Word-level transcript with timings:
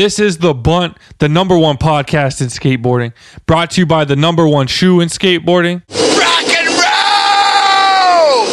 This 0.00 0.18
is 0.18 0.38
The 0.38 0.54
Bunt, 0.54 0.96
the 1.18 1.28
number 1.28 1.58
one 1.58 1.76
podcast 1.76 2.40
in 2.40 2.46
skateboarding, 2.46 3.12
brought 3.44 3.72
to 3.72 3.82
you 3.82 3.86
by 3.86 4.06
the 4.06 4.16
number 4.16 4.48
one 4.48 4.66
shoe 4.66 4.98
in 5.00 5.10
skateboarding, 5.10 5.82
Rock 6.18 6.48
and 6.56 6.68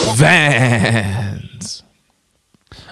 roll! 0.06 0.16
Vans. 0.16 1.84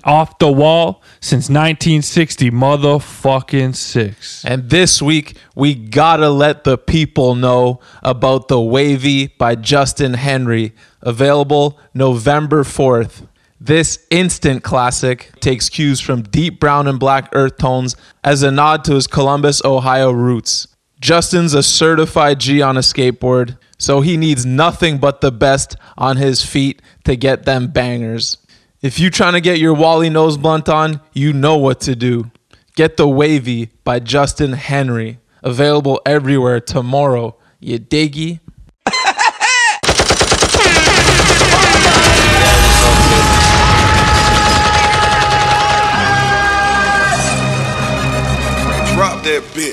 Off 0.05 0.39
the 0.39 0.49
wall 0.49 1.03
since 1.19 1.49
1960, 1.49 2.49
motherfucking 2.51 3.75
six. 3.75 4.45
And 4.45 4.69
this 4.69 5.01
week, 5.01 5.35
we 5.53 5.75
gotta 5.75 6.29
let 6.29 6.63
the 6.63 6.77
people 6.77 7.35
know 7.35 7.81
about 8.03 8.47
the 8.47 8.61
Wavy 8.61 9.27
by 9.27 9.55
Justin 9.55 10.13
Henry, 10.13 10.73
available 11.01 11.77
November 11.93 12.63
4th. 12.63 13.27
This 13.59 14.05
instant 14.11 14.63
classic 14.63 15.31
takes 15.39 15.69
cues 15.69 16.01
from 16.01 16.23
deep 16.23 16.59
brown 16.59 16.87
and 16.87 16.99
black 16.99 17.29
earth 17.33 17.57
tones 17.57 17.95
as 18.23 18.43
a 18.43 18.51
nod 18.51 18.83
to 18.85 18.95
his 18.95 19.07
Columbus, 19.07 19.63
Ohio 19.63 20.11
roots. 20.11 20.67
Justin's 20.99 21.53
a 21.53 21.63
certified 21.63 22.39
G 22.39 22.61
on 22.61 22.77
a 22.77 22.81
skateboard, 22.81 23.57
so 23.77 24.01
he 24.01 24.17
needs 24.17 24.45
nothing 24.45 24.97
but 24.97 25.21
the 25.21 25.31
best 25.31 25.75
on 25.97 26.17
his 26.17 26.43
feet 26.45 26.81
to 27.05 27.15
get 27.15 27.45
them 27.45 27.67
bangers. 27.67 28.37
If 28.81 28.99
you 28.99 29.09
trying 29.09 29.33
to 29.33 29.41
get 29.41 29.59
your 29.59 29.73
Wally 29.73 30.09
nose 30.09 30.37
blunt 30.37 30.67
on, 30.67 31.01
you 31.13 31.31
know 31.31 31.57
what 31.57 31.79
to 31.81 31.95
do. 31.95 32.31
Get 32.75 32.97
the 32.97 33.07
Wavy 33.07 33.71
by 33.83 33.99
Justin 33.99 34.53
Henry, 34.53 35.19
available 35.41 36.01
everywhere 36.05 36.59
tomorrow. 36.59 37.37
You 37.59 37.79
diggy? 37.79 38.41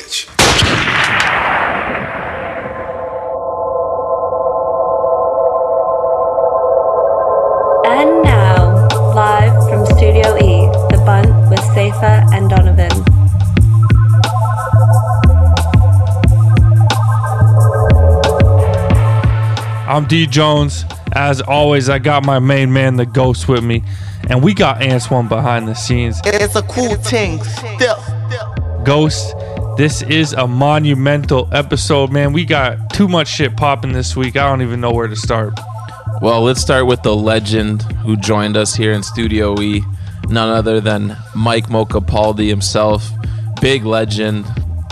Bitch. 0.02 0.26
And 7.86 8.22
now, 8.24 8.88
live 9.14 9.68
from 9.68 9.86
Studio 9.86 10.36
E, 10.36 10.66
The 10.90 11.00
Bunt 11.06 11.50
with 11.50 11.60
Cephas 11.74 12.32
and 12.32 12.50
Donovan. 12.50 12.90
I'm 19.88 20.06
D 20.06 20.26
Jones. 20.26 20.84
As 21.14 21.40
always, 21.42 21.88
I 21.88 21.98
got 22.00 22.24
my 22.24 22.40
main 22.40 22.72
man, 22.72 22.96
the 22.96 23.06
ghost, 23.06 23.46
with 23.46 23.62
me. 23.62 23.84
And 24.28 24.42
we 24.42 24.54
got 24.54 24.82
Antoine 24.82 25.28
behind 25.28 25.68
the 25.68 25.74
scenes. 25.74 26.20
It's 26.24 26.56
a 26.56 26.62
cool 26.62 26.94
thing. 26.96 27.42
Still. 27.44 28.02
Ghost, 28.84 29.36
this 29.76 30.02
is 30.02 30.32
a 30.34 30.46
monumental 30.46 31.48
episode, 31.50 32.12
man. 32.12 32.32
We 32.32 32.44
got 32.44 32.90
too 32.90 33.08
much 33.08 33.28
shit 33.28 33.56
popping 33.56 33.92
this 33.92 34.14
week. 34.14 34.36
I 34.36 34.48
don't 34.48 34.62
even 34.62 34.80
know 34.80 34.92
where 34.92 35.08
to 35.08 35.16
start. 35.16 35.58
Well, 36.20 36.42
let's 36.42 36.60
start 36.60 36.86
with 36.86 37.02
the 37.02 37.16
legend 37.16 37.82
who 37.82 38.16
joined 38.16 38.56
us 38.56 38.74
here 38.74 38.92
in 38.92 39.02
Studio 39.02 39.58
E, 39.60 39.82
none 40.28 40.50
other 40.50 40.80
than 40.80 41.16
Mike 41.34 41.70
Mo 41.70 41.84
Capaldi 41.84 42.48
himself. 42.48 43.08
Big 43.60 43.84
legend. 43.84 44.44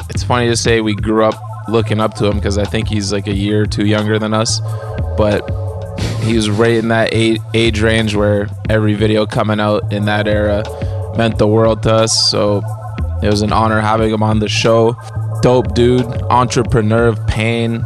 It's 0.09 0.25
funny 0.25 0.48
to 0.48 0.56
say 0.56 0.81
we 0.81 0.94
grew 0.94 1.25
up 1.25 1.34
looking 1.69 2.00
up 2.00 2.15
to 2.15 2.27
him 2.27 2.37
because 2.37 2.56
I 2.56 2.65
think 2.65 2.89
he's 2.89 3.12
like 3.12 3.27
a 3.27 3.34
year 3.34 3.62
or 3.62 3.67
two 3.67 3.87
younger 3.87 4.19
than 4.19 4.33
us, 4.33 4.61
but 5.17 5.48
he 6.22 6.34
was 6.34 6.48
right 6.48 6.75
in 6.75 6.89
that 6.89 7.11
age, 7.12 7.41
age 7.55 7.81
range 7.81 8.15
where 8.15 8.48
every 8.69 8.94
video 8.94 9.27
coming 9.27 9.61
out 9.61 9.92
in 9.92 10.06
that 10.06 10.27
era 10.27 10.65
meant 11.17 11.39
the 11.39 11.47
world 11.47 11.83
to 11.83 11.92
us. 11.92 12.31
So 12.31 12.62
it 13.22 13.28
was 13.30 13.42
an 13.42 13.52
honor 13.52 13.80
having 13.80 14.12
him 14.12 14.22
on 14.22 14.38
the 14.38 14.48
show. 14.48 14.96
Dope 15.42 15.74
dude, 15.74 16.04
entrepreneur 16.30 17.08
of 17.08 17.26
pain, 17.26 17.84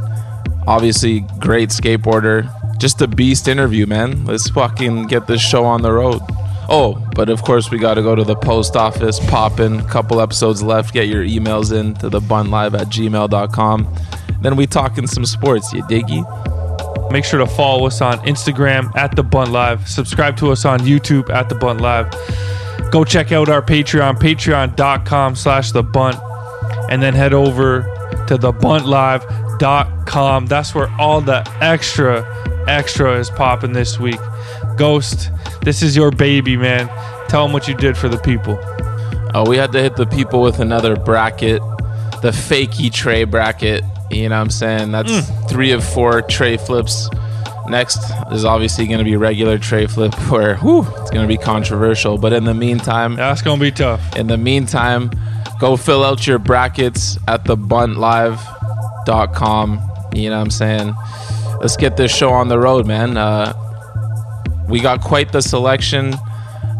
obviously 0.66 1.20
great 1.38 1.70
skateboarder. 1.70 2.50
Just 2.78 3.00
a 3.02 3.06
beast 3.06 3.48
interview, 3.48 3.86
man. 3.86 4.24
Let's 4.24 4.50
fucking 4.50 5.06
get 5.06 5.26
this 5.26 5.40
show 5.40 5.64
on 5.64 5.82
the 5.82 5.92
road. 5.92 6.20
Oh, 6.68 6.94
but 7.14 7.28
of 7.28 7.42
course 7.42 7.70
we 7.70 7.78
got 7.78 7.94
to 7.94 8.02
go 8.02 8.14
to 8.14 8.24
the 8.24 8.36
post 8.36 8.74
office, 8.74 9.20
pop 9.28 9.60
in, 9.60 9.84
couple 9.86 10.20
episodes 10.20 10.62
left, 10.62 10.94
get 10.94 11.08
your 11.08 11.22
emails 11.22 11.78
in 11.78 11.94
to 11.96 12.08
the 12.08 12.20
buntlive 12.20 12.78
at 12.78 12.88
gmail.com. 12.88 13.94
Then 14.40 14.56
we 14.56 14.66
talking 14.66 15.06
some 15.06 15.26
sports, 15.26 15.72
you 15.72 15.82
diggy? 15.84 16.22
Make 17.10 17.24
sure 17.24 17.38
to 17.38 17.46
follow 17.46 17.86
us 17.86 18.00
on 18.00 18.18
Instagram 18.20 18.94
at 18.96 19.14
The 19.14 19.22
Bunt 19.22 19.52
Live. 19.52 19.88
Subscribe 19.88 20.36
to 20.38 20.50
us 20.50 20.64
on 20.64 20.80
YouTube 20.80 21.30
at 21.30 21.48
The 21.48 21.54
Bunt 21.54 21.80
Live. 21.80 22.12
Go 22.94 23.02
check 23.02 23.32
out 23.32 23.48
our 23.48 23.60
Patreon, 23.60 24.18
patreon.com 24.18 25.34
slash 25.34 25.72
The 25.72 25.82
Bunt. 25.82 26.16
And 26.88 27.02
then 27.02 27.12
head 27.12 27.34
over 27.34 27.82
to 28.28 28.38
thebuntlive.com. 28.38 30.46
That's 30.46 30.74
where 30.76 30.88
all 30.90 31.20
the 31.20 31.44
extra, 31.60 32.24
extra 32.68 33.18
is 33.18 33.30
popping 33.30 33.72
this 33.72 33.98
week. 33.98 34.20
Ghost, 34.76 35.32
this 35.62 35.82
is 35.82 35.96
your 35.96 36.12
baby, 36.12 36.56
man. 36.56 36.86
Tell 37.28 37.42
them 37.42 37.52
what 37.52 37.66
you 37.66 37.74
did 37.74 37.96
for 37.96 38.08
the 38.08 38.18
people. 38.18 38.60
Oh, 39.34 39.44
we 39.44 39.56
had 39.56 39.72
to 39.72 39.82
hit 39.82 39.96
the 39.96 40.06
people 40.06 40.40
with 40.40 40.60
another 40.60 40.94
bracket, 40.94 41.60
the 42.22 42.30
fakey 42.30 42.92
tray 42.92 43.24
bracket. 43.24 43.82
You 44.12 44.28
know 44.28 44.36
what 44.36 44.42
I'm 44.42 44.50
saying? 44.50 44.92
That's 44.92 45.10
mm. 45.10 45.48
three 45.48 45.72
of 45.72 45.82
four 45.82 46.22
tray 46.22 46.58
flips. 46.58 47.10
Next 47.68 47.98
is 48.32 48.44
obviously 48.44 48.86
going 48.86 48.98
to 48.98 49.04
be 49.04 49.16
regular 49.16 49.58
tray 49.58 49.86
flip, 49.86 50.14
where 50.30 50.56
whew, 50.56 50.86
it's 51.00 51.10
going 51.10 51.26
to 51.26 51.28
be 51.28 51.36
controversial. 51.38 52.18
But 52.18 52.32
in 52.32 52.44
the 52.44 52.54
meantime, 52.54 53.16
That's 53.16 53.42
going 53.42 53.58
to 53.58 53.64
be 53.64 53.70
tough. 53.72 54.16
in 54.16 54.26
the 54.26 54.36
meantime, 54.38 55.10
go 55.60 55.76
fill 55.76 56.02
out 56.04 56.26
your 56.26 56.38
brackets 56.38 57.18
at 57.28 57.44
thebuntlive.com. 57.44 59.90
You 60.14 60.30
know 60.30 60.36
what 60.36 60.42
I'm 60.44 60.50
saying? 60.50 60.94
Let's 61.60 61.76
get 61.76 61.96
this 61.96 62.14
show 62.14 62.30
on 62.30 62.48
the 62.48 62.58
road, 62.58 62.86
man. 62.86 63.16
Uh, 63.16 63.52
we 64.68 64.80
got 64.80 65.00
quite 65.00 65.32
the 65.32 65.40
selection. 65.42 66.14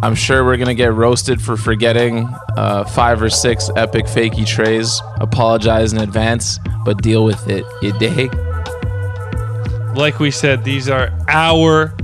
I'm 0.02 0.14
sure 0.14 0.44
we're 0.44 0.58
gonna 0.58 0.74
get 0.74 0.92
roasted 0.92 1.40
for 1.40 1.56
forgetting 1.56 2.28
uh, 2.56 2.84
five 2.84 3.22
or 3.22 3.30
six 3.30 3.70
epic 3.76 4.04
fakey 4.06 4.46
trays. 4.46 5.00
Apologize 5.20 5.92
in 5.94 6.00
advance, 6.00 6.58
but 6.84 7.00
deal 7.02 7.24
with 7.24 7.48
it. 7.48 7.64
You 7.80 7.92
dig? 7.98 8.30
Like 9.96 10.18
we 10.18 10.30
said, 10.30 10.64
these 10.64 10.88
are 10.88 11.10
our 11.28 11.94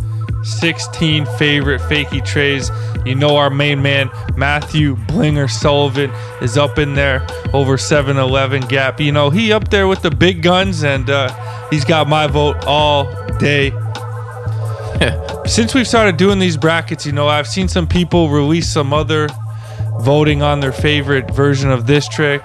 16 0.42 1.26
favorite 1.38 1.80
fakey 1.82 2.24
trays. 2.24 2.70
You 3.04 3.14
know, 3.14 3.36
our 3.36 3.50
main 3.50 3.82
man, 3.82 4.10
Matthew 4.36 4.96
Blinger 4.96 5.50
Sullivan, 5.50 6.10
is 6.42 6.56
up 6.56 6.78
in 6.78 6.94
there 6.94 7.26
over 7.52 7.78
7 7.78 8.16
Eleven 8.16 8.62
Gap. 8.62 9.00
You 9.00 9.12
know, 9.12 9.30
he 9.30 9.52
up 9.52 9.68
there 9.70 9.88
with 9.88 10.02
the 10.02 10.10
big 10.10 10.42
guns, 10.42 10.84
and 10.84 11.08
uh, 11.08 11.68
he's 11.70 11.84
got 11.84 12.08
my 12.08 12.26
vote 12.26 12.64
all 12.66 13.04
day. 13.38 13.72
Since 15.46 15.74
we've 15.74 15.88
started 15.88 16.16
doing 16.16 16.38
these 16.38 16.56
brackets, 16.56 17.06
you 17.06 17.12
know, 17.12 17.28
I've 17.28 17.48
seen 17.48 17.68
some 17.68 17.86
people 17.86 18.28
release 18.28 18.70
some 18.70 18.92
other 18.92 19.28
voting 20.00 20.42
on 20.42 20.60
their 20.60 20.72
favorite 20.72 21.30
version 21.30 21.70
of 21.70 21.86
this 21.86 22.08
trick, 22.08 22.42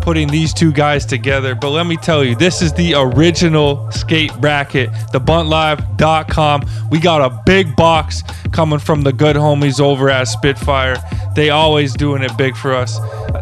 putting 0.00 0.28
these 0.28 0.52
two 0.52 0.72
guys 0.72 1.06
together. 1.06 1.54
But 1.54 1.70
let 1.70 1.86
me 1.86 1.96
tell 1.96 2.24
you, 2.24 2.34
this 2.34 2.62
is 2.62 2.72
the 2.72 2.94
original 2.94 3.90
skate 3.90 4.32
bracket, 4.40 4.90
thebuntlive.com. 5.12 6.62
We 6.90 6.98
got 6.98 7.20
a 7.20 7.42
big 7.44 7.76
box 7.76 8.22
coming 8.52 8.78
from 8.78 9.02
the 9.02 9.12
good 9.12 9.36
homies 9.36 9.80
over 9.80 10.10
at 10.10 10.24
Spitfire. 10.24 10.96
They 11.34 11.50
always 11.50 11.94
doing 11.94 12.22
it 12.22 12.36
big 12.36 12.56
for 12.56 12.72
us. 12.72 12.98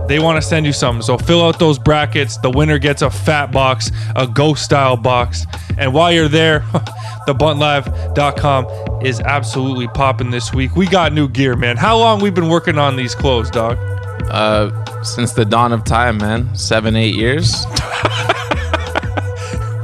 They 0.09 0.19
want 0.19 0.41
to 0.41 0.47
send 0.47 0.67
you 0.67 0.73
something. 0.73 1.03
So 1.03 1.19
fill 1.19 1.43
out 1.43 1.59
those 1.59 1.79
brackets. 1.79 2.37
The 2.39 2.51
winner 2.51 2.79
gets 2.79 3.03
a 3.03 3.11
fat 3.11 3.53
box, 3.53 3.91
a 4.17 4.27
ghost 4.27 4.65
style 4.65 4.97
box. 4.97 5.47
And 5.79 5.95
while 5.95 6.13
you're 6.13 6.29
there, 6.29 6.61
thebuntlive.com 7.27 9.05
is 9.05 9.21
absolutely 9.21 9.89
popping 9.89 10.31
this 10.31 10.53
week. 10.53 10.75
We 10.77 10.87
got 10.87 11.13
new 11.13 11.29
gear, 11.29 11.57
man. 11.57 11.77
How 11.77 11.97
long 11.99 12.21
we 12.21 12.31
been 12.31 12.49
working 12.49 12.79
on 12.79 12.97
these 12.97 13.15
clothes, 13.15 13.51
dog? 13.51 13.79
Uh, 14.25 15.03
since 15.03 15.33
the 15.33 15.45
dawn 15.45 15.73
of 15.73 15.85
time, 15.85 16.19
man. 16.19 16.55
Seven, 16.55 16.97
eight 16.97 17.15
years. 17.15 17.67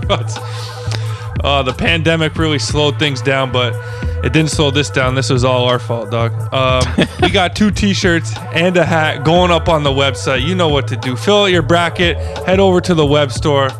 But 0.07 0.39
uh, 1.43 1.63
the 1.63 1.73
pandemic 1.73 2.37
really 2.37 2.59
slowed 2.59 2.99
things 2.99 3.23
down, 3.23 3.53
but 3.53 3.75
it 4.25 4.33
didn't 4.33 4.51
slow 4.51 4.71
this 4.71 4.91
down. 4.91 5.15
This 5.15 5.31
was 5.31 5.45
all 5.45 5.65
our 5.67 5.79
fault, 5.79 6.11
dog. 6.11 6.33
Um, 6.53 7.07
we 7.23 7.31
got 7.31 7.57
two 7.57 7.71
T-shirts 7.71 8.37
and 8.55 8.77
a 8.77 8.85
hat 8.85 9.25
going 9.25 9.51
up 9.51 9.69
on 9.69 9.83
the 9.83 9.91
website. 9.91 10.47
You 10.47 10.55
know 10.55 10.69
what 10.69 10.89
to 10.89 10.97
do. 10.97 11.17
Fill 11.17 11.45
out 11.45 11.47
your 11.47 11.63
bracket. 11.63 12.17
Head 12.47 12.61
over 12.61 12.81
to 12.81 12.95
the 12.95 13.07
web 13.07 13.33
store. 13.33 13.71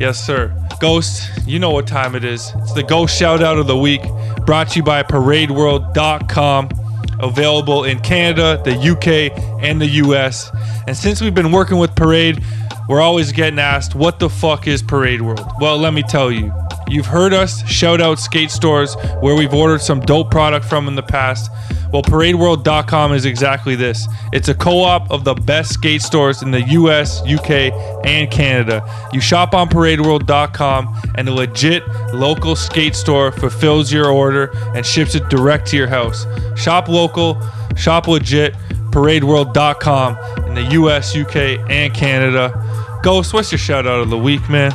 Yes, 0.00 0.24
sir. 0.24 0.54
Ghost, 0.80 1.30
you 1.46 1.58
know 1.58 1.70
what 1.70 1.86
time 1.86 2.14
it 2.14 2.24
is. 2.24 2.52
It's 2.56 2.72
the 2.72 2.82
Ghost 2.82 3.16
Shout 3.16 3.42
Out 3.42 3.58
of 3.58 3.66
the 3.66 3.76
Week, 3.76 4.02
brought 4.46 4.70
to 4.70 4.76
you 4.76 4.82
by 4.82 5.02
ParadeWorld.com. 5.02 6.81
Available 7.22 7.84
in 7.84 8.00
Canada, 8.00 8.60
the 8.64 8.76
UK, 8.76 9.32
and 9.62 9.80
the 9.80 9.86
US. 9.86 10.50
And 10.86 10.96
since 10.96 11.20
we've 11.20 11.34
been 11.34 11.52
working 11.52 11.78
with 11.78 11.94
Parade, 11.94 12.42
we're 12.88 13.00
always 13.00 13.32
getting 13.32 13.58
asked, 13.58 13.94
what 13.94 14.18
the 14.18 14.28
fuck 14.28 14.66
is 14.66 14.82
Parade 14.82 15.22
World? 15.22 15.46
Well, 15.60 15.78
let 15.78 15.94
me 15.94 16.02
tell 16.02 16.30
you. 16.30 16.52
You've 16.92 17.06
heard 17.06 17.32
us 17.32 17.66
shout 17.66 18.02
out 18.02 18.18
skate 18.18 18.50
stores 18.50 18.96
where 19.20 19.34
we've 19.34 19.54
ordered 19.54 19.80
some 19.80 19.98
dope 20.00 20.30
product 20.30 20.66
from 20.66 20.88
in 20.88 20.94
the 20.94 21.02
past. 21.02 21.50
Well, 21.90 22.02
ParadeWorld.com 22.02 23.14
is 23.14 23.24
exactly 23.24 23.74
this. 23.76 24.06
It's 24.30 24.48
a 24.48 24.54
co-op 24.54 25.10
of 25.10 25.24
the 25.24 25.32
best 25.32 25.72
skate 25.72 26.02
stores 26.02 26.42
in 26.42 26.50
the 26.50 26.60
US, 26.60 27.22
UK, 27.22 27.72
and 28.04 28.30
Canada. 28.30 28.84
You 29.10 29.22
shop 29.22 29.54
on 29.54 29.70
ParadeWorld.com 29.70 31.00
and 31.14 31.28
a 31.30 31.32
legit 31.32 31.88
local 32.12 32.54
skate 32.56 32.94
store 32.94 33.32
fulfills 33.32 33.90
your 33.90 34.10
order 34.10 34.50
and 34.76 34.84
ships 34.84 35.14
it 35.14 35.26
direct 35.30 35.68
to 35.68 35.78
your 35.78 35.88
house. 35.88 36.26
Shop 36.56 36.88
local, 36.88 37.40
shop 37.74 38.06
legit, 38.06 38.52
ParadeWorld.com 38.90 40.18
in 40.46 40.54
the 40.56 40.64
US, 40.72 41.16
UK, 41.16 41.58
and 41.70 41.94
Canada. 41.94 43.00
Ghost, 43.02 43.32
what's 43.32 43.50
your 43.50 43.58
shout 43.58 43.86
out 43.86 44.00
of 44.00 44.10
the 44.10 44.18
week, 44.18 44.46
man? 44.50 44.72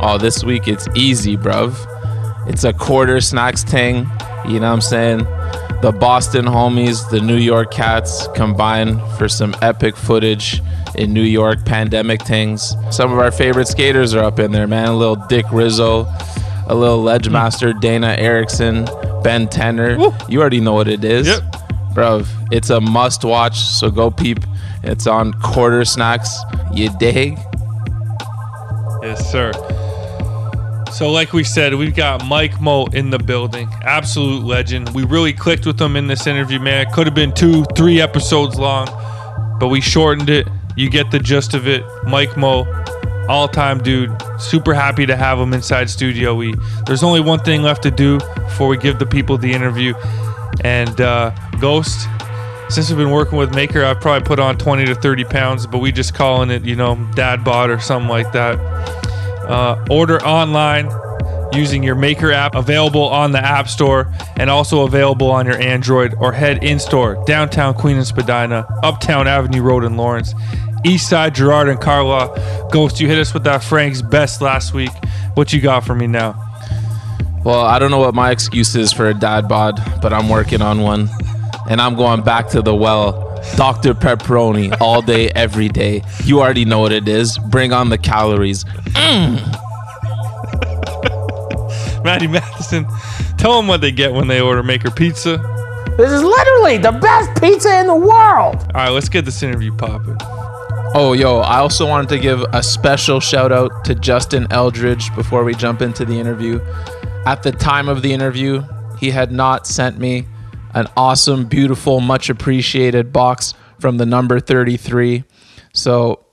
Oh, 0.00 0.16
this 0.18 0.44
week 0.44 0.68
it's 0.68 0.86
easy, 0.94 1.36
bruv. 1.36 1.76
It's 2.48 2.64
a 2.64 2.72
Quartersnacks 2.72 3.68
ting. 3.68 4.06
You 4.46 4.60
know 4.60 4.68
what 4.68 4.74
I'm 4.74 4.80
saying? 4.80 5.18
The 5.82 5.92
Boston 5.92 6.44
homies, 6.44 7.08
the 7.10 7.20
New 7.20 7.36
York 7.36 7.70
cats 7.70 8.26
combine 8.34 8.98
for 9.16 9.28
some 9.28 9.54
epic 9.60 9.96
footage 9.96 10.62
in 10.94 11.12
New 11.12 11.22
York 11.22 11.64
pandemic 11.64 12.22
things. 12.22 12.74
Some 12.90 13.12
of 13.12 13.18
our 13.18 13.30
favorite 13.30 13.68
skaters 13.68 14.14
are 14.14 14.24
up 14.24 14.38
in 14.38 14.52
there, 14.52 14.66
man. 14.66 14.88
A 14.88 14.96
little 14.96 15.16
Dick 15.28 15.46
Rizzo, 15.52 16.06
a 16.66 16.74
little 16.74 17.02
Ledge 17.02 17.28
Master 17.28 17.72
hmm. 17.72 17.80
Dana 17.80 18.14
Erickson, 18.18 18.88
Ben 19.22 19.48
Tenner. 19.48 19.98
Woo. 19.98 20.14
You 20.28 20.40
already 20.40 20.60
know 20.60 20.74
what 20.74 20.88
it 20.88 21.04
is. 21.04 21.26
Yep. 21.26 21.42
Bruv, 21.92 22.28
it's 22.52 22.70
a 22.70 22.80
must 22.80 23.24
watch, 23.24 23.58
so 23.58 23.90
go 23.90 24.10
peep. 24.10 24.38
It's 24.82 25.06
on 25.06 25.32
Quartersnacks. 25.34 26.28
You 26.74 26.90
dig? 26.98 27.38
Yes, 29.02 29.30
sir. 29.30 29.52
So, 30.92 31.10
like 31.10 31.32
we 31.32 31.44
said, 31.44 31.74
we've 31.74 31.94
got 31.94 32.24
Mike 32.24 32.60
Mo 32.60 32.86
in 32.86 33.10
the 33.10 33.18
building. 33.18 33.68
Absolute 33.82 34.42
legend. 34.42 34.88
We 34.90 35.04
really 35.04 35.32
clicked 35.32 35.66
with 35.66 35.80
him 35.80 35.96
in 35.96 36.06
this 36.06 36.26
interview, 36.26 36.58
man. 36.58 36.86
It 36.86 36.92
could 36.92 37.06
have 37.06 37.14
been 37.14 37.32
two, 37.32 37.64
three 37.76 38.00
episodes 38.00 38.58
long, 38.58 38.86
but 39.60 39.68
we 39.68 39.80
shortened 39.80 40.30
it. 40.30 40.48
You 40.76 40.88
get 40.90 41.10
the 41.10 41.18
gist 41.18 41.54
of 41.54 41.68
it. 41.68 41.84
Mike 42.04 42.36
Mo, 42.36 42.66
all 43.28 43.48
time 43.48 43.82
dude. 43.82 44.10
Super 44.40 44.74
happy 44.74 45.06
to 45.06 45.16
have 45.16 45.38
him 45.38 45.52
inside 45.52 45.90
Studio 45.90 46.34
We. 46.34 46.54
There's 46.86 47.02
only 47.02 47.20
one 47.20 47.40
thing 47.40 47.62
left 47.62 47.82
to 47.82 47.90
do 47.90 48.18
before 48.18 48.68
we 48.68 48.76
give 48.76 48.98
the 48.98 49.06
people 49.06 49.36
the 49.38 49.52
interview. 49.52 49.94
And 50.62 51.00
uh, 51.00 51.30
Ghost, 51.60 52.08
since 52.70 52.88
we've 52.88 52.98
been 52.98 53.10
working 53.10 53.38
with 53.38 53.54
Maker, 53.54 53.84
I've 53.84 54.00
probably 54.00 54.26
put 54.26 54.38
on 54.38 54.56
20 54.58 54.86
to 54.86 54.94
30 54.94 55.24
pounds, 55.24 55.66
but 55.66 55.78
we 55.78 55.92
just 55.92 56.14
calling 56.14 56.50
it, 56.50 56.64
you 56.64 56.76
know, 56.76 56.96
dad 57.14 57.44
bod 57.44 57.70
or 57.70 57.78
something 57.78 58.08
like 58.08 58.32
that. 58.32 58.58
Uh, 59.48 59.84
order 59.90 60.22
online 60.24 60.90
using 61.52 61.82
your 61.82 61.94
Maker 61.94 62.30
app, 62.32 62.54
available 62.54 63.02
on 63.02 63.32
the 63.32 63.42
App 63.44 63.68
Store 63.68 64.12
and 64.36 64.50
also 64.50 64.82
available 64.82 65.30
on 65.30 65.46
your 65.46 65.58
Android, 65.58 66.14
or 66.18 66.32
head 66.32 66.62
in 66.62 66.78
store 66.78 67.22
downtown 67.26 67.74
Queen 67.74 67.96
and 67.96 68.06
Spadina, 68.06 68.66
Uptown 68.82 69.26
Avenue 69.26 69.62
Road 69.62 69.84
in 69.84 69.96
Lawrence, 69.96 70.34
East 70.84 71.08
Side 71.08 71.34
Gerrard 71.34 71.68
and 71.68 71.80
Carlaw. 71.80 72.70
Ghost, 72.70 73.00
you 73.00 73.08
hit 73.08 73.18
us 73.18 73.32
with 73.32 73.44
that 73.44 73.64
Frank's 73.64 74.02
best 74.02 74.40
last 74.40 74.74
week. 74.74 74.90
What 75.34 75.52
you 75.52 75.60
got 75.60 75.84
for 75.84 75.94
me 75.94 76.06
now? 76.06 76.44
Well, 77.44 77.62
I 77.62 77.78
don't 77.78 77.90
know 77.90 77.98
what 77.98 78.14
my 78.14 78.30
excuse 78.30 78.74
is 78.76 78.92
for 78.92 79.08
a 79.08 79.14
dad 79.14 79.48
bod, 79.48 79.80
but 80.02 80.12
I'm 80.12 80.28
working 80.28 80.60
on 80.60 80.80
one. 80.80 81.08
And 81.70 81.80
I'm 81.80 81.96
going 81.96 82.22
back 82.22 82.48
to 82.50 82.62
the 82.62 82.74
well. 82.74 83.27
Dr. 83.56 83.94
Pepperoni 83.94 84.76
all 84.80 85.02
day, 85.02 85.30
every 85.30 85.68
day. 85.68 86.02
You 86.24 86.40
already 86.40 86.64
know 86.64 86.80
what 86.80 86.92
it 86.92 87.08
is. 87.08 87.38
Bring 87.38 87.72
on 87.72 87.90
the 87.90 87.98
calories. 87.98 88.64
Mm. 88.64 89.64
Matty 92.04 92.26
Matheson, 92.26 92.86
tell 93.36 93.56
them 93.56 93.66
what 93.66 93.80
they 93.80 93.92
get 93.92 94.12
when 94.12 94.28
they 94.28 94.40
order 94.40 94.62
Maker 94.62 94.90
Pizza. 94.90 95.38
This 95.98 96.12
is 96.12 96.22
literally 96.22 96.78
the 96.78 96.92
best 96.92 97.40
pizza 97.40 97.80
in 97.80 97.88
the 97.88 97.94
world. 97.94 98.56
All 98.56 98.72
right, 98.74 98.88
let's 98.90 99.08
get 99.08 99.24
this 99.24 99.42
interview 99.42 99.74
popping. 99.74 100.16
Oh, 100.94 101.12
yo, 101.12 101.40
I 101.40 101.58
also 101.58 101.86
wanted 101.86 102.08
to 102.10 102.18
give 102.18 102.40
a 102.52 102.62
special 102.62 103.20
shout 103.20 103.52
out 103.52 103.84
to 103.84 103.94
Justin 103.94 104.46
Eldridge 104.50 105.14
before 105.14 105.44
we 105.44 105.54
jump 105.54 105.82
into 105.82 106.04
the 106.04 106.18
interview. 106.18 106.60
At 107.26 107.42
the 107.42 107.52
time 107.52 107.88
of 107.88 108.02
the 108.02 108.12
interview, 108.12 108.62
he 108.98 109.10
had 109.10 109.32
not 109.32 109.66
sent 109.66 109.98
me 109.98 110.26
an 110.74 110.86
awesome, 110.96 111.46
beautiful, 111.46 112.00
much 112.00 112.30
appreciated 112.30 113.12
box 113.12 113.54
from 113.78 113.96
the 113.96 114.06
number 114.06 114.40
33. 114.40 115.24
So 115.72 116.24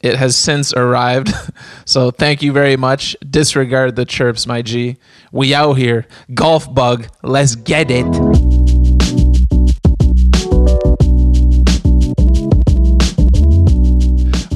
it 0.00 0.16
has 0.16 0.36
since 0.36 0.72
arrived. 0.74 1.32
so 1.84 2.10
thank 2.10 2.42
you 2.42 2.52
very 2.52 2.76
much. 2.76 3.16
Disregard 3.28 3.96
the 3.96 4.04
chirps, 4.04 4.46
my 4.46 4.62
G. 4.62 4.96
We 5.32 5.54
out 5.54 5.74
here. 5.74 6.06
Golf 6.32 6.72
bug. 6.72 7.08
Let's 7.22 7.54
get 7.54 7.90
it. 7.90 8.04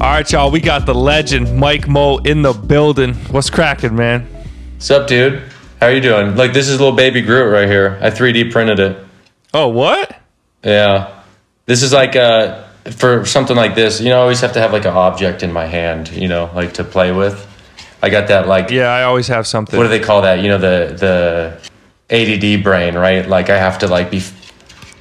All 0.01 0.07
right, 0.07 0.31
y'all, 0.31 0.49
we 0.49 0.61
got 0.61 0.85
the 0.85 0.95
legend 0.95 1.57
Mike 1.57 1.87
Mo 1.87 2.19
in 2.19 2.41
the 2.41 2.53
building. 2.53 3.15
What's 3.31 3.49
cracking, 3.49 3.95
man? 3.95 4.27
What's 4.75 4.89
up, 4.91 5.07
dude? 5.07 5.43
How 5.81 5.87
are 5.87 5.93
you 5.93 5.99
doing? 5.99 6.37
Like, 6.37 6.53
this 6.53 6.69
is 6.69 6.75
a 6.75 6.77
little 6.77 6.95
baby 6.95 7.21
Groot 7.21 7.51
right 7.51 7.67
here. 7.67 7.97
I 8.01 8.09
3D 8.09 8.51
printed 8.51 8.79
it. 8.79 9.08
Oh, 9.53 9.67
what? 9.67 10.19
Yeah. 10.63 11.21
This 11.65 11.83
is 11.83 11.93
like, 11.93 12.15
uh, 12.15 12.63
for 12.97 13.25
something 13.25 13.55
like 13.55 13.75
this, 13.75 13.99
you 14.01 14.09
know, 14.09 14.17
I 14.19 14.21
always 14.21 14.41
have 14.41 14.53
to 14.53 14.59
have 14.59 14.73
like 14.73 14.85
an 14.85 14.93
object 14.95 15.43
in 15.43 15.51
my 15.51 15.65
hand, 15.65 16.09
you 16.11 16.27
know, 16.27 16.49
like 16.55 16.73
to 16.75 16.83
play 16.83 17.11
with. 17.11 17.45
I 18.01 18.09
got 18.09 18.27
that, 18.29 18.47
like, 18.47 18.69
Yeah, 18.71 18.87
I 18.87 19.03
always 19.03 19.27
have 19.27 19.45
something. 19.45 19.77
what 19.77 19.83
do 19.83 19.89
they 19.89 19.99
call 19.99 20.21
that? 20.21 20.39
You 20.39 20.47
know, 20.47 20.57
the, 20.57 21.59
the 22.09 22.15
ADD 22.15 22.63
brain, 22.63 22.95
right? 22.95 23.27
Like, 23.27 23.49
I 23.49 23.57
have 23.57 23.77
to, 23.79 23.87
like, 23.87 24.09
be 24.09 24.17
f- 24.17 24.31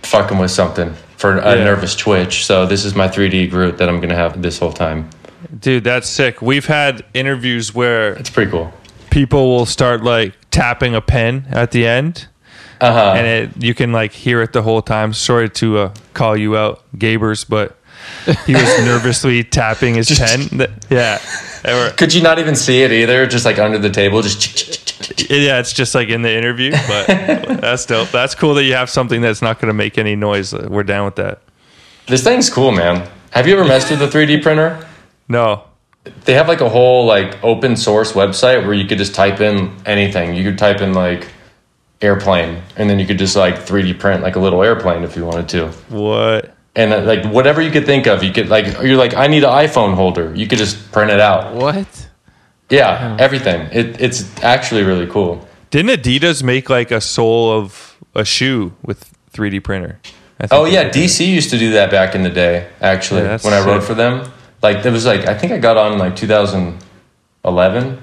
fucking 0.03 0.37
with 0.39 0.51
something 0.51 0.93
for 1.17 1.39
a 1.39 1.57
Yeah. 1.57 1.65
nervous 1.65 1.95
twitch. 1.95 2.45
So, 2.45 2.67
this 2.67 2.85
is 2.85 2.97
my 2.97 3.07
3D 3.07 3.47
Groot 3.51 3.79
that 3.79 3.89
I'm 3.89 3.99
going 3.99 4.09
to 4.09 4.17
have 4.17 4.43
this 4.43 4.59
whole 4.59 4.73
time. 4.73 5.09
Dude, 5.61 5.85
that's 5.85 6.09
sick. 6.09 6.43
We've 6.43 6.67
had 6.67 7.05
interviews 7.15 7.73
where 7.73 8.15
It's 8.15 8.31
pretty 8.31 8.51
cool. 8.51 8.73
people 9.11 9.49
will 9.57 9.67
start 9.67 10.03
like 10.03 10.33
tapping 10.51 10.97
a 10.97 11.01
pen 11.01 11.47
at 11.51 11.71
the 11.71 11.87
end, 11.87 12.27
Uh 12.81 12.93
huh. 12.93 13.15
and 13.17 13.27
it 13.27 13.63
you 13.63 13.75
can 13.75 13.93
like 13.93 14.13
hear 14.13 14.41
it 14.43 14.53
the 14.53 14.63
whole 14.63 14.83
time. 14.83 15.13
Sorry 15.13 15.49
to 15.51 15.79
uh, 15.79 15.95
call 16.15 16.37
you 16.37 16.57
out, 16.57 16.83
Gabers, 16.97 17.49
but 17.49 17.77
he 18.47 18.55
was 18.55 18.79
nervously 18.85 19.43
tapping 19.45 19.95
his 19.95 20.17
pen. 20.19 20.69
Yeah, 20.91 21.19
Could 21.97 22.15
you 22.15 22.23
not 22.23 22.39
even 22.39 22.55
see 22.57 22.83
it 22.83 22.93
either? 22.93 23.27
Just 23.27 23.45
like 23.45 23.59
under 23.59 23.79
the 23.79 23.91
table, 23.91 24.23
just. 24.23 25.29
yeah. 25.31 25.59
It's 25.59 25.73
just 25.73 25.95
like 25.95 26.09
in 26.09 26.23
the 26.23 26.35
interview, 26.37 26.71
but 26.87 27.07
that's 27.61 27.87
dope. 27.87 28.11
That's 28.11 28.35
cool 28.35 28.55
that 28.55 28.65
you 28.65 28.75
have 28.75 28.89
something 28.91 29.21
that's 29.21 29.43
not 29.43 29.61
going 29.61 29.69
to 29.69 29.75
make 29.75 29.99
any 29.99 30.15
noise. 30.17 30.55
Uh, 30.55 30.69
We're 30.71 30.85
down 30.85 31.05
with 31.05 31.17
that. 31.17 31.41
This 32.07 32.23
thing's 32.23 32.49
cool, 32.49 32.73
man. 32.73 33.09
Have 33.33 33.47
you 33.47 33.55
ever 33.59 33.67
messed 33.69 33.91
with 33.91 34.01
a 34.03 34.07
3D 34.09 34.43
printer? 34.43 34.87
No, 35.29 35.65
They 36.25 36.33
have 36.35 36.49
like 36.49 36.63
a 36.63 36.69
whole 36.69 37.05
like 37.05 37.43
open 37.45 37.77
source 37.77 38.13
website 38.13 38.65
where 38.65 38.73
you 38.73 38.87
could 38.87 38.97
just 38.99 39.15
type 39.15 39.41
in 39.41 39.75
anything. 39.85 40.35
You 40.35 40.45
could 40.45 40.57
type 40.59 40.81
in 40.81 40.95
like 40.95 41.29
airplane, 42.01 42.63
and 42.77 42.89
then 42.89 42.99
you 42.99 43.07
could 43.07 43.19
just 43.19 43.35
like 43.37 43.57
3D 43.57 43.99
print 43.99 44.23
like 44.23 44.37
a 44.37 44.41
little 44.41 44.63
airplane 44.63 45.03
if 45.05 45.17
you 45.17 45.25
wanted 45.27 45.49
to. 45.51 45.69
what? 45.89 46.55
And 46.77 46.93
uh, 46.93 47.01
like 47.03 47.25
whatever 47.25 47.61
you 47.61 47.71
could 47.73 47.87
think 47.87 48.07
of, 48.07 48.23
you 48.23 48.33
could 48.33 48.49
like 48.49 48.67
you're 48.83 48.97
like 48.97 49.15
I 49.15 49.27
need 49.27 49.43
an 49.45 49.51
iPhone 49.51 49.95
holder. 49.95 50.33
You 50.35 50.47
could 50.47 50.59
just 50.59 50.93
print 50.93 51.11
it 51.11 51.19
out. 51.21 51.55
What? 51.55 52.09
Yeah, 52.71 53.17
everything. 53.19 53.63
It, 53.73 54.01
it's 54.01 54.31
actually 54.45 54.83
really 54.85 55.07
cool. 55.07 55.47
Didn't 55.71 55.91
Adidas 56.01 56.43
make 56.43 56.71
like 56.71 56.91
a 56.91 57.01
sole 57.01 57.51
of 57.51 57.97
a 58.15 58.25
shoe 58.25 58.75
with 58.83 59.13
3D 59.33 59.65
printer? 59.65 59.99
I 60.39 60.47
think 60.47 60.53
Oh 60.53 60.65
yeah. 60.67 60.89
DC 60.91 61.27
used 61.27 61.51
to 61.51 61.59
do 61.59 61.73
that 61.73 61.91
back 61.91 62.15
in 62.15 62.23
the 62.23 62.31
day. 62.31 62.69
Actually, 62.81 63.23
Yeah, 63.23 63.39
when 63.39 63.55
I 63.55 63.65
wrote 63.65 63.81
sick. 63.81 63.89
for 63.89 63.95
them, 63.95 64.31
like 64.63 64.85
it 64.87 64.91
was 64.93 65.05
like 65.05 65.27
I 65.27 65.35
think 65.37 65.53
I 65.53 65.59
got 65.59 65.77
on 65.77 65.99
like 65.99 66.15
2011, 66.15 67.99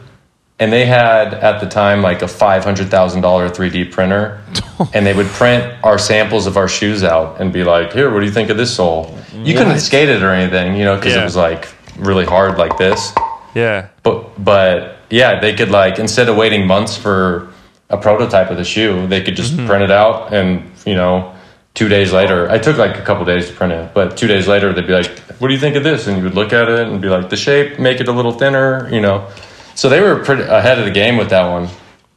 and 0.60 0.72
they 0.72 0.86
had 0.86 1.34
at 1.34 1.60
the 1.60 1.68
time 1.68 2.02
like 2.02 2.22
a 2.22 2.28
five 2.28 2.64
hundred 2.64 2.90
thousand 2.90 3.22
dollar 3.22 3.50
3D 3.50 3.92
printer, 3.92 4.42
and 4.94 5.06
they 5.06 5.14
would 5.14 5.28
print 5.28 5.74
our 5.84 5.98
samples 5.98 6.48
of 6.48 6.58
our 6.58 6.68
shoes 6.68 7.04
out 7.04 7.42
and 7.42 7.52
be 7.52 7.64
like, 7.64 7.94
"Here, 7.94 8.12
what 8.14 8.22
do 8.22 8.26
you 8.26 8.32
think 8.32 8.50
of 8.50 8.58
this 8.58 8.74
sole?" 8.74 9.18
You 9.34 9.54
couldn't 9.54 9.80
skate 9.80 10.10
it 10.10 10.24
or 10.24 10.30
anything, 10.32 10.76
you 10.76 10.86
know, 10.86 10.96
because 10.96 11.14
Yeah. 11.14 11.22
it 11.22 11.26
was 11.26 11.36
like 11.36 11.68
really 11.98 12.26
hard 12.26 12.58
like 12.58 12.78
this. 12.78 13.12
Yeah. 13.54 13.88
But 14.04 14.44
but 14.44 14.98
yeah, 15.10 15.40
they 15.40 15.54
could 15.54 15.72
like 15.72 16.00
instead 16.00 16.30
of 16.30 16.38
waiting 16.38 16.66
months 16.66 16.96
for 16.96 17.50
a 17.90 17.98
prototype 17.98 18.50
of 18.50 18.58
the 18.58 18.64
shoe, 18.64 19.08
they 19.08 19.22
could 19.22 19.36
just 19.36 19.54
mm-hmm. 19.54 19.68
print 19.68 19.84
it 19.84 19.92
out 19.92 20.34
and 20.34 20.72
you 20.86 20.96
know, 20.96 21.34
two 21.74 21.90
days 21.90 22.14
later. 22.14 22.50
I 22.50 22.60
took 22.60 22.78
like 22.78 22.98
a 22.98 23.02
couple 23.02 23.26
days 23.26 23.48
to 23.50 23.54
print 23.54 23.74
it, 23.74 23.94
but 23.94 24.16
two 24.16 24.28
days 24.28 24.48
later 24.48 24.72
they'd 24.72 24.88
be 24.88 24.94
like, 24.94 25.20
"What 25.40 25.50
do 25.50 25.54
you 25.54 25.60
think 25.60 25.76
of 25.76 25.84
this?" 25.84 26.08
And 26.08 26.18
you 26.18 26.24
would 26.24 26.36
look 26.36 26.54
at 26.54 26.70
it 26.70 26.88
and 26.88 27.02
be 27.02 27.10
like, 27.10 27.30
"The 27.30 27.38
shape, 27.38 27.78
make 27.78 28.00
it 28.00 28.08
a 28.08 28.14
little 28.14 28.32
thinner," 28.32 28.90
you 28.90 29.02
know. 29.02 29.28
So 29.76 29.90
they 29.90 30.02
were 30.02 30.24
pretty 30.24 30.44
ahead 30.44 30.80
of 30.80 30.86
the 30.86 30.92
game 30.92 31.18
with 31.18 31.30
that 31.30 31.50
one. 31.50 31.70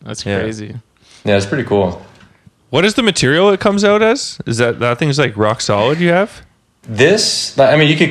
That's 0.02 0.22
crazy. 0.22 0.76
Yeah, 1.24 1.36
it's 1.36 1.46
pretty 1.46 1.64
cool. 1.64 2.02
What 2.70 2.84
is 2.84 2.94
the 2.94 3.02
material 3.02 3.50
it 3.50 3.60
comes 3.60 3.82
out 3.82 4.02
as? 4.02 4.38
Is 4.46 4.58
that 4.58 4.78
that 4.80 4.98
thing's 4.98 5.18
like 5.18 5.36
rock 5.36 5.60
solid? 5.60 5.98
You 6.00 6.10
have? 6.10 6.42
This, 6.82 7.58
I 7.58 7.76
mean, 7.76 7.88
you 7.88 7.96
could, 7.96 8.10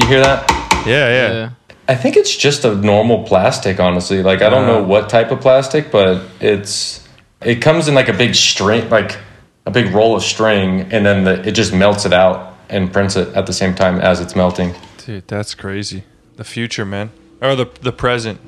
you 0.00 0.06
hear 0.06 0.20
that? 0.20 0.48
Yeah, 0.86 1.08
yeah. 1.08 1.32
Yeah. 1.32 1.50
I 1.88 1.94
think 1.94 2.16
it's 2.16 2.34
just 2.34 2.64
a 2.64 2.74
normal 2.74 3.24
plastic, 3.24 3.80
honestly. 3.80 4.22
Like 4.22 4.42
I 4.42 4.48
don't 4.48 4.66
know 4.66 4.78
uh-huh. 4.78 4.88
what 4.88 5.08
type 5.10 5.30
of 5.30 5.40
plastic, 5.40 5.90
but 5.90 6.22
it's 6.40 7.06
it 7.42 7.56
comes 7.56 7.88
in 7.88 7.94
like 7.94 8.08
a 8.08 8.12
big 8.12 8.34
string, 8.34 8.88
like 8.90 9.18
a 9.66 9.70
big 9.70 9.92
roll 9.94 10.16
of 10.16 10.22
string, 10.22 10.92
and 10.92 11.04
then 11.04 11.24
the, 11.24 11.48
it 11.48 11.52
just 11.52 11.74
melts 11.74 12.04
it 12.04 12.12
out 12.12 12.56
and 12.68 12.92
prints 12.92 13.16
it 13.16 13.28
at 13.34 13.46
the 13.46 13.52
same 13.52 13.74
time 13.74 14.00
as 14.00 14.20
it's 14.20 14.34
melting. 14.34 14.74
Dude, 14.98 15.28
that's 15.28 15.54
crazy. 15.54 16.04
The 16.36 16.44
future, 16.44 16.84
man, 16.84 17.10
or 17.40 17.54
the 17.54 17.66
the 17.80 17.92
present. 17.92 18.40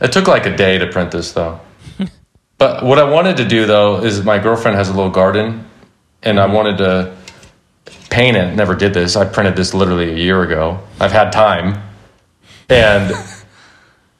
It 0.00 0.12
took 0.12 0.26
like 0.26 0.46
a 0.46 0.56
day 0.56 0.78
to 0.78 0.86
print 0.86 1.10
this 1.10 1.32
though. 1.32 1.60
but 2.58 2.84
what 2.84 2.98
I 2.98 3.04
wanted 3.04 3.36
to 3.38 3.44
do 3.46 3.66
though 3.66 4.02
is 4.02 4.24
my 4.24 4.38
girlfriend 4.38 4.76
has 4.76 4.88
a 4.88 4.92
little 4.92 5.10
garden 5.10 5.66
and 6.22 6.38
I 6.38 6.46
wanted 6.46 6.78
to 6.78 7.16
paint 8.10 8.36
it. 8.36 8.54
Never 8.54 8.74
did 8.74 8.94
this. 8.94 9.16
I 9.16 9.24
printed 9.24 9.56
this 9.56 9.74
literally 9.74 10.10
a 10.10 10.16
year 10.16 10.42
ago. 10.42 10.80
I've 10.98 11.12
had 11.12 11.32
time. 11.32 11.82
And 12.68 13.14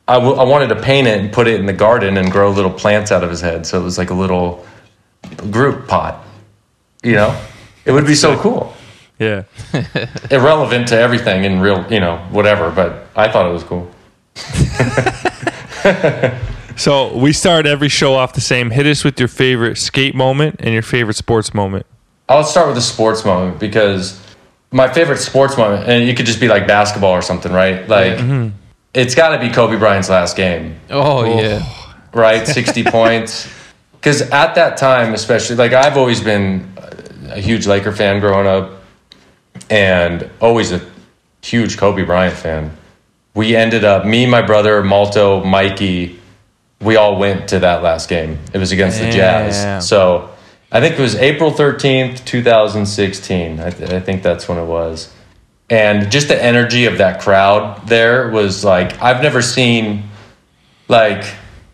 I, 0.09 0.15
w- 0.15 0.35
I 0.35 0.45
wanted 0.45 0.69
to 0.69 0.77
paint 0.77 1.07
it 1.07 1.21
and 1.21 1.33
put 1.33 1.47
it 1.47 1.61
in 1.61 1.67
the 1.67 1.73
garden 1.73 2.17
and 2.17 2.31
grow 2.31 2.51
little 2.51 2.73
plants 2.73 3.13
out 3.13 3.23
of 3.23 3.31
his 3.31 3.41
head. 3.41 3.67
So 3.67 3.81
it 3.81 3.85
was 3.85 3.99
like 3.99 4.11
a 4.11 4.15
little 4.15 4.67
Groot 5.51 5.87
pot. 5.87 6.25
You 7.03 7.13
know? 7.13 7.41
It 7.85 7.93
would 7.93 8.07
be 8.07 8.15
so 8.15 8.39
cool. 8.39 8.75
Yeah. 9.19 9.45
Irrelevant 10.31 10.89
to 10.89 10.99
everything 10.99 11.45
in 11.45 11.61
real, 11.61 11.91
you 11.93 12.01
know, 12.01 12.19
whatever, 12.31 12.71
but 12.71 13.07
I 13.15 13.31
thought 13.31 13.47
it 13.47 13.53
was 13.53 13.65
cool. 13.65 13.91
So 16.81 17.15
we 17.15 17.35
start 17.35 17.67
every 17.67 17.91
show 17.91 18.15
off 18.15 18.33
the 18.33 18.41
same. 18.41 18.71
Hit 18.71 18.87
us 18.87 19.05
with 19.05 19.19
your 19.19 19.29
favorite 19.29 19.77
skate 19.77 20.15
moment 20.15 20.57
and 20.61 20.73
your 20.73 20.81
favorite 20.83 21.17
sports 21.17 21.53
moment. 21.53 21.85
I'll 22.27 22.43
start 22.43 22.69
with 22.69 22.77
the 22.77 22.81
sports 22.81 23.23
moment 23.23 23.61
because 23.61 24.19
my 24.71 24.91
favorite 24.91 25.19
sports 25.19 25.59
moment, 25.59 25.87
and 25.89 26.09
it 26.09 26.17
could 26.17 26.25
just 26.25 26.41
be 26.41 26.49
like 26.49 26.67
basketball 26.67 27.11
or 27.11 27.21
something, 27.21 27.53
right? 27.53 27.87
Like, 27.87 28.15
mm-hmm. 28.15 28.57
it's 28.95 29.15
got 29.15 29.37
to 29.37 29.39
be 29.47 29.53
Kobe 29.53 29.77
Bryant's 29.77 30.09
last 30.09 30.39
game, 30.39 30.81
Oh, 30.89 31.19
oh. 31.27 31.39
yeah. 31.39 31.67
right? 32.15 32.47
60 32.49 32.85
points. 32.85 33.47
Because 33.93 34.23
at 34.23 34.55
that 34.55 34.79
time, 34.79 35.13
especially, 35.13 35.57
like, 35.57 35.75
I've 35.75 35.99
always 35.99 36.23
been 36.23 36.73
a 37.29 37.41
huge 37.41 37.67
Laker 37.67 37.93
fan 37.93 38.21
growing 38.21 38.47
up 38.47 38.83
and 39.69 40.31
always 40.41 40.73
a 40.73 40.81
huge 41.43 41.77
Kobe 41.77 42.05
Bryant 42.05 42.37
fan. 42.37 42.75
We 43.35 43.55
ended 43.57 43.85
up, 43.85 44.05
me, 44.05 44.27
my 44.27 44.43
brother, 44.43 44.83
Malto, 44.83 45.45
Mikey, 45.45 46.19
we 46.81 46.97
all 46.97 47.19
went 47.19 47.49
to 47.51 47.59
that 47.61 47.83
last 47.83 48.09
game. 48.09 48.39
It 48.53 48.59
was 48.59 48.73
against 48.73 48.99
the 48.99 49.07
Jazz. 49.13 49.57
So 49.81 50.31
I 50.73 50.81
think 50.81 50.99
it 50.99 51.03
was 51.03 51.15
April 51.17 51.51
13th, 51.53 52.25
2016. 52.25 53.61
I, 53.61 53.71
th- 53.71 53.91
I 53.91 54.01
think 54.01 54.23
that's 54.23 54.49
when 54.49 54.59
it 54.59 54.65
was. 54.65 55.13
And 55.69 56.11
just 56.11 56.29
the 56.29 56.43
energy 56.43 56.87
of 56.87 56.99
that 56.99 57.21
crowd 57.21 57.87
there 57.87 58.29
was 58.31 58.65
like, 58.65 59.01
I've 59.01 59.23
never 59.23 59.43
seen 59.43 60.05
like 60.89 61.25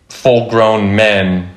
full 0.09 0.49
grown 0.49 0.95
men 0.95 1.49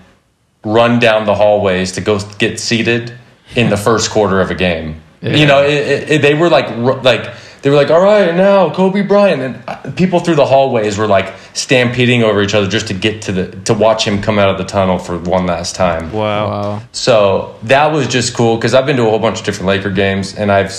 run 0.64 0.98
down 0.98 1.26
the 1.26 1.34
hallways 1.34 1.92
to 1.92 2.00
go 2.00 2.18
get 2.38 2.58
seated 2.60 3.12
in 3.56 3.68
the 3.68 3.76
first 3.76 4.10
quarter 4.10 4.40
of 4.40 4.50
a 4.50 4.54
game. 4.54 5.02
You 5.22 5.44
know, 5.46 5.62
it, 5.64 5.72
it, 5.74 6.10
it- 6.10 6.22
they 6.22 6.34
were 6.34 6.48
like, 6.48 6.70
like, 7.04 7.34
they 7.62 7.70
were 7.70 7.76
like, 7.76 7.90
all 7.90 8.00
right, 8.00 8.34
now 8.34 8.72
Kobe 8.72 9.02
Bryant, 9.02 9.42
and 9.42 9.62
uh, 9.68 9.92
people 9.92 10.20
through 10.20 10.36
the 10.36 10.46
hallways 10.46 10.96
were 10.96 11.06
like 11.06 11.34
stampeding 11.52 12.22
over 12.22 12.40
each 12.42 12.54
other 12.54 12.66
just 12.66 12.88
to 12.88 12.94
get 12.94 13.22
to 13.22 13.32
the 13.32 13.46
to 13.62 13.74
watch 13.74 14.06
him 14.06 14.22
come 14.22 14.38
out 14.38 14.48
of 14.48 14.58
the 14.58 14.64
tunnel 14.64 14.98
for 14.98 15.18
one 15.18 15.46
last 15.46 15.74
time. 15.74 16.12
Wow. 16.12 16.48
Wow. 16.48 16.82
So 16.92 17.58
that 17.64 17.92
was 17.92 18.08
just 18.08 18.34
cool 18.34 18.56
because 18.56 18.72
I've 18.72 18.86
been 18.86 18.96
to 18.96 19.06
a 19.06 19.10
whole 19.10 19.18
bunch 19.18 19.40
of 19.40 19.44
different 19.44 19.66
Laker 19.66 19.90
games, 19.90 20.34
and 20.34 20.50
I've 20.50 20.72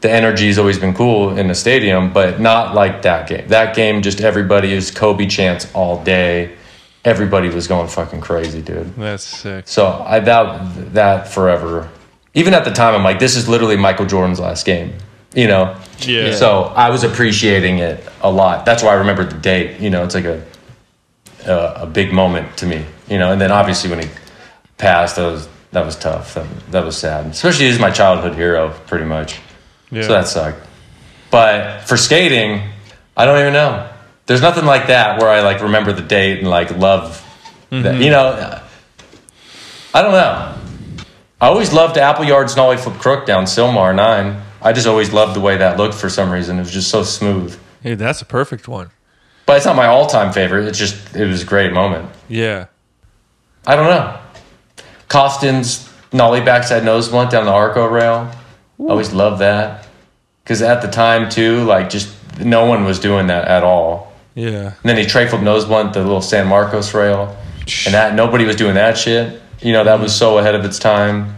the 0.00 0.10
energy's 0.10 0.58
always 0.58 0.78
been 0.78 0.92
cool 0.92 1.38
in 1.38 1.48
the 1.48 1.54
stadium, 1.54 2.12
but 2.12 2.38
not 2.38 2.74
like 2.74 3.02
that 3.02 3.26
game. 3.26 3.48
That 3.48 3.74
game, 3.74 4.02
just 4.02 4.20
everybody 4.20 4.72
is 4.72 4.90
Kobe 4.90 5.26
chants 5.26 5.72
all 5.72 6.04
day. 6.04 6.56
Everybody 7.06 7.48
was 7.48 7.66
going 7.66 7.88
fucking 7.88 8.20
crazy, 8.20 8.60
dude. 8.60 8.94
That's 8.96 9.24
sick. 9.24 9.66
So 9.66 10.04
I 10.06 10.20
that 10.20 10.92
that 10.94 11.28
forever. 11.28 11.88
Even 12.34 12.52
at 12.52 12.64
the 12.64 12.72
time, 12.72 12.94
I'm 12.94 13.04
like, 13.04 13.20
this 13.20 13.36
is 13.36 13.48
literally 13.48 13.76
Michael 13.76 14.06
Jordan's 14.06 14.40
last 14.40 14.66
game. 14.66 14.94
You 15.34 15.48
know. 15.48 15.76
Yeah. 16.00 16.34
So 16.34 16.62
I 16.62 16.90
was 16.90 17.04
appreciating 17.04 17.78
it 17.78 18.06
a 18.22 18.30
lot. 18.30 18.64
That's 18.64 18.82
why 18.82 18.90
I 18.90 18.94
remember 18.94 19.24
the 19.24 19.38
date. 19.38 19.80
You 19.80 19.90
know, 19.90 20.04
it's 20.04 20.14
like 20.14 20.24
a 20.24 20.44
a, 21.46 21.82
a 21.82 21.86
big 21.86 22.12
moment 22.12 22.56
to 22.58 22.66
me. 22.66 22.84
You 23.08 23.18
know, 23.18 23.32
and 23.32 23.40
then 23.40 23.50
obviously 23.52 23.90
when 23.90 24.00
he 24.00 24.08
passed, 24.78 25.16
that 25.16 25.26
was 25.26 25.48
that 25.72 25.84
was 25.84 25.96
tough. 25.96 26.34
That, 26.34 26.46
that 26.70 26.84
was 26.84 26.96
sad. 26.96 27.26
Especially 27.26 27.66
he's 27.66 27.78
my 27.78 27.90
childhood 27.90 28.34
hero, 28.34 28.70
pretty 28.86 29.04
much. 29.04 29.38
Yeah. 29.90 30.02
So 30.02 30.08
that 30.08 30.28
sucked. 30.28 30.66
But 31.30 31.80
for 31.80 31.96
skating, 31.96 32.62
I 33.16 33.26
don't 33.26 33.40
even 33.40 33.52
know. 33.52 33.90
There's 34.26 34.40
nothing 34.40 34.64
like 34.64 34.86
that 34.86 35.20
where 35.20 35.28
I 35.28 35.42
like 35.42 35.60
remember 35.60 35.92
the 35.92 36.02
date 36.02 36.38
and 36.38 36.48
like 36.48 36.70
love 36.76 37.20
that. 37.70 37.94
Mm-hmm. 37.94 38.02
You 38.02 38.10
know, 38.10 38.60
I 39.92 40.02
don't 40.02 40.12
know. 40.12 40.54
I 41.40 41.48
always 41.48 41.72
loved 41.72 41.96
Appleyard's 41.96 42.56
Nollie 42.56 42.76
Flip 42.76 42.98
Crook 42.98 43.26
down 43.26 43.44
Sylmar 43.44 43.94
9. 43.94 44.42
I 44.64 44.72
just 44.72 44.86
always 44.86 45.12
loved 45.12 45.36
the 45.36 45.40
way 45.40 45.56
that 45.58 45.76
looked 45.76 45.94
for 45.94 46.08
some 46.08 46.30
reason. 46.30 46.56
It 46.56 46.62
was 46.62 46.72
just 46.72 46.90
so 46.90 47.04
smooth. 47.04 47.56
Hey, 47.82 47.94
that's 47.94 48.22
a 48.22 48.24
perfect 48.24 48.66
one. 48.66 48.90
But 49.46 49.58
it's 49.58 49.66
not 49.66 49.76
my 49.76 49.86
all 49.86 50.06
time 50.06 50.32
favorite. 50.32 50.66
It's 50.66 50.78
just, 50.78 51.14
it 51.14 51.26
was 51.26 51.42
a 51.42 51.46
great 51.46 51.72
moment. 51.72 52.10
Yeah. 52.28 52.66
I 53.66 53.76
don't 53.76 53.86
know. 53.86 54.18
Koston's 55.08 55.92
Nollie 56.12 56.40
backside 56.40 56.84
nose 56.84 57.08
blunt 57.08 57.30
down 57.30 57.44
the 57.44 57.52
Arco 57.52 57.86
rail. 57.86 58.30
I 58.80 58.82
always 58.82 59.12
loved 59.12 59.40
that. 59.40 59.86
Because 60.42 60.60
at 60.62 60.82
the 60.82 60.88
time, 60.88 61.30
too, 61.30 61.64
like 61.64 61.90
just 61.90 62.14
no 62.40 62.66
one 62.66 62.84
was 62.84 62.98
doing 62.98 63.28
that 63.28 63.48
at 63.48 63.62
all. 63.62 64.12
Yeah. 64.34 64.74
And 64.82 64.82
then 64.82 64.96
he 64.96 65.06
tray 65.06 65.26
flip 65.28 65.42
nose 65.42 65.64
blunt 65.64 65.92
the 65.94 66.02
little 66.02 66.20
San 66.20 66.46
Marcos 66.48 66.92
rail, 66.92 67.36
and 67.86 67.94
that 67.94 68.14
nobody 68.14 68.44
was 68.44 68.56
doing 68.56 68.74
that 68.74 68.98
shit. 68.98 69.40
You 69.62 69.72
know 69.72 69.84
that 69.84 70.00
was 70.00 70.14
so 70.14 70.38
ahead 70.38 70.54
of 70.54 70.64
its 70.64 70.78
time. 70.78 71.36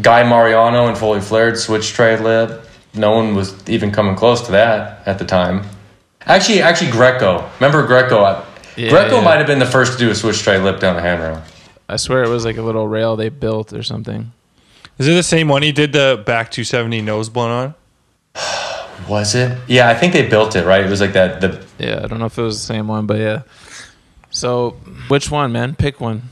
Guy 0.00 0.22
Mariano 0.22 0.86
and 0.86 0.96
fully 0.96 1.20
flared 1.20 1.58
switch 1.58 1.92
tray 1.92 2.18
lip. 2.18 2.66
No 2.94 3.12
one 3.12 3.34
was 3.34 3.68
even 3.68 3.90
coming 3.92 4.16
close 4.16 4.42
to 4.42 4.52
that 4.52 5.06
at 5.06 5.18
the 5.18 5.24
time. 5.24 5.64
Actually, 6.22 6.62
actually 6.62 6.90
Greco. 6.90 7.48
Remember 7.60 7.86
Greco? 7.86 8.44
Yeah, 8.76 8.90
Greco 8.90 9.16
yeah. 9.16 9.24
might 9.24 9.36
have 9.36 9.46
been 9.46 9.58
the 9.58 9.66
first 9.66 9.94
to 9.94 9.98
do 9.98 10.10
a 10.10 10.14
switch 10.14 10.42
tray 10.42 10.58
lip 10.58 10.80
down 10.80 10.96
the 10.96 11.02
handrail. 11.02 11.42
I 11.88 11.96
swear 11.96 12.22
it 12.22 12.28
was 12.28 12.44
like 12.44 12.56
a 12.56 12.62
little 12.62 12.86
rail 12.86 13.16
they 13.16 13.28
built 13.28 13.72
or 13.72 13.82
something. 13.82 14.32
Is 14.98 15.08
it 15.08 15.14
the 15.14 15.22
same 15.22 15.48
one 15.48 15.62
he 15.62 15.72
did 15.72 15.92
the 15.92 16.22
back 16.26 16.50
270 16.50 17.00
nose 17.02 17.28
blunt 17.28 17.74
on? 18.36 19.06
Was 19.08 19.34
it? 19.34 19.58
Yeah, 19.66 19.88
I 19.88 19.94
think 19.94 20.12
they 20.12 20.28
built 20.28 20.54
it 20.54 20.66
right. 20.66 20.84
It 20.84 20.90
was 20.90 21.00
like 21.00 21.14
that. 21.14 21.40
The 21.40 21.64
Yeah, 21.78 22.02
I 22.04 22.06
don't 22.06 22.18
know 22.18 22.26
if 22.26 22.36
it 22.36 22.42
was 22.42 22.60
the 22.60 22.66
same 22.66 22.86
one, 22.86 23.06
but 23.06 23.18
yeah. 23.18 23.42
So, 24.28 24.72
which 25.08 25.30
one, 25.30 25.52
man? 25.52 25.74
Pick 25.74 26.02
one. 26.02 26.24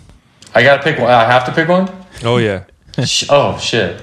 I 0.54 0.62
gotta 0.62 0.82
pick 0.82 0.98
one. 0.98 1.10
I 1.10 1.24
have 1.24 1.46
to 1.46 1.52
pick 1.52 1.66
one. 1.66 1.90
Oh 2.22 2.36
yeah. 2.36 2.64
Sh- 3.04 3.26
oh 3.30 3.58
shit! 3.58 4.02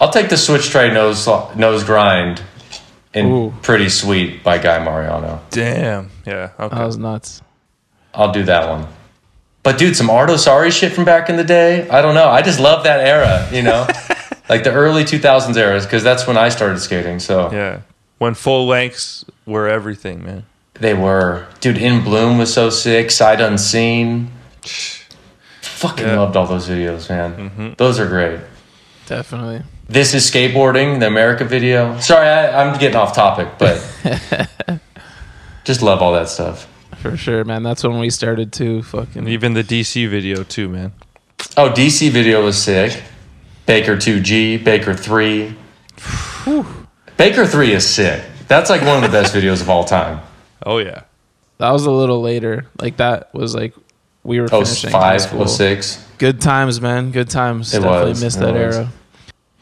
I'll 0.00 0.10
take 0.10 0.28
the 0.28 0.36
switch 0.36 0.70
tray 0.70 0.92
nose 0.92 1.26
nose 1.56 1.84
grind 1.84 2.42
in 3.12 3.26
Ooh. 3.30 3.54
Pretty 3.62 3.88
Sweet 3.88 4.42
by 4.42 4.58
Guy 4.58 4.82
Mariano. 4.84 5.40
Damn. 5.50 6.10
Yeah. 6.26 6.50
Okay. 6.58 6.74
That 6.76 6.84
was 6.86 6.96
nuts. 6.98 7.42
I'll 8.12 8.32
do 8.32 8.42
that 8.44 8.68
one. 8.68 8.86
But 9.62 9.78
dude, 9.78 9.96
some 9.96 10.08
Arto 10.08 10.34
Saari 10.34 10.70
shit 10.72 10.92
from 10.92 11.04
back 11.04 11.30
in 11.30 11.36
the 11.36 11.44
day. 11.44 11.88
I 11.88 12.02
don't 12.02 12.14
know. 12.14 12.28
I 12.28 12.42
just 12.42 12.60
love 12.60 12.84
that 12.84 13.00
era. 13.00 13.48
You 13.52 13.62
know, 13.62 13.86
like 14.48 14.62
the 14.64 14.72
early 14.72 15.04
2000s 15.04 15.56
eras 15.56 15.84
because 15.86 16.02
that's 16.02 16.26
when 16.26 16.36
I 16.36 16.48
started 16.50 16.80
skating. 16.80 17.18
So 17.20 17.50
yeah. 17.52 17.80
When 18.18 18.34
full 18.34 18.66
lengths 18.66 19.24
were 19.46 19.68
everything, 19.68 20.24
man. 20.24 20.44
they 20.74 20.94
were. 20.94 21.46
Dude, 21.60 21.78
In 21.78 22.02
Bloom 22.04 22.38
was 22.38 22.52
so 22.52 22.70
sick. 22.70 23.10
Sight 23.10 23.40
Unseen. 23.40 24.30
Fucking 25.74 26.06
Yeah. 26.06 26.18
loved 26.20 26.36
all 26.36 26.46
those 26.46 26.68
videos, 26.68 27.08
man. 27.08 27.50
Mm-hmm. 27.50 27.72
Those 27.76 27.98
are 27.98 28.06
great. 28.08 28.40
Definitely. 29.06 29.62
This 29.88 30.14
is 30.14 30.28
skateboarding, 30.30 31.00
the 31.00 31.06
Emerica 31.06 31.46
video. 31.46 31.98
Sorry, 32.00 32.26
I, 32.26 32.62
I'm 32.64 32.78
getting 32.78 32.96
off 32.96 33.14
topic, 33.14 33.48
but 33.58 33.76
just 35.64 35.82
love 35.82 36.00
all 36.00 36.12
that 36.12 36.28
stuff. 36.28 36.66
For 37.02 37.16
sure, 37.16 37.44
man. 37.44 37.62
That's 37.62 37.82
when 37.84 37.98
we 37.98 38.08
started 38.08 38.52
too. 38.52 38.82
Fucking. 38.82 39.28
Even 39.28 39.52
the 39.54 39.62
DC 39.64 40.08
video 40.08 40.42
too, 40.42 40.68
man. 40.68 40.92
Oh, 41.56 41.68
DC 41.70 42.10
video 42.10 42.44
was 42.44 42.56
sick. 42.60 43.02
Baker 43.66 43.96
2G, 43.96 44.62
Baker 44.64 44.94
3. 44.94 45.54
Baker 47.16 47.46
3 47.46 47.72
is 47.72 47.86
sick. 47.86 48.22
That's 48.48 48.70
like 48.70 48.82
one 48.82 48.96
of 48.96 49.02
the 49.02 49.08
best 49.08 49.34
videos 49.38 49.60
of 49.60 49.68
all 49.68 49.84
time. 49.84 50.20
Oh 50.64 50.78
yeah. 50.78 51.02
That 51.58 51.70
was 51.70 51.84
a 51.86 51.90
little 51.90 52.20
later. 52.20 52.66
Like 52.80 52.96
that 52.98 53.32
was 53.34 53.54
like 53.54 53.74
we 54.24 54.40
were 54.40 54.46
Oh, 54.46 54.64
finishing 54.64 54.90
high 54.90 55.18
05, 55.18 55.20
school. 55.20 55.46
06. 55.46 56.04
Good 56.18 56.40
times, 56.40 56.80
man. 56.80 57.10
Good 57.12 57.30
times. 57.30 57.72
It 57.74 57.80
Definitely 57.80 58.08
was, 58.10 58.22
missed 58.22 58.38
it 58.38 58.40
that 58.40 58.54
was. 58.54 58.76
era. 58.76 58.92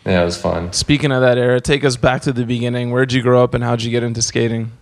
Yeah, 0.07 0.23
it 0.23 0.25
was 0.25 0.37
fun. 0.37 0.73
Speaking 0.73 1.13
of 1.13 1.21
that 1.21 1.39
era, 1.39 1.61
take 1.61 1.85
us 1.85 1.97
back 1.97 2.23
to 2.23 2.33
the 2.33 2.45
beginning. 2.45 2.91
Where'd 2.91 3.13
you 3.13 3.23
grow 3.23 3.43
up 3.45 3.55
and 3.55 3.63
how'd 3.63 3.83
you 3.83 3.91
get 3.91 4.03
into 4.03 4.23
skating? 4.23 4.73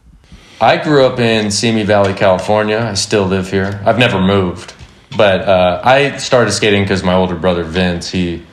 I 0.60 0.76
grew 0.76 1.04
up 1.04 1.18
in 1.18 1.50
Simi 1.50 1.82
Valley, 1.84 2.12
California. 2.14 2.78
I 2.78 2.94
still 2.94 3.24
live 3.24 3.50
here. 3.50 3.82
I've 3.84 3.98
never 3.98 4.20
moved. 4.20 4.74
But 5.16 5.42
uh, 5.42 5.80
I 5.84 6.16
started 6.18 6.52
skating 6.52 6.82
because 6.84 7.02
my 7.02 7.14
older 7.14 7.34
brother 7.34 7.64
Vince, 7.64 8.10
he 8.10 8.44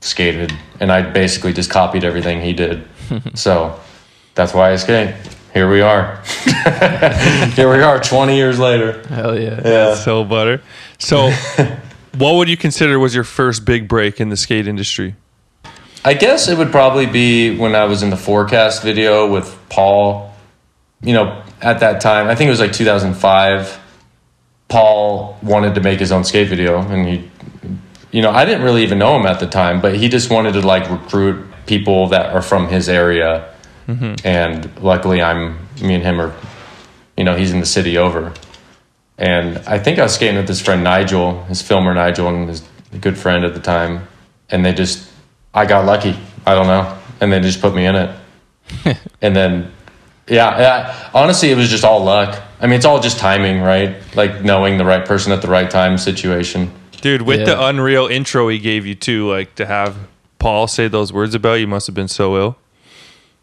skated. 0.00 0.52
And 0.80 0.92
I 0.92 1.02
basically 1.02 1.52
just 1.52 1.70
copied 1.70 2.04
everything 2.04 2.40
he 2.42 2.52
did. 2.52 2.86
so 3.34 3.78
that's 4.34 4.52
why 4.54 4.70
I 4.72 4.76
skate. 4.76 5.14
Here 5.54 5.70
we 5.70 5.80
are. 5.80 6.22
here 7.54 7.70
we 7.70 7.82
are, 7.82 8.00
20 8.00 8.36
years 8.36 8.58
later. 8.58 9.02
Hell 9.08 9.38
yeah. 9.38 9.60
Yeah. 9.64 9.94
So 9.94 10.24
butter. 10.24 10.62
So, 10.98 11.30
what 12.16 12.34
would 12.34 12.48
you 12.48 12.56
consider 12.56 12.98
was 12.98 13.14
your 13.14 13.24
first 13.24 13.64
big 13.64 13.88
break 13.88 14.20
in 14.20 14.28
the 14.28 14.36
skate 14.36 14.66
industry? 14.66 15.14
I 16.04 16.14
guess 16.14 16.48
it 16.48 16.56
would 16.56 16.70
probably 16.70 17.06
be 17.06 17.56
when 17.56 17.74
I 17.74 17.84
was 17.84 18.02
in 18.02 18.10
the 18.10 18.16
forecast 18.16 18.82
video 18.82 19.30
with 19.30 19.58
Paul. 19.68 20.32
You 21.02 21.12
know, 21.12 21.42
at 21.60 21.80
that 21.80 22.00
time, 22.00 22.28
I 22.28 22.34
think 22.34 22.48
it 22.48 22.50
was 22.50 22.60
like 22.60 22.72
2005. 22.72 23.80
Paul 24.68 25.38
wanted 25.42 25.74
to 25.74 25.80
make 25.80 25.98
his 25.98 26.12
own 26.12 26.24
skate 26.24 26.48
video, 26.48 26.80
and 26.80 27.06
he, 27.06 27.30
you 28.10 28.22
know, 28.22 28.30
I 28.30 28.44
didn't 28.44 28.62
really 28.62 28.82
even 28.82 28.98
know 28.98 29.18
him 29.18 29.26
at 29.26 29.40
the 29.40 29.46
time, 29.46 29.80
but 29.80 29.96
he 29.96 30.08
just 30.08 30.30
wanted 30.30 30.52
to 30.52 30.60
like 30.60 30.90
recruit 30.90 31.46
people 31.66 32.08
that 32.08 32.34
are 32.34 32.42
from 32.42 32.68
his 32.68 32.88
area. 32.88 33.52
Mm-hmm. 33.88 34.26
And 34.26 34.70
luckily, 34.82 35.22
I'm 35.22 35.58
me 35.80 35.94
and 35.94 36.04
him 36.04 36.20
are, 36.20 36.34
you 37.16 37.24
know, 37.24 37.36
he's 37.36 37.52
in 37.52 37.60
the 37.60 37.66
city 37.66 37.96
over. 37.96 38.32
And 39.16 39.58
I 39.66 39.78
think 39.78 39.98
I 39.98 40.02
was 40.02 40.14
skating 40.14 40.36
with 40.36 40.46
his 40.46 40.60
friend 40.60 40.84
Nigel, 40.84 41.42
his 41.44 41.62
filmer 41.62 41.94
Nigel, 41.94 42.28
and 42.28 42.48
his 42.48 42.62
good 43.00 43.18
friend 43.18 43.44
at 43.44 43.54
the 43.54 43.60
time. 43.60 44.06
And 44.50 44.64
they 44.64 44.72
just, 44.72 45.10
I 45.54 45.66
got 45.66 45.84
lucky. 45.86 46.16
I 46.46 46.54
don't 46.54 46.66
know. 46.66 46.98
And 47.20 47.32
they 47.32 47.40
just 47.40 47.60
put 47.60 47.74
me 47.74 47.86
in 47.86 47.94
it. 47.96 48.16
and 49.22 49.34
then, 49.34 49.72
yeah, 50.28 50.58
yeah, 50.60 51.10
honestly, 51.14 51.50
it 51.50 51.56
was 51.56 51.68
just 51.70 51.84
all 51.84 52.04
luck. 52.04 52.40
I 52.60 52.66
mean, 52.66 52.74
it's 52.76 52.84
all 52.84 53.00
just 53.00 53.18
timing, 53.18 53.60
right? 53.60 53.96
Like 54.14 54.42
knowing 54.42 54.76
the 54.78 54.84
right 54.84 55.04
person 55.04 55.32
at 55.32 55.42
the 55.42 55.48
right 55.48 55.70
time 55.70 55.98
situation. 55.98 56.70
Dude, 57.00 57.22
with 57.22 57.40
Yeah. 57.40 57.46
the 57.46 57.66
unreal 57.66 58.06
intro 58.06 58.48
he 58.48 58.58
gave 58.58 58.84
you 58.84 58.94
too, 58.94 59.28
like 59.30 59.54
to 59.56 59.66
have 59.66 59.96
Paul 60.38 60.66
say 60.66 60.86
those 60.88 61.12
words 61.12 61.34
about 61.34 61.54
you 61.54 61.66
must 61.66 61.86
have 61.86 61.94
been 61.94 62.08
so 62.08 62.36
ill. 62.36 62.56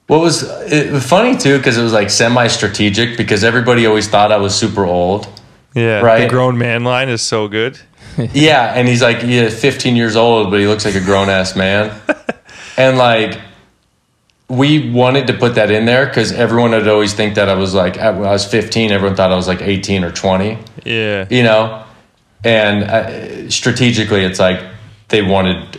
What 0.07 0.21
was 0.21 0.43
it, 0.71 0.91
was 0.91 1.05
funny 1.07 1.35
too, 1.35 1.57
because 1.57 1.77
it 1.77 1.83
was 1.83 1.93
like 1.93 2.09
semi 2.09 2.47
strategic, 2.47 3.17
because 3.17 3.43
everybody 3.43 3.85
always 3.85 4.07
thought 4.07 4.31
I 4.31 4.37
was 4.37 4.53
super 4.53 4.85
old. 4.85 5.27
Yeah, 5.73 5.99
Right. 6.01 6.21
The 6.21 6.29
grown 6.29 6.57
man 6.57 6.83
line 6.83 7.09
is 7.09 7.21
so 7.21 7.47
good. 7.47 7.79
Yeah, 8.33 8.73
and 8.73 8.87
he's 8.87 9.01
like, 9.01 9.23
yeah, 9.25 9.49
15 9.49 9.97
years 9.97 10.15
old, 10.15 10.49
but 10.49 10.61
he 10.61 10.67
looks 10.67 10.85
like 10.85 10.95
a 10.95 11.01
grown 11.01 11.27
ass 11.29 11.53
man. 11.55 11.91
and 12.77 12.97
like, 12.97 13.41
we 14.47 14.89
wanted 14.89 15.27
to 15.27 15.33
put 15.33 15.55
that 15.55 15.69
in 15.69 15.83
there 15.85 16.05
because 16.05 16.31
everyone 16.31 16.71
would 16.71 16.87
always 16.87 17.13
think 17.13 17.35
that 17.35 17.49
I 17.49 17.55
was 17.55 17.73
like, 17.73 17.97
I 17.97 18.11
was 18.11 18.45
15, 18.45 18.91
everyone 18.91 19.17
thought 19.17 19.33
I 19.33 19.35
was 19.35 19.49
like 19.49 19.61
18 19.61 20.05
or 20.05 20.11
20, 20.11 20.57
Yeah. 20.85 21.27
you 21.29 21.43
know? 21.43 21.83
And 22.45 22.83
uh, 22.85 23.49
strategically, 23.49 24.23
it's 24.23 24.39
like 24.39 24.61
they 25.09 25.21
wanted 25.21 25.77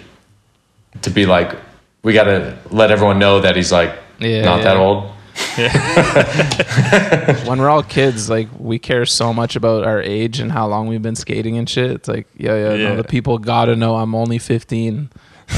to 1.02 1.10
be 1.10 1.24
like, 1.24 1.56
we 2.02 2.12
got 2.12 2.24
to 2.24 2.58
let 2.70 2.90
everyone 2.90 3.18
know 3.18 3.40
that 3.40 3.56
he's 3.56 3.72
like 3.72 3.96
Yeah, 4.18 4.42
not 4.42 4.62
that 4.62 4.76
yeah. 4.76 4.82
old. 4.82 5.12
when 7.46 7.58
we're 7.58 7.68
all 7.68 7.82
kids, 7.82 8.28
like 8.30 8.48
we 8.58 8.78
care 8.78 9.04
so 9.06 9.32
much 9.32 9.56
about 9.56 9.84
our 9.84 10.00
age 10.00 10.40
and 10.40 10.50
how 10.50 10.66
long 10.66 10.86
we've 10.88 11.02
been 11.02 11.16
skating 11.16 11.58
and 11.58 11.68
shit. 11.68 11.90
It's 11.90 12.08
like, 12.08 12.26
yeah, 12.36 12.54
yeah, 12.56 12.74
Yeah. 12.74 12.88
no, 12.90 12.96
the 12.96 13.04
people 13.04 13.38
gotta 13.38 13.76
know 13.76 13.96
I'm 13.96 14.14
only 14.14 14.38
15. 14.38 15.10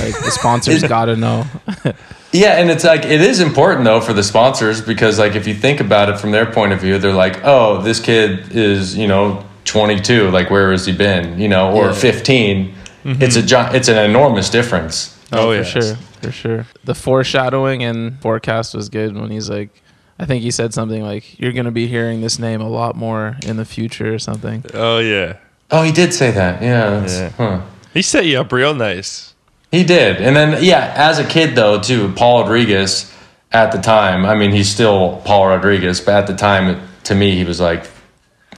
Like 0.03 0.15
the 0.19 0.31
sponsors 0.31 0.83
gotta 0.89 1.17
know. 1.17 1.45
Yeah, 2.31 2.59
and 2.61 2.71
it's 2.71 2.85
like 2.85 3.07
it 3.07 3.23
is 3.23 3.41
important 3.41 3.85
though 3.87 4.03
for 4.03 4.13
the 4.13 4.23
sponsors 4.23 4.83
because 4.83 5.19
like 5.19 5.35
if 5.35 5.47
you 5.49 5.55
think 5.55 5.81
about 5.81 6.11
it 6.11 6.19
from 6.19 6.31
their 6.31 6.45
point 6.45 6.75
of 6.75 6.79
view, 6.81 6.99
they're 6.99 7.15
like, 7.15 7.41
"Oh, 7.43 7.81
this 7.81 8.01
kid 8.01 8.55
is, 8.55 8.95
you 8.99 9.07
know, 9.09 9.43
22, 9.65 10.31
like 10.31 10.51
where 10.51 10.71
has 10.71 10.85
he 10.85 10.93
been?" 10.93 11.41
you 11.41 11.49
know, 11.49 11.73
or 11.73 11.87
Yeah. 11.87 11.93
15. 11.95 12.75
Mm-hmm. 13.05 13.23
It's 13.23 13.37
a 13.37 13.41
gi- 13.43 13.75
it's 13.75 13.89
an 13.89 13.97
enormous 13.97 14.51
difference. 14.51 15.17
Oh, 15.33 15.53
for 15.53 15.55
yeah. 15.55 15.63
sure, 15.63 15.97
for 16.21 16.33
sure. 16.33 16.67
The 16.85 16.95
foreshadowing 16.95 17.83
and 17.83 18.21
forecast 18.21 18.75
was 18.75 18.89
good 18.89 19.17
when 19.17 19.31
he's 19.31 19.49
like, 19.49 19.83
I 20.19 20.27
think 20.27 20.43
he 20.43 20.51
said 20.51 20.75
something 20.75 21.03
like, 21.03 21.39
"You're 21.39 21.53
gonna 21.53 21.71
be 21.71 21.87
hearing 21.87 22.21
this 22.21 22.39
name 22.39 22.61
a 22.61 22.69
lot 22.69 22.97
more 22.97 23.37
in 23.47 23.57
the 23.57 23.65
future" 23.65 24.13
or 24.13 24.19
something. 24.19 24.65
Oh 24.75 24.99
yeah. 24.99 25.37
Oh, 25.71 25.83
he 25.83 25.93
did 25.93 26.13
say 26.13 26.31
that. 26.33 26.63
Yeah. 26.63 27.07
Yeah. 27.07 27.29
Huh. 27.31 27.61
He 27.95 28.03
set 28.03 28.27
you 28.27 28.41
up 28.41 28.53
real 28.53 28.75
nice. 28.75 29.35
He 29.71 29.85
did. 29.85 30.17
And 30.17 30.35
then 30.35 30.63
yeah, 30.63 30.93
as 30.97 31.19
a 31.19 31.27
kid 31.27 31.55
though, 31.55 31.81
too, 31.81 32.13
Paul 32.17 32.43
Rodriguez 32.43 33.13
at 33.53 33.73
the 33.73 33.79
time, 33.79 34.27
I 34.27 34.35
mean, 34.35 34.51
he's 34.51 34.69
still 34.69 35.23
Paul 35.25 35.49
Rodriguez, 35.49 36.01
but 36.01 36.15
at 36.15 36.27
the 36.27 36.37
time 36.37 36.87
to 37.05 37.15
me 37.15 37.37
he 37.37 37.45
was 37.45 37.61
like, 37.61 37.89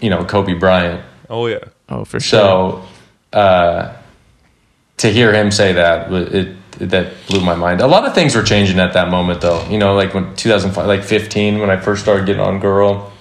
you 0.01 0.09
know, 0.11 0.25
Kobe 0.25 0.55
Bryant. 0.55 1.05
Oh 1.29 1.47
yeah. 1.47 1.65
Oh, 1.89 2.05
for 2.05 2.21
sure. 2.21 2.41
So, 2.41 3.39
uh, 3.39 3.97
to 4.99 5.11
hear 5.11 5.33
him 5.33 5.51
say 5.51 5.73
that, 5.73 6.13
it, 6.13 6.35
it 6.35 6.57
that 6.79 7.13
blew 7.29 7.41
my 7.41 7.55
mind. 7.55 7.81
A 7.81 7.87
lot 7.87 8.05
of 8.07 8.15
things 8.15 8.35
were 8.35 8.43
changing 8.43 8.79
at 8.79 8.93
that 8.95 9.09
moment, 9.11 9.41
though. 9.41 9.67
You 9.69 9.79
know, 9.79 9.95
like 9.95 10.15
when 10.15 10.35
2005, 10.37 10.87
like 10.87 11.03
15, 11.05 11.59
when 11.59 11.71
I 11.71 11.77
first 11.77 12.03
started 12.03 12.27
getting 12.27 12.43
on 12.43 12.61
Girl. 12.61 13.13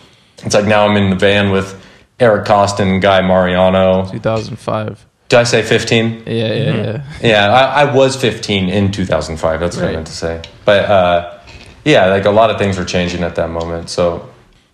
It's 0.43 0.55
like 0.55 0.65
now 0.65 0.87
I'm 0.87 0.95
in 0.95 1.09
the 1.09 1.15
van 1.17 1.51
with 1.51 1.83
Eric 2.19 2.45
Koston 2.45 3.01
Guy 3.01 3.21
Mariano. 3.21 4.09
2005. 4.09 5.05
Did 5.27 5.37
I 5.39 5.43
say 5.43 5.61
15? 5.61 6.23
Yeah, 6.25 6.33
yeah, 6.33 6.53
yeah. 6.75 7.03
Yeah, 7.21 7.49
I, 7.53 7.81
I 7.83 7.93
was 7.93 8.15
15 8.15 8.69
in 8.69 8.91
2005. 8.91 9.59
That's 9.59 9.75
what 9.77 9.85
I 9.85 9.91
meant 9.91 10.07
to 10.07 10.13
say. 10.13 10.41
But 10.65 10.85
uh, 10.89 11.39
yeah, 11.85 12.07
like 12.07 12.25
a 12.25 12.31
lot 12.31 12.49
of 12.49 12.57
things 12.57 12.77
were 12.79 12.85
changing 12.85 13.21
at 13.23 13.35
that 13.35 13.49
moment. 13.49 13.89
So, 13.89 14.29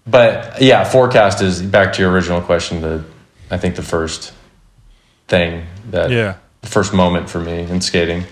but 0.07 0.61
yeah, 0.61 0.83
forecast 0.85 1.41
is 1.41 1.61
back 1.61 1.93
to 1.93 2.01
your 2.01 2.11
original 2.11 2.41
question. 2.41 2.81
The 2.81 3.03
I 3.51 3.57
think 3.57 3.75
the 3.75 3.83
first 3.83 4.33
thing 5.27 5.65
that 5.91 6.09
Yeah. 6.11 6.35
the 6.61 6.67
first 6.67 6.93
moment 6.93 7.29
for 7.29 7.39
me 7.39 7.61
in 7.63 7.81
skating. 7.81 8.23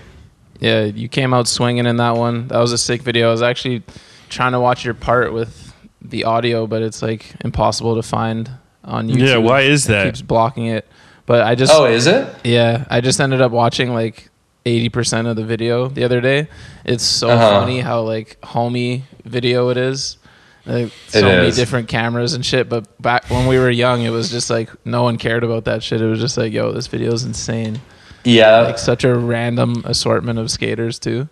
Yeah, 0.60 0.84
you 0.84 1.08
came 1.08 1.34
out 1.34 1.48
swinging 1.48 1.86
in 1.86 1.96
that 1.98 2.16
one. 2.16 2.48
That 2.48 2.58
was 2.58 2.72
a 2.72 2.78
sick 2.78 3.02
video. 3.02 3.28
I 3.28 3.32
was 3.32 3.42
actually 3.42 3.82
trying 4.28 4.52
to 4.52 4.60
watch 4.60 4.84
your 4.84 4.94
part 4.94 5.32
with 5.32 5.74
the 6.00 6.24
audio, 6.24 6.66
but 6.66 6.82
it's 6.82 7.02
like 7.02 7.34
impossible 7.44 7.96
to 7.96 8.02
find 8.02 8.50
on 8.84 9.08
YouTube. 9.08 9.26
Yeah, 9.28 9.36
why 9.38 9.62
is 9.62 9.86
It 9.86 9.88
that? 9.88 10.04
keeps 10.06 10.22
blocking 10.22 10.66
it. 10.66 10.86
But 11.26 11.42
I 11.42 11.54
just 11.54 11.72
Oh, 11.72 11.86
is 11.86 12.06
it? 12.06 12.26
yeah, 12.44 12.84
I 12.90 13.00
just 13.00 13.20
ended 13.20 13.40
up 13.40 13.50
watching 13.52 13.92
like 13.94 14.28
80% 14.66 15.26
of 15.26 15.36
the 15.36 15.44
video 15.44 15.88
the 15.88 16.04
other 16.04 16.20
day. 16.20 16.48
It's 16.84 17.04
so 17.04 17.30
Uh-huh. 17.30 17.60
funny 17.60 17.80
how 17.80 18.02
like 18.02 18.38
homey 18.44 19.04
video 19.24 19.70
it 19.70 19.76
is. 19.76 20.18
Like 20.66 20.92
so 21.08 21.18
It 21.18 21.22
many 21.24 21.48
is. 21.48 21.56
different 21.56 21.88
cameras 21.88 22.32
and 22.34 22.44
shit, 22.44 22.68
but 22.70 22.86
back 23.00 23.28
when 23.30 23.46
we 23.46 23.58
were 23.58 23.70
young, 23.70 24.02
it 24.02 24.10
was 24.10 24.30
just 24.30 24.48
like 24.50 24.70
no 24.86 25.02
one 25.02 25.16
cared 25.18 25.44
about 25.44 25.64
that 25.64 25.82
shit. 25.82 26.00
It 26.00 26.06
was 26.06 26.20
just 26.20 26.36
like, 26.38 26.52
yo, 26.52 26.72
this 26.72 26.86
video 26.86 27.12
is 27.12 27.24
insane. 27.24 27.80
Yeah, 28.24 28.60
Like 28.62 28.78
such 28.78 29.04
a 29.04 29.14
random 29.14 29.82
assortment 29.84 30.38
of 30.38 30.50
skaters 30.50 30.98
too. 30.98 31.28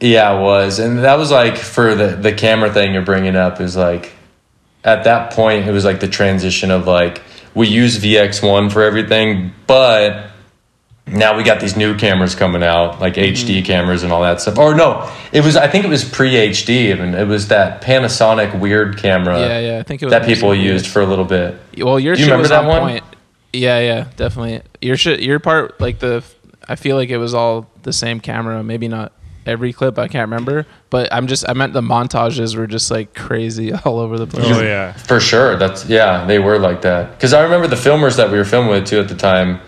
yeah, 0.00 0.36
it 0.38 0.40
was, 0.42 0.78
and 0.78 1.00
that 1.00 1.16
was 1.18 1.30
like 1.30 1.56
for 1.58 1.94
the 1.94 2.08
the 2.16 2.32
camera 2.32 2.72
thing 2.72 2.94
you're 2.94 3.02
bringing 3.04 3.36
up 3.36 3.60
is 3.60 3.76
like 3.76 4.12
at 4.82 5.04
that 5.04 5.32
point 5.32 5.68
it 5.68 5.72
was 5.72 5.84
like 5.84 6.00
the 6.00 6.08
transition 6.08 6.70
of 6.70 6.86
like 6.86 7.20
we 7.54 7.68
use 7.68 7.98
VX1 7.98 8.72
for 8.72 8.82
everything, 8.82 9.52
but 9.66 10.28
now 11.06 11.36
we 11.36 11.42
got 11.42 11.60
these 11.60 11.76
new 11.76 11.96
cameras 11.98 12.34
coming 12.36 12.62
out, 12.62 13.00
like 13.00 13.14
Mm-hmm. 13.14 13.34
HD 13.34 13.64
cameras 13.64 14.02
and 14.04 14.12
all 14.12 14.22
that 14.22 14.40
stuff. 14.40 14.56
Or 14.56 14.74
no, 14.74 15.10
it 15.32 15.44
was 15.44 15.56
I 15.56 15.66
think 15.66 15.84
it 15.84 15.88
was 15.90 16.04
pre 16.08 16.30
HD 16.32 16.68
even. 16.92 17.14
It 17.14 17.26
was 17.26 17.48
that 17.48 17.82
Panasonic 17.82 18.58
weird 18.58 18.96
camera 18.98 19.38
yeah, 19.40 19.58
yeah. 19.58 19.78
I 19.78 19.82
think 19.82 20.00
it 20.00 20.06
was 20.06 20.12
that 20.12 20.24
people 20.24 20.54
used 20.54 20.86
for 20.86 21.02
a 21.02 21.06
little 21.06 21.24
bit. 21.26 21.56
Well, 21.76 21.98
your 22.00 22.14
Do 22.14 22.20
you 22.22 22.26
remember 22.28 22.48
that 22.48 22.62
on 22.62 22.66
one? 22.68 22.80
point. 22.82 23.04
Yeah, 23.52 23.80
yeah, 23.80 24.08
definitely. 24.16 24.62
Your 24.82 24.96
shit, 24.96 25.20
your 25.20 25.38
part, 25.38 25.80
like 25.80 25.98
the, 25.98 26.24
I 26.68 26.76
feel 26.76 26.96
like 26.96 27.10
it 27.10 27.18
was 27.18 27.34
all 27.34 27.68
the 27.82 27.92
same 27.92 28.20
camera. 28.20 28.62
Maybe 28.62 28.88
not 28.88 29.12
every 29.46 29.72
clip. 29.72 29.98
I 29.98 30.08
can't 30.08 30.28
remember, 30.30 30.66
but 30.90 31.12
I'm 31.12 31.26
just, 31.26 31.48
I 31.48 31.52
meant 31.54 31.72
the 31.72 31.80
montages 31.80 32.56
were 32.56 32.66
just 32.66 32.90
like 32.90 33.14
crazy 33.14 33.72
all 33.84 33.98
over 33.98 34.18
the 34.18 34.26
place. 34.26 34.46
Oh 34.46 34.62
yeah. 34.62 34.92
For 34.92 35.20
sure. 35.20 35.56
That's 35.56 35.86
yeah, 35.86 36.24
they 36.26 36.38
were 36.38 36.58
like 36.58 36.82
that. 36.82 37.12
Because 37.12 37.32
I 37.32 37.42
remember 37.42 37.66
the 37.66 37.76
filmers 37.76 38.16
that 38.16 38.30
we 38.30 38.38
were 38.38 38.44
filming 38.44 38.70
with 38.70 38.86
too 38.86 39.00
at 39.00 39.08
the 39.08 39.14
time. 39.16 39.60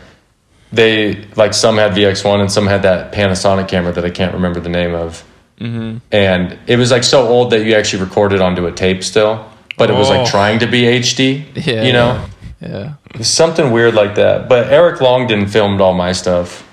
They 0.73 1.27
like 1.37 1.53
some 1.53 1.77
had 1.77 1.93
VX1 1.93 2.41
and 2.41 2.51
some 2.51 2.67
had 2.67 2.83
that 2.83 3.13
Panasonic 3.13 3.69
camera 3.69 3.93
that 3.93 4.05
I 4.07 4.11
can't 4.11 4.33
remember 4.33 4.59
the 4.61 4.71
name 4.71 4.95
of. 4.95 5.23
Mm-hmm. 5.61 5.99
And 6.11 6.59
it 6.67 6.77
was 6.77 6.91
like 6.91 7.05
so 7.05 7.29
old 7.29 7.51
that 7.51 7.65
you 7.67 7.75
actually 7.75 8.03
recorded 8.03 8.41
onto 8.41 8.67
a 8.67 8.73
tape 8.73 9.05
still, 9.05 9.51
but 9.77 9.91
it 9.91 9.93
was 9.93 10.09
Oh. 10.09 10.17
like 10.23 10.31
trying 10.31 10.59
to 10.61 10.67
be 10.67 10.83
HD. 10.85 11.45
Yeah, 11.55 11.83
you 11.83 11.93
know, 11.93 12.25
Yeah. 12.63 12.95
Something 13.21 13.73
weird 13.73 13.95
like 13.95 14.15
that. 14.15 14.49
But 14.49 14.69
Eric 14.73 15.01
Longdon 15.01 15.49
filmed 15.49 15.81
all 15.81 15.95
my 15.95 16.13
stuff. 16.13 16.67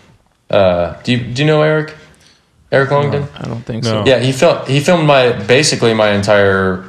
Uh, 0.49 0.99
do 1.03 1.11
you 1.13 1.17
do 1.33 1.41
you 1.41 1.47
know 1.47 1.61
Eric? 1.63 1.95
Eric 2.71 2.91
Longdon? 2.91 3.27
I 3.35 3.47
don't 3.47 3.63
think 3.65 3.83
No. 3.83 4.03
so. 4.03 4.09
Yeah, 4.09 4.19
he 4.19 4.31
filmed 4.31 4.67
he 4.67 4.79
filmed 4.79 5.05
my 5.07 5.31
basically 5.47 5.93
my 5.93 6.11
entire 6.11 6.85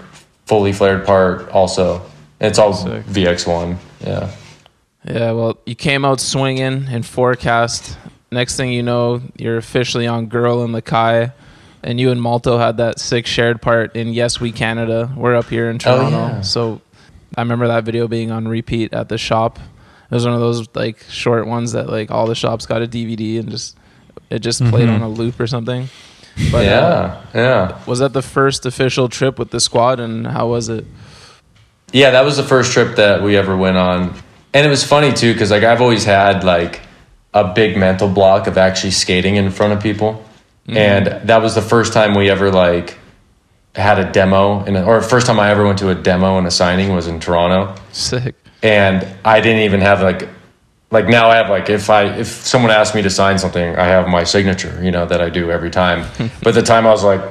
fully 0.47 0.73
flared 0.73 1.07
part 1.07 1.49
also. 1.51 2.03
It's 2.41 2.59
all 2.59 2.73
Sick. 2.75 3.05
VX1. 3.07 3.77
Yeah. 4.07 4.31
Yeah, 5.05 5.33
well, 5.33 5.59
you 5.65 5.75
came 5.75 6.05
out 6.05 6.21
swinging 6.21 6.87
in 6.91 7.03
forecast. 7.03 7.97
Next 8.31 8.57
thing 8.57 8.71
you 8.71 8.83
know, 8.83 9.23
you're 9.39 9.57
officially 9.57 10.07
on 10.07 10.27
Girl 10.27 10.63
in 10.65 10.73
Lakai. 10.73 11.33
And 11.83 11.99
you 11.99 12.11
and 12.11 12.21
Malto 12.21 12.59
had 12.59 12.77
that 12.77 12.99
sick 13.01 13.27
shared 13.27 13.63
part 13.63 13.97
in 13.97 14.09
Yes 14.13 14.39
We 14.41 14.53
Canada. 14.53 15.11
We're 15.17 15.35
up 15.35 15.49
here 15.49 15.71
in 15.71 15.79
Toronto. 15.79 16.11
yeah. 16.11 16.41
So 16.43 16.83
I 17.37 17.43
remember 17.43 17.69
that 17.69 17.85
video 17.85 18.09
being 18.09 18.31
on 18.31 18.49
repeat 18.49 18.93
at 18.93 19.09
the 19.09 19.19
shop. 19.19 19.59
It 19.59 20.15
was 20.15 20.25
one 20.25 20.35
of 20.35 20.41
those 20.41 20.67
like 20.75 21.01
short 21.09 21.47
ones 21.47 21.73
that 21.73 21.89
like 21.89 22.11
all 22.11 22.27
the 22.27 22.35
shops 22.35 22.67
got 22.67 22.83
a 22.83 22.87
DVD 22.87 23.39
and 23.39 23.51
just 23.51 23.77
it 24.29 24.41
just 24.41 24.65
played 24.65 24.89
on 24.89 25.03
a 25.03 25.09
loop 25.09 25.39
or 25.39 25.47
something. 25.47 25.89
But, 26.51 26.67
uh, 26.67 26.71
yeah, 26.71 27.25
yeah. 27.35 27.85
was 27.87 27.99
that 27.99 28.13
the 28.13 28.23
first 28.23 28.65
official 28.65 29.09
trip 29.09 29.39
with 29.39 29.51
the 29.51 29.61
squad, 29.61 30.01
and 30.01 30.27
how 30.27 30.49
was 30.49 30.69
it? 30.69 30.85
Yeah, 31.93 32.11
that 32.11 32.25
was 32.25 32.37
the 32.37 32.43
first 32.43 32.73
trip 32.73 32.97
that 32.97 33.23
we 33.23 33.37
ever 33.37 33.57
went 33.57 33.77
on, 33.77 34.15
and 34.55 34.67
it 34.67 34.71
was 34.71 34.85
funny 34.85 35.13
too 35.13 35.33
because 35.33 35.51
like 35.51 35.65
I've 35.65 35.81
always 35.81 36.05
had 36.05 36.45
like 36.45 36.81
a 37.35 37.53
big 37.53 37.77
mental 37.77 38.09
block 38.09 38.47
of 38.47 38.57
actually 38.59 38.93
skating 38.93 39.37
in 39.37 39.51
front 39.51 39.73
of 39.73 39.83
people, 39.83 40.25
and 40.67 41.07
that 41.07 41.43
was 41.43 41.55
the 41.55 41.63
first 41.63 41.93
time 41.93 42.15
we 42.15 42.31
ever 42.31 42.51
like 42.51 42.97
had 43.75 43.99
a 43.99 44.11
demo, 44.11 44.65
and 44.65 44.77
or 44.77 45.01
first 45.01 45.27
time 45.27 45.39
I 45.39 45.51
ever 45.51 45.65
went 45.65 45.79
to 45.79 45.91
a 45.91 45.95
demo 45.95 46.39
and 46.39 46.47
a 46.47 46.51
signing 46.51 46.95
was 46.95 47.07
in 47.07 47.21
Toronto, 47.21 47.81
Sick. 47.93 48.35
and 48.63 49.07
I 49.25 49.41
didn't 49.41 49.63
even 49.63 49.81
have 49.81 50.03
like 50.03 50.29
like 50.91 51.07
now 51.07 51.29
I 51.31 51.37
have 51.37 51.49
like 51.49 51.71
if 51.71 51.89
I 51.89 52.05
if 52.19 52.27
someone 52.27 52.71
asked 52.71 52.95
me 52.95 53.03
to 53.03 53.11
sign 53.11 53.39
something, 53.39 53.77
I 53.77 53.85
have 53.85 54.09
my 54.09 54.25
signature, 54.25 54.79
you 54.83 54.91
know, 54.91 55.07
that 55.07 55.21
I 55.21 55.31
do 55.31 55.51
every 55.51 55.71
time. 55.71 56.07
but 56.43 56.55
the 56.55 56.63
time 56.63 56.87
I 56.87 56.91
was 56.91 57.05
like 57.05 57.23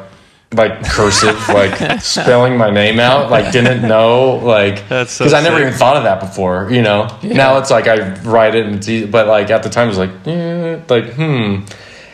like 0.54 0.84
cursive, 0.84 1.48
like 1.50 2.02
spelling 2.02 2.58
my 2.58 2.72
name 2.72 3.00
out, 3.00 3.30
like 3.30 3.52
didn't 3.52 3.88
know, 3.88 4.38
like 4.38 4.88
That's 4.90 5.12
so 5.12 5.26
because 5.26 5.34
I 5.34 5.42
never 5.42 5.60
even 5.60 5.74
thought 5.74 5.98
of 5.98 6.04
that 6.04 6.22
before, 6.22 6.72
you 6.72 6.82
know. 6.82 7.08
Now 7.22 7.58
it's 7.58 7.70
like 7.70 7.88
I 7.88 8.14
write 8.22 8.56
it 8.56 8.66
and 8.66 8.76
it's 8.76 8.88
easy, 8.88 9.06
but 9.06 9.28
like 9.28 9.50
at 9.50 9.64
the 9.64 9.70
time 9.70 9.88
it 9.88 9.90
was 9.90 9.98
like 9.98 10.28
eh, 10.28 10.82
like 10.88 11.14
hmm, 11.14 11.66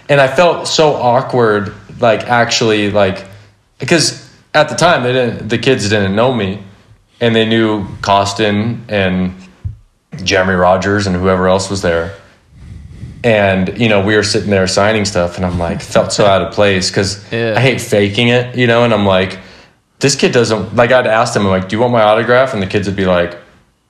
and 0.09 0.19
I 0.19 0.27
felt 0.27 0.67
so 0.67 0.95
awkward, 0.95 1.73
like 1.99 2.23
actually 2.23 2.89
like 2.89 3.25
because 3.79 4.29
at 4.53 4.69
the 4.69 4.75
time 4.75 5.03
they 5.03 5.13
didn't 5.13 5.49
the 5.49 5.57
kids 5.57 5.89
didn't 5.89 6.15
know 6.15 6.33
me, 6.33 6.63
and 7.21 7.35
they 7.35 7.45
knew 7.45 7.85
Koston 8.01 8.79
and 8.89 9.33
Jeremy 10.23 10.53
Rogers 10.53 11.07
and 11.07 11.15
whoever 11.15 11.47
else 11.47 11.69
was 11.69 11.81
there. 11.81 12.15
And 13.23 13.77
you 13.79 13.89
know, 13.89 14.05
we 14.05 14.15
were 14.15 14.23
sitting 14.23 14.49
there 14.51 14.67
signing 14.67 15.05
stuff, 15.05 15.37
and 15.37 15.45
I'm 15.45 15.57
like, 15.57 15.81
felt 15.81 16.13
so 16.13 16.25
out 16.25 16.41
of 16.41 16.53
place 16.53 16.89
because 16.91 17.31
Yeah. 17.31 17.55
I 17.57 17.59
hate 17.59 17.81
faking 17.81 18.27
it, 18.27 18.55
you 18.55 18.67
know. 18.67 18.83
And 18.83 18.93
I'm 18.93 19.05
like, 19.05 19.39
this 19.99 20.15
kid 20.15 20.31
doesn't 20.31 20.75
like. 20.75 20.91
I'd 20.91 21.07
asked 21.07 21.35
him, 21.35 21.43
I'm 21.43 21.49
like, 21.49 21.67
do 21.67 21.75
you 21.75 21.81
want 21.81 21.91
my 21.91 22.03
autograph? 22.03 22.53
And 22.53 22.61
the 22.61 22.67
kids 22.67 22.87
would 22.87 22.95
be 22.95 23.05
like, 23.05 23.35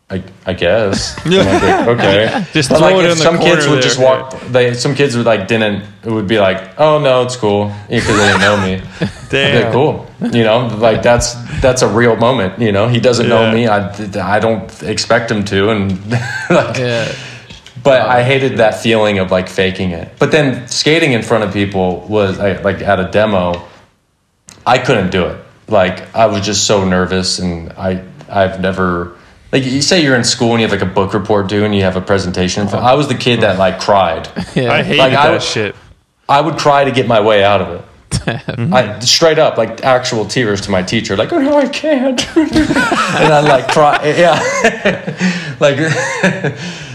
I, 0.10 0.24
I 0.46 0.54
guess. 0.54 1.16
Like, 1.26 1.88
okay. 1.88 2.46
Just 2.54 2.70
But, 2.70 2.82
like, 2.82 2.96
it 2.96 3.06
if 3.06 3.12
in 3.14 3.18
the 3.18 3.24
some 3.24 3.40
kids 3.40 3.68
would 3.68 3.82
just 3.82 3.98
there. 3.98 4.06
walk. 4.08 4.40
They 4.52 4.74
some 4.76 4.94
kids 4.94 5.18
would 5.18 5.26
like 5.26 5.48
didn't. 5.48 5.84
It 6.04 6.12
would 6.12 6.28
be 6.28 6.38
like, 6.40 6.80
oh 6.80 7.00
no, 7.00 7.24
it's 7.24 7.36
cool 7.36 7.72
because 7.90 8.06
they 8.08 8.28
didn't 8.28 8.42
know 8.42 8.58
me. 8.58 8.82
Damn. 9.30 9.56
Yeah, 9.64 9.72
cool. 9.72 10.06
You 10.22 10.44
know, 10.44 10.68
like 10.78 11.02
that's 11.02 11.34
that's 11.60 11.82
a 11.82 11.88
real 11.88 12.16
moment. 12.18 12.60
You 12.62 12.72
know, 12.72 12.88
he 12.88 13.00
doesn't 13.00 13.28
Yeah. 13.28 13.36
know 13.36 13.52
me. 13.52 13.68
I, 13.68 14.36
I 14.36 14.40
don't 14.40 14.84
expect 14.84 15.32
him 15.32 15.44
to, 15.46 15.70
and 15.72 16.12
like, 16.12 16.78
Yeah. 16.78 17.12
but 17.84 18.02
I 18.02 18.22
hated 18.24 18.58
that 18.58 18.76
feeling 18.76 19.18
of 19.18 19.32
like 19.32 19.50
faking 19.50 19.90
it. 19.92 20.14
But 20.20 20.30
then 20.32 20.68
skating 20.68 21.14
in 21.14 21.24
front 21.24 21.44
of 21.44 21.52
people 21.52 22.02
was 22.08 22.40
I, 22.40 22.62
like 22.62 22.82
at 22.82 23.00
a 23.00 23.10
demo. 23.10 23.64
I 24.68 24.78
couldn't 24.78 25.10
do 25.10 25.26
it. 25.26 25.38
Like 25.68 26.16
I 26.16 26.28
was 26.28 26.46
just 26.46 26.66
so 26.68 26.86
nervous, 26.86 27.40
and 27.40 27.72
I 27.74 28.04
I've 28.30 28.62
never 28.62 29.15
like 29.56 29.64
you 29.66 29.82
say 29.82 30.04
you're 30.04 30.18
in 30.18 30.24
school 30.26 30.52
and 30.52 30.62
you 30.62 30.68
have 30.68 30.80
like 30.80 30.88
a 30.88 30.94
book 30.94 31.14
report 31.14 31.48
due 31.48 31.64
and 31.64 31.74
you 31.74 31.82
have 31.84 31.96
a 31.96 32.02
presentation. 32.02 32.68
Oh. 32.74 32.78
I 32.78 32.94
was 32.94 33.08
the 33.08 33.16
kid 33.16 33.40
that 33.42 33.58
like 33.58 33.80
cried. 33.80 34.28
Yeah. 34.56 34.72
I 34.74 34.84
hated 34.84 34.98
Like, 35.00 35.14
I 35.14 35.24
that 35.28 35.32
would- 35.32 35.42
shit. 35.42 35.76
I 36.28 36.42
would 36.42 36.58
cry 36.58 36.84
to 36.84 36.92
get 36.92 37.08
my 37.08 37.22
way 37.22 37.44
out 37.44 37.62
of 37.62 37.70
it. 37.80 37.86
I 38.74 39.00
straight 39.00 39.40
up 39.40 39.58
like 39.58 39.84
actual 39.84 40.26
tears 40.26 40.62
to 40.62 40.72
my 40.72 40.82
teacher, 40.84 41.16
like, 41.16 41.32
oh 41.32 41.40
no, 41.40 41.58
I 41.58 41.68
can't, 41.68 42.20
and 42.38 43.34
I 43.34 43.42
like 43.42 43.68
cry, 43.68 44.00
yeah, 44.18 45.56
like. 45.60 45.78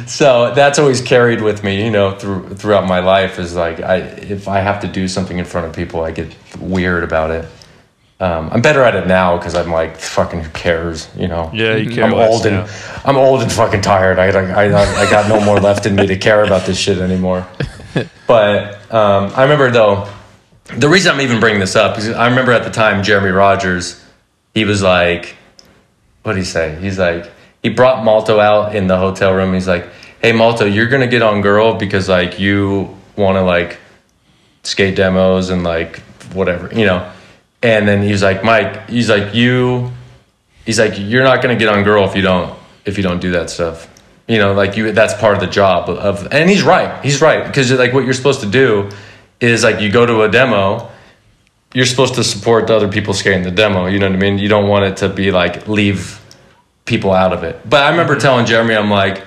so 0.09 0.53
that's 0.55 0.79
always 0.79 1.01
carried 1.01 1.40
with 1.42 1.62
me, 1.62 1.85
you 1.85 1.90
know, 1.90 2.16
through 2.18 2.49
throughout 2.55 2.87
my 2.87 2.99
life. 3.01 3.38
Is 3.38 3.55
like 3.55 3.81
I 3.81 3.96
if 3.99 4.49
I 4.49 4.61
have 4.61 4.81
to 4.81 4.88
do 4.88 5.07
something 5.09 5.38
in 5.38 5.44
front 5.44 5.66
of 5.68 5.73
people, 5.75 6.03
I 6.03 6.11
get 6.11 6.35
weird 6.59 7.05
about 7.05 7.31
it. 7.31 7.44
Um, 8.21 8.51
I'm 8.53 8.61
better 8.61 8.83
at 8.83 8.95
it 8.95 9.07
now 9.07 9.39
because 9.39 9.55
I'm 9.55 9.71
like, 9.71 9.97
fucking, 9.97 10.41
who 10.41 10.51
cares, 10.51 11.09
you 11.17 11.27
know? 11.27 11.51
Yeah, 11.55 11.77
you 11.77 11.91
care 11.91 12.05
I'm 12.05 12.13
old 12.13 12.45
and. 12.45 12.69
I'm 13.05 13.17
old 13.17 13.41
and 13.41 13.51
fucking 13.51 13.81
tired. 13.81 14.19
I, 14.19 14.27
I, 14.27 14.65
I, 14.67 15.07
I 15.07 15.11
got 15.11 15.27
no 15.27 15.43
more 15.43 15.59
left 15.59 15.87
in 15.87 15.95
me 15.97 16.07
to 16.07 16.19
care 16.19 16.45
about 16.45 16.67
this 16.67 16.79
shit 16.79 16.99
anymore. 16.99 17.47
But 18.27 18.75
um, 18.95 19.33
I 19.35 19.43
remember 19.43 19.73
though, 19.73 20.09
the 20.77 20.89
reason 20.89 21.13
I'm 21.13 21.21
even 21.21 21.41
bringing 21.41 21.59
this 21.59 21.75
up 21.75 21.99
is 21.99 22.09
I 22.11 22.29
remember 22.29 22.53
at 22.53 22.63
the 22.63 22.71
time 22.71 23.03
Jeremy 23.03 23.31
Rogers, 23.31 24.01
he 24.55 24.65
was 24.65 24.83
like, 24.83 25.35
what 26.23 26.35
did 26.35 26.39
he 26.39 26.45
say? 26.45 26.77
He's 26.81 26.97
like, 26.97 27.29
he 27.61 27.71
brought 27.71 28.05
Malto 28.05 28.39
out 28.39 28.77
in 28.77 28.87
the 28.87 28.97
hotel 28.97 29.35
room. 29.35 29.53
He's 29.53 29.67
like, 29.67 29.89
hey 30.23 30.31
Malto, 30.31 30.65
you're 30.65 30.87
gonna 30.87 31.09
get 31.09 31.23
on 31.23 31.41
girl 31.41 31.75
because 31.75 32.09
like 32.09 32.39
you 32.39 32.97
want 33.17 33.37
to 33.37 33.43
like 33.43 33.79
skate 34.63 34.95
demos 34.95 35.51
and 35.51 35.65
like 35.65 35.99
whatever, 36.33 36.73
you 36.73 36.87
know. 36.87 37.11
And 37.62 37.87
then 37.87 38.03
he's 38.03 38.23
like, 38.23 38.42
Mike, 38.42 38.88
he's 38.88 39.11
like, 39.11 39.35
you, 39.35 39.90
he's 40.64 40.79
like, 40.79 40.94
you're 40.96 41.25
not 41.25 41.42
gonna 41.42 41.57
get 41.57 41.68
on 41.68 41.85
girl 41.85 42.09
if 42.09 42.16
you 42.16 42.23
don't 42.23 42.59
if 42.85 42.96
you 42.96 43.03
don't 43.03 43.20
do 43.20 43.33
that 43.33 43.51
stuff. 43.51 43.88
You 44.27 44.38
know, 44.38 44.55
like 44.55 44.77
you, 44.77 44.92
that's 44.92 45.14
part 45.14 45.35
of 45.35 45.40
the 45.40 45.49
job 45.49 45.90
of, 45.90 46.33
and 46.33 46.49
he's 46.49 46.62
right. 46.62 47.05
He's 47.05 47.20
right 47.20 47.46
because 47.46 47.73
like 47.73 47.92
what 47.92 48.05
you're 48.05 48.14
supposed 48.14 48.40
to 48.40 48.46
do 48.46 48.90
is 49.40 49.64
like 49.64 49.81
you 49.81 49.90
go 49.90 50.07
to 50.07 50.23
a 50.23 50.31
demo, 50.31 50.88
you're 51.75 51.87
supposed 51.87 52.14
to 52.14 52.25
support 52.25 52.66
the 52.66 52.77
other 52.77 52.88
people 52.88 53.12
skating 53.12 53.42
the 53.42 53.51
demo. 53.51 53.87
You 53.87 53.99
know 53.99 54.07
what 54.07 54.16
I 54.16 54.20
mean? 54.20 54.38
You 54.38 54.49
don't 54.49 54.68
want 54.68 54.85
it 54.85 54.96
to 54.99 55.09
be 55.09 55.31
like 55.31 55.66
leave 55.68 56.20
people 56.85 57.12
out 57.12 57.33
of 57.33 57.42
it. 57.44 57.68
But 57.68 57.85
I 57.85 57.90
remember 57.90 58.16
telling 58.16 58.46
Jeremy, 58.46 58.75
I'm 58.75 58.90
like, 58.90 59.25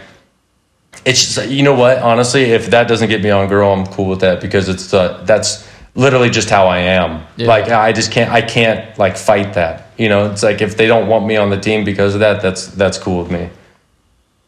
it's 1.05 1.35
just, 1.35 1.49
you 1.49 1.63
know 1.63 1.73
what? 1.73 1.99
Honestly, 1.99 2.43
if 2.43 2.67
that 2.67 2.87
doesn't 2.87 3.09
get 3.09 3.21
me 3.21 3.29
on 3.29 3.47
girl, 3.47 3.71
I'm 3.73 3.85
cool 3.87 4.07
with 4.07 4.21
that 4.21 4.41
because 4.41 4.69
it's 4.69 4.93
uh, 4.93 5.23
that's 5.25 5.67
literally 5.95 6.29
just 6.29 6.49
how 6.49 6.67
I 6.67 6.79
am. 6.79 7.25
Yeah. 7.37 7.47
Like 7.47 7.69
I 7.69 7.91
just 7.91 8.11
can't 8.11 8.31
I 8.31 8.41
can't 8.41 8.97
like 8.97 9.17
fight 9.17 9.53
that. 9.53 9.91
You 9.97 10.09
know, 10.09 10.31
it's 10.31 10.43
like 10.43 10.61
if 10.61 10.77
they 10.77 10.87
don't 10.87 11.07
want 11.07 11.25
me 11.25 11.37
on 11.37 11.49
the 11.49 11.59
team 11.59 11.83
because 11.83 12.13
of 12.13 12.19
that, 12.21 12.41
that's 12.41 12.67
that's 12.67 12.97
cool 12.97 13.21
with 13.21 13.31
me. 13.31 13.49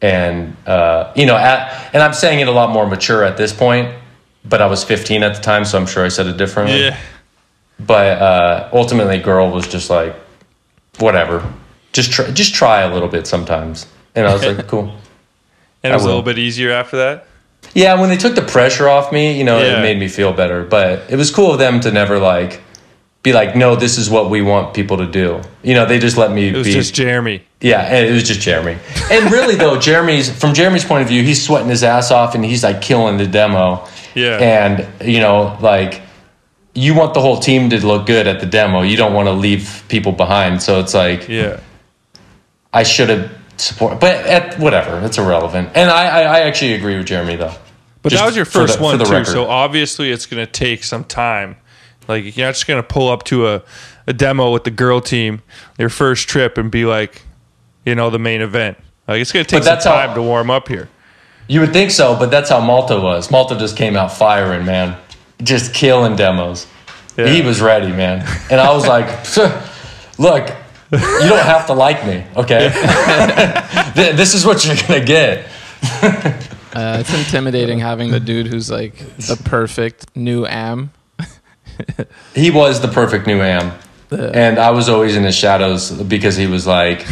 And 0.02 0.56
uh, 0.68 1.12
you 1.16 1.26
know, 1.26 1.38
at, 1.38 1.94
and 1.94 2.04
I'm 2.04 2.14
saying 2.14 2.40
it 2.40 2.48
a 2.48 2.52
lot 2.52 2.72
more 2.72 2.88
mature 2.88 3.24
at 3.24 3.38
this 3.38 3.54
point, 3.54 3.96
but 4.44 4.62
I 4.62 4.68
was 4.68 4.84
15 4.84 5.24
at 5.24 5.36
the 5.36 5.42
time, 5.42 5.66
so 5.66 5.78
I'm 5.78 5.88
sure 5.88 6.06
I 6.06 6.10
said 6.10 6.28
it 6.28 6.38
differently. 6.38 6.84
Yeah. 6.84 6.98
But 7.80 8.22
uh, 8.22 8.70
ultimately, 8.74 9.20
girl 9.20 9.52
was 9.52 9.68
just 9.68 9.90
like, 9.90 10.16
whatever, 11.00 11.52
just 11.92 12.12
try, 12.12 12.30
just 12.32 12.54
try 12.54 12.82
a 12.82 12.94
little 12.94 13.10
bit 13.10 13.28
sometimes. 13.28 13.88
And 14.16 14.28
I 14.28 14.34
was 14.34 14.46
like, 14.46 14.68
cool. 14.68 14.96
And 15.84 15.92
it 15.92 15.96
was 15.96 16.04
a 16.04 16.08
little 16.08 16.24
bit 16.24 16.40
easier 16.40 16.72
after 16.72 16.98
that. 16.98 17.28
Yeah, 17.74 18.00
when 18.00 18.10
they 18.10 18.18
took 18.18 18.36
the 18.36 18.42
pressure 18.42 18.88
off 18.88 19.12
me, 19.12 19.38
you 19.38 19.44
know, 19.44 19.60
Yeah. 19.60 19.80
it 19.80 19.82
made 19.82 19.98
me 20.00 20.08
feel 20.08 20.32
better. 20.34 20.64
But 20.64 21.04
it 21.10 21.16
was 21.18 21.32
cool 21.32 21.52
of 21.54 21.60
them 21.60 21.80
to 21.82 21.92
never 21.92 22.20
like 22.20 22.62
be 23.24 23.34
like, 23.34 23.56
no, 23.56 23.76
this 23.76 23.98
is 23.98 24.10
what 24.10 24.30
we 24.30 24.42
want 24.42 24.74
people 24.76 24.98
to 24.98 25.08
do. 25.08 25.42
You 25.64 25.74
know, 25.74 25.86
they 25.86 25.98
just 26.00 26.16
let 26.16 26.32
me 26.32 26.50
be. 26.52 26.56
It 26.56 26.58
was 26.58 26.68
be. 26.68 26.74
just 26.74 26.94
Jeremy. 26.94 27.42
yeah, 27.60 27.82
and 27.82 28.06
it 28.08 28.12
was 28.12 28.24
just 28.24 28.40
Jeremy. 28.40 28.78
And 29.12 29.32
really, 29.32 29.56
though, 29.56 29.80
Jeremy's 29.90 30.30
from 30.32 30.54
Jeremy's 30.54 30.86
point 30.86 31.02
of 31.02 31.08
view, 31.08 31.24
he's 31.24 31.44
sweating 31.44 31.70
his 31.70 31.84
ass 31.84 32.12
off 32.12 32.36
and 32.36 32.46
he's 32.46 32.64
like 32.64 32.82
killing 32.82 33.18
the 33.18 33.26
demo. 33.28 33.86
Yeah. 34.14 34.38
And 34.38 34.88
you 35.10 35.20
know, 35.20 35.58
like 35.60 36.02
you 36.76 36.94
want 36.94 37.14
the 37.14 37.22
whole 37.22 37.40
team 37.40 37.70
to 37.72 37.86
look 37.86 38.06
good 38.06 38.28
at 38.28 38.40
the 38.42 38.46
demo. 38.46 38.82
You 38.84 38.96
don't 38.98 39.14
want 39.14 39.28
to 39.28 39.34
leave 39.34 39.84
people 39.88 40.12
behind. 40.12 40.62
So 40.62 40.80
it's 40.80 40.94
like 40.94 41.28
Yeah. 41.28 41.60
I 42.74 42.84
should 42.84 43.10
have 43.10 43.32
support, 43.62 44.00
but 44.00 44.14
at, 44.26 44.60
whatever, 44.60 45.00
it's 45.06 45.18
irrelevant. 45.18 45.70
And 45.76 45.90
I, 45.90 46.06
I, 46.08 46.22
I 46.22 46.40
actually 46.42 46.74
agree 46.74 46.98
with 46.98 47.06
Jeremy 47.08 47.36
though. 47.36 47.54
But 48.02 48.10
Just 48.12 48.22
that 48.22 48.28
was 48.28 48.36
your 48.36 48.46
first 48.46 48.78
the- 48.78 48.84
one 48.84 49.00
too. 49.00 49.06
record. 49.06 49.28
So 49.28 49.46
obviously 49.48 50.12
it's 50.12 50.26
going 50.26 50.46
to 50.46 50.52
take 50.52 50.84
some 50.84 51.04
time. 51.04 51.56
Like 52.08 52.38
you're 52.38 52.46
not 52.46 52.54
just 52.54 52.68
going 52.68 52.82
to 52.82 52.88
pull 52.88 53.10
up 53.10 53.24
to 53.26 53.48
a, 53.48 53.64
a 54.08 54.14
demo 54.14 54.52
with 54.52 54.64
the 54.64 54.72
girl 54.72 55.02
team 55.02 55.42
your 55.80 55.90
first 55.90 56.28
trip 56.30 56.58
and 56.58 56.70
be 56.70 56.86
like, 56.86 57.24
you 57.86 57.96
know, 57.96 58.10
the 58.12 58.20
main 58.20 58.42
event. 58.42 58.78
Like 59.08 59.22
it's 59.22 59.32
going 59.32 59.46
to 59.46 59.50
take 59.50 59.64
some 59.64 59.74
that's 59.74 59.86
how- 59.86 59.96
time 60.06 60.16
to 60.16 60.22
warm 60.22 60.50
up 60.52 60.68
here. 60.68 60.90
You 61.48 61.60
would 61.62 61.74
think 61.74 61.92
so, 61.92 62.16
but 62.18 62.32
that's 62.32 62.50
how 62.50 62.60
Malto 62.60 63.02
was. 63.02 63.30
Malto 63.30 63.58
just 63.58 63.78
came 63.78 63.96
out 63.96 64.12
firing, 64.12 64.66
man, 64.66 64.98
just 65.44 65.76
killing 65.76 66.16
demos. 66.16 66.66
Yeah. 67.18 67.28
He 67.28 67.42
was 67.44 67.62
ready, 67.62 67.92
man, 67.92 68.28
and 68.50 68.60
I 68.60 68.74
was 68.74 68.88
like, 68.88 69.06
"Look, 70.20 70.50
you 70.92 71.00
don't 71.00 71.46
have 71.46 71.68
to 71.68 71.74
like 71.74 72.06
me, 72.06 72.24
okay? 72.36 72.72
This 73.96 74.34
is 74.34 74.46
what 74.46 74.66
you're 74.66 74.76
gonna 74.76 75.06
get." 75.06 75.48
Uh, 76.76 76.98
it's 77.00 77.14
intimidating 77.14 77.80
having 77.80 78.12
the 78.12 78.20
dude 78.20 78.48
who's 78.48 78.70
like 78.70 78.98
the 79.18 79.42
perfect 79.46 80.14
new 80.16 80.46
am. 80.46 80.92
He 82.34 82.52
was 82.52 82.82
the 82.82 82.88
perfect 82.88 83.28
new 83.28 83.42
am, 83.42 83.78
and 84.12 84.60
I 84.60 84.72
was 84.72 84.90
always 84.90 85.16
in 85.16 85.24
his 85.24 85.36
shadows 85.36 85.92
because 85.92 86.36
he 86.36 86.48
was 86.48 86.68
like 86.68 87.06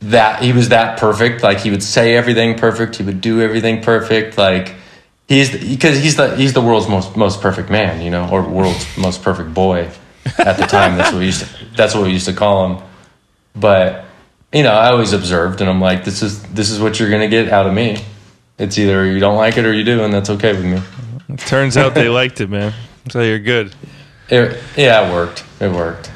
that. 0.00 0.42
He 0.42 0.52
was 0.52 0.68
that 0.68 0.98
perfect. 0.98 1.42
Like 1.42 1.58
he 1.58 1.70
would 1.70 1.82
say 1.82 2.14
everything 2.16 2.56
perfect. 2.56 2.96
He 2.96 3.02
would 3.02 3.20
do 3.20 3.40
everything 3.40 3.82
perfect. 3.82 4.38
Like 4.38 4.74
he's 5.28 5.50
because 5.50 5.98
he's 5.98 6.16
the 6.16 6.36
he's 6.36 6.52
the 6.52 6.60
world's 6.60 6.88
most 6.88 7.16
most 7.16 7.40
perfect 7.40 7.70
man, 7.70 8.02
you 8.02 8.10
know, 8.10 8.28
or 8.30 8.42
world's 8.42 8.86
most 8.96 9.22
perfect 9.22 9.52
boy. 9.54 9.90
At 10.38 10.56
the 10.56 10.66
time, 10.66 10.96
that's 10.96 11.12
what 11.12 11.20
we 11.20 11.26
used 11.26 11.44
to 11.44 11.76
that's 11.76 11.94
what 11.94 12.04
we 12.04 12.12
used 12.12 12.26
to 12.26 12.32
call 12.32 12.68
him. 12.68 12.82
But 13.54 14.04
you 14.52 14.62
know, 14.62 14.72
I 14.72 14.90
always 14.90 15.12
observed, 15.12 15.60
and 15.60 15.68
I'm 15.68 15.80
like, 15.80 16.04
this 16.04 16.22
is 16.22 16.42
this 16.44 16.70
is 16.70 16.80
what 16.80 16.98
you're 16.98 17.10
gonna 17.10 17.28
get 17.28 17.48
out 17.50 17.66
of 17.66 17.74
me. 17.74 18.04
It's 18.58 18.78
either 18.78 19.06
you 19.06 19.18
don't 19.18 19.36
like 19.36 19.58
it 19.58 19.66
or 19.66 19.72
you 19.72 19.84
do, 19.84 20.02
and 20.02 20.12
that's 20.12 20.30
okay 20.30 20.52
with 20.52 20.64
me. 20.64 21.36
Turns 21.36 21.76
out 21.76 21.94
they 21.94 22.08
liked 22.20 22.40
it, 22.40 22.48
man. 22.48 22.72
So 23.10 23.22
you're 23.22 23.38
good. 23.38 23.74
It, 24.28 24.60
yeah, 24.76 25.06
it 25.06 25.12
worked. 25.12 25.44
It 25.60 25.70
worked. 25.70 26.10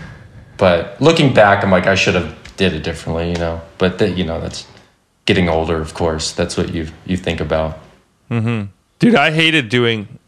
But 0.56 1.00
looking 1.00 1.32
back, 1.32 1.62
I'm 1.62 1.70
like, 1.70 1.86
I 1.86 1.94
should 1.94 2.14
have 2.14 2.36
did 2.56 2.72
it 2.72 2.82
differently, 2.82 3.30
you 3.30 3.36
know. 3.36 3.60
But 3.78 3.98
that, 3.98 4.16
you 4.16 4.24
know, 4.24 4.40
that's 4.40 4.66
getting 5.26 5.48
older. 5.48 5.80
Of 5.80 5.94
course, 5.94 6.32
that's 6.32 6.56
what 6.56 6.74
you 6.74 6.88
you 7.04 7.16
think 7.16 7.40
about. 7.40 7.78
Mm-hmm. 8.30 8.70
Dude, 8.98 9.14
I 9.14 9.30
hated 9.30 9.68
doing 9.68 10.19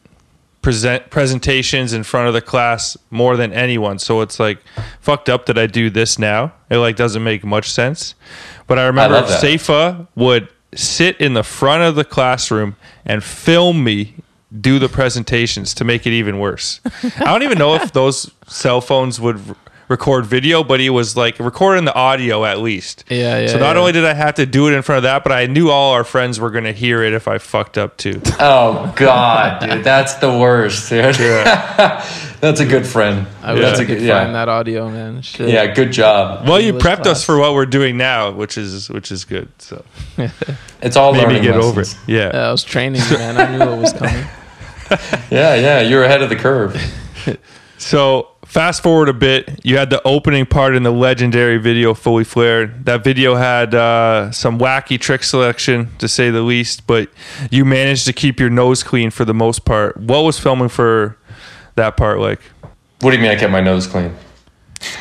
present 0.63 1.11
presentations 1.11 1.93
in 1.93 2.05
front 2.05 2.29
of 2.29 2.35
the 2.35 2.41
class 2.41 2.97
more 3.11 3.37
than 3.37 3.53
anyone. 3.53 3.99
So 3.99 4.21
it's 4.21 4.41
like 4.41 4.63
fucked 5.01 5.29
up 5.29 5.47
that 5.47 5.59
I 5.59 5.67
do 5.67 5.91
this 5.91 6.19
now. 6.19 6.53
It 6.71 6.79
like 6.79 6.97
doesn't 6.97 7.23
make 7.23 7.45
much 7.45 7.71
sense. 7.71 8.15
But 8.67 8.79
I 8.79 8.87
remember 8.87 9.21
that. 9.21 9.41
Cephas 9.41 10.07
would 10.15 10.49
sit 10.75 11.21
in 11.21 11.35
the 11.35 11.43
front 11.43 11.83
of 11.83 11.97
the 11.97 12.05
classroom 12.05 12.77
and 13.05 13.23
film 13.23 13.85
me 13.85 14.15
do 14.61 14.79
the 14.79 14.89
presentations 14.89 15.75
to 15.75 15.85
make 15.85 16.07
it 16.07 16.13
even 16.13 16.39
worse. 16.39 16.81
I 17.03 17.25
don't 17.25 17.43
even 17.43 17.59
know 17.59 17.75
if 17.75 17.93
those 17.93 18.31
cell 18.47 18.81
phones 18.81 19.21
would 19.21 19.41
record 19.89 20.25
video, 20.27 20.65
but 20.65 20.81
he 20.81 20.89
was 20.91 21.17
like 21.17 21.39
recording 21.39 21.85
the 21.85 21.95
audio 21.95 22.45
at 22.45 22.61
least. 22.61 23.05
Yeah, 23.09 23.41
yeah, 23.41 23.47
So 23.49 23.59
not 23.59 23.75
yeah. 23.77 23.81
only 23.81 23.93
did 23.93 24.05
I 24.05 24.15
have 24.15 24.35
to 24.37 24.47
do 24.47 24.69
it 24.69 24.73
in 24.75 24.83
front 24.83 24.99
of 24.99 25.03
that, 25.05 25.23
but 25.23 25.33
I 25.33 25.47
knew 25.47 25.71
all 25.71 25.93
our 25.93 26.05
friends 26.05 26.41
were 26.41 26.51
going 26.51 26.65
to 26.65 26.73
hear 26.73 27.03
it 27.03 27.13
if 27.13 27.29
I 27.29 27.39
fucked 27.39 27.77
up 27.79 27.97
too. 27.97 28.21
Oh 28.41 28.93
God, 28.97 29.61
dude, 29.61 29.85
that's 29.85 30.15
the 30.15 30.29
worst, 30.31 30.89
dude. 30.89 31.15
that's 31.17 32.61
a 32.61 32.67
good 32.67 32.87
friend. 32.87 33.27
I 33.43 33.53
wish 33.55 33.63
that's 33.63 33.81
I 33.81 33.83
a 33.83 33.87
could 33.87 33.99
good, 33.99 34.09
find 34.11 34.35
that 34.35 34.49
audio, 34.49 34.89
man. 34.91 35.23
Shit. 35.23 35.51
Yeah, 35.51 35.73
good 35.75 35.93
job. 35.93 36.49
Well, 36.49 36.61
you 36.61 36.69
English 36.69 36.83
prepped 36.83 37.07
us 37.07 37.25
for 37.25 37.39
what 37.39 37.55
we're 37.55 37.67
doing 37.67 37.97
now, 37.97 38.31
which 38.33 38.59
is 38.59 38.89
which 38.91 39.13
is 39.13 39.25
good. 39.25 39.49
So 39.59 39.85
It's 40.83 40.97
all 40.97 41.13
maybe 41.13 41.27
learning 41.27 41.43
get 41.43 41.55
lessons. 41.57 41.65
over 41.71 41.81
it. 41.83 41.97
Yeah. 42.07 42.31
Yeah, 42.35 42.49
I 42.49 42.51
was 42.51 42.65
training, 42.65 43.03
man. 43.13 43.37
I 43.39 43.57
knew 43.57 43.73
it 43.73 43.81
was 43.81 43.93
coming. 43.93 44.25
Yeah, 45.31 45.55
yeah, 45.55 45.81
you're 45.81 46.05
ahead 46.05 46.23
of 46.23 46.29
the 46.29 46.37
curve. 46.37 46.77
So 47.79 48.29
fast 48.53 48.83
forward 48.83 49.09
a 49.09 49.15
bit, 49.15 49.61
you 49.65 49.79
had 49.79 49.89
the 49.89 50.03
opening 50.07 50.45
part 50.45 50.75
in 50.77 50.83
the 50.83 50.91
legendary 50.91 51.57
video 51.57 51.95
Fully 51.95 52.23
Flared. 52.25 52.85
That 52.85 53.03
video 53.03 53.35
had 53.37 53.75
uh, 53.75 54.31
some 54.31 54.59
wacky 54.59 55.01
trick 55.01 55.23
selection, 55.25 55.89
to 55.99 56.07
say 56.07 56.29
the 56.31 56.43
least, 56.43 56.87
but 56.87 57.09
you 57.51 57.65
managed 57.65 58.05
to 58.07 58.13
keep 58.13 58.39
your 58.39 58.51
nose 58.51 58.83
clean 58.83 59.11
for 59.11 59.25
the 59.25 59.33
most 59.33 59.65
part. 59.65 59.97
What 59.97 60.21
was 60.25 60.39
filming 60.39 60.69
for 60.69 61.17
that 61.77 61.97
part 61.97 62.19
like? 62.19 62.41
What 63.01 63.11
do 63.13 63.17
you 63.17 63.23
mean 63.23 63.31
I 63.33 63.37
kept 63.37 63.51
my 63.51 63.63
nose 63.63 63.87
clean? 63.87 64.15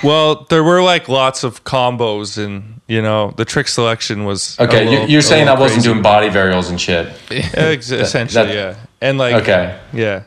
Well, 0.01 0.45
there 0.49 0.63
were 0.63 0.81
like 0.81 1.09
lots 1.09 1.43
of 1.43 1.63
combos, 1.65 2.37
and 2.43 2.79
you 2.87 3.01
know 3.01 3.33
the 3.35 3.43
trick 3.45 3.67
selection 3.67 4.23
was 4.25 4.57
Okay, 4.59 4.85
little- 4.85 5.03
you, 5.05 5.13
you're 5.13 5.21
saying 5.21 5.49
I 5.49 5.59
wasn't 5.59 5.79
crazy. 5.81 5.89
doing 5.91 6.01
body 6.01 6.29
varials 6.29 6.69
and 6.69 6.79
shit. 6.79 7.07
Essentially, 7.31 8.45
that- 8.47 8.55
yeah, 8.55 8.75
and 9.01 9.17
like 9.17 9.35
Okay. 9.43 9.77
yeah. 9.91 10.23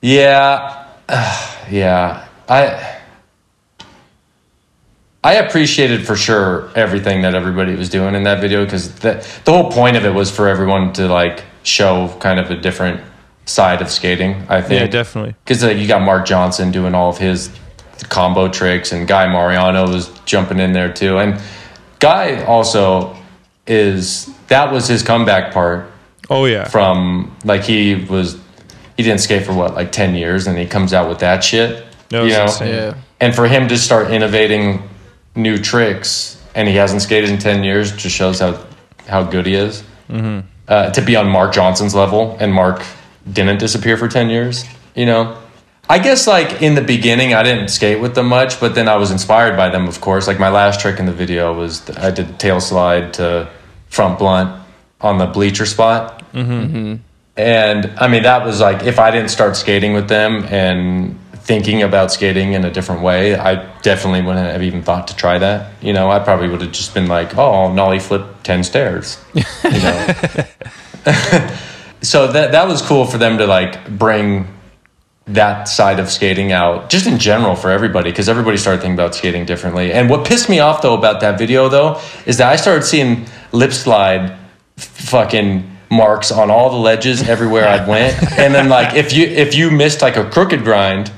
Yeah, 0.00 0.86
yeah. 1.70 2.26
I 2.48 2.98
I 5.22 5.34
appreciated 5.34 6.06
for 6.06 6.16
sure 6.16 6.70
everything 6.74 7.22
that 7.22 7.34
everybody 7.34 7.74
was 7.74 7.88
doing 7.88 8.14
in 8.14 8.22
that 8.24 8.40
video 8.40 8.64
because 8.64 8.94
the 8.96 9.24
the 9.44 9.52
whole 9.52 9.70
point 9.70 9.96
of 9.96 10.04
it 10.04 10.14
was 10.14 10.30
for 10.30 10.48
everyone 10.48 10.92
to 10.94 11.08
like 11.08 11.44
show 11.62 12.08
kind 12.20 12.40
of 12.40 12.50
a 12.50 12.56
different 12.56 13.00
side 13.44 13.82
of 13.82 13.90
skating. 13.90 14.46
I 14.48 14.62
think. 14.62 14.80
Yeah, 14.80 14.86
definitely. 14.86 15.34
Because 15.44 15.62
like, 15.62 15.76
you 15.76 15.86
got 15.86 16.02
Mark 16.02 16.26
Johnson 16.26 16.70
doing 16.70 16.94
all 16.94 17.10
of 17.10 17.18
his 17.18 17.50
combo 18.08 18.48
tricks, 18.48 18.92
and 18.92 19.06
Guy 19.08 19.26
Mariano 19.26 19.88
was 19.88 20.08
jumping 20.24 20.58
in 20.60 20.72
there 20.72 20.92
too. 20.92 21.18
And 21.18 21.40
Guy 21.98 22.44
also 22.44 23.16
is 23.66 24.26
that 24.46 24.72
was 24.72 24.88
his 24.88 25.02
comeback 25.02 25.52
part 25.52 25.90
Oh 26.30 26.44
yeah, 26.44 26.64
from 26.64 27.34
like 27.44 27.64
he 27.64 27.94
was 27.94 28.38
he 28.98 29.02
didn't 29.04 29.20
skate 29.20 29.46
for 29.46 29.54
what 29.54 29.74
like 29.74 29.92
10 29.92 30.14
years 30.14 30.46
and 30.46 30.58
he 30.58 30.66
comes 30.66 30.92
out 30.92 31.08
with 31.08 31.20
that 31.20 31.42
shit 31.44 31.86
That 32.10 32.24
you 32.24 32.32
know. 32.32 32.46
Yeah. 32.66 32.94
and 33.20 33.34
for 33.34 33.46
him 33.48 33.68
to 33.68 33.78
start 33.78 34.10
innovating 34.10 34.82
new 35.34 35.56
tricks 35.56 36.36
and 36.54 36.68
he 36.68 36.74
hasn't 36.74 37.00
skated 37.02 37.30
in 37.30 37.38
10 37.38 37.62
years 37.64 37.92
just 37.96 38.14
shows 38.14 38.40
how 38.40 38.58
how 39.06 39.22
good 39.22 39.46
he 39.46 39.54
is. 39.54 39.82
Mm-hmm. 40.10 40.40
uh, 40.68 40.90
to 40.90 41.00
be 41.00 41.14
on 41.16 41.28
mark 41.28 41.54
johnson's 41.54 41.94
level 41.94 42.36
and 42.40 42.52
mark 42.52 42.82
didn't 43.32 43.58
disappear 43.58 43.96
for 43.96 44.08
10 44.08 44.28
years 44.30 44.64
you 44.94 45.06
know? 45.06 45.36
I 45.90 45.98
guess 46.00 46.26
like 46.26 46.60
in 46.60 46.74
the 46.74 46.82
beginning 46.82 47.32
i 47.34 47.42
didn't 47.42 47.68
skate 47.68 48.00
with 48.00 48.14
them 48.14 48.26
much 48.28 48.58
but 48.60 48.74
then 48.74 48.88
i 48.88 48.96
was 48.96 49.10
inspired 49.10 49.56
by 49.56 49.68
them 49.70 49.86
of 49.88 50.00
course. 50.00 50.26
Like 50.26 50.38
my 50.40 50.50
last 50.50 50.80
trick 50.80 50.98
in 50.98 51.06
the 51.06 51.12
video 51.24 51.54
was 51.54 51.88
i 51.96 52.10
did 52.10 52.38
tail 52.40 52.60
slide 52.60 53.14
to 53.14 53.48
front 53.88 54.18
blunt 54.18 54.50
on 55.00 55.18
the 55.18 55.26
bleacher 55.26 55.64
spot 55.66 56.24
and 57.38 57.92
I 57.98 58.08
mean, 58.08 58.24
that 58.24 58.44
was 58.44 58.60
like, 58.60 58.82
if 58.82 58.98
I 58.98 59.12
didn't 59.12 59.30
start 59.30 59.56
skating 59.56 59.92
with 59.92 60.08
them 60.08 60.44
and 60.46 61.16
thinking 61.34 61.82
about 61.84 62.10
skating 62.10 62.52
in 62.52 62.64
a 62.64 62.70
different 62.70 63.00
way, 63.00 63.36
I 63.36 63.64
definitely 63.80 64.22
wouldn't 64.22 64.44
have 64.44 64.62
even 64.62 64.82
thought 64.82 65.06
to 65.08 65.16
try 65.16 65.38
that. 65.38 65.72
You 65.80 65.92
know, 65.92 66.10
I 66.10 66.18
probably 66.18 66.48
would 66.48 66.60
have 66.60 66.72
just 66.72 66.92
been 66.94 67.06
like, 67.06 67.38
oh, 67.38 67.50
I'll 67.52 67.72
nollie 67.72 68.00
flip 68.00 68.26
10 68.42 68.64
stairs. 68.64 69.18
You 69.32 69.44
know? 69.64 70.06
so 72.02 72.26
that, 72.32 72.50
that 72.52 72.66
was 72.66 72.82
cool 72.82 73.06
for 73.06 73.18
them 73.18 73.38
to 73.38 73.46
like 73.46 73.88
bring 73.96 74.48
that 75.28 75.68
side 75.68 76.00
of 76.00 76.10
skating 76.10 76.50
out 76.50 76.90
just 76.90 77.06
in 77.06 77.18
general 77.18 77.54
for 77.54 77.70
everybody 77.70 78.10
because 78.10 78.28
everybody 78.28 78.56
started 78.56 78.80
thinking 78.80 78.94
about 78.94 79.14
skating 79.14 79.44
differently 79.44 79.92
and 79.92 80.08
what 80.08 80.26
pissed 80.26 80.48
me 80.48 80.58
off 80.58 80.80
though 80.80 80.94
about 80.94 81.20
that 81.20 81.38
video 81.38 81.68
though 81.68 82.00
is 82.24 82.38
that 82.38 82.50
i 82.50 82.56
started 82.56 82.82
seeing 82.82 83.26
lip 83.52 83.70
slide 83.70 84.30
f- 84.78 84.84
fucking 84.86 85.77
marks 85.90 86.30
on 86.30 86.50
all 86.50 86.70
the 86.70 86.76
ledges 86.76 87.28
everywhere 87.28 87.66
i 87.66 87.86
went. 87.88 88.14
And 88.38 88.54
then 88.54 88.68
like 88.68 88.94
if 88.94 89.12
you 89.12 89.24
if 89.26 89.54
you 89.54 89.70
missed 89.70 90.02
like 90.02 90.16
a 90.16 90.28
crooked 90.28 90.62
grind 90.64 91.10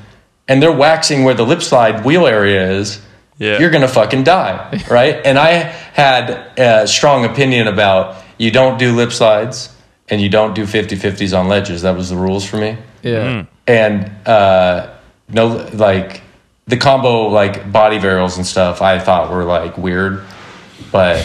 and 0.48 0.62
they're 0.62 0.72
waxing 0.72 1.24
where 1.24 1.34
the 1.34 1.44
lip 1.44 1.62
slide 1.62 2.04
wheel 2.04 2.26
area 2.26 2.70
is 2.72 3.00
Yeah. 3.38 3.58
you're 3.58 3.70
gonna 3.70 3.88
fucking 3.88 4.24
die 4.24 4.82
right? 4.90 5.20
And 5.24 5.38
i 5.38 5.50
had 5.94 6.30
a 6.58 6.86
strong 6.86 7.24
opinion 7.24 7.66
about 7.68 8.16
you 8.38 8.50
don't 8.50 8.78
do 8.78 8.94
lip 8.94 9.12
slides 9.12 9.74
and 10.08 10.20
you 10.20 10.28
don't 10.28 10.54
do 10.54 10.64
50-50s 10.64 11.38
on 11.38 11.46
ledges. 11.48 11.82
That 11.82 11.96
was 11.96 12.08
the 12.10 12.16
rules 12.16 12.44
for 12.44 12.56
me. 12.56 12.76
Yeah. 13.02 13.44
and 13.66 14.10
uh 14.26 14.88
no 15.28 15.46
like 15.72 16.22
the 16.66 16.76
combo 16.76 17.28
like 17.28 17.70
body 17.72 17.98
varials 17.98 18.36
and 18.36 18.46
stuff 18.46 18.82
i 18.82 18.98
thought 18.98 19.30
were 19.30 19.44
like 19.44 19.76
weird 19.78 20.22
but 20.92 21.24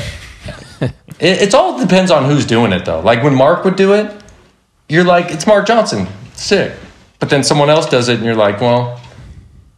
it, 0.82 0.94
it's 1.20 1.54
all 1.54 1.80
depends 1.80 2.12
on 2.12 2.26
who's 2.26 2.46
doing 2.46 2.72
it 2.72 2.86
though. 2.86 3.00
Like 3.00 3.24
when 3.24 3.36
mark 3.36 3.64
would 3.66 3.76
do 3.76 3.94
it 3.94 4.12
you're 4.88 5.04
like 5.04 5.32
it's 5.32 5.48
mark 5.48 5.68
johnson. 5.68 6.08
Sick. 6.34 6.74
But 7.20 7.30
then 7.30 7.44
someone 7.44 7.70
else 7.70 7.90
does 7.90 8.10
it 8.10 8.16
and 8.16 8.26
you're 8.26 8.36
like 8.36 8.62
well 8.62 9.02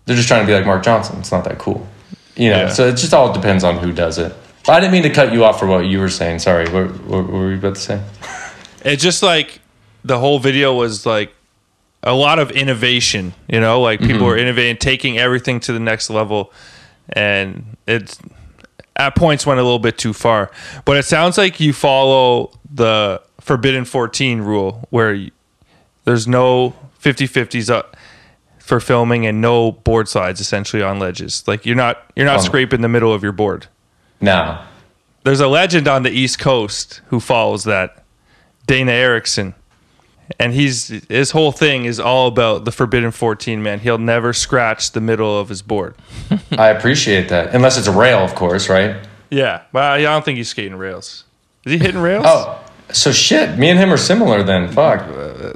they're 0.06 0.16
just 0.16 0.28
trying 0.28 0.42
to 0.42 0.48
be 0.48 0.54
like 0.54 0.66
mark 0.66 0.84
johnson. 0.84 1.20
It's 1.20 1.32
not 1.32 1.44
that 1.46 1.58
cool. 1.60 1.88
You 2.36 2.50
know 2.52 2.58
Yeah. 2.64 2.70
so 2.70 2.88
it 2.88 2.98
just 2.98 3.14
all 3.14 3.34
depends 3.34 3.64
on 3.64 3.78
who 3.78 3.92
does 3.92 4.18
it. 4.18 4.36
I 4.68 4.80
didn't 4.80 4.92
mean 4.92 5.04
to 5.04 5.10
cut 5.10 5.32
you 5.32 5.46
off 5.46 5.60
for 5.60 5.66
what 5.66 5.86
you 5.86 6.00
were 6.00 6.10
saying. 6.10 6.40
Sorry. 6.40 6.68
What, 6.70 6.88
what, 7.06 7.24
what 7.24 7.32
were 7.32 7.52
you 7.52 7.58
about 7.58 7.76
to 7.76 7.82
say? 7.82 8.02
It's 8.86 9.04
just 9.04 9.22
like 9.22 9.60
the 10.06 10.18
whole 10.18 10.40
video 10.40 10.74
was 10.74 11.06
like 11.06 11.34
a 12.04 12.14
lot 12.14 12.40
of 12.40 12.52
innovation, 12.52 13.34
you 13.50 13.60
know, 13.60 13.82
like 13.82 14.00
people 14.00 14.16
mm-hmm. 14.16 14.26
were 14.26 14.38
innovating, 14.38 14.78
taking 14.78 15.18
everything 15.18 15.60
to 15.62 15.74
the 15.74 15.80
next 15.80 16.10
level, 16.10 16.54
and 17.10 17.76
it's 17.88 18.20
at 18.98 19.16
points 19.16 19.46
went 19.46 19.60
a 19.60 19.64
little 19.64 19.80
bit 19.80 19.98
too 19.98 20.14
far. 20.14 20.52
But 20.86 20.98
it 20.98 21.04
sounds 21.04 21.38
like 21.38 21.60
you 21.60 21.72
follow 21.72 22.52
the 22.70 23.22
Forbidden 23.40 23.86
14 23.86 24.42
rule 24.42 24.86
where 24.90 25.14
you, 25.14 25.32
there's 26.04 26.28
no 26.28 26.74
50 27.00 27.28
50s 27.28 27.70
up 27.70 27.96
uh, 27.96 28.00
for 28.60 28.82
filming 28.82 29.26
and 29.26 29.40
no 29.40 29.72
board 29.72 30.10
slides 30.10 30.42
essentially 30.42 30.84
on 30.84 31.00
ledges. 31.00 31.48
Like 31.48 31.66
you're 31.66 31.76
not 31.76 32.04
you're 32.18 32.26
not 32.26 32.42
scraping 32.42 32.82
the 32.82 32.90
middle 32.90 33.14
of 33.14 33.24
your 33.24 33.32
board. 33.32 33.68
now 34.20 34.66
There's 35.24 35.40
a 35.40 35.48
legend 35.48 35.88
on 35.88 36.04
the 36.04 36.10
East 36.10 36.40
Coast 36.40 37.02
who 37.08 37.20
follows 37.22 37.64
that, 37.64 38.04
Dana 38.66 38.92
Erickson. 38.92 39.54
And 40.40 40.54
he's 40.54 40.88
his 41.08 41.32
whole 41.32 41.52
thing 41.52 41.86
is 41.86 42.00
all 42.00 42.28
about 42.28 42.66
the 42.66 42.72
Forbidden 42.72 43.12
14, 43.12 43.64
man. 43.64 43.80
He'll 43.80 43.98
never 43.98 44.34
scratch 44.34 44.92
the 44.92 45.00
middle 45.02 45.40
of 45.40 45.48
his 45.50 45.62
board. 45.62 45.96
i 46.58 46.68
appreciate 46.70 47.30
that 47.30 47.56
unless 47.56 47.78
it's 47.78 47.88
a 47.88 47.92
rail 47.92 48.20
of 48.20 48.36
course 48.36 48.68
right 48.70 48.98
Yeah. 49.30 49.62
Well, 49.72 49.92
I 49.94 50.02
don't 50.02 50.26
think 50.26 50.38
he's 50.38 50.50
skating 50.50 50.76
rails. 50.78 51.24
Is 51.66 51.72
he 51.74 51.78
hitting 51.78 52.02
rails? 52.02 52.26
Oh, 52.28 52.64
so 52.92 53.12
shit. 53.12 53.58
Me 53.58 53.70
and 53.70 53.78
him 53.80 53.92
are 53.92 53.98
similar 53.98 54.44
then. 54.44 54.72
Fuck. 54.72 55.06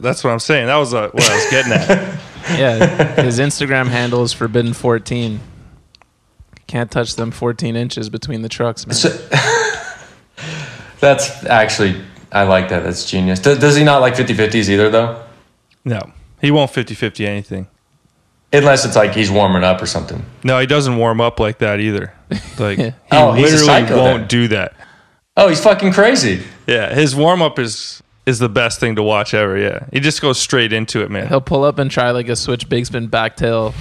That's 0.02 0.24
what 0.24 0.32
I'm 0.32 0.40
saying. 0.40 0.68
That 0.68 0.76
was 0.78 0.94
uh, 0.94 1.10
what 1.12 1.30
I 1.30 1.36
was 1.36 1.50
getting 1.50 1.72
at. 1.74 2.20
Yeah. 2.58 3.22
His 3.22 3.38
Instagram 3.40 3.88
handle 3.88 4.24
is 4.24 4.34
forbidden 4.34 4.74
14. 4.74 5.40
Can't 6.66 6.90
touch 6.90 7.16
them 7.16 7.30
14 7.30 7.76
inches 7.76 8.10
between 8.10 8.42
the 8.42 8.50
trucks, 8.50 8.88
man. 8.88 8.96
So, 8.96 9.10
that's 11.00 11.46
actually, 11.46 12.02
I 12.32 12.44
like 12.44 12.70
that. 12.70 12.84
That's 12.84 13.10
genius. 13.10 13.40
Does, 13.40 13.60
does 13.60 13.76
he 13.76 13.84
not 13.84 14.02
like 14.02 14.16
50 14.16 14.34
50s 14.34 14.70
either, 14.70 14.90
though? 14.90 15.24
No. 15.84 16.00
He 16.42 16.52
won't 16.52 16.72
50 16.72 16.94
50 16.96 17.28
anything. 17.28 17.68
Unless 18.54 18.84
it's 18.86 18.96
like 18.96 19.14
he's 19.14 19.32
warming 19.32 19.64
up 19.64 19.82
or 19.82 19.86
something. 19.86 20.26
No, 20.44 20.60
he 20.60 20.66
doesn't 20.66 20.98
warm 20.98 21.22
up 21.22 21.40
like 21.40 21.60
that 21.60 21.80
either. 21.80 22.14
Like, 22.60 22.78
he 22.80 22.94
Oh, 23.12 23.32
he's 23.34 23.48
a 23.54 23.56
literally 23.58 23.66
psycho 23.66 23.98
won't 23.98 24.20
then. 24.22 24.28
do 24.28 24.48
that. 24.50 24.74
Oh, 25.38 25.48
he's 25.48 25.64
fucking 25.64 25.94
crazy. 25.94 26.44
Yeah, 26.68 26.94
his 26.94 27.16
warm 27.16 27.42
up 27.42 27.58
is 27.60 28.04
is 28.26 28.40
the 28.40 28.50
best 28.50 28.80
thing 28.80 28.96
to 28.98 29.04
watch 29.04 29.34
ever. 29.34 29.58
Yeah, 29.58 29.86
he 29.94 30.00
just 30.02 30.22
goes 30.22 30.38
straight 30.38 30.74
into 30.74 31.02
it, 31.02 31.10
man. 31.10 31.28
He'll 31.30 31.40
pull 31.42 31.64
up 31.64 31.80
and 31.80 31.90
try 31.90 32.12
like 32.12 32.28
a 32.28 32.36
switch 32.36 32.68
big 32.68 32.86
spin 32.86 33.08
back 33.08 33.38
tail, 33.38 33.74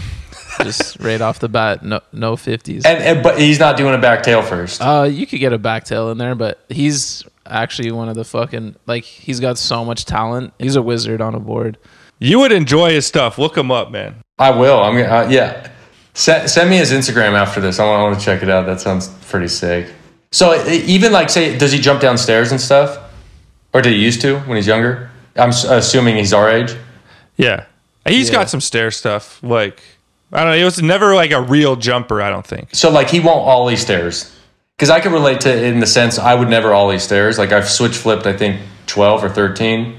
just 0.64 0.98
right 1.00 1.20
off 1.20 1.38
the 1.38 1.48
bat. 1.48 1.82
No, 1.84 2.00
no 2.12 2.36
fifties. 2.36 2.84
And, 2.84 3.02
and 3.02 3.22
but 3.22 3.38
he's 3.38 3.58
not 3.58 3.76
doing 3.76 3.94
a 3.94 3.98
back 3.98 4.22
tail 4.22 4.42
first. 4.42 4.80
Uh, 4.80 5.08
you 5.10 5.26
could 5.26 5.40
get 5.40 5.52
a 5.52 5.58
back 5.58 5.84
tail 5.84 6.10
in 6.10 6.18
there, 6.18 6.34
but 6.34 6.64
he's 6.68 7.24
actually 7.46 7.90
one 7.90 8.08
of 8.08 8.14
the 8.14 8.24
fucking 8.24 8.76
like 8.86 9.04
he's 9.04 9.40
got 9.40 9.58
so 9.58 9.84
much 9.84 10.04
talent. 10.04 10.52
He's 10.58 10.76
a 10.76 10.82
wizard 10.82 11.20
on 11.20 11.34
a 11.34 11.40
board. 11.40 11.78
You 12.18 12.38
would 12.40 12.52
enjoy 12.52 12.90
his 12.92 13.06
stuff. 13.06 13.38
Look 13.38 13.56
him 13.56 13.70
up, 13.70 13.90
man. 13.90 14.16
I 14.38 14.50
will. 14.50 14.80
I'm 14.80 14.94
gonna. 14.94 15.08
Uh, 15.08 15.28
yeah. 15.30 15.70
Send, 16.12 16.50
send 16.50 16.68
me 16.68 16.76
his 16.76 16.90
Instagram 16.92 17.32
after 17.34 17.60
this. 17.60 17.78
I 17.78 17.84
want, 17.86 18.00
I 18.00 18.02
want 18.04 18.18
to 18.18 18.24
check 18.24 18.42
it 18.42 18.50
out. 18.50 18.66
That 18.66 18.80
sounds 18.80 19.08
pretty 19.28 19.48
sick. 19.48 19.86
So 20.32 20.64
even 20.66 21.12
like, 21.12 21.30
say, 21.30 21.56
does 21.56 21.72
he 21.72 21.78
jump 21.78 22.00
downstairs 22.00 22.50
and 22.52 22.60
stuff, 22.60 22.98
or 23.72 23.80
did 23.80 23.92
he 23.92 23.98
used 24.00 24.20
to 24.22 24.38
when 24.40 24.56
he's 24.56 24.66
younger? 24.66 25.10
I'm 25.36 25.50
assuming 25.50 26.16
he's 26.16 26.32
our 26.32 26.50
age. 26.50 26.74
Yeah, 27.36 27.64
he's 28.06 28.28
Yeah. 28.28 28.34
got 28.34 28.50
some 28.50 28.60
stair 28.60 28.90
stuff. 28.90 29.42
Like 29.42 29.80
I 30.32 30.44
don't 30.44 30.52
know. 30.52 30.58
It 30.58 30.64
was 30.64 30.80
never 30.82 31.14
like 31.14 31.32
a 31.32 31.40
real 31.40 31.76
jumper. 31.76 32.22
I 32.22 32.30
don't 32.30 32.46
think. 32.46 32.68
So 32.72 32.90
like, 32.90 33.10
he 33.10 33.20
won't 33.20 33.46
ollie 33.46 33.76
stairs. 33.76 34.34
Because 34.76 34.90
I 34.90 35.00
can 35.00 35.12
relate 35.12 35.42
to 35.42 35.50
it 35.54 35.62
in 35.62 35.80
the 35.80 35.86
sense 35.86 36.18
I 36.18 36.34
would 36.34 36.48
never 36.48 36.72
ollie 36.72 36.98
stairs. 36.98 37.36
Like 37.38 37.52
I've 37.52 37.68
switch 37.68 37.96
flipped, 37.96 38.26
I 38.26 38.34
think 38.34 38.62
twelve 38.86 39.22
or 39.22 39.28
thirteen, 39.28 39.98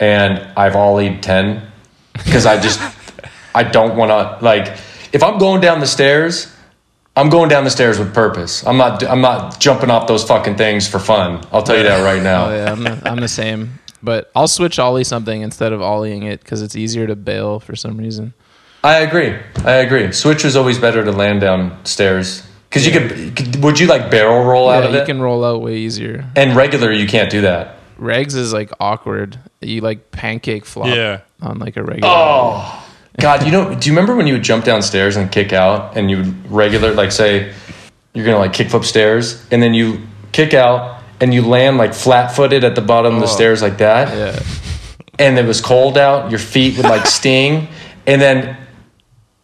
and 0.00 0.38
I've 0.56 0.72
ollied 0.72 1.22
ten 1.22 1.70
because 2.14 2.44
I 2.44 2.60
just 2.60 2.80
I 3.54 3.62
don't 3.62 3.96
want 3.96 4.10
to 4.10 4.44
like 4.44 4.76
if 5.12 5.22
I'm 5.22 5.38
going 5.38 5.60
down 5.60 5.78
the 5.78 5.86
stairs. 5.86 6.52
I'm 7.16 7.28
going 7.28 7.48
down 7.48 7.64
the 7.64 7.70
stairs 7.70 7.98
with 7.98 8.14
purpose. 8.14 8.66
I'm 8.66 8.76
not. 8.76 9.02
I'm 9.04 9.20
not 9.20 9.60
jumping 9.60 9.90
off 9.90 10.06
those 10.06 10.24
fucking 10.24 10.56
things 10.56 10.88
for 10.88 10.98
fun. 10.98 11.44
I'll 11.52 11.62
tell 11.62 11.76
you 11.76 11.82
that 11.82 12.02
right 12.02 12.22
now. 12.22 12.46
Oh 12.46 12.54
yeah, 12.54 12.72
I'm 12.72 12.82
the, 12.82 13.02
I'm 13.04 13.20
the 13.20 13.28
same. 13.28 13.80
But 14.02 14.30
I'll 14.34 14.48
switch 14.48 14.78
ollie 14.78 15.04
something 15.04 15.42
instead 15.42 15.72
of 15.72 15.80
ollieing 15.80 16.24
it 16.24 16.40
because 16.40 16.62
it's 16.62 16.76
easier 16.76 17.06
to 17.06 17.16
bail 17.16 17.60
for 17.60 17.76
some 17.76 17.96
reason. 17.96 18.32
I 18.82 19.00
agree. 19.00 19.36
I 19.64 19.72
agree. 19.76 20.10
Switch 20.12 20.44
is 20.44 20.56
always 20.56 20.78
better 20.78 21.04
to 21.04 21.12
land 21.12 21.40
down 21.42 21.84
stairs 21.84 22.46
because 22.68 22.86
you 22.86 22.92
could, 22.92 23.36
could. 23.36 23.62
Would 23.62 23.78
you 23.78 23.86
like 23.86 24.10
barrel 24.10 24.44
roll 24.44 24.70
out 24.70 24.82
Yeah, 24.84 24.88
of 24.88 24.94
you 24.94 25.00
it? 25.00 25.06
can 25.06 25.20
roll 25.20 25.44
out 25.44 25.60
way 25.60 25.76
easier. 25.76 26.24
and 26.36 26.56
regular, 26.56 26.90
you 26.92 27.06
can't 27.06 27.30
do 27.30 27.42
that. 27.42 27.76
Regs 27.98 28.34
is 28.34 28.52
like 28.54 28.70
awkward. 28.80 29.38
You 29.60 29.82
like 29.82 30.10
pancake 30.10 30.64
flop 30.64 30.86
Yeah. 30.88 31.20
on 31.42 31.58
like 31.58 31.76
a 31.76 31.82
regular. 31.82 32.10
Oh, 32.10 32.86
God! 33.18 33.44
You 33.44 33.52
know? 33.52 33.74
Do 33.74 33.88
you 33.90 33.92
remember 33.94 34.16
when 34.16 34.26
you 34.26 34.32
would 34.34 34.42
jump 34.42 34.64
downstairs 34.64 35.16
and 35.16 35.30
kick 35.30 35.52
out, 35.52 35.96
and 35.96 36.10
you 36.10 36.16
would 36.18 36.50
regular 36.50 36.94
like 36.94 37.12
say 37.12 37.52
you're 38.14 38.24
gonna 38.24 38.38
like 38.38 38.54
kick 38.54 38.70
flip 38.70 38.84
stairs, 38.84 39.44
and 39.50 39.62
then 39.62 39.74
you 39.74 40.00
kick 40.32 40.54
out 40.54 41.02
and 41.20 41.34
you 41.34 41.42
land 41.46 41.76
like 41.76 41.92
flat 41.92 42.28
footed 42.34 42.64
at 42.64 42.74
the 42.74 42.80
bottom 42.80 43.14
of 43.16 43.20
the 43.20 43.26
oh. 43.26 43.30
stairs 43.30 43.60
like 43.60 43.76
that, 43.78 44.16
Yeah. 44.16 44.42
and 45.18 45.38
it 45.38 45.44
was 45.44 45.60
cold 45.60 45.98
out, 45.98 46.30
your 46.30 46.38
feet 46.38 46.78
would 46.78 46.86
like 46.86 47.04
sting, 47.18 47.68
and 48.06 48.22
then 48.22 48.56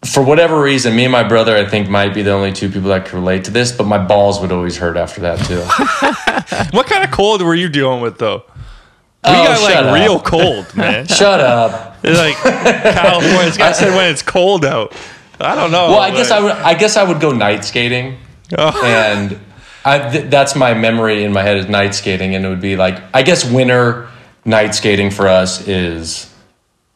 for 0.08 0.22
whatever 0.22 0.60
reason, 0.60 0.94
me 0.94 1.04
and 1.04 1.12
my 1.12 1.22
brother, 1.22 1.56
I 1.56 1.66
think, 1.66 1.88
might 1.88 2.14
be 2.14 2.22
the 2.22 2.32
only 2.32 2.52
two 2.52 2.68
people 2.68 2.88
that 2.90 3.04
could 3.06 3.14
relate 3.14 3.44
to 3.44 3.50
this, 3.50 3.72
but 3.72 3.84
my 3.86 3.98
balls 3.98 4.40
would 4.40 4.52
always 4.52 4.76
hurt 4.76 4.96
after 4.96 5.20
that 5.22 5.38
too. 5.46 5.62
What 6.76 6.86
kind 6.86 7.02
of 7.04 7.10
cold 7.10 7.42
were 7.42 7.54
you 7.54 7.68
dealing 7.68 8.00
with 8.00 8.18
though? 8.18 8.44
We 8.46 9.32
Oh, 9.32 9.44
got 9.44 9.62
like 9.62 9.76
up. 9.76 9.94
real 9.94 10.20
cold, 10.20 10.74
man. 10.76 11.06
Shut 11.20 11.40
up. 11.40 11.96
It's 12.04 12.18
like 12.18 12.36
California. 12.36 13.46
This 13.46 13.56
guy 13.56 13.72
said 13.72 13.96
when 13.96 14.08
it's 14.10 14.22
cold 14.22 14.64
out. 14.64 14.94
I 15.40 15.56
don't 15.56 15.72
know. 15.72 15.88
Well, 15.88 15.98
I 15.98 16.12
guess 16.12 16.30
I 16.30 16.38
would. 16.40 16.52
I 16.52 16.74
guess 16.74 16.96
I 16.96 17.02
would 17.02 17.20
go 17.20 17.32
night 17.32 17.64
skating, 17.64 18.18
Oh. 18.56 18.80
and 18.84 19.38
I, 19.84 20.08
th- 20.10 20.30
that's 20.30 20.54
my 20.54 20.72
memory 20.74 21.24
in 21.24 21.32
my 21.32 21.42
head 21.42 21.56
is 21.56 21.66
night 21.68 21.94
skating, 21.96 22.36
and 22.36 22.44
it 22.44 22.48
would 22.48 22.60
be 22.60 22.76
like 22.76 23.02
I 23.12 23.22
guess 23.22 23.44
winter 23.50 24.08
night 24.44 24.74
skating 24.76 25.10
for 25.10 25.26
us 25.26 25.66
is 25.66 26.32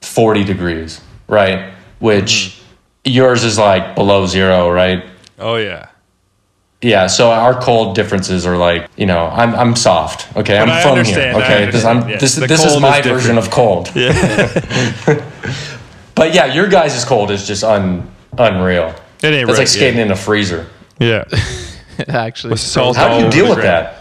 forty 0.00 0.44
degrees, 0.44 1.00
right? 1.26 1.72
Which 1.98 2.30
mm-hmm. 2.30 2.59
Yours 3.04 3.44
is 3.44 3.58
like 3.58 3.94
below 3.94 4.26
zero, 4.26 4.70
right? 4.70 5.04
Oh 5.38 5.56
yeah. 5.56 5.88
Yeah, 6.82 7.08
so 7.08 7.30
our 7.30 7.60
cold 7.60 7.94
differences 7.94 8.46
are 8.46 8.56
like, 8.56 8.88
you 8.96 9.04
know, 9.04 9.26
I'm 9.26 9.54
I'm 9.54 9.76
soft. 9.76 10.34
Okay, 10.36 10.58
I'm 10.58 10.70
I 10.70 10.80
from 10.80 10.92
understand, 10.92 11.36
here. 11.36 11.44
Okay, 11.44 11.66
this, 11.66 11.84
understand, 11.84 12.04
I'm, 12.04 12.08
yeah. 12.08 12.18
this, 12.18 12.34
The 12.36 12.46
this 12.46 12.64
is 12.64 12.80
my 12.80 13.00
is 13.00 13.06
version 13.06 13.36
of 13.36 13.50
cold. 13.50 13.90
Yeah. 13.94 14.12
But 16.20 16.34
yeah, 16.34 16.52
your 16.52 16.68
guys' 16.68 17.02
cold 17.06 17.30
is 17.30 17.46
just 17.46 17.64
un, 17.64 18.10
unreal. 18.36 18.88
It 19.22 19.28
ain't 19.28 19.46
That's 19.46 19.48
right, 19.48 19.58
like 19.58 19.68
skating 19.68 19.98
yeah. 20.00 20.04
in 20.04 20.10
a 20.10 20.16
freezer. 20.16 20.66
Yeah. 20.98 21.24
Actually, 22.08 22.50
With 22.50 22.60
salt 22.60 22.94
How 22.96 23.16
do 23.18 23.24
you 23.24 23.30
deal 23.30 23.48
with 23.48 23.60
ground. 23.60 23.86
that? 23.86 23.94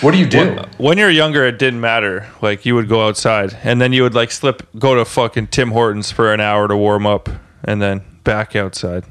What 0.00 0.12
do 0.12 0.18
you 0.18 0.26
do? 0.28 0.62
When 0.76 0.98
you're 0.98 1.10
younger, 1.10 1.44
it 1.44 1.58
didn't 1.58 1.80
matter. 1.80 2.28
Like 2.40 2.64
you 2.64 2.76
would 2.76 2.88
go 2.88 3.08
outside, 3.08 3.58
and 3.64 3.80
then 3.80 3.92
you 3.92 4.04
would 4.04 4.14
like 4.14 4.30
slip, 4.30 4.68
go 4.78 4.94
to 4.94 5.04
fucking 5.04 5.48
Tim 5.48 5.72
Hortons 5.72 6.12
for 6.12 6.32
an 6.32 6.40
hour 6.40 6.68
to 6.68 6.76
warm 6.76 7.06
up, 7.06 7.28
and 7.64 7.82
then 7.82 8.04
back 8.28 8.54
outside. 8.54 9.04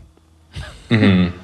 Mm-hmm. 0.90 1.36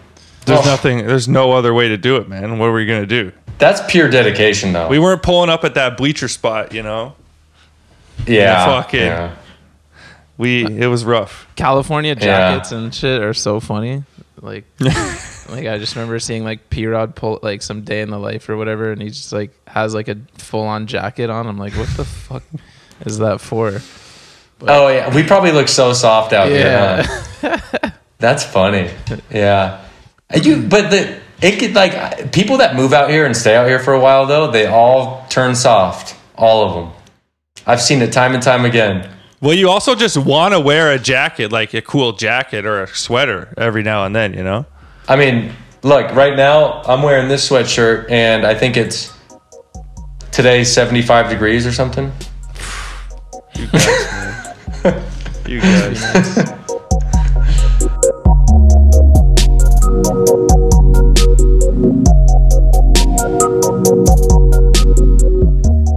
There's 0.46 0.60
Oh. 0.60 0.64
nothing. 0.66 1.06
There's 1.06 1.28
no 1.28 1.52
other 1.52 1.74
way 1.74 1.90
to 1.90 1.98
do 1.98 2.16
it, 2.16 2.30
man. 2.30 2.60
What 2.60 2.68
were 2.68 2.74
we 2.74 2.86
gonna 2.86 3.06
do? 3.06 3.32
That's 3.58 3.82
pure 3.92 4.10
dedication, 4.10 4.72
though. 4.74 4.88
We 4.88 5.00
weren't 5.00 5.22
pulling 5.22 5.50
up 5.50 5.64
at 5.66 5.74
that 5.74 5.98
bleacher 5.98 6.28
spot, 6.30 6.74
you 6.74 6.82
know. 6.84 7.16
yeah, 8.28 8.66
fucking- 8.66 9.00
yeah. 9.02 9.36
We 10.38 10.66
it 10.66 10.88
was 10.88 11.04
rough. 11.06 11.48
California 11.56 12.14
Yeah. 12.14 12.20
jackets 12.26 12.72
and 12.72 12.94
shit 12.96 13.22
are 13.22 13.34
so 13.34 13.60
funny. 13.60 14.04
Like, 14.42 14.66
like 14.80 15.68
I 15.68 15.78
just 15.78 15.96
remember 15.96 16.20
seeing 16.20 16.44
like 16.44 16.70
P 16.70 16.86
Rod 16.88 17.16
pull 17.16 17.40
like 17.44 17.62
some 17.62 17.82
day 17.84 18.02
in 18.02 18.10
the 18.10 18.18
life 18.20 18.48
or 18.50 18.56
whatever, 18.58 18.92
and 18.92 19.02
he 19.02 19.10
just 19.10 19.32
like 19.34 19.52
has 19.68 19.94
like 19.94 20.08
a 20.08 20.16
full 20.38 20.64
on 20.66 20.88
jacket 20.88 21.30
on. 21.30 21.48
I'm 21.48 21.58
like, 21.58 21.74
what 21.74 21.90
the 21.98 22.06
fuck 22.28 22.44
is 23.06 23.18
that 23.20 23.42
for? 23.42 23.80
Oh 24.67 24.88
yeah, 24.88 25.13
we 25.13 25.23
probably 25.23 25.52
look 25.52 25.67
so 25.67 25.93
soft 25.93 26.34
out 26.34 26.49
Yeah. 26.52 27.04
here. 27.41 27.62
Huh? 27.82 27.89
That's 28.19 28.43
funny. 28.45 28.89
Yeah, 29.30 29.86
you. 30.41 30.62
But 30.63 30.89
the 30.89 31.19
it 31.41 31.60
could 31.60 31.76
like 31.76 32.32
people 32.32 32.58
that 32.58 32.76
move 32.76 32.93
out 32.93 33.10
here 33.10 33.26
and 33.26 33.36
stay 33.36 33.56
out 33.56 33.67
here 33.67 33.80
for 33.80 33.93
a 33.93 33.99
while 33.99 34.26
though. 34.26 34.49
They 34.49 34.65
all 34.65 35.26
turn 35.30 35.56
soft. 35.56 36.15
All 36.38 36.65
of 36.67 36.73
them. 36.76 36.93
I've 37.67 37.82
seen 37.82 38.02
it 38.02 38.12
time 38.13 38.34
and 38.34 38.41
time 38.41 38.65
again. 38.65 39.10
Well, 39.41 39.54
you 39.54 39.69
also 39.69 39.93
just 39.93 40.15
want 40.17 40.54
to 40.54 40.60
wear 40.60 40.91
a 40.93 40.97
jacket, 40.99 41.52
like 41.52 41.73
a 41.73 41.82
cool 41.82 42.13
jacket 42.13 42.65
or 42.65 42.84
a 42.84 42.88
sweater, 42.88 43.54
every 43.58 43.84
now 43.84 44.06
and 44.06 44.15
then, 44.15 44.34
you 44.34 44.41
know. 44.43 44.65
I 45.10 45.17
mean, 45.17 45.52
look, 45.84 46.15
right 46.15 46.36
now 46.38 46.82
I'm 46.84 47.02
wearing 47.04 47.28
this 47.28 47.49
sweatshirt 47.49 48.10
and 48.10 48.45
I 48.45 48.56
think 48.56 48.78
it's 48.78 49.12
today 50.32 50.63
75 50.63 51.30
degrees 51.30 51.67
or 51.67 51.73
something. 51.73 52.12
You 55.48 55.62
guys. 55.62 56.02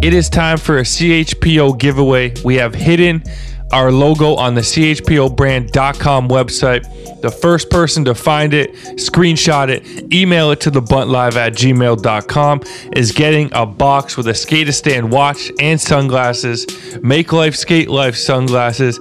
It 0.03 0.15
is 0.15 0.29
time 0.29 0.59
for 0.59 0.79
a 0.79 0.83
CHPO 0.83 1.79
giveaway. 1.79 2.35
We 2.45 2.57
have 2.57 2.75
hidden 2.75 3.25
our 3.73 3.91
logo 3.91 4.35
on 4.35 4.55
the 4.55 4.61
CHPObrand.com 4.61 6.29
website. 6.29 7.21
The 7.21 7.31
first 7.31 7.71
person 7.71 8.05
to 8.05 8.15
find 8.15 8.55
it, 8.55 8.73
screenshot 8.97 9.69
it, 9.69 10.13
email 10.13 10.51
it 10.51 10.61
to 10.63 10.71
the 10.71 10.83
buntlive 10.83 11.37
at 11.37 11.55
gmail.com 11.55 12.63
is 12.93 13.13
getting 13.13 13.51
a 13.53 13.67
box 13.67 14.17
with 14.17 14.29
a 14.29 14.33
Skateistan 14.33 15.11
watch 15.11 15.51
and 15.59 15.81
sunglasses, 15.81 16.67
Make 17.03 17.33
Life 17.33 17.57
Skate 17.57 17.89
Life 17.89 18.17
sunglasses, 18.17 19.01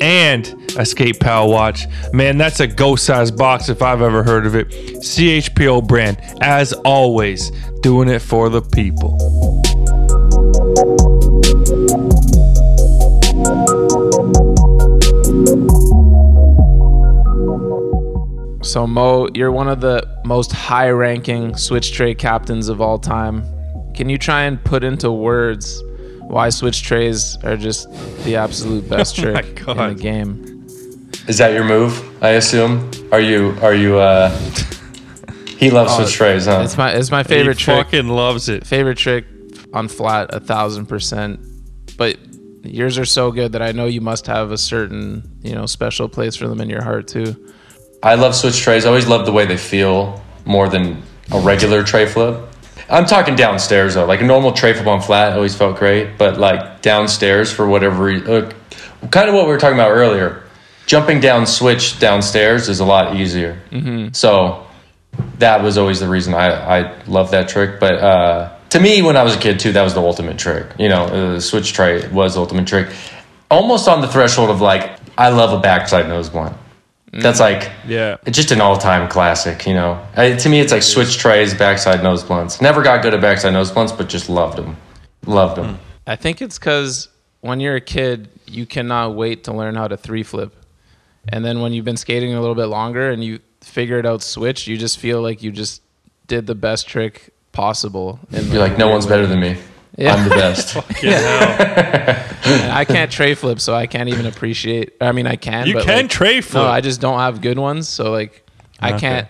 and 0.00 0.54
a 0.78 0.86
Skate 0.86 1.18
Pal 1.20 1.50
watch. 1.50 1.86
Man, 2.12 2.38
that's 2.38 2.60
a 2.60 2.66
ghost 2.66 3.04
size 3.04 3.30
box 3.30 3.68
if 3.68 3.82
I've 3.82 4.02
ever 4.02 4.22
heard 4.22 4.46
of 4.46 4.54
it. 4.54 4.68
CHPO 4.68 5.86
brand, 5.86 6.18
as 6.40 6.72
always, 6.72 7.50
doing 7.80 8.08
it 8.08 8.22
for 8.22 8.48
the 8.48 8.62
people. 8.62 9.18
So 18.78 18.86
Mo, 18.86 19.26
you're 19.34 19.50
one 19.50 19.66
of 19.66 19.80
the 19.80 20.08
most 20.24 20.52
high-ranking 20.52 21.56
switch 21.56 21.90
tray 21.94 22.14
captains 22.14 22.68
of 22.68 22.80
all 22.80 22.96
time. 22.96 23.42
Can 23.92 24.08
you 24.08 24.16
try 24.16 24.42
and 24.42 24.62
put 24.62 24.84
into 24.84 25.10
words 25.10 25.82
why 26.20 26.50
switch 26.50 26.84
trays 26.84 27.36
are 27.42 27.56
just 27.56 27.90
the 28.22 28.36
absolute 28.36 28.88
best 28.88 29.18
Oh 29.18 29.34
my 29.34 29.40
trick 29.42 29.66
in 29.66 29.76
the 29.76 29.94
game? 30.00 30.64
Is 31.26 31.38
that 31.38 31.54
your 31.54 31.64
move? 31.64 32.22
I 32.22 32.28
assume. 32.38 32.88
Are 33.10 33.18
you? 33.18 33.56
Are 33.62 33.74
you? 33.74 33.98
uh 33.98 34.30
He 35.58 35.72
loves 35.72 35.96
switch 35.96 36.12
trays, 36.12 36.46
huh? 36.46 36.60
It's 36.62 36.78
my 36.78 36.92
it's 36.92 37.10
my 37.10 37.24
He 37.24 37.28
favorite 37.30 37.58
trick. 37.58 37.84
fucking 37.84 38.06
loves 38.06 38.48
it. 38.48 38.64
Favorite 38.64 38.98
trick 38.98 39.24
on 39.72 39.88
flat, 39.88 40.32
a 40.32 40.38
thousand 40.38 40.86
percent. 40.86 41.40
But 41.96 42.16
yours 42.62 42.96
are 42.96 43.04
so 43.04 43.32
good 43.32 43.50
that 43.54 43.60
I 43.60 43.72
know 43.72 43.86
you 43.86 44.00
must 44.00 44.28
have 44.28 44.52
a 44.52 44.58
certain 44.58 45.28
you 45.42 45.56
know 45.56 45.66
special 45.66 46.08
place 46.08 46.36
for 46.36 46.46
them 46.46 46.60
in 46.60 46.70
your 46.70 46.84
heart 46.84 47.08
too. 47.08 47.34
I 48.02 48.14
love 48.14 48.34
switch 48.34 48.60
trays. 48.60 48.84
I 48.84 48.88
always 48.88 49.08
love 49.08 49.26
the 49.26 49.32
way 49.32 49.46
they 49.46 49.56
feel 49.56 50.22
more 50.44 50.68
than 50.68 51.02
a 51.32 51.40
regular 51.40 51.82
tray 51.82 52.06
flip. 52.06 52.48
I'm 52.88 53.06
talking 53.06 53.34
downstairs 53.34 53.94
though. 53.94 54.06
Like 54.06 54.20
a 54.20 54.24
normal 54.24 54.52
tray 54.52 54.72
flip 54.72 54.86
on 54.86 55.02
flat 55.02 55.34
always 55.34 55.54
felt 55.54 55.78
great, 55.78 56.16
but 56.16 56.38
like 56.38 56.80
downstairs 56.80 57.52
for 57.52 57.66
whatever 57.66 58.04
reason, 58.04 58.30
uh, 58.30 58.50
kind 59.10 59.28
of 59.28 59.34
what 59.34 59.44
we 59.44 59.52
were 59.52 59.58
talking 59.58 59.76
about 59.76 59.90
earlier. 59.90 60.42
Jumping 60.86 61.20
down 61.20 61.46
switch 61.46 61.98
downstairs 61.98 62.68
is 62.68 62.80
a 62.80 62.84
lot 62.84 63.16
easier. 63.16 63.60
Mm-hmm. 63.70 64.14
So 64.14 64.66
that 65.38 65.62
was 65.62 65.76
always 65.76 66.00
the 66.00 66.08
reason 66.08 66.32
I 66.32 66.78
I 66.78 67.02
love 67.04 67.32
that 67.32 67.48
trick. 67.48 67.78
But 67.78 67.94
uh, 67.96 68.56
to 68.70 68.80
me, 68.80 69.02
when 69.02 69.16
I 69.16 69.22
was 69.22 69.36
a 69.36 69.38
kid 69.38 69.60
too, 69.60 69.72
that 69.72 69.82
was 69.82 69.92
the 69.92 70.00
ultimate 70.00 70.38
trick. 70.38 70.66
You 70.78 70.88
know, 70.88 71.04
uh, 71.04 71.32
the 71.34 71.40
switch 71.40 71.72
tray 71.74 72.08
was 72.08 72.34
the 72.34 72.40
ultimate 72.40 72.66
trick. 72.66 72.88
Almost 73.50 73.88
on 73.88 74.00
the 74.00 74.08
threshold 74.08 74.50
of 74.50 74.60
like, 74.60 74.98
I 75.18 75.28
love 75.30 75.52
a 75.52 75.60
backside 75.60 76.08
nose 76.08 76.30
blunt. 76.30 76.56
That's 77.12 77.40
mm-hmm. 77.40 77.60
like 77.60 77.72
Yeah. 77.86 78.16
it's 78.26 78.36
just 78.36 78.50
an 78.50 78.60
all-time 78.60 79.08
classic, 79.08 79.66
you 79.66 79.74
know. 79.74 80.04
I, 80.16 80.32
to 80.32 80.48
me, 80.48 80.60
it's 80.60 80.72
like 80.72 80.82
switch 80.82 81.18
trays, 81.18 81.54
backside 81.54 82.02
nose 82.02 82.22
blunts. 82.22 82.60
Never 82.60 82.82
got 82.82 83.02
good 83.02 83.14
at 83.14 83.20
backside 83.20 83.52
nose 83.52 83.70
blunts, 83.70 83.92
but 83.92 84.08
just 84.08 84.28
loved 84.28 84.58
them. 84.58 84.76
Loved 85.26 85.56
them. 85.56 85.74
Hmm. 85.74 85.82
I 86.06 86.16
think 86.16 86.40
it's 86.40 86.58
because 86.58 87.08
when 87.40 87.60
you're 87.60 87.76
a 87.76 87.80
kid, 87.80 88.28
you 88.46 88.66
cannot 88.66 89.14
wait 89.14 89.44
to 89.44 89.52
learn 89.52 89.74
how 89.74 89.88
to 89.88 89.96
three 89.96 90.22
flip. 90.22 90.54
And 91.28 91.44
then 91.44 91.60
when 91.60 91.72
you've 91.72 91.84
been 91.84 91.96
skating 91.96 92.34
a 92.34 92.40
little 92.40 92.54
bit 92.54 92.66
longer 92.66 93.10
and 93.10 93.22
you 93.22 93.40
figured 93.60 94.06
out 94.06 94.22
switch, 94.22 94.66
you 94.66 94.78
just 94.78 94.98
feel 94.98 95.20
like 95.20 95.42
you 95.42 95.52
just 95.52 95.82
did 96.26 96.46
the 96.46 96.54
best 96.54 96.88
trick 96.88 97.32
possible. 97.52 98.20
And 98.32 98.46
You're 98.46 98.60
like, 98.60 98.78
no 98.78 98.88
one's 98.88 99.06
better 99.06 99.26
than 99.26 99.40
me. 99.40 99.56
Yeah. 99.98 100.14
I'm 100.14 100.28
the 100.28 100.34
best. 100.34 100.76
I 102.72 102.84
can't 102.84 103.10
tray 103.10 103.34
flip, 103.34 103.60
so 103.60 103.74
I 103.74 103.86
can't 103.86 104.08
even 104.08 104.26
appreciate. 104.26 104.94
I 105.00 105.10
mean, 105.12 105.26
I 105.26 105.36
can. 105.36 105.66
You 105.66 105.74
but 105.74 105.84
can 105.84 106.02
like, 106.02 106.10
tray 106.10 106.40
flip. 106.40 106.62
No, 106.62 106.68
I 106.68 106.80
just 106.80 107.00
don't 107.00 107.18
have 107.18 107.40
good 107.40 107.58
ones. 107.58 107.88
So 107.88 108.10
like, 108.12 108.48
I 108.80 108.90
Okay. 108.92 109.00
can't 109.00 109.28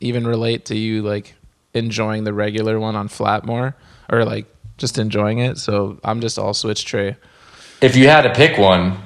even 0.00 0.26
relate 0.26 0.66
to 0.66 0.76
you 0.76 1.02
like 1.02 1.34
enjoying 1.74 2.24
the 2.24 2.32
regular 2.34 2.78
one 2.78 2.96
on 2.96 3.08
flat 3.08 3.44
more 3.46 3.74
or 4.10 4.24
like 4.24 4.46
just 4.76 4.98
enjoying 4.98 5.38
it. 5.38 5.56
So 5.58 5.98
I'm 6.04 6.20
just 6.20 6.38
all 6.38 6.52
switch 6.54 6.84
tray. 6.84 7.16
if 7.80 7.96
you 7.96 8.08
had 8.08 8.22
to 8.22 8.32
pick 8.34 8.58
one, 8.58 8.98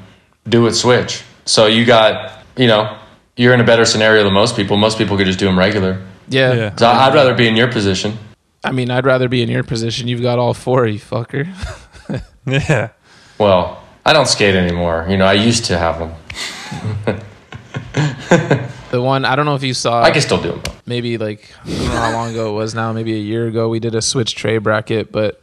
do 0.48 0.66
it 0.66 0.74
switch. 0.74 1.22
So 1.44 1.66
you 1.66 1.84
got, 1.84 2.40
you 2.56 2.66
know, 2.66 2.98
you're 3.36 3.54
in 3.54 3.60
a 3.60 3.64
better 3.64 3.84
scenario 3.84 4.24
than 4.24 4.32
most 4.32 4.56
people. 4.56 4.76
Most 4.76 4.98
people 4.98 5.16
could 5.16 5.26
just 5.26 5.38
do 5.38 5.46
them 5.46 5.56
regular. 5.58 6.02
Yeah. 6.28 6.54
Yeah. 6.54 6.76
So 6.76 6.88
I'd 6.88 7.14
rather 7.14 7.34
be 7.34 7.46
in 7.46 7.54
your 7.54 7.70
position. 7.70 8.18
I 8.64 8.72
mean, 8.72 8.90
I'd 8.90 9.04
rather 9.06 9.28
be 9.28 9.42
in 9.42 9.48
your 9.50 9.62
position. 9.62 10.08
You've 10.08 10.22
got 10.22 10.38
all 10.38 10.54
four, 10.54 10.86
you 10.86 10.98
fucker. 10.98 11.46
yeah. 12.46 12.88
Well, 13.38 13.82
I 14.06 14.12
don't 14.12 14.26
skate 14.28 14.54
anymore. 14.54 15.06
You 15.08 15.16
know, 15.16 15.26
I 15.26 15.34
used 15.34 15.66
to 15.66 15.78
have 15.78 15.98
them. 15.98 17.20
The 18.90 19.02
one 19.02 19.24
I 19.24 19.34
don't 19.34 19.44
know 19.44 19.56
if 19.56 19.64
you 19.64 19.74
saw. 19.74 20.02
I 20.02 20.12
can 20.12 20.22
still 20.22 20.40
do 20.40 20.52
them. 20.52 20.62
Maybe 20.86 21.18
like 21.18 21.52
I 21.64 21.68
don't 21.68 21.78
know 21.80 21.90
how 21.96 22.12
long 22.12 22.30
ago 22.30 22.50
it 22.50 22.52
was 22.52 22.76
now. 22.76 22.92
Maybe 22.92 23.12
a 23.14 23.18
year 23.18 23.48
ago 23.48 23.68
we 23.68 23.80
did 23.80 23.96
a 23.96 24.00
switch 24.02 24.36
tray 24.36 24.58
bracket, 24.58 25.10
but 25.10 25.40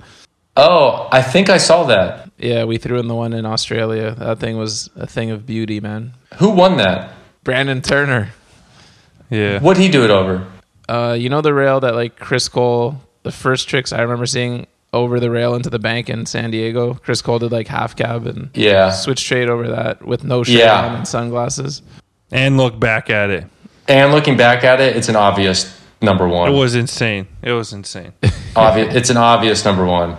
Oh, 0.56 1.10
I 1.12 1.22
think 1.22 1.50
I 1.50 1.58
saw 1.58 1.84
that. 1.86 2.30
yeah, 2.38 2.64
we 2.64 2.78
threw 2.78 2.98
in 2.98 3.10
the 3.10 3.16
one 3.16 3.34
in 3.34 3.46
Australia. 3.46 4.12
That 4.18 4.40
thing 4.40 4.58
was 4.58 4.90
a 4.96 5.06
thing 5.06 5.32
of 5.32 5.46
beauty, 5.46 5.82
man. 5.82 6.14
Who 6.36 6.50
won 6.50 6.78
that? 6.78 7.12
Brandon 7.44 7.82
Turner. 7.82 8.30
Yeah. 9.30 9.60
What'd 9.60 9.82
he 9.84 9.90
do 9.90 10.06
it 10.06 10.12
over? 10.12 10.46
Uh, 10.88 11.18
you 11.20 11.28
know 11.28 11.42
the 11.42 11.54
rail 11.54 11.82
that 11.82 11.94
like 11.94 12.18
Chris 12.20 12.48
Cole, 12.48 13.02
the 13.24 13.32
first 13.32 13.68
tricks 13.70 13.92
I 13.94 14.02
remember 14.02 14.26
seeing 14.26 14.68
over 14.94 15.20
the 15.20 15.30
rail 15.32 15.56
into 15.56 15.70
the 15.70 15.80
bank 15.80 16.10
in 16.10 16.26
San 16.26 16.52
Diego. 16.52 16.96
Chris 16.96 17.22
Cole 17.22 17.40
did 17.40 17.52
like 17.52 17.68
half 17.68 17.96
cab 17.96 18.28
and 18.28 18.50
Yeah. 18.54 18.92
switch 18.92 19.26
trade 19.26 19.48
over 19.50 19.68
that 19.70 20.06
with 20.06 20.24
no 20.24 20.44
shirt 20.44 20.56
Yeah. 20.60 20.86
on 20.86 20.96
and 20.96 21.08
sunglasses. 21.08 21.82
And 22.32 22.58
look 22.58 22.80
back 22.80 23.10
at 23.10 23.30
it. 23.30 23.46
And 23.88 24.12
looking 24.12 24.36
back 24.38 24.64
at 24.64 24.82
it, 24.82 24.96
it's 24.96 25.08
an 25.10 25.16
obvious 25.16 25.78
number 26.02 26.28
one. 26.28 26.52
It 26.52 26.56
was 26.56 26.76
insane. 26.76 27.28
It 27.42 27.52
was 27.54 27.72
insane. 27.74 28.12
obvious. 28.56 28.94
It's 28.96 29.10
an 29.10 29.18
obvious 29.18 29.64
number 29.64 29.86
one. 29.86 30.18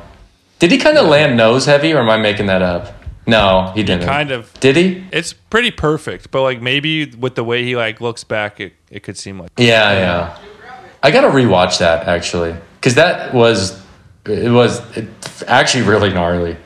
Did 0.59 0.71
he 0.71 0.79
kind 0.79 0.97
of 0.97 1.07
land 1.07 1.37
nose 1.37 1.67
heavy, 1.67 1.93
or 1.93 1.99
am 1.99 2.09
I 2.11 2.17
making 2.19 2.47
that 2.47 2.63
up? 2.63 2.95
No, 3.27 3.73
he 3.75 3.83
didn't. 3.83 4.05
kind 4.07 4.31
of. 4.31 4.53
Did 4.61 4.77
he? 4.77 5.05
It's 5.13 5.33
pretty 5.33 5.71
perfect, 5.71 6.31
but 6.31 6.43
like 6.43 6.61
maybe 6.63 7.07
with 7.07 7.35
the 7.35 7.45
way 7.45 7.63
he 7.65 7.77
like 7.77 8.01
looks 8.01 8.25
back, 8.25 8.59
it, 8.61 8.73
it 8.91 9.03
could 9.03 9.17
seem 9.19 9.39
like. 9.39 9.51
Yeah, 9.57 9.93
yeah. 9.93 10.37
I 11.03 11.11
gotta 11.11 11.29
rewatch 11.29 11.79
that 11.79 12.07
actually, 12.09 12.55
because 12.83 12.97
that 12.97 13.33
was 13.33 13.81
it 14.27 14.51
was 14.51 14.81
it, 14.97 15.09
actually 15.47 15.85
really 15.85 16.13
gnarly. 16.13 16.57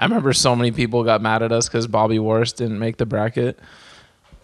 I 0.00 0.04
remember 0.04 0.32
so 0.32 0.56
many 0.56 0.72
people 0.72 1.04
got 1.04 1.22
mad 1.22 1.42
at 1.44 1.52
us 1.52 1.68
because 1.68 1.86
Bobby 1.86 2.18
Worrest 2.18 2.56
didn't 2.56 2.80
make 2.80 2.96
the 2.96 3.06
bracket. 3.06 3.58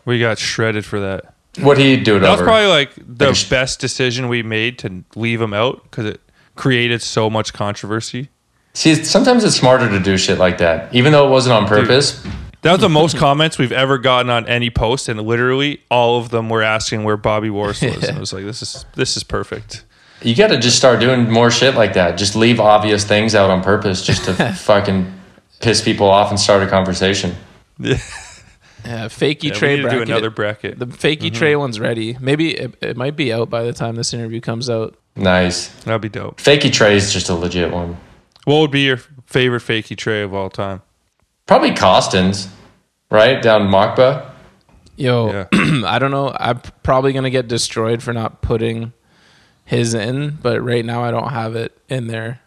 We 0.05 0.21
got 0.21 0.39
shredded 0.39 0.85
for 0.85 1.01
that. 1.01 1.35
What 1.59 1.79
he 1.79 1.97
do 1.97 2.17
it 2.17 2.21
That 2.21 2.31
was 2.31 2.43
probably 2.43 2.67
like 2.67 2.93
the 2.95 3.29
Like 3.29 3.35
sh- 3.35 3.49
best 3.49 3.81
decision 3.81 4.29
we 4.29 4.43
made 4.43 4.79
to 4.81 5.03
leave 5.17 5.41
him 5.41 5.53
out 5.53 5.83
because 5.85 6.05
it 6.05 6.21
created 6.55 7.03
so 7.03 7.29
much 7.29 7.53
controversy. 7.53 8.29
See, 8.75 8.95
sometimes 8.95 9.43
it's 9.43 9.57
smarter 9.57 9.89
to 9.89 9.99
do 9.99 10.19
shit 10.19 10.39
like 10.39 10.59
that, 10.59 10.95
even 10.95 11.13
though 11.13 11.27
it 11.27 11.31
wasn't 11.31 11.55
on 11.55 11.67
purpose. 11.67 12.23
That 12.61 12.73
was 12.73 12.81
the 12.83 12.91
most 12.91 13.17
comments 13.19 13.57
we've 13.57 13.73
ever 13.73 13.97
gotten 13.97 14.31
on 14.31 14.47
any 14.47 14.69
post, 14.69 15.09
and 15.09 15.21
literally 15.23 15.83
all 15.91 16.19
of 16.19 16.29
them 16.29 16.51
were 16.51 16.63
asking 16.63 17.03
where 17.05 17.17
Bobby 17.17 17.49
Worrest 17.49 17.83
was. 17.83 18.05
And 18.09 18.19
it 18.19 18.21
was 18.21 18.35
like, 18.35 18.45
this 18.45 18.61
is 18.61 18.85
this 18.95 19.17
is 19.17 19.25
perfect. 19.25 19.86
You 20.23 20.35
got 20.35 20.49
to 20.49 20.59
just 20.59 20.77
start 20.77 21.01
doing 21.01 21.31
more 21.31 21.51
shit 21.51 21.75
like 21.75 21.95
that. 21.95 22.17
Just 22.17 22.37
leave 22.37 22.59
obvious 22.59 23.05
things 23.05 23.35
out 23.35 23.51
on 23.51 23.63
purpose, 23.63 24.03
just 24.03 24.25
to 24.25 24.35
fucking 24.57 25.13
piss 25.61 25.83
people 25.83 26.09
off 26.09 26.31
and 26.31 26.41
start 26.41 26.63
a 26.63 26.67
conversation. 26.67 27.35
Yeah, 28.87 29.09
fakey 29.09 29.45
Yeah, 29.45 29.51
we 29.51 29.51
tray 29.51 29.77
need 29.77 29.83
to 29.83 29.91
do 29.91 30.03
another 30.03 30.31
bracket. 30.31 30.79
The 30.79 30.87
fakey 30.87 31.33
tray 31.33 31.53
mm-hmm. 31.53 31.61
one's 31.61 31.81
ready. 31.81 32.17
Maybe 32.21 32.57
it, 32.57 32.77
it 32.81 32.97
might 32.97 33.17
be 33.17 33.33
out 33.33 33.51
by 33.51 33.65
the 33.65 33.73
time 33.73 33.97
this 33.97 34.15
interview 34.15 34.41
comes 34.41 34.71
out. 34.71 34.97
Nice. 35.17 35.69
That'd 35.85 36.03
be 36.03 36.09
dope. 36.09 36.41
Fakey 36.41 36.73
Trey 36.73 36.97
is 36.97 37.13
just 37.13 37.29
a 37.29 37.35
legit 37.35 37.73
one. 37.73 37.97
What 38.45 38.61
would 38.61 38.71
be 38.71 38.83
your 38.83 38.99
favorite 39.27 39.63
fakey 39.63 39.97
tray 39.97 40.23
of 40.23 40.35
all 40.35 40.51
time? 40.51 40.83
Probably 41.47 41.73
Koston's, 41.73 42.49
right 43.11 43.43
down 43.43 43.63
in 43.63 43.69
MACBA. 43.69 44.31
Yo, 44.97 45.31
Yeah. 45.31 45.47
I 45.87 45.99
don't 45.99 46.11
know. 46.11 46.35
I'm 46.39 46.61
probably 46.83 47.13
gonna 47.13 47.31
get 47.31 47.49
destroyed 47.49 48.03
for 48.03 48.13
not 48.13 48.41
putting 48.41 48.93
his 49.67 49.93
in, 49.93 50.31
but 50.41 50.63
right 50.63 50.85
now 50.85 51.03
I 51.05 51.11
don't 51.11 51.29
have 51.31 51.55
it 51.57 51.77
in 51.91 52.07
there. 52.07 52.41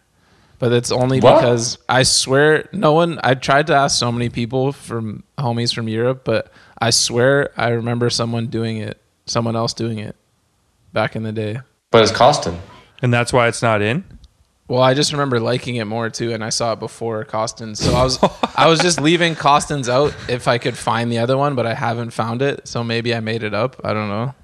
But 0.58 0.72
it's 0.72 0.90
only 0.90 1.20
What? 1.20 1.36
because 1.36 1.78
I 1.88 2.02
swear 2.02 2.68
no 2.72 2.92
one. 2.92 3.20
I 3.22 3.34
tried 3.34 3.68
to 3.68 3.74
ask 3.74 3.96
so 3.98 4.10
many 4.10 4.28
people 4.28 4.72
from 4.72 5.22
homies 5.38 5.72
from 5.72 5.86
Europe, 5.88 6.22
but 6.24 6.52
I 6.78 6.90
swear 6.90 7.50
I 7.56 7.68
remember 7.68 8.10
someone 8.10 8.48
doing 8.48 8.78
it, 8.78 9.00
someone 9.26 9.54
else 9.56 9.72
doing 9.72 9.98
it 10.00 10.16
back 10.92 11.14
in 11.14 11.22
the 11.22 11.32
day. 11.32 11.60
But 11.90 12.02
it's 12.02 12.12
Koston. 12.12 12.58
And 13.00 13.12
that's 13.14 13.32
why 13.32 13.48
it's 13.48 13.62
not 13.62 13.80
in. 13.80 14.04
Well, 14.68 14.82
I 14.82 14.94
just 14.94 15.10
remember 15.12 15.40
liking 15.40 15.76
it 15.76 15.86
more 15.86 16.10
too, 16.10 16.32
and 16.32 16.44
I 16.44 16.50
saw 16.50 16.74
it 16.74 16.78
before 16.78 17.24
Koston's. 17.24 17.80
So 17.80 17.94
I 17.94 18.04
was 18.04 18.18
I 18.54 18.68
was 18.68 18.80
just 18.80 19.00
leaving 19.00 19.34
Koston's 19.34 19.88
out 19.88 20.14
if 20.28 20.46
I 20.46 20.58
could 20.58 20.76
find 20.76 21.10
the 21.10 21.18
other 21.18 21.36
one, 21.36 21.54
but 21.54 21.66
I 21.66 21.74
haven't 21.74 22.10
found 22.10 22.40
it. 22.42 22.68
So 22.68 22.84
maybe 22.84 23.14
I 23.14 23.20
made 23.20 23.42
it 23.42 23.52
up. 23.54 23.80
I 23.82 23.92
don't 23.94 24.08
know. 24.08 24.34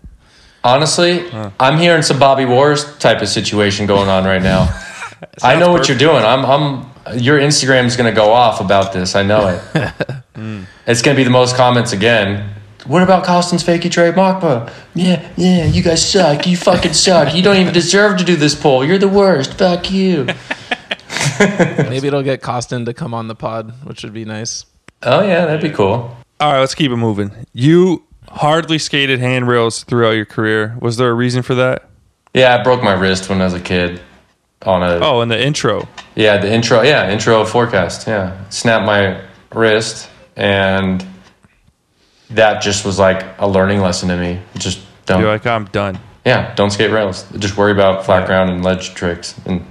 Honestly, 0.66 1.30
I'm 1.60 1.78
hearing 1.78 2.02
some 2.02 2.18
Bobby 2.18 2.44
Worrest 2.44 3.00
type 3.00 3.22
of 3.22 3.28
situation 3.28 3.86
going 3.86 4.08
on 4.08 4.24
right 4.24 4.42
now. 4.42 4.62
I 5.42 5.54
know 5.56 5.70
what 5.70 5.88
you're 5.88 5.96
doing. 5.96 6.24
I'm, 6.24 6.44
I'm. 6.44 7.18
Your 7.18 7.38
Instagram's 7.38 7.96
gonna 7.96 8.10
go 8.12 8.32
off 8.32 8.60
about 8.60 8.92
this. 8.92 9.14
I 9.14 9.22
know 9.22 9.48
it. 9.48 9.92
Hmm. 10.36 10.64
It's 10.86 11.00
gonna 11.00 11.16
be 11.16 11.24
the 11.24 11.30
most 11.30 11.56
comments 11.56 11.92
again. 11.94 12.52
What 12.84 13.02
about 13.02 13.24
Koston's 13.24 13.64
fakey 13.64 13.90
Trey 13.90 14.12
MACBA? 14.12 14.70
Yeah, 14.94 15.26
yeah, 15.34 15.64
you 15.64 15.82
guys 15.82 16.06
suck. 16.06 16.46
You 16.46 16.58
fucking 16.58 16.92
suck. 16.92 17.34
You 17.34 17.42
don't 17.42 17.56
even 17.56 17.72
deserve 17.72 18.18
to 18.18 18.24
do 18.24 18.36
this 18.36 18.54
poll. 18.54 18.84
You're 18.84 18.98
the 18.98 19.08
worst. 19.08 19.54
Fuck 19.54 19.90
you. 19.90 20.26
Maybe 21.40 22.08
it'll 22.08 22.22
get 22.22 22.42
Costin 22.42 22.84
to 22.84 22.92
come 22.92 23.14
on 23.14 23.28
the 23.28 23.34
pod, 23.34 23.72
which 23.84 24.04
would 24.04 24.12
be 24.12 24.26
nice. 24.26 24.66
Oh 25.02 25.22
yeah, 25.22 25.46
that'd 25.46 25.62
be 25.62 25.74
cool. 25.74 26.14
All 26.38 26.52
right, 26.52 26.60
let's 26.60 26.74
keep 26.74 26.90
it 26.90 26.96
moving. 26.96 27.30
You 27.54 28.04
hardly 28.28 28.78
skated 28.78 29.20
handrails 29.20 29.84
throughout 29.84 30.12
your 30.12 30.24
career. 30.26 30.76
Was 30.80 30.96
there 30.96 31.10
a 31.10 31.14
reason 31.14 31.42
for 31.42 31.54
that? 31.54 31.88
Yeah, 32.34 32.56
I 32.58 32.62
broke 32.62 32.82
my 32.82 32.92
wrist 32.92 33.28
when 33.28 33.40
I 33.40 33.44
was 33.44 33.54
a 33.54 33.60
kid. 33.60 34.00
On 34.62 34.82
a 34.82 34.98
Oh, 35.04 35.20
in 35.20 35.28
the 35.28 35.40
intro. 35.40 35.86
Yeah, 36.14 36.38
the 36.38 36.50
intro. 36.52 36.80
Yeah, 36.82 37.10
intro 37.10 37.44
forecast. 37.44 38.06
Yeah, 38.06 38.36
snapped 38.48 38.86
my 38.86 39.20
wrist, 39.54 40.08
and 40.34 41.06
that 42.30 42.62
just 42.62 42.84
was 42.84 42.98
like 42.98 43.24
a 43.38 43.46
learning 43.46 43.80
lesson 43.80 44.08
to 44.08 44.16
me. 44.16 44.40
Just 44.56 44.80
don't. 45.04 45.20
You're 45.20 45.30
like, 45.30 45.46
I'm 45.46 45.66
done. 45.66 45.98
yeah, 46.24 46.54
don't 46.54 46.70
skate 46.70 46.90
rails. 46.90 47.26
Just 47.38 47.56
worry 47.56 47.70
about 47.70 48.04
flat 48.06 48.26
ground 48.26 48.50
and 48.50 48.64
ledge 48.64 48.94
tricks, 48.94 49.34
and 49.44 49.64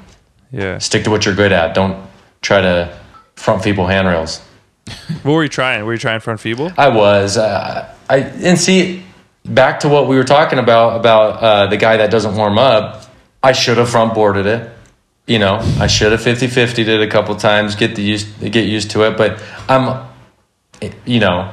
Yeah. 0.52 0.78
stick 0.78 1.04
to 1.06 1.10
what 1.10 1.26
you're 1.26 1.36
good 1.36 1.52
at. 1.52 1.74
Don't 1.74 1.98
try 2.42 2.62
to 2.62 2.96
front 3.36 3.64
feeble 3.64 3.88
handrails. 3.88 4.40
What 5.24 5.34
were 5.34 5.44
you 5.44 5.50
trying? 5.50 5.84
Were 5.84 5.94
you 5.94 6.00
trying 6.00 6.20
front 6.20 6.40
feeble? 6.40 6.72
I 6.78 6.90
was. 6.90 7.38
Uh, 7.38 7.92
I 8.10 8.18
and 8.20 8.60
see 8.60 9.04
back 9.44 9.82
to 9.82 9.90
what 9.90 10.08
we 10.08 10.16
were 10.16 10.24
talking 10.24 10.60
about 10.60 11.00
about 11.00 11.44
uh, 11.44 11.68
the 11.68 11.78
guy 11.78 11.98
that 11.98 12.12
doesn't 12.12 12.36
warm 12.36 12.58
up. 12.58 13.06
I 13.42 13.52
should 13.52 13.78
have 13.78 13.90
front 13.90 14.14
boarded 14.14 14.46
it. 14.46 14.72
You 15.28 15.40
know, 15.40 15.56
I 15.80 15.88
should 15.88 16.12
have 16.12 16.22
50-50 16.22 16.88
it 16.88 17.02
a 17.02 17.08
couple 17.08 17.36
times, 17.36 17.76
get 17.76 17.96
the 17.96 18.04
used 18.04 18.28
get 18.52 18.68
used 18.68 18.92
to 18.92 19.04
it. 19.04 19.18
But 19.18 19.42
I'm, 19.68 20.08
you 21.06 21.20
know, 21.20 21.52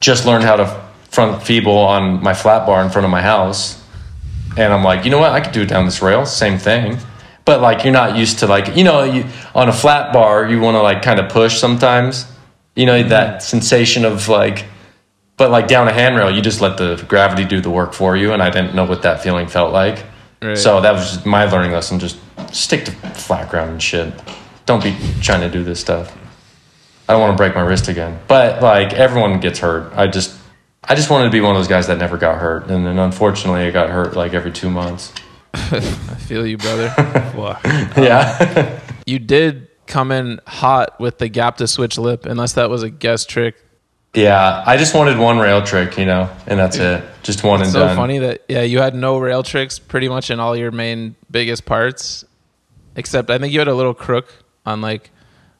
just 0.00 0.26
learned 0.26 0.44
how 0.44 0.56
to 0.56 0.84
front 1.10 1.42
feeble 1.42 1.78
on 1.78 2.22
my 2.22 2.34
flat 2.34 2.66
bar 2.66 2.82
in 2.82 2.90
front 2.90 3.04
of 3.04 3.10
my 3.10 3.22
house, 3.22 3.80
and 4.56 4.72
I'm 4.72 4.82
like, 4.82 5.04
you 5.04 5.10
know 5.12 5.18
what, 5.18 5.30
I 5.30 5.40
could 5.40 5.52
do 5.52 5.62
it 5.62 5.68
down 5.68 5.84
this 5.84 6.02
rail, 6.02 6.26
same 6.26 6.58
thing. 6.58 6.98
but 7.44 7.60
like 7.60 7.84
you're 7.84 7.92
not 7.92 8.16
used 8.16 8.38
to 8.40 8.46
like 8.46 8.76
you 8.76 8.84
know 8.84 9.04
you 9.04 9.24
on 9.54 9.68
a 9.68 9.72
flat 9.72 10.12
bar 10.12 10.48
you 10.48 10.60
want 10.60 10.74
to 10.74 10.82
like 10.82 11.02
kind 11.02 11.20
of 11.20 11.30
push 11.30 11.58
sometimes. 11.58 12.26
You 12.74 12.86
know 12.86 13.02
that 13.04 13.42
sensation 13.42 14.04
of 14.04 14.28
like, 14.28 14.64
but 15.36 15.50
like 15.50 15.66
down 15.66 15.88
a 15.88 15.92
handrail 15.92 16.30
you 16.30 16.40
just 16.40 16.60
let 16.60 16.76
the 16.76 17.02
gravity 17.08 17.44
do 17.44 17.60
the 17.60 17.70
work 17.70 17.92
for 17.92 18.16
you, 18.16 18.32
and 18.32 18.42
I 18.42 18.50
didn't 18.50 18.74
know 18.74 18.84
what 18.84 19.02
that 19.02 19.22
feeling 19.22 19.46
felt 19.46 19.72
like. 19.72 20.04
Right. 20.42 20.58
So 20.58 20.80
that 20.80 20.92
was 20.92 21.24
my 21.24 21.46
learning 21.46 21.72
lesson. 21.72 21.98
Just 21.98 22.18
stick 22.52 22.84
to 22.84 22.92
flat 22.92 23.50
ground 23.50 23.70
and 23.70 23.82
shit. 23.82 24.12
Don't 24.66 24.82
be 24.82 24.96
trying 25.20 25.40
to 25.40 25.50
do 25.50 25.64
this 25.64 25.80
stuff. 25.80 26.16
I 27.08 27.12
don't 27.12 27.20
want 27.20 27.32
to 27.32 27.36
break 27.36 27.54
my 27.54 27.60
wrist 27.60 27.88
again. 27.88 28.18
But 28.28 28.62
like 28.62 28.92
everyone 28.92 29.40
gets 29.40 29.58
hurt. 29.58 29.92
I 29.94 30.06
just 30.06 30.38
I 30.82 30.94
just 30.94 31.10
wanted 31.10 31.24
to 31.24 31.30
be 31.30 31.40
one 31.40 31.54
of 31.54 31.58
those 31.58 31.68
guys 31.68 31.86
that 31.86 31.98
never 31.98 32.16
got 32.16 32.38
hurt. 32.38 32.70
And 32.70 32.86
then 32.86 32.98
unfortunately 32.98 33.62
I 33.62 33.70
got 33.70 33.90
hurt 33.90 34.14
like 34.16 34.34
every 34.34 34.52
two 34.52 34.70
months. 34.70 35.12
I 35.54 35.80
feel 35.80 36.46
you, 36.46 36.58
brother. 36.58 36.92
Yeah. 37.96 38.80
you 39.06 39.18
did 39.18 39.68
come 39.86 40.10
in 40.12 40.40
hot 40.46 40.98
with 40.98 41.18
the 41.18 41.28
gap 41.28 41.58
to 41.58 41.66
switch 41.66 41.98
lip, 41.98 42.26
unless 42.26 42.54
that 42.54 42.70
was 42.70 42.82
a 42.82 42.90
guest 42.90 43.28
trick. 43.28 43.56
Yeah. 44.14 44.62
I 44.66 44.76
just 44.76 44.94
wanted 44.94 45.18
one 45.18 45.38
rail 45.38 45.62
trick, 45.62 45.98
you 45.98 46.06
know, 46.06 46.30
and 46.46 46.58
that's 46.58 46.76
it. 46.76 47.04
Just 47.22 47.42
one 47.42 47.62
and 47.62 47.70
so 47.70 47.80
done. 47.80 47.96
funny 47.96 48.18
that 48.18 48.42
yeah, 48.48 48.62
you 48.62 48.78
had 48.80 48.94
no 48.94 49.18
rail 49.18 49.42
tricks 49.42 49.78
pretty 49.78 50.08
much 50.08 50.30
in 50.30 50.40
all 50.40 50.56
your 50.56 50.70
main 50.70 51.16
biggest 51.30 51.64
parts, 51.64 52.24
except 52.96 53.30
I 53.30 53.38
think 53.38 53.52
you 53.52 53.58
had 53.58 53.68
a 53.68 53.74
little 53.74 53.94
crook 53.94 54.32
on 54.66 54.80
like 54.80 55.10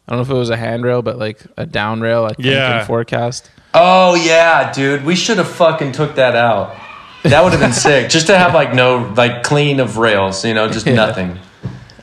I 0.06 0.12
don't 0.12 0.18
know 0.18 0.22
if 0.22 0.30
it 0.30 0.38
was 0.38 0.50
a 0.50 0.56
handrail, 0.56 1.00
but 1.02 1.18
like 1.18 1.40
a 1.56 1.64
down 1.66 2.00
rail. 2.00 2.24
I 2.24 2.34
think 2.34 2.46
Yeah. 2.46 2.80
in 2.80 2.86
forecast. 2.86 3.50
Oh 3.72 4.14
yeah, 4.14 4.72
dude. 4.72 5.04
We 5.04 5.16
should 5.16 5.38
have 5.38 5.48
fucking 5.50 5.92
took 5.92 6.14
that 6.16 6.36
out. 6.36 6.76
That 7.22 7.42
would 7.42 7.52
have 7.52 7.60
been 7.60 7.72
sick. 7.88 8.10
Just 8.10 8.26
to 8.26 8.36
have 8.38 8.52
like 8.54 8.74
no 8.74 9.12
like 9.16 9.42
clean 9.42 9.80
of 9.80 9.96
rails, 9.96 10.44
you 10.44 10.52
know, 10.54 10.68
just 10.68 10.86
nothing. 11.02 11.38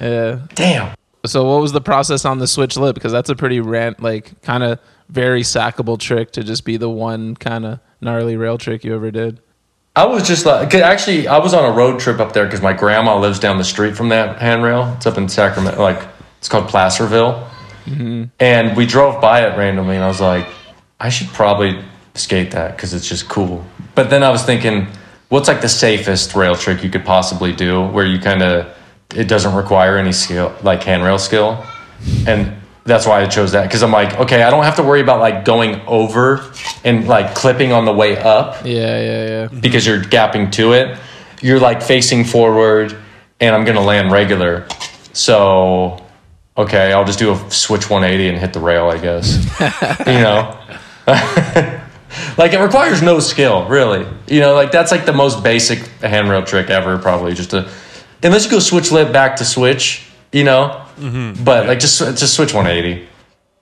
Yeah. 0.01 0.39
Damn. 0.55 0.95
So 1.27 1.45
what 1.45 1.61
was 1.61 1.71
the 1.71 1.81
process 1.81 2.25
on 2.25 2.39
the 2.39 2.47
switch 2.47 2.75
lip? 2.77 2.95
Because 2.95 3.11
that's 3.11 3.29
a 3.29 3.35
pretty 3.35 3.59
rant, 3.59 4.01
like 4.01 4.41
kind 4.41 4.63
of 4.63 4.79
very 5.11 5.41
sackable 5.41 5.99
trick 5.99 6.31
to 6.31 6.43
just 6.43 6.65
be 6.65 6.77
the 6.77 6.89
one 6.89 7.35
kind 7.35 7.65
of 7.65 7.79
gnarly 7.99 8.37
rail 8.37 8.57
trick 8.57 8.83
you 8.83 8.95
ever 8.95 9.11
did. 9.11 9.39
I 9.93 10.05
was 10.05 10.25
just 10.25 10.45
like, 10.45 10.73
actually, 10.73 11.27
I 11.27 11.39
was 11.39 11.53
on 11.53 11.69
a 11.69 11.75
road 11.75 11.99
trip 11.99 12.19
up 12.19 12.31
there 12.31 12.45
because 12.45 12.61
my 12.61 12.71
grandma 12.71 13.19
lives 13.19 13.39
down 13.39 13.57
the 13.57 13.63
street 13.65 13.97
from 13.97 14.09
that 14.09 14.39
handrail. 14.39 14.93
It's 14.95 15.05
up 15.05 15.17
in 15.17 15.27
Sacramento, 15.27 15.81
like 15.81 16.07
it's 16.37 16.47
called 16.47 16.69
Placerville, 16.69 17.49
mm-hmm. 17.83 18.23
and 18.39 18.77
we 18.77 18.85
drove 18.85 19.19
by 19.21 19.45
it 19.45 19.57
randomly, 19.57 19.95
and 19.95 20.03
I 20.03 20.07
was 20.07 20.21
like, 20.21 20.47
I 20.99 21.09
should 21.09 21.27
probably 21.27 21.83
skate 22.15 22.51
that 22.51 22.77
because 22.77 22.93
it's 22.93 23.07
just 23.07 23.27
cool. 23.27 23.65
But 23.93 24.09
then 24.09 24.23
I 24.23 24.29
was 24.29 24.43
thinking, 24.43 24.87
what's 25.27 25.49
like 25.49 25.59
the 25.59 25.69
safest 25.69 26.35
rail 26.35 26.55
trick 26.55 26.85
you 26.85 26.89
could 26.89 27.03
possibly 27.03 27.51
do, 27.51 27.85
where 27.87 28.05
you 28.05 28.17
kind 28.17 28.41
of 28.41 28.73
it 29.13 29.27
doesn't 29.27 29.53
require 29.53 29.97
any 29.97 30.13
skill, 30.13 30.55
like 30.63 30.83
handrail 30.83 31.19
skill, 31.19 31.65
and 32.25 32.60
that's 32.83 33.05
why 33.05 33.21
I 33.21 33.27
chose 33.27 33.51
that 33.51 33.63
because 33.67 33.83
I'm 33.83 33.91
like, 33.91 34.19
okay, 34.19 34.41
I 34.43 34.49
don't 34.49 34.63
have 34.63 34.75
to 34.77 34.83
worry 34.83 35.01
about 35.01 35.19
like 35.19 35.45
going 35.45 35.79
over 35.87 36.51
and 36.83 37.07
like 37.07 37.35
clipping 37.35 37.71
on 37.71 37.85
the 37.85 37.93
way 37.93 38.17
up 38.17 38.65
Yeah, 38.65 38.99
yeah, 38.99 39.25
yeah. 39.27 39.47
because 39.59 39.85
you're 39.85 40.01
gapping 40.01 40.51
to 40.53 40.73
it. 40.73 40.97
You're 41.41 41.59
like 41.59 41.81
facing 41.81 42.23
forward, 42.23 42.95
and 43.39 43.55
I'm 43.55 43.65
gonna 43.65 43.81
land 43.81 44.11
regular. 44.11 44.67
So, 45.13 46.03
okay, 46.57 46.93
I'll 46.93 47.05
just 47.05 47.19
do 47.19 47.31
a 47.33 47.51
switch 47.51 47.89
180 47.89 48.29
and 48.29 48.37
hit 48.37 48.53
the 48.53 48.59
rail, 48.59 48.89
I 48.89 48.97
guess. 48.97 49.37
you 50.07 50.13
know, 50.13 50.57
like 52.37 52.53
it 52.53 52.59
requires 52.59 53.01
no 53.01 53.19
skill, 53.19 53.65
really. 53.67 54.05
You 54.27 54.39
know, 54.41 54.53
like 54.53 54.71
that's 54.71 54.91
like 54.91 55.05
the 55.05 55.13
most 55.13 55.43
basic 55.43 55.79
handrail 56.01 56.43
trick 56.43 56.69
ever, 56.69 56.97
probably. 56.97 57.33
Just 57.33 57.51
to, 57.51 57.69
unless 58.23 58.45
you 58.45 58.51
go 58.51 58.59
switch 58.59 58.91
lip 58.91 59.11
back 59.11 59.37
to 59.37 59.45
switch, 59.45 60.07
you 60.31 60.43
know. 60.43 60.85
But 61.43 61.67
like 61.67 61.79
just 61.79 61.99
just 61.99 62.33
switch 62.35 62.53
180. 62.53 63.07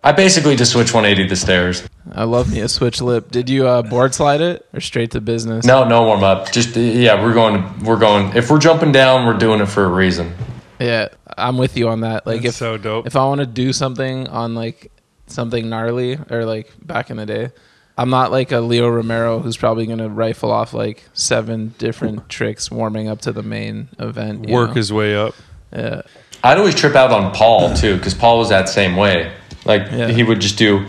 I 0.01 0.13
basically 0.13 0.55
just 0.55 0.71
switch 0.71 0.93
180 0.93 1.27
the 1.27 1.35
stairs. 1.35 1.87
I 2.13 2.23
love 2.23 2.51
me 2.51 2.61
a 2.61 2.69
switch 2.69 3.01
lip. 3.01 3.31
Did 3.31 3.49
you 3.49 3.67
uh, 3.67 3.81
board 3.81 4.13
slide 4.13 4.39
it 4.39 4.65
or 4.73 4.79
straight 4.79 5.11
to 5.11 5.21
business? 5.21 5.65
No, 5.65 5.87
no 5.87 6.03
warm 6.03 6.23
up. 6.23 6.51
Just 6.51 6.75
yeah, 6.75 7.21
we're 7.21 7.33
going. 7.33 7.83
We're 7.83 7.99
going. 7.99 8.35
If 8.35 8.49
we're 8.49 8.59
jumping 8.59 8.91
down, 8.93 9.25
we're 9.27 9.37
doing 9.37 9.59
it 9.61 9.65
for 9.67 9.83
a 9.83 9.89
reason. 9.89 10.33
Yeah, 10.79 11.09
I'm 11.37 11.57
with 11.57 11.75
you 11.75 11.89
on 11.89 12.01
that. 12.01 12.25
Like 12.25 12.43
That's 12.43 12.55
if 12.55 12.59
so 12.59 12.77
dope. 12.77 13.07
if 13.07 13.15
I 13.17 13.25
want 13.25 13.41
to 13.41 13.45
do 13.45 13.73
something 13.73 14.27
on 14.29 14.55
like 14.55 14.91
something 15.27 15.69
gnarly 15.69 16.17
or 16.29 16.45
like 16.45 16.71
back 16.81 17.09
in 17.09 17.17
the 17.17 17.25
day, 17.25 17.51
I'm 17.97 18.09
not 18.09 18.31
like 18.31 18.53
a 18.53 18.61
Leo 18.61 18.87
Romero 18.87 19.39
who's 19.39 19.57
probably 19.57 19.85
gonna 19.85 20.07
rifle 20.07 20.51
off 20.51 20.73
like 20.73 21.03
seven 21.13 21.75
different 21.77 22.29
tricks 22.29 22.71
warming 22.71 23.09
up 23.09 23.19
to 23.21 23.33
the 23.33 23.43
main 23.43 23.89
event. 23.99 24.47
you 24.47 24.53
Work 24.53 24.69
know? 24.69 24.75
his 24.75 24.93
way 24.93 25.13
up. 25.15 25.35
yeah. 25.73 26.03
I'd 26.43 26.57
always 26.57 26.75
trip 26.75 26.95
out 26.95 27.11
on 27.11 27.33
Paul 27.33 27.73
too, 27.75 27.97
because 27.97 28.13
Paul 28.13 28.37
was 28.39 28.49
that 28.49 28.69
same 28.69 28.95
way. 28.95 29.31
Like 29.65 29.87
Yeah. 29.91 30.07
he 30.07 30.23
would 30.23 30.39
just 30.39 30.57
do 30.57 30.85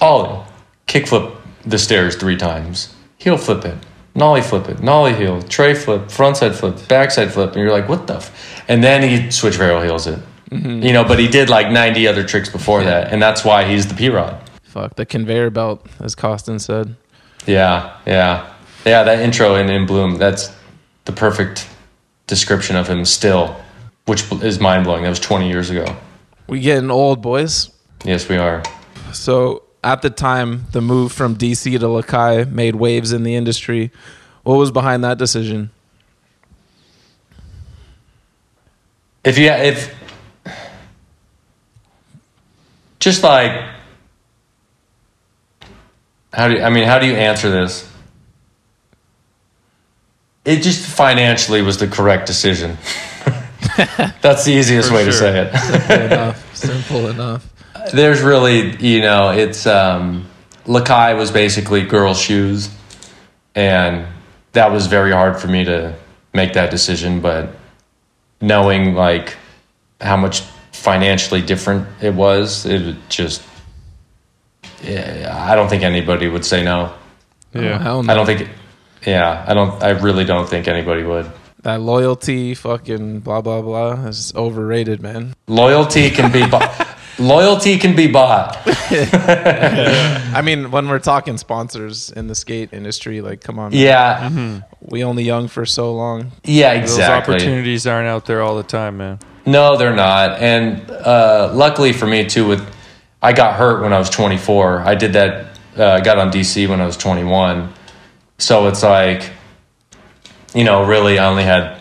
ollie, 0.00 0.40
kickflip 0.86 1.34
the 1.66 1.78
stairs 1.78 2.16
three 2.16 2.36
times, 2.36 2.94
heel 3.18 3.36
flip 3.36 3.64
it, 3.64 3.76
nollie 4.14 4.40
flip 4.42 4.68
it, 4.68 4.80
nollie 4.82 5.14
heel, 5.14 5.42
tray 5.42 5.74
flip, 5.74 6.02
frontside 6.08 6.54
flip, 6.54 6.86
backside 6.88 7.32
flip, 7.32 7.52
and 7.52 7.60
you're 7.62 7.72
like, 7.72 7.88
what 7.88 8.06
the? 8.06 8.16
F-? 8.16 8.62
And 8.68 8.82
then 8.84 9.02
he 9.02 9.30
switch 9.30 9.54
varial 9.56 9.82
heels 9.82 10.06
it. 10.06 10.18
Mm-hmm. 10.50 10.82
You 10.82 10.92
know, 10.92 11.04
but 11.04 11.18
he 11.18 11.26
did 11.26 11.48
like 11.50 11.70
90 11.72 12.06
other 12.06 12.22
tricks 12.22 12.48
before 12.48 12.84
that, 12.84 13.12
and 13.12 13.20
that's 13.20 13.44
why 13.44 13.64
he's 13.64 13.86
the 13.88 13.94
P 13.94 14.08
Rod. 14.10 14.38
Fuck 14.62 14.94
the 14.96 15.06
conveyor 15.06 15.50
belt, 15.50 15.86
as 16.00 16.14
Koston 16.14 16.60
said. 16.60 16.96
Yeah, 17.46 17.96
yeah, 18.06 18.52
yeah. 18.84 19.02
That 19.04 19.20
intro 19.20 19.54
in 19.56 19.68
In 19.70 19.86
Bloom, 19.86 20.16
that's 20.18 20.54
the 21.06 21.12
perfect 21.12 21.66
description 22.26 22.76
of 22.76 22.88
him 22.88 23.04
still, 23.04 23.56
which 24.06 24.30
is 24.42 24.60
mind 24.60 24.84
blowing. 24.84 25.02
That 25.02 25.08
was 25.10 25.20
20 25.20 25.48
years 25.48 25.70
ago. 25.70 25.96
We 26.46 26.60
getting 26.60 26.90
old, 26.90 27.22
boys. 27.22 27.70
Yes, 28.04 28.28
we 28.28 28.36
are. 28.36 28.62
So 29.12 29.62
at 29.82 30.02
the 30.02 30.10
time, 30.10 30.66
the 30.72 30.80
move 30.80 31.12
from 31.12 31.36
DC 31.36 31.78
to 31.78 31.86
Lakai 31.86 32.50
made 32.50 32.76
waves 32.76 33.12
in 33.12 33.22
the 33.22 33.34
industry. 33.34 33.90
What 34.42 34.56
was 34.56 34.70
behind 34.70 35.04
that 35.04 35.18
decision? 35.18 35.70
If 39.24 39.38
you 39.38 39.48
if 39.48 39.94
just 42.98 43.22
like 43.22 43.70
how 46.34 46.48
do 46.48 46.54
you, 46.54 46.62
I 46.62 46.68
mean 46.68 46.84
how 46.84 46.98
do 46.98 47.06
you 47.06 47.14
answer 47.14 47.50
this? 47.50 47.90
It 50.44 50.60
just 50.60 50.86
financially 50.86 51.62
was 51.62 51.78
the 51.78 51.86
correct 51.86 52.26
decision. 52.26 52.76
That's 54.22 54.44
the 54.44 54.52
easiest 54.52 54.90
way 54.92 55.04
to 55.04 55.12
say 55.12 55.40
it. 55.40 55.56
Simple 55.58 56.06
enough. 56.06 56.54
Simple 56.56 57.08
enough. 57.08 57.50
There's 57.92 58.22
really, 58.22 58.76
you 58.76 59.00
know, 59.02 59.30
it's 59.30 59.66
um 59.66 60.26
Lakai 60.66 61.16
was 61.16 61.30
basically 61.30 61.82
girl 61.82 62.14
shoes 62.14 62.70
and 63.54 64.06
that 64.52 64.70
was 64.72 64.86
very 64.86 65.12
hard 65.12 65.36
for 65.38 65.48
me 65.48 65.64
to 65.64 65.94
make 66.32 66.52
that 66.54 66.70
decision, 66.70 67.20
but 67.20 67.50
knowing 68.40 68.94
like 68.94 69.36
how 70.00 70.16
much 70.16 70.40
financially 70.72 71.40
different 71.42 71.86
it 72.02 72.14
was, 72.14 72.64
it 72.66 72.96
just 73.08 73.42
yeah, 74.82 75.34
I 75.50 75.54
don't 75.54 75.68
think 75.68 75.82
anybody 75.82 76.28
would 76.28 76.44
say 76.44 76.62
no. 76.62 76.92
Oh, 77.54 77.60
Yeah. 77.60 77.78
hell 77.78 78.02
no. 78.02 78.12
I 78.12 78.16
don't 78.16 78.26
think 78.26 78.48
yeah, 79.06 79.44
I 79.46 79.54
don't 79.54 79.82
I 79.82 79.90
really 79.90 80.24
don't 80.24 80.48
think 80.48 80.68
anybody 80.68 81.02
would. 81.02 81.30
That 81.64 81.80
loyalty, 81.80 82.54
fucking 82.54 83.20
blah 83.20 83.40
blah 83.40 83.62
blah, 83.62 83.92
is 84.06 84.32
overrated, 84.34 85.00
man. 85.02 85.34
Loyalty 85.48 86.10
can 86.10 86.30
be 86.30 86.46
bought. 86.46 86.88
Loyalty 87.18 87.78
can 87.78 87.94
be 87.96 88.06
bought. 88.06 88.58
I 88.66 90.42
mean, 90.44 90.70
when 90.70 90.88
we're 90.88 90.98
talking 90.98 91.38
sponsors 91.38 92.10
in 92.10 92.26
the 92.26 92.34
skate 92.34 92.72
industry, 92.72 93.20
like, 93.20 93.40
come 93.40 93.58
on, 93.58 93.70
man. 93.70 93.80
Yeah. 93.80 94.60
we 94.80 95.04
only 95.04 95.22
young 95.22 95.48
for 95.48 95.64
so 95.64 95.94
long. 95.94 96.32
Yeah, 96.42 96.74
Those 96.80 96.90
exactly. 96.90 97.34
opportunities 97.36 97.86
aren't 97.86 98.08
out 98.08 98.26
there 98.26 98.42
all 98.42 98.56
the 98.56 98.62
time, 98.64 98.96
man. 98.98 99.20
No, 99.46 99.76
they're 99.76 99.94
not. 99.94 100.40
And 100.40 100.90
uh, 100.90 101.50
luckily 101.54 101.92
for 101.92 102.06
me 102.06 102.26
too, 102.26 102.46
with 102.46 102.74
I 103.22 103.32
got 103.32 103.54
hurt 103.56 103.80
when 103.82 103.92
I 103.92 103.98
was 103.98 104.10
24. 104.10 104.80
I 104.80 104.94
did 104.94 105.12
that. 105.14 105.46
Uh, 105.78 105.86
I 105.92 106.00
got 106.00 106.18
on 106.18 106.30
DC 106.30 106.68
when 106.68 106.80
I 106.80 106.86
was 106.86 106.96
21. 106.96 107.72
So 108.38 108.66
it's 108.66 108.82
like, 108.82 109.30
you 110.54 110.64
know, 110.64 110.84
really, 110.84 111.18
I 111.18 111.26
only 111.26 111.42
had. 111.42 111.80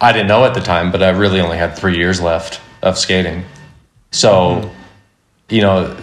I 0.00 0.12
didn't 0.12 0.28
know 0.28 0.44
at 0.44 0.54
the 0.54 0.60
time, 0.60 0.90
but 0.90 1.02
I 1.02 1.10
really 1.10 1.40
only 1.40 1.56
had 1.56 1.76
three 1.76 1.96
years 1.96 2.20
left 2.20 2.60
of 2.82 2.98
skating. 2.98 3.44
So, 4.10 4.72
you 5.48 5.62
know, 5.62 5.96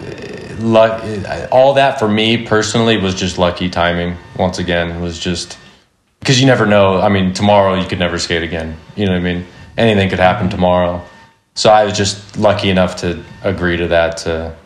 luck. 0.58 1.04
All 1.52 1.74
that 1.74 1.98
for 1.98 2.08
me 2.08 2.46
personally 2.46 2.96
was 2.96 3.14
just 3.14 3.38
lucky 3.38 3.68
timing. 3.68 4.16
Once 4.36 4.58
again, 4.58 4.90
it 4.90 5.00
was 5.00 5.18
just 5.18 5.58
because 6.20 6.40
you 6.40 6.46
never 6.46 6.66
know. 6.66 7.00
I 7.00 7.08
mean, 7.08 7.32
tomorrow 7.32 7.74
you 7.74 7.86
could 7.86 7.98
never 7.98 8.18
skate 8.18 8.42
again. 8.42 8.76
You 8.96 9.06
know 9.06 9.12
what 9.12 9.20
I 9.20 9.22
mean? 9.22 9.46
Anything 9.76 10.08
could 10.08 10.18
happen 10.18 10.48
tomorrow. 10.48 11.04
So 11.54 11.70
I 11.70 11.84
was 11.84 11.96
just 11.96 12.38
lucky 12.38 12.70
enough 12.70 12.96
to 12.96 13.22
agree 13.42 13.76
to 13.76 13.88
that. 13.88 14.18
To 14.18 14.56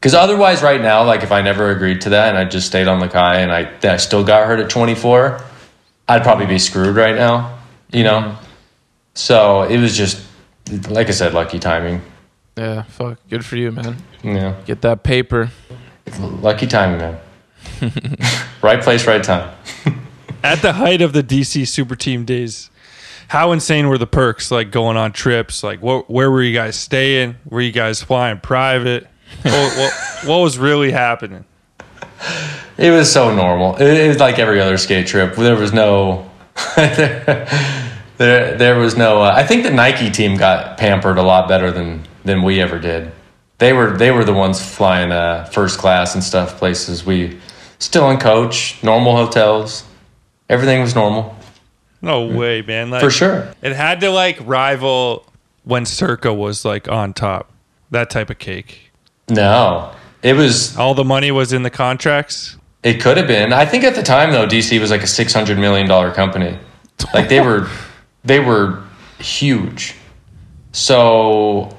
because 0.00 0.14
otherwise, 0.14 0.62
right 0.62 0.80
now, 0.80 1.04
like 1.04 1.22
if 1.22 1.32
I 1.32 1.40
never 1.40 1.70
agreed 1.70 2.02
to 2.02 2.10
that 2.10 2.28
and 2.28 2.38
I 2.38 2.44
just 2.44 2.66
stayed 2.66 2.88
on 2.88 3.00
Lakai 3.00 3.36
and 3.36 3.50
I, 3.50 3.72
I 3.82 3.96
still 3.96 4.22
got 4.22 4.46
hurt 4.46 4.60
at 4.60 4.68
24, 4.68 5.42
I'd 6.08 6.22
probably 6.22 6.46
be 6.46 6.58
screwed 6.58 6.96
right 6.96 7.14
now. 7.16 7.58
You 7.92 8.04
know. 8.04 8.36
So 9.14 9.62
it 9.62 9.78
was 9.78 9.96
just 9.96 10.24
like 10.88 11.08
I 11.08 11.12
said, 11.12 11.34
lucky 11.34 11.58
timing. 11.58 12.02
Yeah, 12.56 12.82
fuck. 12.82 13.18
Good 13.28 13.44
for 13.44 13.56
you, 13.56 13.72
man. 13.72 13.96
Yeah, 14.22 14.54
Get 14.64 14.80
that 14.82 15.02
paper. 15.02 15.50
lucky 16.18 16.66
timing, 16.66 16.98
man. 16.98 17.20
right 18.62 18.80
place, 18.82 19.06
right 19.06 19.22
time. 19.22 19.54
At 20.44 20.62
the 20.62 20.74
height 20.74 21.00
of 21.02 21.12
the 21.12 21.22
DC 21.22 21.66
Super 21.66 21.96
Team 21.96 22.24
days, 22.24 22.70
how 23.28 23.52
insane 23.52 23.88
were 23.88 23.98
the 23.98 24.06
perks? 24.06 24.50
Like 24.50 24.70
going 24.70 24.96
on 24.96 25.12
trips? 25.12 25.62
Like 25.62 25.80
what? 25.82 26.10
Where 26.10 26.30
were 26.30 26.42
you 26.42 26.54
guys 26.54 26.76
staying? 26.76 27.36
Were 27.48 27.60
you 27.60 27.72
guys 27.72 28.02
flying 28.02 28.38
private? 28.40 29.06
what, 29.42 29.76
what, 29.78 29.92
what 30.26 30.38
was 30.38 30.58
really 30.58 30.90
happening? 30.90 31.44
It 32.76 32.90
was 32.90 33.10
so 33.12 33.34
normal. 33.34 33.76
It, 33.76 34.04
it 34.04 34.08
was 34.08 34.18
like 34.18 34.38
every 34.38 34.60
other 34.60 34.76
skate 34.78 35.06
trip. 35.06 35.36
There 35.36 35.56
was 35.56 35.72
no, 35.72 36.28
there, 36.76 37.46
there 38.18 38.78
was 38.78 38.96
no. 38.96 39.22
Uh, 39.22 39.32
I 39.34 39.44
think 39.44 39.62
the 39.62 39.70
Nike 39.70 40.10
team 40.10 40.36
got 40.36 40.76
pampered 40.78 41.18
a 41.18 41.22
lot 41.22 41.48
better 41.48 41.70
than 41.70 42.06
than 42.24 42.42
we 42.42 42.60
ever 42.60 42.78
did. 42.78 43.12
They 43.58 43.72
were 43.72 43.96
they 43.96 44.10
were 44.10 44.24
the 44.24 44.32
ones 44.32 44.60
flying 44.60 45.12
uh, 45.12 45.44
first 45.46 45.78
class 45.78 46.14
and 46.14 46.24
stuff 46.24 46.56
places. 46.58 47.06
We 47.06 47.38
still 47.78 48.10
in 48.10 48.18
coach, 48.18 48.82
normal 48.82 49.16
hotels. 49.16 49.84
Everything 50.48 50.82
was 50.82 50.94
normal 50.94 51.34
No 52.02 52.26
way, 52.26 52.60
man. 52.62 52.90
Like, 52.90 53.00
for 53.00 53.10
sure. 53.10 53.52
It 53.62 53.72
had 53.72 54.00
to 54.00 54.10
like 54.10 54.38
rival 54.44 55.26
when 55.64 55.86
Circa 55.86 56.34
was 56.34 56.64
like 56.64 56.88
on 56.88 57.12
top. 57.14 57.50
That 57.90 58.10
type 58.10 58.28
of 58.28 58.38
cake. 58.38 58.90
No, 59.28 59.92
it 60.24 60.34
was. 60.34 60.76
All 60.76 60.94
the 60.94 61.04
money 61.04 61.30
was 61.30 61.52
in 61.52 61.62
the 61.62 61.70
contracts. 61.70 62.56
It 62.82 63.00
could 63.00 63.18
have 63.18 63.28
been. 63.28 63.52
I 63.52 63.66
think 63.66 63.84
at 63.84 63.94
the 63.94 64.02
time 64.02 64.32
though, 64.32 64.46
DC 64.46 64.80
was 64.80 64.90
like 64.90 65.02
a 65.02 65.06
six 65.06 65.32
hundred 65.32 65.58
million 65.58 65.86
dollar 65.86 66.10
company. 66.10 66.58
Like 67.12 67.28
they 67.28 67.40
were, 67.40 67.68
they 68.24 68.40
were 68.40 68.82
huge. 69.18 69.94
So 70.72 71.76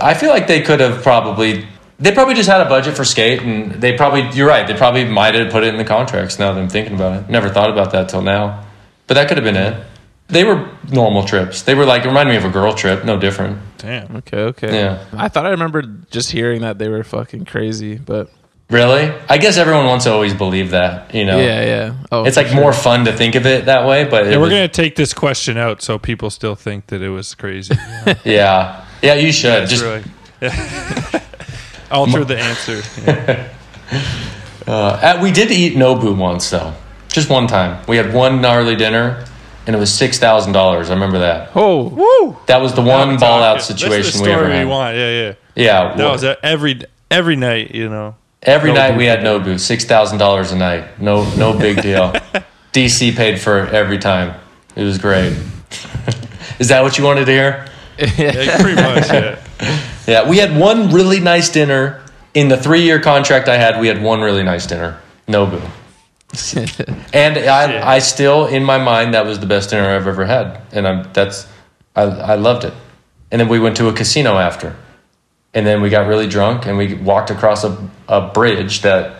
I 0.00 0.14
feel 0.14 0.30
like 0.30 0.46
they 0.46 0.62
could 0.62 0.80
have 0.80 1.02
probably. 1.02 1.68
They 1.98 2.10
probably 2.10 2.34
just 2.34 2.48
had 2.48 2.60
a 2.60 2.68
budget 2.68 2.96
for 2.96 3.04
skate, 3.04 3.42
and 3.42 3.72
they 3.72 3.92
probably. 3.96 4.28
You're 4.32 4.48
right. 4.48 4.66
They 4.66 4.74
probably 4.74 5.04
might 5.04 5.34
have 5.34 5.52
put 5.52 5.62
it 5.62 5.68
in 5.68 5.76
the 5.76 5.84
contracts. 5.84 6.38
Now 6.38 6.52
that 6.52 6.60
I'm 6.60 6.70
thinking 6.70 6.94
about 6.94 7.22
it, 7.22 7.30
never 7.30 7.50
thought 7.50 7.70
about 7.70 7.92
that 7.92 8.08
till 8.08 8.22
now. 8.22 8.64
But 9.06 9.14
that 9.14 9.28
could 9.28 9.36
have 9.36 9.44
been 9.44 9.56
it. 9.56 9.86
They 10.32 10.44
were 10.44 10.68
normal 10.90 11.24
trips. 11.24 11.62
They 11.62 11.74
were 11.74 11.84
like 11.84 12.04
it 12.04 12.08
reminded 12.08 12.32
me 12.32 12.38
of 12.38 12.44
a 12.44 12.50
girl 12.50 12.72
trip, 12.74 13.04
no 13.04 13.18
different. 13.18 13.58
Damn. 13.78 14.16
Okay, 14.16 14.38
okay. 14.52 14.74
Yeah. 14.74 15.04
I 15.12 15.28
thought 15.28 15.46
I 15.46 15.50
remembered 15.50 16.10
just 16.10 16.32
hearing 16.32 16.62
that 16.62 16.78
they 16.78 16.88
were 16.88 17.04
fucking 17.04 17.44
crazy, 17.44 17.96
but 17.96 18.30
Really? 18.70 19.12
I 19.28 19.36
guess 19.36 19.58
everyone 19.58 19.84
wants 19.84 20.04
to 20.06 20.12
always 20.12 20.32
believe 20.32 20.70
that. 20.70 21.14
You 21.14 21.26
know. 21.26 21.38
yeah, 21.38 21.62
yeah. 21.64 21.94
Oh, 22.10 22.24
It's 22.24 22.38
like 22.38 22.46
sure. 22.46 22.56
more 22.60 22.72
fun 22.72 23.04
to 23.04 23.12
think 23.12 23.34
of 23.34 23.44
it 23.44 23.66
that 23.66 23.86
way, 23.86 24.04
but 24.04 24.24
Yeah, 24.24 24.36
we're 24.36 24.42
was- 24.44 24.50
gonna 24.50 24.68
take 24.68 24.96
this 24.96 25.12
question 25.12 25.58
out 25.58 25.82
so 25.82 25.98
people 25.98 26.30
still 26.30 26.54
think 26.54 26.86
that 26.86 27.02
it 27.02 27.10
was 27.10 27.34
crazy. 27.34 27.74
yeah, 28.24 28.84
yeah. 29.02 29.14
You 29.14 29.30
should 29.32 29.68
Just 29.68 29.82
just 29.82 29.84
really 29.84 30.02
alter 31.90 32.24
the 32.24 32.38
answer. 32.38 32.82
Yeah. 34.66 34.72
Uh, 34.72 35.18
we 35.22 35.30
did 35.32 35.50
eat 35.50 35.76
Nobu 35.76 36.16
once 36.16 36.48
though, 36.48 36.72
just 37.08 37.28
one 37.28 37.46
time. 37.46 37.84
We 37.86 37.96
had 37.98 38.14
one 38.14 38.40
gnarly 38.40 38.74
dinner, 38.76 39.24
and 39.66 39.76
it 39.76 39.78
was 39.78 39.92
six 39.92 40.18
thousand 40.18 40.52
dollars. 40.52 40.90
I 40.90 40.94
remember 40.94 41.18
that. 41.20 41.50
Oh, 41.54 41.88
Woo! 41.88 42.36
That 42.46 42.60
was 42.60 42.74
the 42.74 42.82
one 42.82 43.18
ball 43.18 43.42
out 43.42 43.62
situation 43.62 44.02
That's 44.02 44.16
the 44.18 44.22
we 44.24 44.30
ever 44.32 44.42
story 44.44 44.56
had. 44.56 44.64
we 44.66 44.70
want. 44.70 44.96
Yeah, 44.96 45.10
yeah. 45.10 45.34
Yeah, 45.54 45.88
That 45.88 45.96
well, 45.98 46.12
was 46.12 46.22
it. 46.22 46.38
every 46.42 46.80
every 47.10 47.36
night. 47.36 47.74
You 47.74 47.88
know. 47.88 48.14
every 48.42 48.70
Nobu. 48.70 48.74
night 48.74 48.96
we 48.96 49.04
had 49.06 49.20
Nobu, 49.20 49.58
six 49.60 49.84
thousand 49.84 50.18
dollars 50.18 50.52
a 50.52 50.56
night. 50.56 51.00
No, 51.00 51.24
no 51.36 51.56
big 51.58 51.80
deal. 51.82 52.12
DC 52.72 53.14
paid 53.16 53.38
for 53.40 53.64
it 53.64 53.74
every 53.74 53.98
time. 53.98 54.34
It 54.76 54.84
was 54.84 54.96
great. 54.98 55.32
Is 56.58 56.68
that 56.68 56.82
what 56.82 56.96
you 56.98 57.04
wanted 57.04 57.26
to 57.26 57.32
hear? 57.32 57.66
Yeah, 57.98 58.60
pretty 58.60 58.80
much. 58.82 59.08
Yeah. 59.08 59.38
Yeah, 60.04 60.28
we 60.28 60.38
had 60.38 60.58
one 60.58 60.90
really 60.90 61.20
nice 61.20 61.48
dinner 61.48 62.00
in 62.34 62.48
the 62.48 62.56
three-year 62.56 62.98
contract 62.98 63.48
I 63.48 63.56
had. 63.56 63.78
We 63.80 63.86
had 63.86 64.02
one 64.02 64.20
really 64.20 64.42
nice 64.42 64.66
dinner, 64.66 64.98
Nobu, 65.28 65.62
and 67.12 67.38
I, 67.38 67.94
I 67.96 67.98
still 67.98 68.46
in 68.46 68.64
my 68.64 68.78
mind 68.78 69.14
that 69.14 69.26
was 69.26 69.38
the 69.38 69.46
best 69.46 69.70
dinner 69.70 69.88
I've 69.88 70.06
ever 70.06 70.24
had, 70.24 70.60
and 70.72 70.88
I'm 70.88 71.12
that's 71.12 71.46
I, 71.94 72.02
I 72.02 72.34
loved 72.36 72.64
it. 72.64 72.74
And 73.30 73.40
then 73.40 73.48
we 73.48 73.58
went 73.58 73.76
to 73.78 73.88
a 73.88 73.92
casino 73.92 74.38
after, 74.38 74.76
and 75.54 75.66
then 75.66 75.82
we 75.82 75.90
got 75.90 76.06
really 76.06 76.26
drunk 76.26 76.66
and 76.66 76.76
we 76.78 76.94
walked 76.94 77.30
across 77.30 77.64
a, 77.64 77.90
a 78.08 78.28
bridge 78.28 78.82
that 78.82 79.16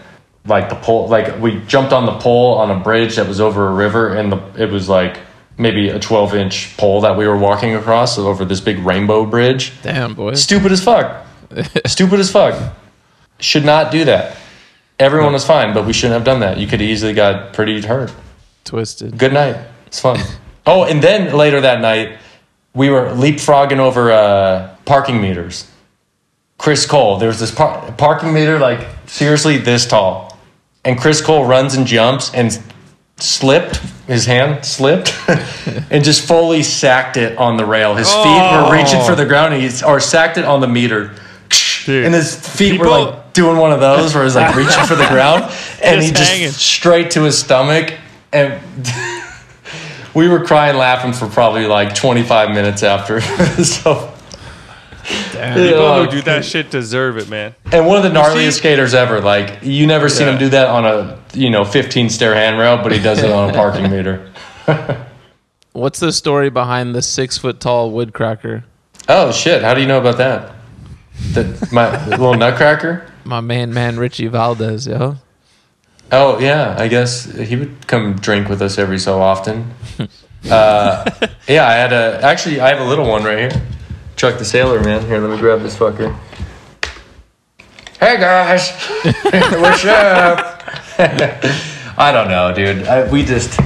like 0.46 0.68
the 0.68 0.74
pole 0.74 1.08
like 1.08 1.38
we 1.40 1.60
jumped 1.66 1.92
on 1.92 2.06
the 2.06 2.18
pole 2.18 2.54
on 2.54 2.70
a 2.70 2.80
bridge 2.80 3.16
that 3.16 3.28
was 3.28 3.40
over 3.40 3.68
a 3.68 3.72
river 3.72 4.14
and 4.14 4.32
the 4.32 4.42
it 4.56 4.70
was 4.70 4.88
like 4.88 5.18
maybe 5.58 5.88
a 5.88 5.98
12 5.98 6.34
inch 6.34 6.76
pole 6.76 7.02
that 7.02 7.16
we 7.16 7.26
were 7.28 7.36
walking 7.36 7.74
across 7.74 8.18
over 8.18 8.44
this 8.44 8.60
big 8.60 8.78
rainbow 8.78 9.24
bridge 9.24 9.72
damn, 9.82 10.14
boy. 10.14 10.34
Stupid 10.34 10.72
as 10.72 10.82
fuck. 10.82 11.26
Stupid 11.86 12.18
as 12.18 12.30
fuck. 12.30 12.74
Should 13.38 13.64
not 13.64 13.92
do 13.92 14.04
that. 14.06 14.36
Everyone 14.98 15.32
was 15.32 15.44
fine, 15.44 15.74
but 15.74 15.86
we 15.86 15.92
shouldn't 15.92 16.14
have 16.14 16.24
done 16.24 16.40
that. 16.40 16.58
You 16.58 16.66
could 16.66 16.82
easily 16.82 17.12
got 17.12 17.52
pretty 17.52 17.80
hurt. 17.82 18.12
Twisted. 18.64 19.18
Good 19.18 19.32
night. 19.32 19.56
It's 19.86 20.00
fun. 20.00 20.18
oh, 20.66 20.84
and 20.84 21.02
then 21.02 21.36
later 21.36 21.60
that 21.60 21.80
night, 21.80 22.18
we 22.74 22.88
were 22.90 23.06
leapfrogging 23.06 23.78
over 23.78 24.10
uh, 24.10 24.76
parking 24.84 25.20
meters. 25.20 25.68
Chris 26.58 26.86
Cole, 26.86 27.18
there 27.18 27.28
was 27.28 27.40
this 27.40 27.50
par- 27.50 27.92
parking 27.98 28.32
meter 28.32 28.58
like 28.58 28.86
seriously 29.06 29.58
this 29.58 29.86
tall, 29.86 30.38
and 30.84 30.98
Chris 30.98 31.20
Cole 31.20 31.44
runs 31.44 31.74
and 31.74 31.86
jumps 31.86 32.32
and 32.34 32.62
slipped. 33.16 33.78
His 34.06 34.26
hand 34.26 34.64
slipped 34.64 35.12
and 35.90 36.04
just 36.04 36.26
fully 36.26 36.62
sacked 36.62 37.16
it 37.16 37.36
on 37.36 37.56
the 37.56 37.64
rail. 37.64 37.94
His 37.94 38.08
feet 38.12 38.24
were 38.24 38.72
reaching 38.72 39.02
for 39.04 39.14
the 39.14 39.26
ground, 39.26 39.54
and 39.54 39.62
he, 39.62 39.84
or 39.84 39.98
sacked 40.00 40.38
it 40.38 40.44
on 40.44 40.60
the 40.60 40.68
meter. 40.68 41.14
Dude. 41.84 42.04
And 42.04 42.14
his 42.14 42.36
feet 42.36 42.78
were 42.78 42.88
like 42.88 43.21
doing 43.32 43.56
one 43.56 43.72
of 43.72 43.80
those 43.80 44.14
where 44.14 44.24
he's 44.24 44.36
like 44.36 44.54
reaching 44.56 44.84
for 44.84 44.94
the 44.94 45.06
ground, 45.06 45.44
and 45.82 46.00
Just 46.00 46.06
he 46.06 46.12
just 46.12 46.30
hanging. 46.32 46.48
straight 46.50 47.10
to 47.12 47.22
his 47.22 47.38
stomach, 47.38 47.94
and 48.32 48.60
we 50.14 50.28
were 50.28 50.44
crying 50.44 50.76
laughing 50.76 51.12
for 51.12 51.26
probably 51.28 51.66
like 51.66 51.94
25 51.94 52.50
minutes 52.50 52.82
after. 52.82 53.20
so, 53.64 54.08
People 55.04 56.04
who 56.04 56.10
do 56.10 56.22
that 56.22 56.44
shit 56.44 56.70
deserve 56.70 57.18
it, 57.18 57.28
man. 57.28 57.54
and 57.72 57.86
one 57.86 57.96
of 57.96 58.04
the 58.04 58.08
gnarliest 58.10 58.52
see- 58.52 58.58
skaters 58.58 58.94
ever. 58.94 59.20
Like 59.20 59.58
you 59.62 59.86
never 59.86 60.08
seen 60.08 60.26
Yeah. 60.28 60.34
him 60.34 60.38
do 60.38 60.48
that 60.50 60.68
on 60.68 60.84
a 60.86 61.18
you 61.34 61.50
know 61.50 61.64
15 61.64 62.08
stair 62.08 62.34
handrail, 62.34 62.76
but 62.82 62.92
he 62.92 63.00
does 63.00 63.20
it 63.22 63.30
on 63.30 63.50
a 63.50 63.52
parking 63.52 63.90
meter. 63.90 64.30
What's 65.72 65.98
the 65.98 66.12
story 66.12 66.50
behind 66.50 66.94
the 66.94 67.02
six 67.02 67.36
foot 67.38 67.58
tall 67.58 67.90
woodcracker? 67.90 68.62
Oh 69.08 69.32
shit! 69.32 69.62
How 69.62 69.74
do 69.74 69.80
you 69.80 69.88
know 69.88 69.98
about 69.98 70.18
that? 70.18 70.54
The, 71.32 71.68
my 71.72 72.06
little 72.08 72.34
nutcracker. 72.34 73.10
My 73.24 73.40
main 73.40 73.72
man 73.72 73.98
Richie 73.98 74.26
Valdez, 74.28 74.86
yo. 74.86 75.16
Oh 76.10 76.38
yeah, 76.38 76.76
I 76.78 76.88
guess 76.88 77.24
he 77.24 77.56
would 77.56 77.86
come 77.86 78.14
drink 78.14 78.48
with 78.48 78.60
us 78.60 78.78
every 78.78 78.98
so 78.98 79.20
often. 79.20 79.74
Uh, 80.50 81.08
yeah, 81.46 81.68
I 81.68 81.74
had 81.74 81.92
a 81.92 82.20
actually 82.20 82.60
I 82.60 82.70
have 82.70 82.80
a 82.80 82.84
little 82.84 83.08
one 83.08 83.22
right 83.22 83.52
here. 83.52 83.62
Chuck 84.16 84.38
the 84.38 84.44
Sailor 84.44 84.82
Man. 84.82 85.06
Here, 85.06 85.20
let 85.20 85.30
me 85.30 85.38
grab 85.38 85.60
this 85.60 85.76
fucker. 85.76 86.18
Hey 88.00 88.18
guys, 88.18 88.70
what's 89.04 89.84
up? 89.84 90.64
I 91.96 92.10
don't 92.12 92.28
know, 92.28 92.52
dude. 92.52 92.88
I, 92.88 93.08
we 93.08 93.24
just 93.24 93.60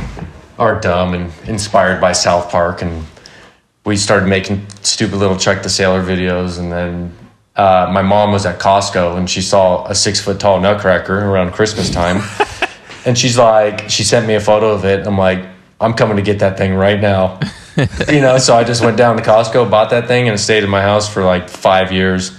are 0.59 0.79
dumb 0.79 1.15
and 1.15 1.33
inspired 1.49 1.99
by 1.99 2.13
South 2.13 2.51
Park, 2.51 2.83
and 2.83 3.07
we 3.87 3.97
started 3.97 4.27
making 4.27 4.67
stupid 4.83 5.17
little 5.17 5.39
Chuck 5.39 5.63
the 5.63 5.71
Sailor 5.71 6.03
videos, 6.03 6.59
and 6.59 6.71
then 6.71 7.17
uh, 7.57 7.89
my 7.91 8.03
mom 8.03 8.33
was 8.33 8.45
at 8.45 8.59
Costco 8.59 9.17
and 9.17 9.29
she 9.29 9.41
saw 9.41 9.87
a 9.87 9.95
six 9.95 10.21
foot 10.21 10.39
tall 10.39 10.61
nutcracker 10.61 11.19
around 11.19 11.53
Christmas 11.53 11.91
time. 11.91 12.23
and 13.07 13.17
she's 13.17 13.39
like, 13.39 13.89
she 13.89 14.03
sent 14.05 14.27
me 14.27 14.35
a 14.35 14.41
photo 14.41 14.71
of 14.71 14.85
it. 14.85 15.07
I'm 15.07 15.17
like, 15.17 15.45
I'm 15.81 15.95
coming 15.95 16.17
to 16.17 16.23
get 16.23 16.39
that 16.41 16.59
thing 16.59 16.75
right 16.75 17.01
now. 17.01 17.41
you 18.09 18.21
know, 18.21 18.39
so 18.39 18.57
I 18.57 18.65
just 18.65 18.85
went 18.85 18.97
down 18.97 19.17
to 19.17 19.23
Costco, 19.23 19.71
bought 19.71 19.91
that 19.91 20.07
thing, 20.07 20.29
and 20.29 20.35
it 20.35 20.39
stayed 20.39 20.65
in 20.65 20.71
my 20.71 20.83
house 20.83 21.13
for 21.13 21.23
like 21.25 21.49
five 21.49 21.93
years. 21.93 22.37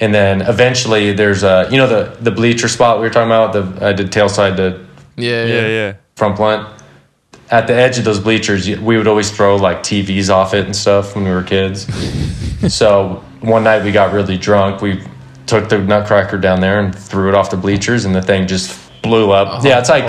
And 0.00 0.14
then 0.14 0.42
eventually 0.42 1.12
there's 1.12 1.42
a, 1.42 1.68
you 1.70 1.76
know, 1.76 1.86
the, 1.86 2.16
the 2.20 2.30
bleacher 2.30 2.68
spot 2.68 2.98
we 2.98 3.04
were 3.04 3.12
talking 3.12 3.28
about, 3.28 3.52
the, 3.52 3.86
I 3.86 3.92
did 3.92 4.10
tailside 4.10 4.56
to 4.56 4.84
Yeah, 5.16 5.44
Yeah, 5.44 5.66
yeah. 5.66 5.94
front 6.16 6.36
blunt. 6.36 6.68
At 7.50 7.66
the 7.66 7.74
edge 7.74 7.98
of 7.98 8.04
those 8.04 8.18
bleachers, 8.18 8.68
we 8.68 8.96
would 8.96 9.06
always 9.06 9.30
throw 9.30 9.56
like 9.56 9.78
TVs 9.78 10.30
off 10.30 10.54
it 10.54 10.64
and 10.64 10.74
stuff 10.74 11.14
when 11.14 11.24
we 11.24 11.30
were 11.30 11.42
kids. 11.42 11.86
so 12.74 13.22
one 13.46 13.64
night 13.64 13.84
we 13.84 13.92
got 13.92 14.12
really 14.12 14.38
drunk. 14.38 14.80
We 14.80 15.02
took 15.46 15.68
the 15.68 15.78
nutcracker 15.78 16.38
down 16.38 16.60
there 16.60 16.80
and 16.80 16.94
threw 16.94 17.28
it 17.28 17.34
off 17.34 17.50
the 17.50 17.56
bleachers, 17.56 18.04
and 18.04 18.14
the 18.14 18.22
thing 18.22 18.46
just 18.46 18.80
blew 19.02 19.30
up. 19.30 19.48
Uh-huh. 19.48 19.62
yeah, 19.64 19.78
it's 19.78 19.90
like 19.90 20.04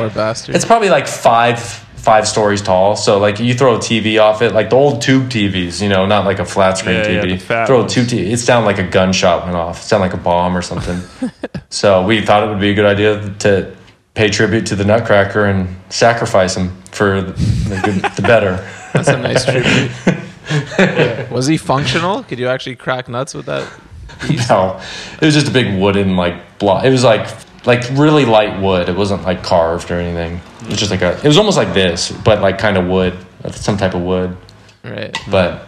it's 0.49 0.65
probably 0.65 0.89
like 0.89 1.07
five 1.07 1.59
five 2.05 2.27
stories 2.27 2.61
tall. 2.61 2.95
So 2.95 3.17
like 3.17 3.39
you 3.39 3.55
throw 3.55 3.75
a 3.75 3.79
TV 3.79 4.21
off 4.21 4.41
it, 4.43 4.53
like 4.53 4.69
the 4.69 4.75
old 4.75 5.01
tube 5.01 5.29
TVs, 5.29 5.81
you 5.81 5.89
know, 5.89 6.05
not 6.05 6.23
like 6.25 6.37
a 6.39 6.45
flat 6.45 6.77
screen 6.77 6.97
Yeah, 6.97 7.09
yeah, 7.09 7.23
TV. 7.23 7.41
fat 7.41 7.65
throw 7.65 7.83
a 7.83 7.89
two 7.89 8.03
TV. 8.03 8.31
It 8.31 8.37
sounded 8.37 8.67
like 8.67 8.77
a 8.77 8.87
gunshot 8.87 9.43
went 9.43 9.55
off. 9.55 9.79
It 9.79 9.85
sounded 9.85 10.05
like 10.05 10.13
a 10.13 10.23
bomb 10.23 10.55
or 10.55 10.61
something. 10.61 11.01
so 11.69 12.05
we 12.05 12.21
thought 12.23 12.43
it 12.43 12.49
would 12.49 12.59
be 12.59 12.69
a 12.69 12.73
good 12.75 12.85
idea 12.85 13.33
to 13.39 13.75
pay 14.13 14.29
tribute 14.29 14.67
to 14.67 14.75
the 14.75 14.85
Nutcracker 14.85 15.45
and 15.45 15.67
sacrifice 15.89 16.55
him 16.55 16.79
for 16.91 17.21
the, 17.21 17.81
good, 17.83 17.95
the 18.15 18.21
better. 18.21 18.65
That's 18.93 19.09
a 19.09 19.17
nice 19.17 19.43
tribute. 19.43 19.91
Was 21.31 21.47
he 21.47 21.57
functional? 21.57 22.23
Could 22.23 22.39
you 22.39 22.47
actually 22.47 22.75
crack 22.75 23.07
nuts 23.07 23.33
with 23.33 23.45
that? 23.47 23.67
No, 24.49 24.79
it 25.13 25.25
was 25.25 25.33
just 25.33 25.47
a 25.47 25.51
big 25.51 25.79
wooden 25.79 26.15
like 26.15 26.57
block. 26.59 26.85
It 26.85 26.89
was 26.89 27.03
like 27.03 27.27
like 27.65 27.83
really 27.91 28.25
light 28.25 28.61
wood. 28.61 28.87
It 28.87 28.95
wasn't 28.95 29.23
like 29.23 29.43
carved 29.43 29.91
or 29.91 29.95
anything. 29.95 30.39
It 30.61 30.69
was 30.69 30.77
just 30.77 30.91
like 30.91 31.01
a. 31.01 31.17
It 31.17 31.27
was 31.27 31.37
almost 31.37 31.57
like 31.57 31.73
this, 31.73 32.11
but 32.11 32.41
like 32.41 32.57
kind 32.57 32.77
of 32.77 32.85
wood, 32.87 33.17
some 33.51 33.77
type 33.77 33.93
of 33.93 34.01
wood. 34.01 34.37
Right. 34.83 35.17
But 35.29 35.67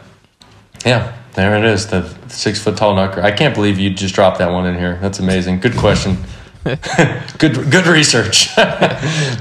yeah, 0.86 1.18
there 1.34 1.58
it 1.58 1.66
is. 1.66 1.88
The 1.88 2.08
six 2.30 2.64
foot 2.64 2.78
tall 2.78 2.96
knucker. 2.96 3.24
I 3.24 3.32
can't 3.32 3.54
believe 3.54 3.80
you 3.80 3.90
just 3.90 4.16
dropped 4.16 4.38
that 4.40 4.52
one 4.52 4.66
in 4.66 4.76
here. 4.76 4.98
That's 5.02 5.20
amazing. 5.20 5.60
Good 5.60 5.76
question. 5.76 6.18
good 6.64 7.72
good 7.72 7.88
research. 7.88 8.48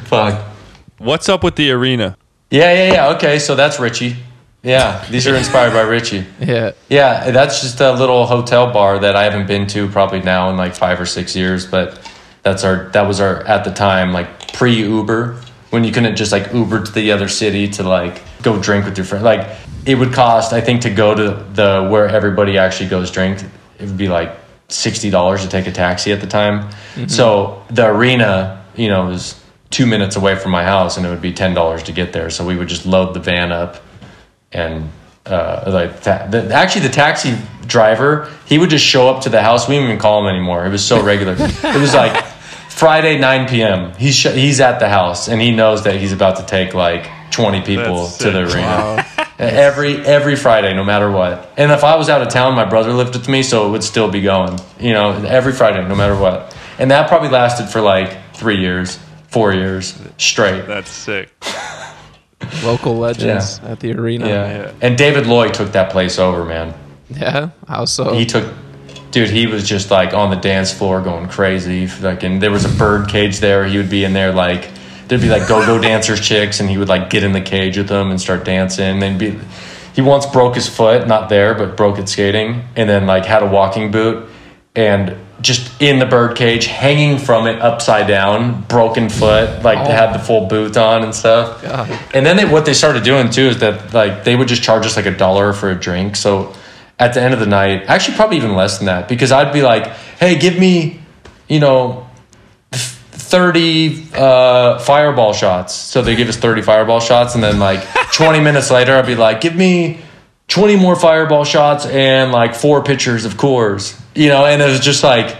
Fuck. 0.04 0.44
What's 0.98 1.28
up 1.28 1.44
with 1.44 1.56
the 1.56 1.70
arena? 1.70 2.16
Yeah, 2.50 2.72
yeah, 2.72 2.92
yeah. 2.92 3.08
Okay, 3.16 3.38
so 3.38 3.54
that's 3.54 3.78
Richie. 3.78 4.16
Yeah, 4.66 5.06
these 5.10 5.28
are 5.28 5.36
inspired 5.36 5.72
by 5.72 5.82
Richie. 5.82 6.26
Yeah. 6.40 6.72
Yeah, 6.88 7.30
that's 7.30 7.60
just 7.60 7.80
a 7.80 7.92
little 7.92 8.26
hotel 8.26 8.72
bar 8.72 8.98
that 8.98 9.14
I 9.14 9.22
haven't 9.22 9.46
been 9.46 9.68
to 9.68 9.88
probably 9.88 10.20
now 10.20 10.50
in 10.50 10.56
like 10.56 10.74
five 10.74 11.00
or 11.00 11.06
six 11.06 11.36
years. 11.36 11.64
But 11.66 12.00
that's 12.42 12.64
our 12.64 12.88
that 12.90 13.06
was 13.06 13.20
our 13.20 13.42
at 13.44 13.64
the 13.64 13.70
time 13.70 14.12
like 14.12 14.52
pre 14.52 14.74
Uber 14.74 15.40
when 15.70 15.84
you 15.84 15.92
couldn't 15.92 16.16
just 16.16 16.32
like 16.32 16.52
Uber 16.52 16.82
to 16.82 16.92
the 16.92 17.12
other 17.12 17.28
city 17.28 17.68
to 17.68 17.84
like 17.84 18.22
go 18.42 18.60
drink 18.60 18.84
with 18.84 18.98
your 18.98 19.04
friend. 19.04 19.24
Like 19.24 19.56
it 19.84 19.94
would 19.94 20.12
cost 20.12 20.52
I 20.52 20.60
think 20.60 20.80
to 20.82 20.90
go 20.90 21.14
to 21.14 21.44
the 21.52 21.88
where 21.88 22.08
everybody 22.08 22.58
actually 22.58 22.88
goes 22.88 23.10
drink. 23.12 23.42
It 23.78 23.86
would 23.86 23.96
be 23.96 24.08
like 24.08 24.36
sixty 24.68 25.10
dollars 25.10 25.42
to 25.42 25.48
take 25.48 25.68
a 25.68 25.72
taxi 25.72 26.10
at 26.12 26.20
the 26.20 26.26
time. 26.26 26.68
Mm-hmm. 26.94 27.06
So 27.06 27.64
the 27.70 27.86
arena, 27.86 28.64
you 28.74 28.88
know, 28.88 29.06
was 29.06 29.40
two 29.70 29.86
minutes 29.86 30.16
away 30.16 30.34
from 30.34 30.50
my 30.50 30.64
house, 30.64 30.96
and 30.96 31.06
it 31.06 31.10
would 31.10 31.22
be 31.22 31.32
ten 31.32 31.54
dollars 31.54 31.84
to 31.84 31.92
get 31.92 32.12
there. 32.12 32.30
So 32.30 32.44
we 32.44 32.56
would 32.56 32.68
just 32.68 32.84
load 32.84 33.14
the 33.14 33.20
van 33.20 33.52
up 33.52 33.82
and 34.56 34.90
uh, 35.26 35.64
like 35.66 36.02
ta- 36.02 36.26
the, 36.30 36.52
actually 36.52 36.86
the 36.88 36.92
taxi 36.94 37.36
driver 37.66 38.30
he 38.46 38.58
would 38.58 38.70
just 38.70 38.84
show 38.84 39.08
up 39.08 39.22
to 39.24 39.28
the 39.28 39.42
house. 39.42 39.68
We 39.68 39.74
didn't 39.74 39.88
even 39.90 40.00
call 40.00 40.20
him 40.22 40.28
anymore. 40.34 40.64
It 40.66 40.70
was 40.70 40.84
so 40.84 41.02
regular. 41.02 41.34
It 41.38 41.80
was 41.80 41.94
like 41.94 42.24
friday 42.76 43.18
9 43.18 43.48
p.m 43.48 43.92
he's 43.96 44.14
sh- 44.14 44.34
he's 44.44 44.60
at 44.60 44.78
the 44.80 44.88
house 44.88 45.28
and 45.28 45.40
he 45.40 45.50
knows 45.50 45.84
that 45.84 45.94
he's 45.96 46.12
about 46.12 46.36
to 46.36 46.44
take 46.44 46.74
like 46.74 47.08
20 47.30 47.62
people 47.62 48.04
That's 48.04 48.18
to 48.18 48.30
the 48.30 48.46
sick. 48.50 48.56
arena. 48.56 49.06
Every 49.38 49.96
every 50.04 50.36
friday 50.36 50.74
no 50.74 50.84
matter 50.84 51.10
what. 51.10 51.52
And 51.56 51.72
if 51.72 51.82
i 51.84 51.96
was 51.96 52.08
out 52.10 52.20
of 52.22 52.28
town 52.28 52.54
my 52.54 52.64
brother 52.66 52.92
lived 52.92 53.14
with 53.16 53.28
me 53.28 53.42
so 53.42 53.66
it 53.66 53.70
would 53.70 53.82
still 53.84 54.10
be 54.10 54.20
going 54.20 54.58
you 54.78 54.92
know 54.92 55.12
every 55.26 55.52
friday 55.54 55.86
no 55.88 55.94
matter 55.94 56.16
what. 56.16 56.54
And 56.78 56.90
that 56.90 57.08
probably 57.08 57.30
lasted 57.30 57.66
for 57.68 57.80
like 57.80 58.10
three 58.34 58.58
years 58.60 58.98
four 59.28 59.52
years 59.54 59.98
straight. 60.18 60.66
That's 60.66 60.90
sick. 60.90 61.30
Local 62.62 62.96
legends 62.96 63.60
at 63.60 63.80
the 63.80 63.92
arena. 63.92 64.26
yeah. 64.26 64.72
And 64.82 64.96
David 64.98 65.26
Lloyd 65.26 65.54
took 65.54 65.72
that 65.72 65.90
place 65.90 66.18
over, 66.18 66.44
man. 66.44 66.74
Yeah. 67.08 67.50
How 67.66 67.84
so? 67.84 68.12
He 68.14 68.26
took, 68.26 68.52
dude, 69.10 69.30
he 69.30 69.46
was 69.46 69.66
just 69.68 69.90
like 69.90 70.12
on 70.12 70.30
the 70.30 70.36
dance 70.36 70.72
floor 70.72 71.00
going 71.00 71.28
crazy. 71.28 71.86
Like, 72.00 72.22
and 72.22 72.42
there 72.42 72.50
was 72.50 72.64
a 72.64 72.78
bird 72.78 73.08
cage 73.08 73.40
there. 73.40 73.64
He 73.64 73.78
would 73.78 73.90
be 73.90 74.04
in 74.04 74.12
there 74.12 74.32
like, 74.32 74.68
there'd 75.08 75.20
be 75.22 75.28
like 75.28 75.48
go-go 75.48 75.78
dancers 75.80 76.20
chicks, 76.20 76.60
and 76.60 76.68
he 76.68 76.76
would 76.78 76.88
like 76.88 77.10
get 77.10 77.22
in 77.24 77.32
the 77.32 77.40
cage 77.40 77.78
with 77.78 77.88
them 77.88 78.10
and 78.10 78.20
start 78.20 78.44
dancing. 78.44 79.02
And 79.02 79.18
be, 79.18 79.38
he 79.94 80.02
once 80.02 80.26
broke 80.26 80.56
his 80.56 80.68
foot, 80.68 81.06
not 81.06 81.28
there, 81.30 81.54
but 81.54 81.76
broke 81.76 81.98
it 81.98 82.08
skating, 82.08 82.64
and 82.76 82.88
then 82.88 83.06
like 83.06 83.24
had 83.24 83.42
a 83.42 83.46
walking 83.46 83.90
boot, 83.90 84.28
and 84.76 85.16
just 85.40 85.80
in 85.82 85.98
the 85.98 86.06
bird 86.06 86.36
cage, 86.36 86.66
hanging 86.66 87.18
from 87.18 87.46
it 87.46 87.60
upside 87.60 88.06
down, 88.06 88.62
broken 88.62 89.08
foot, 89.08 89.62
like 89.62 89.78
they 89.86 89.92
had 89.92 90.12
the 90.14 90.18
full 90.18 90.46
boot 90.46 90.76
on 90.76 91.02
and 91.02 91.14
stuff. 91.14 91.62
And 92.14 92.24
then 92.24 92.36
they, 92.36 92.44
what 92.44 92.64
they 92.66 92.74
started 92.74 93.02
doing 93.04 93.30
too 93.30 93.48
is 93.48 93.58
that 93.60 93.92
like 93.92 94.24
they 94.24 94.34
would 94.34 94.48
just 94.48 94.62
charge 94.62 94.86
us 94.86 94.96
like 94.96 95.06
a 95.06 95.16
dollar 95.16 95.52
for 95.52 95.70
a 95.70 95.74
drink. 95.74 96.16
So 96.16 96.54
at 96.98 97.14
the 97.14 97.20
end 97.20 97.34
of 97.34 97.40
the 97.40 97.46
night, 97.46 97.84
actually 97.86 98.16
probably 98.16 98.38
even 98.38 98.54
less 98.54 98.78
than 98.78 98.86
that, 98.86 99.08
because 99.08 99.30
I'd 99.30 99.52
be 99.52 99.62
like, 99.62 99.86
"Hey, 100.18 100.38
give 100.38 100.58
me, 100.58 101.00
you 101.48 101.60
know, 101.60 102.08
thirty 102.72 104.06
uh, 104.14 104.78
fireball 104.78 105.34
shots." 105.34 105.74
So 105.74 106.00
they 106.00 106.16
give 106.16 106.28
us 106.28 106.36
thirty 106.36 106.62
fireball 106.62 107.00
shots, 107.00 107.34
and 107.34 107.44
then 107.44 107.58
like 107.58 107.86
twenty 108.12 108.40
minutes 108.40 108.70
later, 108.70 108.96
I'd 108.96 109.06
be 109.06 109.16
like, 109.16 109.40
"Give 109.40 109.54
me." 109.54 110.00
20 110.48 110.76
more 110.76 110.94
fireball 110.94 111.44
shots 111.44 111.86
and 111.86 112.30
like 112.30 112.54
four 112.54 112.80
pitchers 112.84 113.24
of 113.24 113.34
Coors, 113.34 114.00
you 114.16 114.28
know, 114.28 114.44
and 114.46 114.60
it 114.62 114.66
was 114.66 114.80
just 114.80 115.02
like 115.04 115.36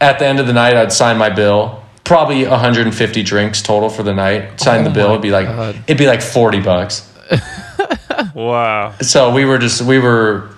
at 0.00 0.18
the 0.18 0.26
end 0.26 0.40
of 0.40 0.46
the 0.46 0.52
night, 0.52 0.76
I'd 0.76 0.92
sign 0.92 1.18
my 1.18 1.30
bill, 1.30 1.82
probably 2.04 2.46
150 2.46 3.22
drinks 3.22 3.62
total 3.62 3.88
for 3.88 4.02
the 4.02 4.14
night. 4.14 4.60
Sign 4.60 4.84
the 4.84 4.90
oh 4.90 4.94
bill, 4.94 5.10
it'd 5.10 5.22
be 5.22 5.30
like 5.30 5.46
God. 5.46 5.76
it'd 5.86 5.98
be 5.98 6.06
like 6.06 6.22
40 6.22 6.60
bucks. 6.60 7.06
Wow. 8.34 8.94
So 9.00 9.32
we 9.32 9.44
were 9.44 9.58
just 9.58 9.82
we 9.82 9.98
were 9.98 10.50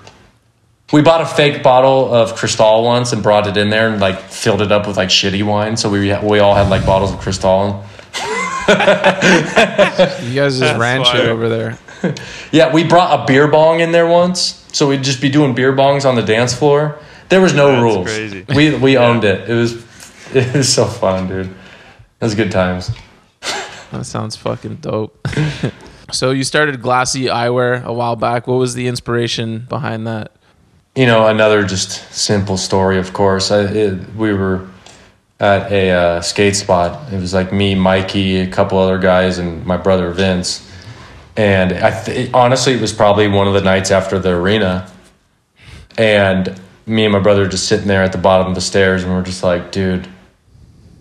we 0.92 1.00
bought 1.00 1.20
a 1.20 1.26
fake 1.26 1.62
bottle 1.62 2.12
of 2.12 2.34
Cristal 2.34 2.84
once 2.84 3.12
and 3.12 3.22
brought 3.22 3.46
it 3.46 3.56
in 3.56 3.70
there 3.70 3.88
and 3.88 4.00
like 4.00 4.18
filled 4.20 4.60
it 4.62 4.72
up 4.72 4.86
with 4.86 4.96
like 4.96 5.08
shitty 5.08 5.42
wine. 5.44 5.76
So 5.76 5.90
we 5.90 6.14
we 6.22 6.38
all 6.38 6.54
had 6.54 6.68
like 6.68 6.84
bottles 6.84 7.12
of 7.12 7.20
Cristal. 7.20 7.84
you 8.68 10.34
guys 10.34 10.58
just 10.58 10.78
ran 10.78 11.04
shit 11.04 11.26
over 11.26 11.48
there. 11.48 11.78
Yeah, 12.50 12.72
we 12.72 12.84
brought 12.84 13.20
a 13.20 13.24
beer 13.26 13.48
bong 13.48 13.80
in 13.80 13.92
there 13.92 14.06
once, 14.06 14.66
so 14.72 14.88
we'd 14.88 15.02
just 15.04 15.20
be 15.20 15.28
doing 15.30 15.54
beer 15.54 15.72
bongs 15.72 16.04
on 16.04 16.14
the 16.14 16.22
dance 16.22 16.54
floor. 16.54 16.98
There 17.32 17.40
was 17.40 17.54
no 17.54 17.68
That's 17.68 17.82
rules. 17.82 18.06
crazy. 18.08 18.44
We 18.54 18.74
we 18.74 18.98
owned 18.98 19.24
it. 19.24 19.48
It 19.48 19.54
was 19.54 19.72
it 20.34 20.54
was 20.54 20.70
so 20.70 20.84
fun, 20.84 21.28
dude. 21.28 21.46
It 21.46 22.24
was 22.24 22.34
good 22.34 22.52
times. 22.52 22.90
That 23.90 24.04
sounds 24.06 24.36
fucking 24.36 24.76
dope. 24.76 25.26
so 26.12 26.30
you 26.30 26.44
started 26.44 26.80
Glassy 26.82 27.24
Eyewear 27.26 27.84
a 27.84 27.92
while 27.92 28.16
back. 28.16 28.46
What 28.46 28.56
was 28.56 28.72
the 28.74 28.86
inspiration 28.86 29.66
behind 29.68 30.06
that? 30.06 30.32
You 30.94 31.04
know, 31.06 31.26
another 31.26 31.62
just 31.62 32.10
simple 32.12 32.56
story. 32.56 32.98
Of 32.98 33.12
course, 33.12 33.50
I, 33.50 33.60
it, 33.64 34.14
we 34.14 34.32
were 34.32 34.66
at 35.40 35.70
a 35.72 35.90
uh, 35.90 36.20
skate 36.22 36.56
spot. 36.56 37.12
It 37.12 37.20
was 37.20 37.32
like 37.34 37.52
me, 37.52 37.74
Mikey, 37.74 38.40
a 38.40 38.46
couple 38.46 38.78
other 38.78 38.98
guys, 38.98 39.38
and 39.38 39.64
my 39.66 39.76
brother 39.76 40.10
Vince. 40.10 40.66
And 41.36 41.72
I 41.72 41.90
th- 42.02 42.30
honestly, 42.32 42.72
it 42.72 42.80
was 42.80 42.92
probably 42.94 43.28
one 43.28 43.46
of 43.46 43.52
the 43.54 43.60
nights 43.62 43.90
after 43.90 44.18
the 44.18 44.30
arena. 44.30 44.90
And 45.98 46.58
me 46.92 47.04
and 47.04 47.12
my 47.12 47.18
brother 47.18 47.48
just 47.48 47.66
sitting 47.66 47.88
there 47.88 48.02
at 48.02 48.12
the 48.12 48.18
bottom 48.18 48.46
of 48.46 48.54
the 48.54 48.60
stairs, 48.60 49.02
and 49.02 49.12
we're 49.12 49.22
just 49.22 49.42
like, 49.42 49.72
dude, 49.72 50.06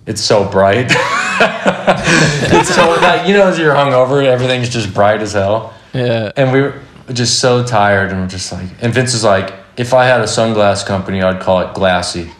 it's 0.07 0.21
so 0.21 0.49
bright. 0.49 0.87
it's 0.89 2.73
so 2.73 2.89
like 3.01 3.27
you 3.27 3.33
know, 3.33 3.47
as 3.47 3.59
you're 3.59 3.73
hungover, 3.73 4.23
everything's 4.25 4.69
just 4.69 4.93
bright 4.93 5.21
as 5.21 5.33
hell. 5.33 5.73
Yeah. 5.93 6.31
And 6.35 6.51
we 6.51 6.61
were 6.61 6.81
just 7.11 7.39
so 7.39 7.63
tired, 7.63 8.11
and 8.11 8.21
we're 8.21 8.27
just 8.27 8.51
like, 8.51 8.67
and 8.81 8.93
Vince 8.93 9.13
was 9.13 9.23
like, 9.23 9.53
if 9.77 9.93
I 9.93 10.05
had 10.05 10.21
a 10.21 10.25
sunglass 10.25 10.85
company, 10.85 11.21
I'd 11.21 11.41
call 11.41 11.59
it 11.61 11.73
Glassy. 11.73 12.31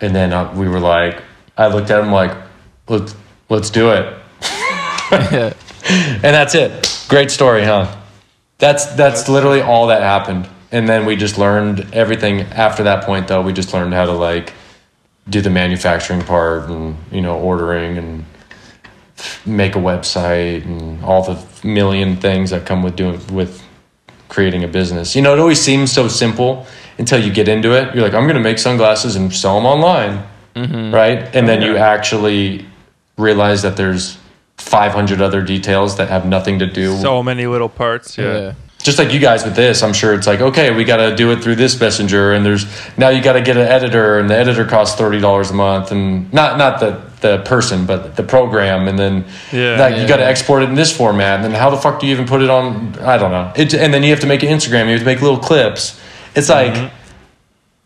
And 0.00 0.14
then 0.14 0.32
uh, 0.32 0.52
we 0.54 0.68
were 0.68 0.80
like, 0.80 1.22
I 1.56 1.68
looked 1.68 1.90
at 1.90 2.02
him 2.02 2.12
like, 2.12 2.36
let's 2.88 3.14
let's 3.48 3.70
do 3.70 3.90
it. 3.90 4.14
yeah. 5.12 5.52
And 5.88 6.22
that's 6.22 6.54
it. 6.54 7.06
Great 7.08 7.30
story, 7.30 7.64
huh? 7.64 7.96
That's 8.58 8.86
that's 8.94 9.28
literally 9.28 9.60
all 9.60 9.88
that 9.88 10.02
happened. 10.02 10.48
And 10.72 10.88
then 10.88 11.04
we 11.04 11.16
just 11.16 11.38
learned 11.38 11.94
everything 11.94 12.40
after 12.40 12.82
that 12.84 13.04
point 13.04 13.28
though, 13.28 13.42
we 13.42 13.52
just 13.52 13.72
learned 13.72 13.92
how 13.92 14.06
to 14.06 14.12
like 14.12 14.54
do 15.28 15.40
the 15.40 15.50
manufacturing 15.50 16.22
part 16.22 16.68
and, 16.68 16.96
you 17.12 17.20
know, 17.20 17.38
ordering 17.38 17.98
and 17.98 18.24
make 19.46 19.76
a 19.76 19.78
website 19.78 20.64
and 20.64 21.04
all 21.04 21.22
the 21.22 21.66
million 21.66 22.16
things 22.16 22.50
that 22.50 22.66
come 22.66 22.82
with 22.82 22.96
doing 22.96 23.20
with 23.28 23.62
creating 24.28 24.64
a 24.64 24.68
business. 24.68 25.14
You 25.14 25.22
know, 25.22 25.34
it 25.34 25.38
always 25.38 25.60
seems 25.60 25.92
so 25.92 26.08
simple 26.08 26.66
until 26.98 27.22
you 27.22 27.32
get 27.32 27.48
into 27.48 27.76
it. 27.76 27.94
You're 27.94 28.02
like, 28.02 28.14
I'm 28.14 28.24
going 28.24 28.36
to 28.36 28.40
make 28.40 28.58
sunglasses 28.58 29.14
and 29.14 29.32
sell 29.32 29.56
them 29.56 29.66
online. 29.66 30.26
Mm-hmm. 30.56 30.94
Right? 30.94 31.34
And 31.34 31.46
then 31.46 31.62
you 31.62 31.76
actually 31.76 32.66
realize 33.16 33.62
that 33.62 33.76
there's 33.76 34.18
500 34.56 35.20
other 35.20 35.42
details 35.42 35.96
that 35.96 36.08
have 36.08 36.26
nothing 36.26 36.58
to 36.60 36.66
do 36.66 36.96
So 36.98 37.22
many 37.22 37.46
little 37.46 37.68
parts. 37.68 38.16
Yeah. 38.16 38.38
Yeah. 38.38 38.54
Just 38.82 38.98
like 38.98 39.12
you 39.12 39.20
guys 39.20 39.44
with 39.44 39.54
this, 39.54 39.82
I'm 39.82 39.92
sure 39.92 40.12
it's 40.14 40.26
like, 40.26 40.40
okay, 40.40 40.74
we 40.74 40.84
got 40.84 40.96
to 40.96 41.14
do 41.14 41.30
it 41.32 41.42
through 41.42 41.54
this 41.56 41.78
messenger, 41.80 42.32
and 42.32 42.44
there's 42.44 42.66
now 42.98 43.08
you 43.10 43.22
got 43.22 43.34
to 43.34 43.40
get 43.40 43.56
an 43.56 43.66
editor, 43.68 44.18
and 44.18 44.28
the 44.28 44.36
editor 44.36 44.64
costs 44.64 44.96
thirty 44.98 45.20
dollars 45.20 45.50
a 45.50 45.54
month, 45.54 45.92
and 45.92 46.32
not 46.32 46.58
not 46.58 46.80
the 46.80 47.00
the 47.20 47.38
person, 47.44 47.86
but 47.86 48.16
the 48.16 48.22
program, 48.24 48.88
and 48.88 48.98
then 48.98 49.24
Yeah. 49.52 49.78
like 49.78 49.96
you 49.96 50.08
got 50.08 50.16
to 50.16 50.26
export 50.26 50.64
it 50.64 50.68
in 50.68 50.74
this 50.74 50.94
format, 50.96 51.36
and 51.36 51.44
then 51.44 51.52
how 51.52 51.70
the 51.70 51.76
fuck 51.76 52.00
do 52.00 52.06
you 52.06 52.12
even 52.12 52.26
put 52.26 52.42
it 52.42 52.50
on? 52.50 52.96
I 53.00 53.16
don't 53.18 53.30
know. 53.30 53.52
It, 53.54 53.72
and 53.74 53.94
then 53.94 54.02
you 54.02 54.10
have 54.10 54.20
to 54.20 54.26
make 54.26 54.42
an 54.42 54.48
Instagram, 54.48 54.86
you 54.86 54.92
have 54.92 55.00
to 55.00 55.06
make 55.06 55.20
little 55.22 55.38
clips. 55.38 56.00
It's 56.34 56.48
like 56.48 56.90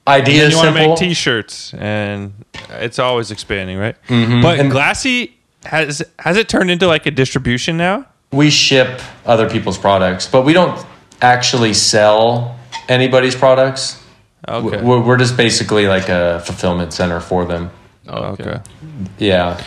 idea 0.09 0.45
And 0.45 0.53
you 0.53 0.57
want 0.57 0.69
to 0.69 0.75
simple. 0.75 0.89
make 0.91 0.99
T-shirts, 0.99 1.75
and 1.75 2.33
it's 2.71 2.99
always 2.99 3.31
expanding, 3.31 3.77
right? 3.77 3.97
Mm-hmm. 4.09 4.41
But 4.41 4.69
Glassy 4.71 5.37
has 5.67 6.03
has 6.21 6.37
it 6.37 6.49
turned 6.49 6.71
into 6.71 6.87
like 6.87 7.05
a 7.07 7.11
distribution 7.11 7.77
now? 7.77 8.07
We 8.33 8.51
ship 8.51 9.01
other 9.25 9.49
people's 9.49 9.79
products, 9.79 10.27
but 10.27 10.45
we 10.45 10.53
don't 10.53 10.85
actually 11.23 11.75
sell 11.75 12.59
anybody's 12.89 13.35
products. 13.35 14.03
Okay. 14.49 14.83
We're, 14.83 15.01
we're 15.01 15.17
just 15.17 15.37
basically 15.37 15.87
like 15.87 16.09
a 16.09 16.41
fulfillment 16.45 16.93
center 16.93 17.21
for 17.21 17.45
them. 17.45 17.71
okay. 18.07 18.61
Yeah. 19.19 19.63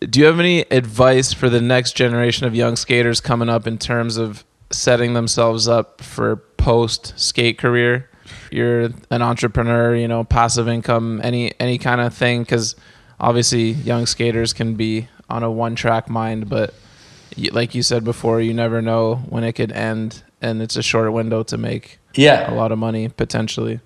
Do 0.00 0.18
you 0.18 0.26
have 0.26 0.40
any 0.40 0.60
advice 0.70 1.32
for 1.32 1.48
the 1.48 1.60
next 1.60 1.92
generation 1.92 2.46
of 2.46 2.54
young 2.54 2.76
skaters 2.76 3.20
coming 3.20 3.48
up 3.48 3.66
in 3.66 3.78
terms 3.78 4.16
of 4.16 4.44
setting 4.72 5.14
themselves 5.14 5.68
up 5.68 6.00
for 6.00 6.36
post 6.62 7.12
skate 7.18 7.58
career. 7.58 8.08
You're 8.50 8.90
an 9.10 9.22
entrepreneur, 9.22 9.94
you 9.94 10.08
know, 10.08 10.24
passive 10.24 10.68
income, 10.68 11.20
any 11.22 11.52
any 11.60 11.78
kind 11.78 12.00
of 12.00 12.14
thing. 12.14 12.42
Because 12.42 12.76
obviously, 13.20 13.70
young 13.70 14.06
skaters 14.06 14.52
can 14.52 14.74
be 14.74 15.08
on 15.28 15.42
a 15.42 15.50
one 15.50 15.74
track 15.74 16.08
mind, 16.08 16.48
but 16.48 16.70
y- 16.70 16.76
like 17.52 17.74
you 17.74 17.82
said 17.82 18.04
before, 18.04 18.40
you 18.40 18.54
never 18.54 18.82
know 18.82 19.16
when 19.28 19.44
it 19.44 19.52
could 19.54 19.72
end, 19.72 20.22
and 20.40 20.62
it's 20.62 20.76
a 20.76 20.82
short 20.82 21.12
window 21.12 21.42
to 21.44 21.58
make 21.58 21.98
Yeah, 22.14 22.52
a 22.52 22.54
lot 22.54 22.72
of 22.72 22.78
money 22.78 23.08
potentially. 23.08 23.80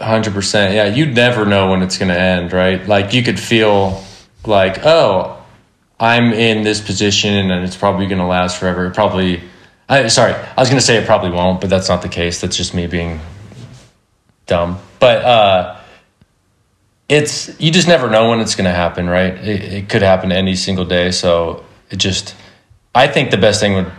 Hundred 0.00 0.34
percent. 0.34 0.74
Yeah, 0.74 0.86
you 0.86 1.06
never 1.06 1.44
know 1.44 1.70
when 1.70 1.82
it's 1.82 1.98
going 1.98 2.10
to 2.10 2.18
end, 2.18 2.52
right? 2.52 2.86
Like 2.86 3.12
you 3.12 3.22
could 3.22 3.40
feel 3.40 4.02
like, 4.46 4.84
oh, 4.84 5.36
I'm 5.98 6.32
in 6.32 6.62
this 6.62 6.80
position 6.80 7.50
and 7.50 7.64
it's 7.64 7.76
probably 7.76 8.06
going 8.06 8.20
to 8.20 8.26
last 8.26 8.58
forever. 8.58 8.86
It 8.86 8.94
probably. 8.94 9.42
I, 9.88 10.06
sorry, 10.06 10.32
I 10.34 10.60
was 10.60 10.68
going 10.68 10.78
to 10.78 10.86
say 10.86 10.96
it 10.96 11.06
probably 11.06 11.30
won't, 11.30 11.60
but 11.60 11.68
that's 11.68 11.88
not 11.88 12.02
the 12.02 12.08
case. 12.08 12.40
That's 12.40 12.56
just 12.56 12.72
me 12.74 12.86
being 12.86 13.18
dumb. 14.46 14.78
But 15.00 15.24
uh, 15.24 15.80
it's 17.08 17.60
you 17.60 17.72
just 17.72 17.88
never 17.88 18.08
know 18.08 18.30
when 18.30 18.38
it's 18.38 18.54
going 18.54 18.66
to 18.66 18.76
happen, 18.76 19.08
right? 19.08 19.34
It, 19.34 19.72
it 19.72 19.88
could 19.88 20.02
happen 20.02 20.30
any 20.30 20.54
single 20.54 20.84
day. 20.84 21.10
So 21.10 21.64
it 21.90 21.96
just, 21.96 22.36
I 22.94 23.06
think 23.06 23.30
the 23.30 23.36
best 23.36 23.60
thing 23.60 23.74
would 23.74 23.90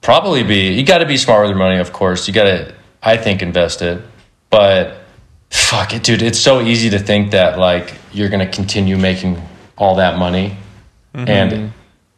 probably 0.00 0.42
be 0.42 0.72
you 0.72 0.84
got 0.84 0.98
to 0.98 1.06
be 1.06 1.16
smart 1.16 1.42
with 1.42 1.50
your 1.50 1.58
money, 1.58 1.78
of 1.78 1.92
course. 1.92 2.26
You 2.28 2.34
got 2.34 2.44
to, 2.44 2.74
I 3.02 3.16
think, 3.16 3.42
invest 3.42 3.82
it. 3.82 4.02
But 4.50 4.98
fuck 5.50 5.94
it, 5.94 6.02
dude. 6.02 6.22
It's 6.22 6.38
so 6.38 6.60
easy 6.60 6.90
to 6.90 6.98
think 6.98 7.30
that 7.30 7.58
like 7.58 7.94
you're 8.12 8.28
gonna 8.28 8.48
continue 8.48 8.96
making 8.96 9.40
all 9.76 9.96
that 9.96 10.18
money, 10.18 10.56
and 11.28 11.72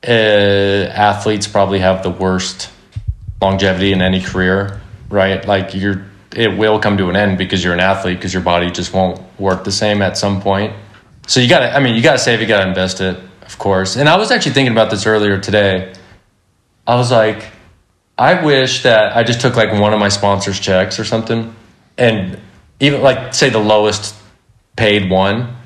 uh, 0.06 0.90
athletes 0.92 1.46
probably 1.46 1.78
have 1.80 2.02
the 2.02 2.10
worst 2.10 2.70
longevity 3.40 3.92
in 3.92 4.00
any 4.02 4.20
career, 4.20 4.80
right? 5.10 5.46
Like 5.46 5.74
you're, 5.74 6.04
it 6.34 6.56
will 6.56 6.78
come 6.78 6.96
to 6.98 7.08
an 7.10 7.16
end 7.16 7.38
because 7.38 7.62
you're 7.62 7.74
an 7.74 7.80
athlete 7.80 8.18
because 8.18 8.32
your 8.32 8.42
body 8.42 8.70
just 8.70 8.92
won't 8.94 9.20
work 9.38 9.64
the 9.64 9.72
same 9.72 10.00
at 10.02 10.16
some 10.16 10.40
point. 10.40 10.72
So 11.26 11.40
you 11.40 11.48
gotta, 11.48 11.74
I 11.74 11.80
mean, 11.80 11.94
you 11.94 12.02
gotta 12.02 12.18
save, 12.18 12.40
you 12.40 12.46
gotta 12.46 12.68
invest 12.68 13.00
it, 13.00 13.18
of 13.46 13.58
course. 13.58 13.96
And 13.96 14.08
I 14.08 14.16
was 14.16 14.30
actually 14.30 14.52
thinking 14.52 14.72
about 14.72 14.90
this 14.90 15.06
earlier 15.06 15.38
today. 15.38 15.92
I 16.86 16.96
was 16.96 17.10
like, 17.10 17.46
I 18.18 18.42
wish 18.44 18.82
that 18.82 19.16
I 19.16 19.22
just 19.24 19.40
took 19.40 19.56
like 19.56 19.72
one 19.72 19.92
of 19.92 19.98
my 20.00 20.08
sponsors' 20.08 20.58
checks 20.60 20.98
or 20.98 21.04
something, 21.04 21.54
and 21.98 22.38
even 22.80 23.02
like 23.02 23.34
say 23.34 23.50
the 23.50 23.58
lowest 23.58 24.14
paid 24.76 25.10
one, 25.10 25.56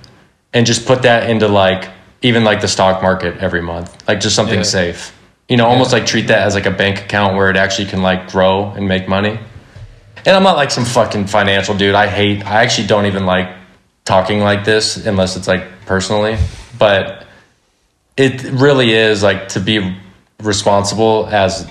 and 0.52 0.66
just 0.66 0.86
put 0.86 1.02
that 1.02 1.28
into 1.30 1.46
like 1.48 1.90
even 2.22 2.44
like 2.44 2.60
the 2.60 2.68
stock 2.68 3.02
market 3.02 3.38
every 3.38 3.62
month, 3.62 4.06
like 4.08 4.20
just 4.20 4.34
something 4.36 4.58
Yeah. 4.58 4.64
safe. 4.64 5.16
You 5.48 5.56
know, 5.56 5.66
almost 5.66 5.92
like 5.92 6.06
treat 6.06 6.28
that 6.28 6.46
as 6.46 6.54
like 6.54 6.66
a 6.66 6.70
bank 6.70 7.00
account 7.00 7.36
where 7.36 7.50
it 7.50 7.56
actually 7.56 7.88
can 7.88 8.02
like 8.02 8.30
grow 8.30 8.70
and 8.70 8.86
make 8.86 9.08
money. 9.08 9.38
And 10.26 10.36
I'm 10.36 10.42
not 10.42 10.56
like 10.56 10.70
some 10.70 10.84
fucking 10.84 11.26
financial 11.26 11.74
dude. 11.76 11.94
I 11.94 12.06
hate. 12.06 12.44
I 12.46 12.62
actually 12.62 12.86
don't 12.86 13.06
even 13.06 13.26
like 13.26 13.48
talking 14.04 14.40
like 14.40 14.64
this 14.64 15.06
unless 15.06 15.36
it's 15.36 15.48
like 15.48 15.64
personally, 15.86 16.36
but 16.78 17.26
it 18.16 18.42
really 18.44 18.92
is 18.92 19.22
like 19.22 19.48
to 19.48 19.60
be 19.60 19.96
responsible 20.42 21.26
as 21.30 21.68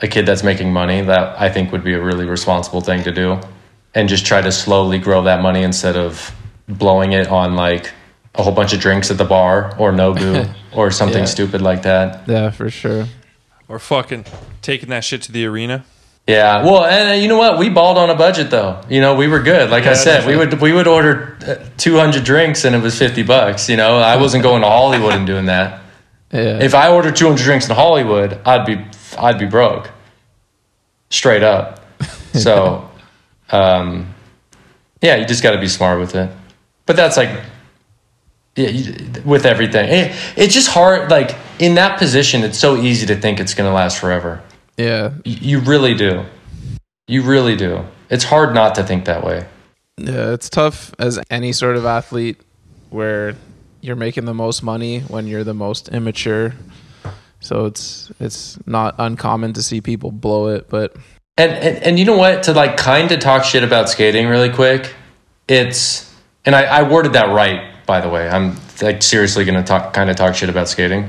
a 0.00 0.08
kid 0.08 0.26
that's 0.26 0.42
making 0.42 0.72
money 0.72 1.00
that 1.02 1.40
I 1.40 1.48
think 1.50 1.72
would 1.72 1.84
be 1.84 1.94
a 1.94 2.02
really 2.02 2.26
responsible 2.26 2.80
thing 2.80 3.02
to 3.04 3.12
do 3.12 3.40
and 3.94 4.08
just 4.08 4.26
try 4.26 4.42
to 4.42 4.52
slowly 4.52 4.98
grow 4.98 5.22
that 5.22 5.40
money 5.40 5.62
instead 5.62 5.96
of 5.96 6.34
blowing 6.68 7.12
it 7.12 7.28
on 7.28 7.56
like 7.56 7.92
a 8.34 8.42
whole 8.42 8.52
bunch 8.52 8.74
of 8.74 8.80
drinks 8.80 9.10
at 9.10 9.16
the 9.16 9.24
bar 9.24 9.74
or 9.78 9.92
Nobu 9.92 10.52
or 10.74 10.90
something 10.90 11.20
Yeah. 11.20 11.24
stupid 11.24 11.62
like 11.62 11.82
that. 11.82 12.28
Yeah, 12.28 12.50
for 12.50 12.68
sure. 12.70 13.06
Or 13.68 13.78
fucking 13.78 14.26
taking 14.60 14.90
that 14.90 15.02
shit 15.04 15.22
to 15.22 15.32
the 15.32 15.46
arena. 15.46 15.84
Yeah. 16.26 16.64
Well, 16.64 16.84
and 16.84 17.10
uh, 17.10 17.12
you 17.14 17.28
know 17.28 17.38
what? 17.38 17.58
We 17.58 17.68
balled 17.68 17.98
on 17.98 18.10
a 18.10 18.14
budget 18.14 18.50
though. 18.50 18.80
You 18.88 19.00
know, 19.00 19.14
we 19.14 19.28
were 19.28 19.40
good. 19.40 19.70
Like 19.70 19.84
I 19.84 19.94
said, 19.94 20.26
we 20.26 20.36
would 20.36 20.60
we 20.60 20.72
would 20.72 20.88
order 20.88 21.38
uh, 21.46 21.64
200 21.76 22.24
drinks 22.24 22.64
and 22.64 22.74
it 22.74 22.82
was 22.82 22.98
50 22.98 23.22
bucks, 23.22 23.68
you 23.68 23.76
know. 23.76 23.98
I 23.98 24.16
wasn't 24.16 24.42
going 24.42 24.62
to 24.62 24.68
Hollywood 24.68 25.14
and 25.14 25.26
doing 25.26 25.46
that. 25.46 25.82
Yeah. 26.32 26.58
If 26.60 26.74
I 26.74 26.90
ordered 26.90 27.14
200 27.14 27.42
drinks 27.42 27.68
in 27.68 27.76
Hollywood, 27.76 28.40
I'd 28.44 28.66
be 28.66 28.84
I'd 29.16 29.38
be 29.38 29.46
broke. 29.46 29.90
Straight 31.10 31.42
up. 31.42 31.80
So 32.36 32.90
um 33.50 34.14
yeah, 35.00 35.16
you 35.16 35.24
just 35.24 35.42
got 35.42 35.52
to 35.52 35.58
be 35.58 35.68
smart 35.68 35.98
with 35.98 36.14
it. 36.14 36.30
But 36.84 36.96
that's 36.96 37.16
like 37.16 37.30
yeah, 38.56 38.68
you, 38.68 39.22
with 39.24 39.46
everything. 39.46 39.88
It, 39.88 40.16
it's 40.36 40.52
just 40.52 40.68
hard 40.68 41.10
like 41.10 41.34
in 41.58 41.76
that 41.76 41.98
position 41.98 42.42
it's 42.42 42.58
so 42.58 42.76
easy 42.76 43.06
to 43.06 43.16
think 43.16 43.40
it's 43.40 43.54
going 43.54 43.70
to 43.70 43.74
last 43.74 43.98
forever. 43.98 44.42
Yeah. 44.76 45.14
You 45.24 45.60
really 45.60 45.94
do. 45.94 46.24
You 47.08 47.22
really 47.22 47.56
do. 47.56 47.84
It's 48.10 48.24
hard 48.24 48.54
not 48.54 48.74
to 48.76 48.84
think 48.84 49.04
that 49.06 49.24
way. 49.24 49.46
Yeah, 49.96 50.32
it's 50.32 50.50
tough 50.50 50.94
as 50.98 51.18
any 51.30 51.52
sort 51.52 51.76
of 51.76 51.86
athlete 51.86 52.40
where 52.90 53.34
you're 53.80 53.96
making 53.96 54.24
the 54.24 54.34
most 54.34 54.62
money 54.62 55.00
when 55.00 55.26
you're 55.26 55.44
the 55.44 55.54
most 55.54 55.88
immature. 55.88 56.54
So 57.40 57.66
it's 57.66 58.10
it's 58.20 58.58
not 58.66 58.94
uncommon 58.98 59.52
to 59.54 59.62
see 59.62 59.80
people 59.80 60.10
blow 60.10 60.48
it, 60.48 60.68
but 60.68 60.96
And, 61.38 61.52
and 61.52 61.82
and 61.82 61.98
you 61.98 62.04
know 62.04 62.16
what? 62.16 62.42
To 62.44 62.52
like 62.52 62.76
kind 62.76 63.10
of 63.12 63.20
talk 63.20 63.44
shit 63.44 63.62
about 63.62 63.88
skating 63.88 64.28
really 64.28 64.50
quick, 64.50 64.94
it's 65.48 66.12
and 66.44 66.54
I, 66.54 66.64
I 66.64 66.82
worded 66.82 67.12
that 67.14 67.28
right 67.32 67.72
by 67.86 68.00
the 68.00 68.08
way. 68.08 68.28
I'm 68.28 68.56
like 68.82 69.02
seriously 69.02 69.44
gonna 69.44 69.62
talk 69.62 69.92
kind 69.92 70.10
of 70.10 70.16
talk 70.16 70.34
shit 70.34 70.48
about 70.48 70.68
skating. 70.68 71.08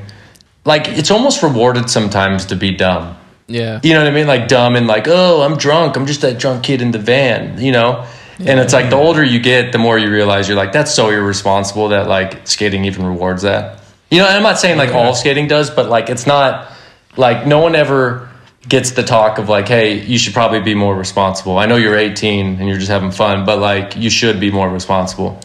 Like 0.64 0.88
it's 0.88 1.12
almost 1.12 1.42
rewarded 1.44 1.90
sometimes 1.90 2.46
to 2.46 2.56
be 2.56 2.72
dumb. 2.76 3.18
Yeah. 3.48 3.80
You 3.84 3.94
know 3.94 4.00
what 4.00 4.08
I 4.08 4.12
mean? 4.12 4.28
Like 4.28 4.48
dumb 4.48 4.76
and 4.76 4.88
like, 4.88 5.08
oh, 5.08 5.42
I'm 5.42 5.58
drunk. 5.58 5.96
I'm 5.96 6.06
just 6.06 6.22
that 6.22 6.38
drunk 6.38 6.64
kid 6.64 6.82
in 6.82 6.92
the 6.92 7.00
van, 7.00 7.60
you 7.60 7.72
know? 7.72 8.06
And 8.40 8.60
it's 8.60 8.74
like 8.74 8.92
the 8.92 8.96
older 8.96 9.24
you 9.24 9.40
get, 9.40 9.72
the 9.72 9.80
more 9.80 9.98
you 9.98 10.12
realize 10.12 10.48
you're 10.48 10.58
like, 10.58 10.72
that's 10.72 10.94
so 10.94 11.10
irresponsible 11.10 11.90
that 11.90 12.08
like 12.08 12.48
skating 12.48 12.86
even 12.86 13.06
rewards 13.06 13.42
that. 13.42 13.80
You 14.12 14.20
know, 14.20 14.28
and 14.28 14.38
I'm 14.38 14.44
not 14.44 14.60
saying 14.60 14.78
like 14.78 14.94
all 14.94 15.16
skating 15.16 15.48
does, 15.48 15.72
but 15.72 15.90
like 15.90 16.10
it's 16.10 16.28
not 16.28 16.72
like 17.16 17.48
no 17.48 17.60
one 17.60 17.76
ever 17.76 18.30
gets 18.68 18.92
the 18.92 19.02
talk 19.02 19.40
of 19.40 19.50
like, 19.50 19.68
hey, 19.68 20.06
you 20.06 20.20
should 20.20 20.34
probably 20.34 20.60
be 20.60 20.76
more 20.76 20.96
responsible. 20.96 21.58
I 21.58 21.66
know 21.66 21.78
you're 21.78 21.98
18 21.98 22.60
and 22.60 22.70
you're 22.70 22.78
just 22.78 22.92
having 22.92 23.12
fun, 23.12 23.44
but 23.44 23.60
like 23.60 23.96
you 23.96 24.10
should 24.10 24.40
be 24.40 24.52
more 24.52 24.70
responsible. 24.70 25.40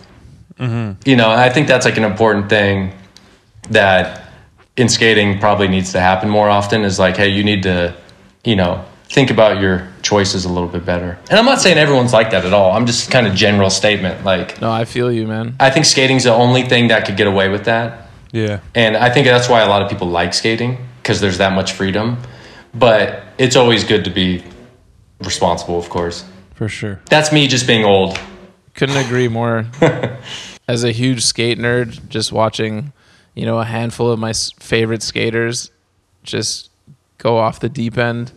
Mm-hmm. 0.59 1.09
You 1.09 1.17
know, 1.17 1.31
I 1.31 1.49
think 1.49 1.69
that's 1.69 1.87
like 1.87 1.97
an 1.97 2.05
important 2.05 2.51
thing 2.51 2.93
that 3.71 4.22
in 4.77 4.89
skating 4.89 5.39
probably 5.39 5.69
needs 5.69 5.93
to 5.93 6.01
happen 6.01 6.29
more 6.29 6.49
often 6.49 6.83
is 6.83 6.99
like, 6.99 7.17
hey, 7.17 7.29
you 7.29 7.45
need 7.45 7.63
to, 7.65 7.95
you 8.45 8.57
know, 8.57 8.85
think 9.05 9.31
about 9.31 9.61
your 9.61 9.87
choices 10.01 10.45
a 10.45 10.49
little 10.49 10.69
bit 10.69 10.85
better. 10.85 11.19
And 11.29 11.39
I'm 11.39 11.45
not 11.45 11.61
saying 11.61 11.77
everyone's 11.77 12.13
like 12.13 12.31
that 12.31 12.45
at 12.47 12.53
all. 12.53 12.73
I'm 12.73 12.87
just 12.87 13.11
kind 13.11 13.27
of 13.27 13.35
general 13.35 13.69
statement. 13.71 14.25
Like, 14.25 14.61
No, 14.61 14.71
I 14.71 14.85
feel 14.87 15.13
you, 15.13 15.27
man. 15.27 15.57
I 15.61 15.69
think 15.71 15.85
skating's 15.85 16.25
the 16.25 16.33
only 16.33 16.63
thing 16.63 16.89
that 16.89 17.05
could 17.07 17.17
get 17.17 17.27
away 17.27 17.49
with 17.51 17.65
that. 17.67 18.09
Yeah. 18.33 18.61
And 18.75 18.97
I 18.97 19.11
think 19.11 19.27
that's 19.27 19.49
why 19.49 19.61
a 19.61 19.69
lot 19.69 19.83
of 19.83 19.91
people 19.91 20.09
like 20.09 20.33
skating 20.33 20.79
because 21.03 21.21
there's 21.21 21.39
that 21.39 21.53
much 21.53 21.73
freedom. 21.73 22.17
But 22.75 23.25
it's 23.37 23.57
always 23.57 23.85
good 23.85 24.05
to 24.05 24.11
be 24.11 24.43
responsible, 25.21 25.79
of 25.79 25.91
course. 25.91 26.25
For 26.55 26.69
sure. 26.69 27.01
That's 27.11 27.31
me 27.33 27.47
just 27.47 27.67
being 27.67 27.85
old. 27.85 28.19
Couldn't 28.75 28.97
agree 28.97 29.29
more. 29.29 29.67
As 30.69 30.85
a 30.85 30.93
huge 30.93 31.23
skate 31.23 31.59
nerd, 31.59 32.09
just 32.09 32.33
watching, 32.33 32.93
you 33.35 33.47
know, 33.47 33.59
a 33.59 33.65
handful 33.65 34.11
of 34.11 34.19
my 34.19 34.33
favorite 34.61 35.03
skaters 35.03 35.71
just 36.23 36.71
go 37.19 37.39
off 37.39 37.61
the 37.61 37.69
deep 37.69 37.99
end 37.99 38.33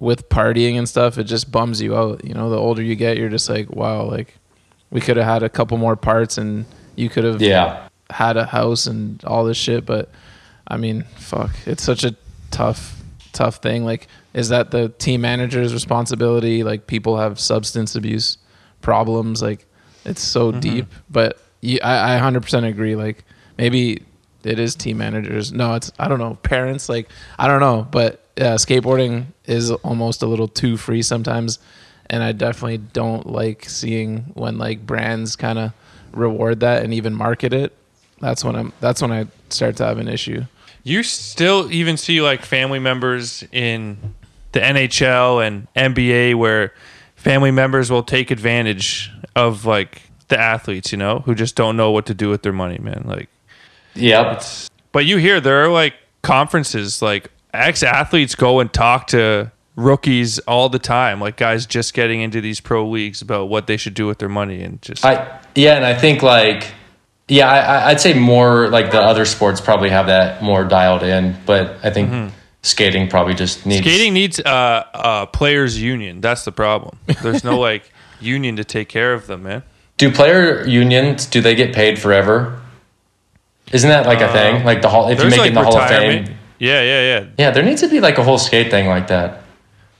with 0.00 0.28
partying 0.28 0.76
and 0.76 0.88
stuff, 0.88 1.18
it 1.18 1.24
just 1.24 1.50
bums 1.50 1.80
you 1.80 1.96
out. 1.96 2.24
You 2.24 2.34
know, 2.34 2.50
the 2.50 2.58
older 2.58 2.82
you 2.82 2.96
get, 2.96 3.16
you're 3.16 3.28
just 3.30 3.48
like, 3.48 3.70
wow, 3.70 4.04
like 4.04 4.34
we 4.90 5.00
could 5.00 5.16
have 5.16 5.26
had 5.26 5.42
a 5.42 5.48
couple 5.48 5.78
more 5.78 5.96
parts 5.96 6.38
and 6.38 6.66
you 6.96 7.08
could 7.08 7.24
have 7.24 7.40
Yeah. 7.40 7.88
had 8.10 8.36
a 8.36 8.44
house 8.44 8.86
and 8.86 9.22
all 9.24 9.44
this 9.44 9.56
shit. 9.56 9.86
But 9.86 10.10
I 10.68 10.76
mean, 10.76 11.04
fuck, 11.16 11.50
it's 11.64 11.82
such 11.82 12.04
a 12.04 12.14
tough, 12.50 13.00
tough 13.32 13.56
thing. 13.56 13.84
Like, 13.84 14.08
is 14.34 14.50
that 14.50 14.70
the 14.70 14.90
team 14.90 15.22
manager's 15.22 15.72
responsibility? 15.72 16.62
Like, 16.62 16.86
people 16.86 17.16
have 17.16 17.40
substance 17.40 17.94
abuse 17.94 18.38
problems. 18.82 19.40
Like, 19.40 19.66
it's 20.04 20.20
so 20.20 20.50
mm-hmm. 20.50 20.60
deep. 20.60 20.86
But 21.08 21.40
you, 21.60 21.78
I, 21.82 22.16
I 22.16 22.20
100% 22.20 22.68
agree. 22.68 22.96
Like, 22.96 23.24
maybe 23.56 24.02
it 24.46 24.58
is 24.58 24.74
team 24.74 24.98
managers. 24.98 25.52
No, 25.52 25.74
it's, 25.74 25.92
I 25.98 26.08
don't 26.08 26.18
know, 26.18 26.34
parents. 26.42 26.88
Like, 26.88 27.08
I 27.38 27.48
don't 27.48 27.60
know. 27.60 27.86
But 27.90 28.22
uh, 28.38 28.54
skateboarding 28.54 29.26
is 29.44 29.70
almost 29.70 30.22
a 30.22 30.26
little 30.26 30.48
too 30.48 30.76
free 30.76 31.02
sometimes. 31.02 31.58
And 32.08 32.22
I 32.22 32.32
definitely 32.32 32.78
don't 32.78 33.26
like 33.26 33.68
seeing 33.68 34.18
when 34.34 34.58
like 34.58 34.86
brands 34.86 35.34
kind 35.34 35.58
of 35.58 35.72
reward 36.12 36.60
that 36.60 36.84
and 36.84 36.94
even 36.94 37.14
market 37.14 37.52
it. 37.52 37.76
That's 38.20 38.44
when 38.44 38.56
I'm. 38.56 38.72
That's 38.80 39.02
when 39.02 39.12
I 39.12 39.26
start 39.50 39.76
to 39.76 39.84
have 39.84 39.98
an 39.98 40.08
issue. 40.08 40.44
You 40.84 41.02
still 41.02 41.70
even 41.70 41.96
see 41.96 42.22
like 42.22 42.44
family 42.44 42.78
members 42.78 43.44
in 43.52 44.14
the 44.52 44.60
NHL 44.60 45.46
and 45.46 45.66
NBA 45.74 46.36
where 46.36 46.72
family 47.16 47.50
members 47.50 47.90
will 47.90 48.04
take 48.04 48.30
advantage 48.30 49.10
of 49.34 49.66
like 49.66 50.02
the 50.28 50.38
athletes, 50.38 50.92
you 50.92 50.98
know, 50.98 51.20
who 51.20 51.34
just 51.34 51.56
don't 51.56 51.76
know 51.76 51.90
what 51.90 52.06
to 52.06 52.14
do 52.14 52.28
with 52.30 52.42
their 52.42 52.52
money, 52.52 52.78
man. 52.78 53.02
Like, 53.04 53.28
Yep. 53.96 54.42
but 54.92 55.06
you 55.06 55.16
hear 55.16 55.40
there 55.40 55.64
are 55.64 55.68
like 55.68 55.94
conferences 56.22 57.00
like 57.02 57.30
ex 57.52 57.82
athletes 57.82 58.34
go 58.34 58.60
and 58.60 58.72
talk 58.72 59.06
to 59.08 59.50
rookies 59.76 60.38
all 60.40 60.68
the 60.68 60.78
time, 60.78 61.20
like 61.20 61.36
guys 61.36 61.66
just 61.66 61.94
getting 61.94 62.20
into 62.20 62.40
these 62.40 62.60
pro 62.60 62.88
leagues 62.88 63.22
about 63.22 63.48
what 63.48 63.66
they 63.66 63.76
should 63.76 63.94
do 63.94 64.06
with 64.06 64.18
their 64.18 64.28
money 64.28 64.62
and 64.62 64.80
just 64.82 65.04
I 65.04 65.40
yeah, 65.54 65.76
and 65.76 65.84
I 65.84 65.94
think 65.94 66.22
like 66.22 66.72
yeah, 67.28 67.48
I, 67.48 67.90
I'd 67.90 68.00
say 68.00 68.14
more 68.14 68.68
like 68.68 68.90
the 68.90 69.00
other 69.00 69.24
sports 69.24 69.60
probably 69.60 69.90
have 69.90 70.06
that 70.06 70.42
more 70.42 70.64
dialed 70.64 71.02
in, 71.02 71.36
but 71.44 71.76
I 71.82 71.90
think 71.90 72.32
skating 72.62 73.08
probably 73.08 73.34
just 73.34 73.66
needs 73.66 73.84
skating 73.84 74.14
needs 74.14 74.40
uh, 74.40 74.84
a 74.94 75.26
players 75.26 75.80
union. 75.80 76.20
That's 76.20 76.44
the 76.44 76.52
problem. 76.52 76.98
There's 77.22 77.44
no 77.44 77.58
like 77.68 77.90
union 78.20 78.56
to 78.56 78.64
take 78.64 78.88
care 78.88 79.12
of 79.12 79.26
them, 79.26 79.42
man. 79.44 79.62
Do 79.96 80.10
player 80.12 80.66
unions 80.66 81.26
do 81.26 81.40
they 81.40 81.54
get 81.54 81.74
paid 81.74 81.98
forever? 81.98 82.60
Isn't 83.72 83.90
that 83.90 84.06
like 84.06 84.20
a 84.20 84.32
thing? 84.32 84.62
Uh, 84.62 84.64
like 84.64 84.82
the 84.82 84.88
hall 84.88 85.08
if 85.08 85.18
you 85.18 85.28
There's 85.28 85.30
make 85.32 85.40
like 85.40 85.46
it 85.46 85.48
in 85.50 85.54
the 85.54 85.62
Hall 85.62 85.78
of. 85.78 85.88
Fame. 85.88 86.36
Yeah, 86.58 86.82
yeah, 86.82 87.02
yeah. 87.02 87.26
Yeah, 87.38 87.50
there 87.50 87.62
needs 87.64 87.80
to 87.82 87.88
be 87.88 88.00
like 88.00 88.18
a 88.18 88.22
whole 88.22 88.38
skate 88.38 88.70
thing 88.70 88.86
like 88.86 89.08
that. 89.08 89.42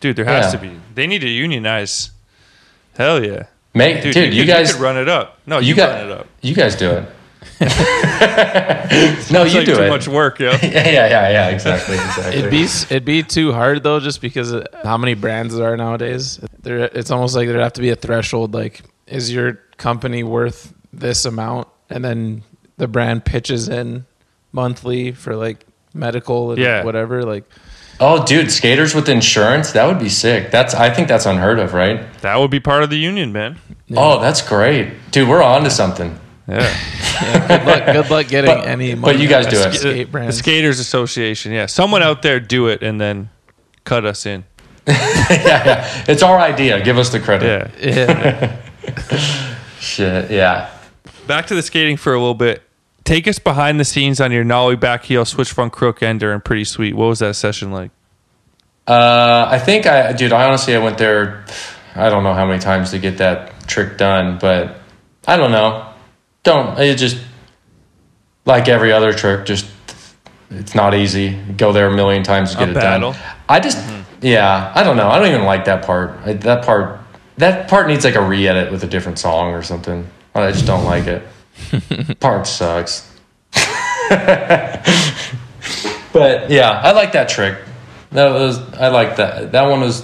Dude, 0.00 0.16
there 0.16 0.24
has 0.24 0.52
Yeah. 0.54 0.60
to 0.60 0.66
be. 0.66 0.80
They 0.94 1.06
need 1.06 1.20
to 1.20 1.28
unionize. 1.28 2.10
Hell 2.96 3.22
yeah. 3.24 3.44
Make 3.74 4.02
Dude, 4.02 4.14
dude, 4.14 4.32
you, 4.34 4.44
could, 4.44 4.48
guys 4.48 4.72
could 4.72 4.80
run 4.80 4.96
it 4.96 5.08
up. 5.08 5.38
No, 5.46 5.58
you, 5.58 5.68
you 5.68 5.74
got 5.74 5.90
run 6.00 6.06
it 6.06 6.12
up. 6.12 6.26
you 6.40 6.54
guys 6.54 6.76
do 6.76 6.90
it. 6.92 7.08
no, 9.30 9.44
you 9.44 9.54
like 9.58 9.66
do 9.66 9.74
too 9.76 9.82
it. 9.82 9.88
much 9.88 10.08
work, 10.08 10.38
yo. 10.40 10.50
yeah, 10.52 10.58
yeah, 10.62 10.90
yeah, 10.90 11.28
yeah, 11.30 11.48
exactly, 11.48 11.94
exactly. 11.94 12.38
It'd 12.38 12.50
be 12.50 12.62
it'd 12.64 13.04
be 13.04 13.22
too 13.22 13.52
hard 13.52 13.82
though, 13.82 14.00
just 14.00 14.20
because 14.20 14.52
of 14.52 14.66
how 14.82 14.96
many 14.96 15.14
brands 15.14 15.54
there 15.54 15.72
are 15.72 15.76
nowadays. 15.76 16.40
There, 16.62 16.84
it's 16.84 17.10
almost 17.10 17.36
like 17.36 17.48
there'd 17.48 17.60
have 17.60 17.74
to 17.74 17.80
be 17.82 17.90
a 17.90 17.96
threshold. 17.96 18.54
Like, 18.54 18.82
is 19.06 19.32
your 19.32 19.54
company 19.76 20.22
worth 20.22 20.72
this 20.92 21.24
amount? 21.24 21.68
And 21.90 22.04
then 22.04 22.42
the 22.76 22.86
brand 22.88 23.24
pitches 23.24 23.68
in 23.68 24.06
monthly 24.52 25.12
for 25.12 25.36
like 25.36 25.64
medical 25.94 26.50
and 26.52 26.60
Yeah. 26.60 26.84
whatever. 26.84 27.22
Like, 27.22 27.44
oh, 28.00 28.24
dude, 28.24 28.50
skaters 28.52 28.94
with 28.94 29.08
insurance, 29.08 29.72
that 29.72 29.86
would 29.86 29.98
be 29.98 30.08
sick. 30.08 30.50
That's 30.50 30.74
I 30.74 30.90
think 30.90 31.08
that's 31.08 31.26
unheard 31.26 31.58
of, 31.58 31.72
right? 31.74 32.00
That 32.22 32.36
would 32.38 32.50
be 32.50 32.60
part 32.60 32.82
of 32.82 32.90
the 32.90 32.98
union, 32.98 33.32
man. 33.32 33.58
Oh, 33.96 34.20
that's 34.20 34.42
great. 34.42 34.92
Dude, 35.12 35.28
we're 35.28 35.42
on 35.42 35.64
to 35.64 35.70
something. 35.70 36.18
Yeah. 36.48 36.72
good 37.48 37.64
luck, 37.66 37.86
good 37.86 38.10
luck 38.10 38.28
getting 38.28 38.54
But- 38.54 38.66
any. 38.68 38.94
but 38.94 39.18
you 39.18 39.26
guys 39.28 39.46
do 39.46 39.56
it. 39.58 39.74
Skate 39.74 39.92
the 39.94 40.04
brands. 40.04 40.38
Skaters 40.38 40.78
Association. 40.78 41.52
Yeah. 41.52 41.66
Someone 41.66 42.02
out 42.02 42.22
there 42.22 42.38
do 42.40 42.68
it 42.68 42.82
and 42.82 43.00
then 43.00 43.30
cut 43.84 44.04
us 44.04 44.26
in. 44.26 44.44
Yeah, 44.88 45.64
yeah. 45.64 46.04
It's 46.06 46.22
our 46.22 46.38
idea. 46.38 46.80
Give 46.84 46.98
us 46.98 47.08
the 47.08 47.18
credit. 47.18 47.70
Yeah. 47.80 47.90
Yeah. 47.90 48.56
Shit, 49.80 50.30
yeah. 50.30 50.70
Back 51.26 51.46
to 51.48 51.54
the 51.56 51.62
skating 51.62 51.96
for 51.96 52.14
a 52.14 52.18
little 52.18 52.34
bit. 52.34 52.62
Take 53.06 53.28
us 53.28 53.38
behind 53.38 53.78
the 53.78 53.84
scenes 53.84 54.20
on 54.20 54.32
your 54.32 54.42
nollie 54.42 54.74
back 54.74 55.04
heel, 55.04 55.24
switch 55.24 55.52
front 55.52 55.72
crook 55.72 56.02
ender, 56.02 56.32
and 56.32 56.44
pretty 56.44 56.64
sweet. 56.64 56.94
What 56.94 57.06
was 57.06 57.20
that 57.20 57.34
session 57.34 57.70
like? 57.70 57.92
Uh, 58.86 59.46
I 59.48 59.60
think 59.60 59.86
I, 59.86 60.12
dude, 60.12 60.32
I 60.32 60.44
honestly, 60.44 60.74
I 60.74 60.78
went 60.78 60.98
there, 60.98 61.44
I 61.94 62.10
don't 62.10 62.24
know 62.24 62.34
how 62.34 62.44
many 62.46 62.58
times 62.58 62.90
to 62.90 62.98
get 62.98 63.18
that 63.18 63.66
trick 63.68 63.96
done, 63.96 64.38
but 64.38 64.78
I 65.26 65.36
don't 65.36 65.52
know. 65.52 65.88
Don't, 66.42 66.78
it 66.80 66.96
just, 66.98 67.16
like 68.44 68.68
every 68.68 68.92
other 68.92 69.12
trick, 69.12 69.46
just, 69.46 69.66
it's 70.50 70.74
not 70.74 70.92
easy. 70.92 71.30
Go 71.56 71.72
there 71.72 71.86
a 71.86 71.94
million 71.94 72.24
times 72.24 72.52
to 72.52 72.58
get 72.58 72.68
A 72.68 72.70
it 72.72 72.74
battle. 72.74 73.12
done. 73.12 73.22
I 73.48 73.60
just, 73.60 73.78
yeah, 74.20 74.72
I 74.74 74.82
don't 74.82 74.96
know. 74.96 75.08
I 75.08 75.18
don't 75.18 75.28
even 75.28 75.44
like 75.44 75.64
that 75.66 75.84
part. 75.84 76.10
I, 76.24 76.32
that 76.34 76.64
part, 76.64 77.00
that 77.38 77.68
part 77.68 77.86
needs 77.86 78.04
like 78.04 78.16
a 78.16 78.22
re 78.22 78.46
edit 78.48 78.72
with 78.72 78.82
a 78.82 78.88
different 78.88 79.18
song 79.20 79.52
or 79.52 79.62
something. 79.62 80.08
I 80.34 80.50
just 80.50 80.66
don't 80.66 80.84
like 80.84 81.06
it. 81.06 81.22
part 82.20 82.46
sucks. 82.46 83.12
But 86.16 86.48
yeah, 86.48 86.70
I 86.70 86.92
like 86.92 87.12
that 87.12 87.28
trick. 87.28 87.58
That 88.12 88.32
was 88.32 88.58
I 88.72 88.88
like 88.88 89.16
that. 89.16 89.52
That 89.52 89.68
one 89.68 89.82
was. 89.82 90.02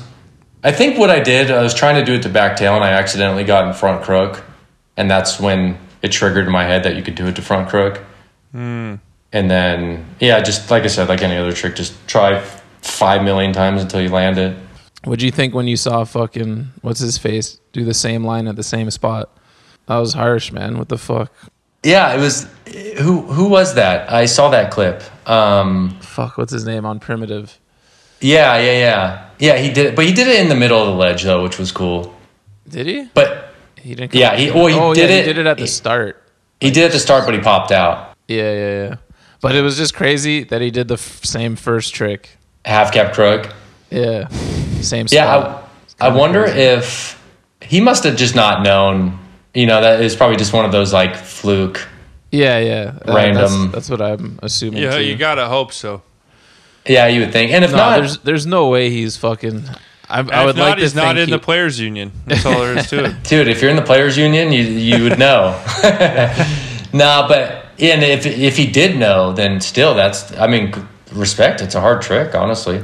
I 0.62 0.70
think 0.70 0.98
what 0.98 1.08
I 1.08 1.20
did, 1.20 1.50
I 1.50 1.62
was 1.62 1.72
trying 1.72 1.94
to 1.94 2.04
do 2.04 2.12
it 2.12 2.22
to 2.24 2.28
back 2.28 2.58
tail, 2.58 2.74
and 2.74 2.84
I 2.84 2.90
accidentally 2.90 3.44
got 3.44 3.66
in 3.66 3.72
front 3.72 4.04
crook, 4.04 4.44
and 4.98 5.10
that's 5.10 5.40
when 5.40 5.78
it 6.02 6.12
triggered 6.12 6.44
in 6.44 6.52
my 6.52 6.64
head 6.64 6.82
that 6.82 6.96
you 6.96 7.02
could 7.02 7.14
do 7.14 7.28
it 7.28 7.36
to 7.36 7.42
front 7.42 7.70
crook. 7.70 8.04
Hmm. 8.50 8.96
And 9.32 9.50
then 9.50 10.04
yeah, 10.20 10.42
just 10.42 10.70
like 10.70 10.82
I 10.82 10.88
said, 10.88 11.08
like 11.08 11.22
any 11.22 11.38
other 11.38 11.54
trick, 11.54 11.76
just 11.76 11.94
try 12.06 12.44
five 12.82 13.22
million 13.22 13.54
times 13.54 13.80
until 13.80 14.02
you 14.02 14.10
land 14.10 14.36
it. 14.36 14.54
What'd 15.04 15.22
you 15.22 15.30
think 15.30 15.54
when 15.54 15.66
you 15.66 15.78
saw 15.78 16.04
fucking 16.04 16.72
what's 16.82 17.00
his 17.00 17.16
face 17.16 17.58
do 17.72 17.86
the 17.86 17.94
same 17.94 18.22
line 18.22 18.48
at 18.48 18.56
the 18.56 18.62
same 18.62 18.90
spot? 18.90 19.34
That 19.86 19.96
was 19.98 20.14
harsh, 20.14 20.52
man. 20.52 20.78
What 20.78 20.88
the 20.88 20.98
fuck? 20.98 21.32
Yeah, 21.82 22.14
it 22.14 22.20
was. 22.20 22.46
Who 22.98 23.22
who 23.22 23.48
was 23.48 23.74
that? 23.74 24.10
I 24.12 24.26
saw 24.26 24.50
that 24.50 24.70
clip. 24.70 25.02
Um, 25.28 25.98
Fuck, 26.00 26.38
what's 26.38 26.52
his 26.52 26.64
name 26.64 26.84
on 26.86 27.00
primitive? 27.00 27.58
yeah, 28.20 28.56
yeah, 28.58 28.72
yeah, 28.78 29.28
yeah. 29.38 29.56
He 29.58 29.72
did, 29.72 29.86
it, 29.86 29.96
but 29.96 30.04
he 30.06 30.12
did 30.12 30.28
it 30.28 30.40
in 30.40 30.48
the 30.48 30.54
middle 30.54 30.80
of 30.80 30.86
the 30.86 30.94
ledge 30.94 31.24
though, 31.24 31.42
which 31.42 31.58
was 31.58 31.72
cool. 31.72 32.14
Did 32.68 32.86
he? 32.86 33.08
But 33.14 33.52
He 33.76 33.94
didn't. 33.96 34.14
Yeah, 34.14 34.36
he- 34.36 34.50
well, 34.52 34.68
he 34.68 34.74
oh, 34.78 34.94
did 34.94 35.10
yeah, 35.10 35.16
it- 35.16 35.26
He 35.26 35.32
did 35.32 35.38
it 35.38 35.46
at 35.46 35.58
the 35.58 35.66
start. 35.66 36.22
he 36.60 36.70
did 36.70 36.84
at 36.84 36.92
the 36.92 37.00
start, 37.00 37.24
but 37.24 37.34
he 37.34 37.40
popped 37.40 37.72
out. 37.72 38.14
Yeah, 38.28 38.52
yeah, 38.52 38.88
yeah. 38.88 38.94
But 39.40 39.56
it 39.56 39.62
was 39.62 39.76
just 39.76 39.94
crazy 39.94 40.44
that 40.44 40.60
he 40.60 40.70
did 40.70 40.86
the 40.86 40.94
f- 40.94 41.24
same 41.24 41.56
first 41.56 41.92
trick. 41.94 42.38
Half 42.64 42.92
cap 42.92 43.12
crook. 43.12 43.52
Yeah, 43.90 44.28
same. 44.80 45.06
Yeah. 45.10 45.60
I, 46.00 46.06
I 46.06 46.08
wonder 46.14 46.44
if 46.44 47.20
he 47.60 47.80
must 47.80 48.04
have 48.04 48.16
just 48.16 48.36
not 48.36 48.62
known. 48.62 49.18
You 49.54 49.66
know, 49.66 49.80
that 49.80 50.00
is 50.00 50.16
probably 50.16 50.36
just 50.36 50.52
one 50.52 50.64
of 50.64 50.72
those 50.72 50.92
like 50.92 51.14
fluke. 51.16 51.86
yeah, 52.30 52.58
yeah. 52.58 52.98
Uh, 53.06 53.12
Random. 53.14 53.70
That's, 53.70 53.88
that's 53.88 53.90
what 53.90 54.00
I'm 54.00 54.38
assuming. 54.42 54.82
Yeah, 54.82 54.96
too. 54.96 55.04
you 55.04 55.16
gotta 55.16 55.46
hope 55.48 55.72
so. 55.72 56.02
Yeah, 56.86 57.06
you 57.06 57.20
would 57.20 57.32
think. 57.32 57.52
And 57.52 57.64
if 57.64 57.70
No, 57.70 57.76
not, 57.76 57.96
there's 57.98 58.18
there's 58.18 58.46
no 58.46 58.68
way 58.68 58.90
he's 58.90 59.16
fucking. 59.16 59.64
I, 60.08 60.18
I 60.20 60.44
would 60.44 60.50
if 60.50 60.56
not, 60.56 60.64
like 60.68 60.74
to 60.76 60.80
he's 60.82 60.94
not 60.94 61.16
in 61.16 61.28
he- 61.28 61.32
the 61.32 61.38
players' 61.38 61.78
union. 61.80 62.12
That's 62.26 62.44
all 62.44 62.60
there 62.60 62.76
is 62.78 62.88
to 62.90 63.04
it. 63.04 63.22
dude, 63.28 63.48
if 63.48 63.60
you're 63.62 63.70
in 63.70 63.76
the 63.76 63.82
players' 63.82 64.16
union, 64.16 64.52
you 64.52 64.62
you 64.62 65.04
would 65.04 65.18
know. 65.18 65.52
nah, 66.92 67.28
but 67.28 67.66
and 67.78 68.02
if 68.02 68.26
if 68.26 68.56
he 68.56 68.66
did 68.66 68.96
know, 68.98 69.32
then 69.32 69.60
still, 69.60 69.94
that's 69.94 70.36
I 70.36 70.46
mean, 70.46 70.72
respect. 71.12 71.60
It's 71.60 71.74
a 71.74 71.80
hard 71.80 72.02
trick, 72.02 72.34
honestly. 72.34 72.82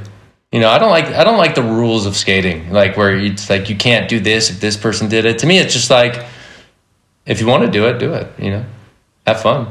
You 0.52 0.60
know, 0.60 0.70
I 0.70 0.78
don't 0.78 0.90
like 0.90 1.06
I 1.06 1.24
don't 1.24 1.38
like 1.38 1.54
the 1.54 1.62
rules 1.62 2.06
of 2.06 2.16
skating, 2.16 2.70
like 2.72 2.96
where 2.96 3.16
it's 3.16 3.50
like 3.50 3.68
you 3.68 3.76
can't 3.76 4.08
do 4.08 4.20
this 4.20 4.50
if 4.50 4.60
this 4.60 4.76
person 4.76 5.08
did 5.08 5.24
it. 5.26 5.38
To 5.40 5.46
me, 5.46 5.58
it's 5.58 5.74
just 5.74 5.90
like 5.90 6.24
if 7.28 7.40
you 7.40 7.46
want 7.46 7.62
to 7.64 7.70
do 7.70 7.86
it, 7.86 7.98
do 7.98 8.12
it. 8.14 8.26
You 8.38 8.50
know, 8.50 8.64
have 9.26 9.40
fun. 9.40 9.68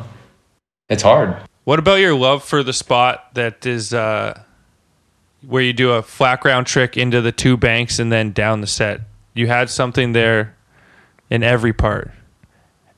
It's 0.88 1.04
hard. 1.04 1.36
What 1.66 1.80
about 1.80 1.96
your 1.96 2.16
love 2.16 2.44
for 2.46 2.64
the 2.64 2.72
spot 2.72 3.34
that 3.34 3.66
is 3.66 3.94
uh, 3.94 4.42
where 5.46 5.62
you 5.62 5.74
do 5.74 5.92
a 5.92 6.02
flat 6.02 6.40
ground 6.40 6.66
trick 6.68 6.96
into 6.96 7.20
the 7.20 7.34
two 7.34 7.58
banks 7.58 8.00
and 8.00 8.10
then 8.10 8.32
down 8.32 8.62
the 8.62 8.68
set? 8.68 9.02
You 9.34 9.48
had 9.48 9.70
something 9.70 10.14
there 10.14 10.56
in 11.30 11.44
every 11.44 11.74
part. 11.74 12.12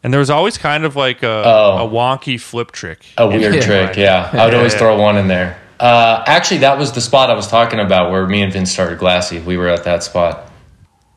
And 0.04 0.14
there 0.14 0.20
was 0.20 0.30
always 0.30 0.58
kind 0.58 0.86
of 0.86 0.96
like 0.96 1.24
a, 1.24 1.44
Oh. 1.46 1.88
a 1.88 1.90
wonky 1.90 2.40
flip 2.40 2.72
trick. 2.72 3.06
A 3.18 3.28
weird 3.28 3.56
Yeah. 3.56 3.62
trick, 3.62 3.98
yeah. 3.98 4.30
I 4.32 4.46
would 4.46 4.54
always 4.54 4.76
throw 4.76 4.98
one 5.02 5.18
in 5.18 5.28
there. 5.28 5.58
Uh, 5.80 6.24
actually, 6.28 6.60
that 6.60 6.78
was 6.78 6.92
the 6.92 7.02
spot 7.02 7.30
I 7.30 7.34
was 7.34 7.48
talking 7.48 7.80
about 7.80 8.12
where 8.12 8.28
me 8.28 8.42
and 8.42 8.52
Vince 8.54 8.72
started 8.72 9.00
Glassy. 9.00 9.40
We 9.40 9.58
were 9.58 9.68
at 9.68 9.84
that 9.86 10.04
spot, 10.04 10.50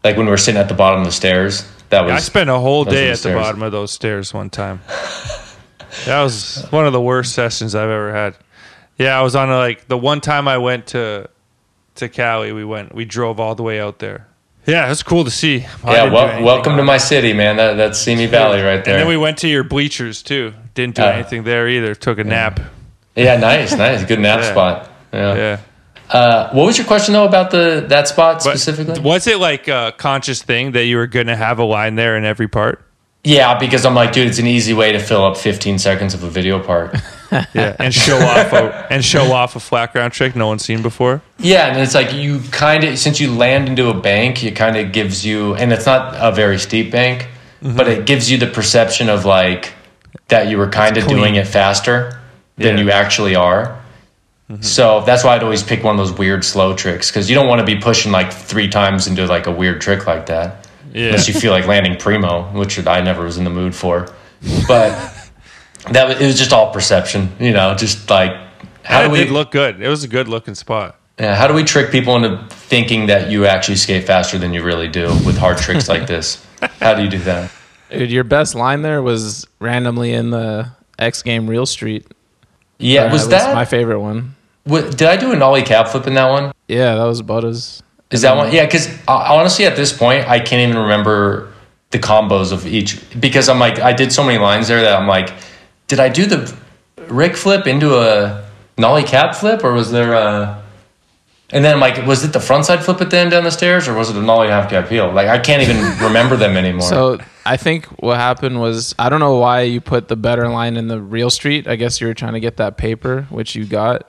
like 0.03 0.17
when 0.17 0.27
we 0.27 0.31
were 0.31 0.37
sitting 0.39 0.61
at 0.61 0.69
the 0.69 0.75
bottom 0.75 1.01
of 1.01 1.07
the 1.07 1.13
stairs. 1.13 1.65
That 1.93 2.05
was 2.05 2.13
I 2.15 2.19
spent 2.19 2.49
a 2.51 2.59
whole 2.59 2.85
day 2.85 3.09
at 3.09 3.13
the 3.13 3.17
stairs. 3.17 3.37
bottom 3.37 3.63
of 3.63 3.71
those 3.71 3.93
stairs 3.93 4.33
one 4.35 4.49
time. 4.51 4.81
that 6.07 6.23
was 6.23 6.67
one 6.71 6.87
of 6.87 6.93
the 6.95 7.01
worst 7.01 7.35
sessions 7.35 7.75
I've 7.75 7.91
ever 7.91 8.13
had. 8.13 8.35
Yeah, 8.99 9.19
I 9.19 9.23
was 9.23 9.37
on 9.37 9.51
a, 9.51 9.57
like 9.59 9.89
the 9.89 9.99
one 9.99 10.21
time 10.23 10.49
I 10.49 10.57
went 10.59 10.87
to 10.89 11.29
to 11.97 12.09
Cali. 12.09 12.53
We 12.53 12.65
went, 12.65 12.95
we 12.95 13.05
drove 13.05 13.39
all 13.39 13.55
the 13.55 13.63
way 13.63 13.79
out 13.79 13.99
there. 13.99 14.27
Yeah, 14.67 14.87
it 14.87 14.89
was 14.89 15.03
cool 15.03 15.25
to 15.25 15.31
see. 15.31 15.67
I 15.85 16.05
yeah. 16.07 16.41
welcome 16.41 16.77
to 16.79 16.83
my 16.85 16.97
city, 16.97 17.33
man. 17.35 17.57
That, 17.57 17.75
that's 17.75 17.99
Simi 17.99 18.27
Valley 18.27 18.63
right 18.63 18.83
there. 18.85 18.95
And 18.95 19.01
then 19.03 19.09
we 19.09 19.17
went 19.17 19.37
to 19.39 19.49
your 19.49 19.65
bleachers 19.65 20.23
too. 20.23 20.55
Didn't 20.75 20.95
do 20.95 21.03
Uh, 21.03 21.07
anything 21.07 21.43
there 21.45 21.69
either. 21.69 21.95
Took 21.95 22.19
a 22.19 22.25
nap. 22.25 22.59
yeah, 23.17 23.37
nice, 23.37 23.75
nice, 23.75 24.05
good 24.05 24.21
nap 24.21 24.41
Yeah. 24.43 24.51
spot. 24.51 24.91
Yeah. 25.13 25.35
Yeah. 25.35 25.61
Uh, 26.11 26.51
what 26.51 26.67
was 26.67 26.77
your 26.77 26.87
question 26.87 27.15
though 27.15 27.25
about 27.25 27.51
the 27.51 27.85
that 27.89 28.07
spot 28.09 28.43
But 28.45 28.59
specifically? 28.59 29.01
was 29.01 29.27
it 29.27 29.39
like 29.39 29.69
a 29.69 29.95
conscious 29.97 30.43
thing 30.43 30.73
that 30.73 30.85
you 30.85 30.97
were 30.97 31.07
going 31.07 31.27
to 31.29 31.37
have 31.37 31.59
a 31.59 31.65
line 31.65 31.95
there 31.95 32.17
in 32.17 32.25
every 32.25 32.49
part? 32.49 32.85
yeah, 33.25 33.57
because 33.57 33.87
I'm 33.87 33.95
like, 33.95 34.11
dude, 34.13 34.27
it's 34.27 34.41
an 34.41 34.49
easy 34.49 34.75
way 34.75 34.91
to 34.91 34.99
fill 34.99 35.25
up 35.25 35.37
15 35.37 35.79
seconds 35.79 36.13
of 36.13 36.25
a 36.25 36.29
video 36.29 36.59
part. 36.59 36.97
Yeah, 37.55 37.75
and 37.79 37.95
show 37.95 38.19
off 38.33 38.53
a, 38.53 38.87
and 38.93 39.03
show 39.03 39.33
off 39.33 39.57
a 39.57 39.61
flat 39.61 39.95
ground 39.95 40.13
trick 40.13 40.37
no 40.37 40.49
one's 40.49 40.65
seen 40.67 40.83
before. 40.83 41.23
Yeah, 41.39 41.69
and 41.69 41.81
it's 41.81 41.95
like 41.95 42.13
you 42.13 42.41
kind 42.51 42.85
of 42.85 42.99
since 42.99 43.21
you 43.21 43.33
land 43.35 43.69
into 43.71 43.89
a 43.89 43.95
bank, 43.99 44.45
it 44.45 44.55
kind 44.55 44.77
of 44.77 44.93
gives 44.93 45.25
you, 45.25 45.55
and 45.55 45.73
it's 45.73 45.87
not 45.87 46.15
a 46.19 46.31
very 46.35 46.59
steep 46.59 46.91
bank, 46.93 47.29
Mm-hmm. 47.63 47.77
but 47.77 47.89
it 47.89 48.05
gives 48.07 48.31
you 48.31 48.37
the 48.37 48.49
perception 48.49 49.09
of 49.09 49.25
like 49.25 49.73
that 50.29 50.49
you 50.49 50.59
were 50.59 50.69
kind 50.69 50.99
of 50.99 51.07
doing 51.07 51.37
it 51.37 51.47
faster 51.47 52.21
than 52.59 52.77
Yeah. 52.77 52.85
you 52.85 52.91
actually 52.91 53.35
are. 53.35 53.81
So 54.61 55.01
that's 55.03 55.25
why 55.25 55.35
I'd 55.37 55.43
always 55.43 55.63
pick 55.63 55.83
one 55.85 55.99
of 55.99 56.07
those 56.07 56.17
weird 56.17 56.45
slow 56.45 56.75
tricks 56.75 57.11
because 57.11 57.29
you 57.31 57.35
don't 57.35 57.49
want 57.49 57.61
to 57.61 57.67
be 57.67 57.81
pushing 57.81 58.13
like 58.13 58.33
three 58.33 58.69
times 58.69 59.07
into 59.07 59.27
like 59.27 59.47
a 59.47 59.53
weird 59.53 59.81
trick 59.81 60.07
like 60.07 60.27
that 60.27 60.67
Yeah, 60.93 61.07
unless 61.07 61.29
you 61.29 61.35
feel 61.35 61.53
like 61.53 61.67
landing 61.67 61.97
primo, 61.97 62.43
which 62.53 62.85
I 62.87 63.01
never 63.01 63.25
was 63.25 63.39
in 63.39 63.45
the 63.45 63.51
mood 63.51 63.75
for. 63.75 64.09
But 64.69 64.91
that 65.91 66.09
was, 66.09 66.21
it 66.21 66.27
was 66.27 66.39
just 66.39 66.53
all 66.53 66.73
perception, 66.73 67.31
you 67.41 67.53
know, 67.53 67.75
just 67.75 68.11
like 68.11 68.33
how 68.85 69.03
it 69.03 69.07
do 69.07 69.11
we 69.13 69.19
did 69.19 69.31
look 69.31 69.51
good. 69.51 69.81
It 69.81 69.89
was 69.89 70.05
a 70.05 70.09
good 70.09 70.29
looking 70.29 70.55
spot. 70.55 70.99
Yeah, 71.19 71.37
how 71.37 71.47
do 71.47 71.55
we 71.55 71.63
trick 71.63 71.91
people 71.93 72.17
into 72.17 72.45
thinking 72.49 73.07
that 73.07 73.31
you 73.31 73.47
actually 73.47 73.77
skate 73.77 74.05
faster 74.07 74.39
than 74.39 74.53
you 74.55 74.63
really 74.63 74.89
do 74.89 75.09
with 75.27 75.37
hard 75.39 75.59
tricks 75.59 75.89
like 75.89 76.07
this? 76.07 76.45
How 76.81 76.95
do 76.95 77.03
you 77.05 77.11
do 77.11 77.19
that? 77.19 77.51
Dude, 77.91 78.11
your 78.11 78.25
best 78.25 78.55
line 78.55 78.83
there 78.83 79.03
was 79.03 79.47
randomly 79.61 80.13
in 80.15 80.31
the 80.31 80.71
X 80.99 81.23
game 81.23 81.47
Real 81.49 81.67
Street. 81.67 82.07
Yeah, 82.79 83.05
Uh, 83.05 83.13
was 83.13 83.27
it 83.27 83.31
that? 83.31 83.55
my 83.55 83.65
favorite 83.67 84.01
one? 84.01 84.35
Wa- 84.67 84.81
did 84.81 85.03
I 85.03 85.17
do 85.17 85.33
a 85.33 85.37
nollie 85.37 85.63
cab 85.63 85.89
flip 85.89 86.07
in 86.07 86.15
that 86.15 86.29
one? 86.29 86.53
Yeah, 86.69 86.95
that 86.95 87.05
was 87.05 87.21
about 87.21 87.45
as. 87.45 87.83
Is 88.11 88.23
that 88.23 88.37
one? 88.37 88.53
Yeah, 88.53 88.67
because 88.67 88.89
uh, 89.09 89.27
honestly, 89.31 89.65
at 89.65 89.77
this 89.77 89.97
point, 89.97 90.29
I 90.29 90.39
can't 90.39 90.69
even 90.69 90.83
remember 90.83 91.53
the 91.91 91.99
combos 91.99 92.53
of 92.53 92.67
each 92.67 93.01
because 93.21 93.49
I'm 93.49 93.59
like, 93.59 93.79
I 93.79 93.93
did 93.93 94.13
so 94.13 94.23
many 94.25 94.39
lines 94.39 94.69
there 94.69 94.81
that 94.83 95.01
I'm 95.01 95.07
like, 95.09 95.33
did 95.89 96.01
I 96.01 96.09
do 96.09 96.27
the 96.27 96.55
Rick 97.09 97.37
flip 97.37 97.67
into 97.67 97.97
a 97.97 98.49
nollie 98.79 99.05
cab 99.05 99.35
flip 99.35 99.65
or 99.65 99.73
was 99.73 99.91
there 99.91 100.15
a. 100.15 100.63
And 101.51 101.63
then 101.63 101.75
I'm 101.75 101.81
like, 101.81 102.07
was 102.07 102.25
it 102.25 102.33
the 102.33 102.41
front 102.41 102.65
side 102.65 102.83
flip 102.83 103.03
at 103.03 103.11
the 103.11 103.19
end 103.19 103.31
down 103.33 103.45
the 103.45 103.51
stairs 103.51 103.87
or 103.87 103.93
was 103.95 104.09
it 104.09 104.17
a 104.17 104.23
nollie 104.23 104.49
half 104.49 104.71
cab 104.71 104.89
heel? 104.89 105.13
Like, 105.13 105.29
I 105.29 105.39
can't 105.39 105.63
even 105.63 105.77
remember 106.07 106.35
them 106.35 106.57
anymore. 106.57 106.89
So 106.89 107.19
I 107.45 107.59
think 107.59 107.85
what 108.03 108.17
happened 108.17 108.59
was 108.59 108.95
I 108.99 109.11
don't 109.11 109.21
know 109.21 109.37
why 109.37 109.63
you 109.63 109.83
put 109.83 110.09
the 110.09 110.17
better 110.17 110.49
line 110.49 110.79
in 110.79 110.89
the 110.89 110.99
Real 110.99 111.29
Street. 111.29 111.67
I 111.67 111.77
guess 111.77 112.01
you 112.01 112.07
were 112.07 112.15
trying 112.15 112.33
to 112.33 112.41
get 112.41 112.57
that 112.57 112.79
paper, 112.79 113.27
which 113.29 113.55
you 113.55 113.67
got. 113.67 114.09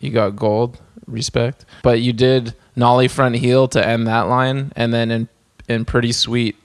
You 0.00 0.10
got 0.10 0.34
gold, 0.34 0.80
respect. 1.06 1.64
But 1.82 2.00
you 2.00 2.12
did 2.12 2.54
nollie 2.74 3.08
front 3.08 3.36
heel 3.36 3.68
to 3.68 3.86
end 3.86 4.06
that 4.06 4.22
line, 4.22 4.72
and 4.74 4.92
then 4.92 5.10
in 5.10 5.28
in 5.68 5.84
pretty 5.84 6.12
sweet, 6.12 6.56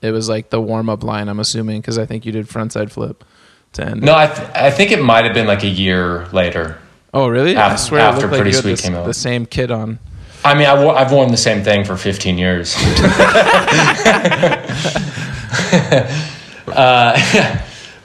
it 0.00 0.12
was 0.12 0.28
like 0.28 0.50
the 0.50 0.60
warm 0.60 0.88
up 0.88 1.02
line. 1.04 1.28
I'm 1.28 1.40
assuming 1.40 1.80
because 1.80 1.98
I 1.98 2.06
think 2.06 2.24
you 2.24 2.32
did 2.32 2.48
front 2.48 2.72
side 2.72 2.92
flip 2.92 3.24
to 3.72 3.84
end. 3.84 4.02
no, 4.02 4.12
it. 4.12 4.16
I, 4.16 4.26
th- 4.34 4.48
I 4.54 4.70
think 4.70 4.92
it 4.92 5.02
might 5.02 5.24
have 5.24 5.34
been 5.34 5.46
like 5.46 5.64
a 5.64 5.68
year 5.68 6.26
later. 6.32 6.78
Oh 7.12 7.28
really? 7.28 7.56
I 7.56 7.76
swear 7.76 8.00
after 8.00 8.22
looked 8.22 8.32
like 8.32 8.40
Pretty 8.42 8.56
Sweet 8.56 8.76
the, 8.76 8.82
came 8.82 8.94
out. 8.94 9.06
the 9.06 9.14
same 9.14 9.46
kit 9.46 9.70
on. 9.70 9.98
I 10.44 10.54
mean, 10.54 10.66
I 10.66 10.74
wo- 10.74 10.94
I've 10.94 11.10
worn 11.10 11.30
the 11.30 11.36
same 11.36 11.64
thing 11.64 11.84
for 11.84 11.96
15 11.96 12.38
years. 12.38 12.74
uh, 16.68 17.60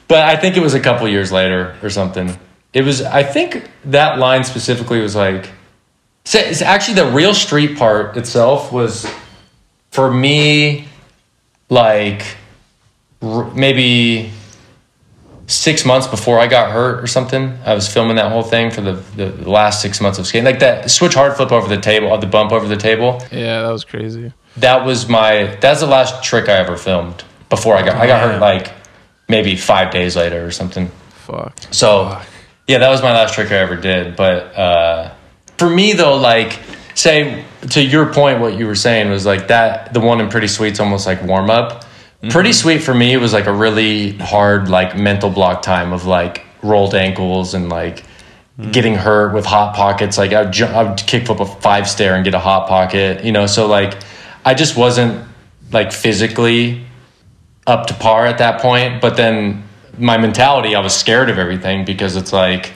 but 0.08 0.22
I 0.24 0.36
think 0.36 0.56
it 0.56 0.62
was 0.62 0.74
a 0.74 0.80
couple 0.80 1.08
years 1.08 1.32
later 1.32 1.76
or 1.82 1.90
something. 1.90 2.36
It 2.72 2.82
was, 2.82 3.02
I 3.02 3.22
think 3.22 3.68
that 3.86 4.18
line 4.18 4.44
specifically 4.44 5.00
was 5.00 5.16
like, 5.16 5.50
it's 6.32 6.62
actually 6.62 6.94
the 6.94 7.10
real 7.10 7.34
street 7.34 7.76
part 7.76 8.16
itself 8.16 8.72
was 8.72 9.10
for 9.90 10.12
me 10.12 10.86
like 11.68 12.36
r- 13.22 13.50
maybe 13.52 14.30
six 15.46 15.84
months 15.84 16.06
before 16.06 16.38
I 16.38 16.46
got 16.46 16.70
hurt 16.70 17.02
or 17.02 17.06
something. 17.06 17.58
I 17.64 17.74
was 17.74 17.92
filming 17.92 18.16
that 18.16 18.30
whole 18.30 18.42
thing 18.44 18.70
for 18.70 18.82
the, 18.82 18.92
the, 19.16 19.26
the 19.26 19.50
last 19.50 19.82
six 19.82 20.00
months 20.00 20.18
of 20.18 20.26
skating. 20.26 20.44
Like 20.44 20.60
that 20.60 20.90
switch 20.90 21.14
hard 21.14 21.36
flip 21.36 21.50
over 21.50 21.68
the 21.68 21.80
table, 21.80 22.08
or 22.08 22.18
the 22.18 22.26
bump 22.26 22.52
over 22.52 22.68
the 22.68 22.76
table. 22.76 23.20
Yeah, 23.32 23.62
that 23.62 23.70
was 23.70 23.84
crazy. 23.84 24.32
That 24.58 24.84
was 24.84 25.08
my 25.08 25.56
that's 25.60 25.80
the 25.80 25.86
last 25.86 26.22
trick 26.22 26.48
I 26.48 26.56
ever 26.58 26.76
filmed 26.76 27.24
before 27.48 27.76
I 27.76 27.82
got 27.82 27.96
I 27.96 28.06
got 28.06 28.20
hurt 28.20 28.40
like 28.40 28.72
maybe 29.28 29.56
five 29.56 29.90
days 29.92 30.16
later 30.16 30.44
or 30.46 30.50
something. 30.50 30.88
Fuck. 31.10 31.56
So 31.70 32.20
yeah, 32.70 32.78
that 32.78 32.88
was 32.88 33.02
my 33.02 33.12
last 33.12 33.34
trick 33.34 33.50
I 33.50 33.56
ever 33.56 33.74
did. 33.74 34.14
But 34.14 34.56
uh, 34.56 35.12
for 35.58 35.68
me 35.68 35.92
though, 35.92 36.16
like 36.16 36.56
say 36.94 37.44
to 37.70 37.82
your 37.82 38.12
point, 38.12 38.38
what 38.38 38.56
you 38.56 38.68
were 38.68 38.76
saying 38.76 39.10
was 39.10 39.26
like 39.26 39.48
that 39.48 39.92
the 39.92 39.98
one 39.98 40.20
in 40.20 40.28
Pretty 40.28 40.46
Sweet's 40.46 40.78
almost 40.78 41.04
like 41.04 41.20
warm 41.24 41.50
up. 41.50 41.84
Pretty 42.28 42.52
Sweet 42.52 42.78
for 42.78 42.94
me 42.94 43.16
was 43.16 43.32
like 43.32 43.46
a 43.46 43.52
really 43.52 44.12
hard 44.18 44.68
like 44.68 44.96
mental 44.96 45.30
block 45.30 45.62
time 45.62 45.92
of 45.92 46.04
like 46.04 46.44
rolled 46.62 46.94
ankles 46.94 47.54
and 47.54 47.68
like 47.70 48.04
getting 48.70 48.94
hurt 48.94 49.34
with 49.34 49.46
hot 49.46 49.74
pockets. 49.74 50.16
Like 50.16 50.32
I 50.32 50.42
would, 50.42 50.52
ju- 50.52 50.66
I 50.66 50.84
would 50.84 50.98
kick 50.98 51.24
kickflip 51.24 51.40
a 51.40 51.46
five 51.46 51.88
stair 51.88 52.14
and 52.14 52.22
get 52.22 52.34
a 52.34 52.38
hot 52.38 52.68
pocket, 52.68 53.24
you 53.24 53.32
know. 53.32 53.46
So 53.46 53.66
like 53.66 53.98
I 54.44 54.54
just 54.54 54.76
wasn't 54.76 55.26
like 55.72 55.90
physically 55.90 56.84
up 57.66 57.86
to 57.86 57.94
par 57.94 58.26
at 58.26 58.38
that 58.38 58.60
point. 58.60 59.00
But 59.00 59.16
then 59.16 59.64
my 59.98 60.18
mentality, 60.18 60.74
I 60.74 60.80
was 60.80 60.94
scared 60.94 61.30
of 61.30 61.38
everything 61.38 61.84
because 61.84 62.16
it's 62.16 62.32
like, 62.32 62.72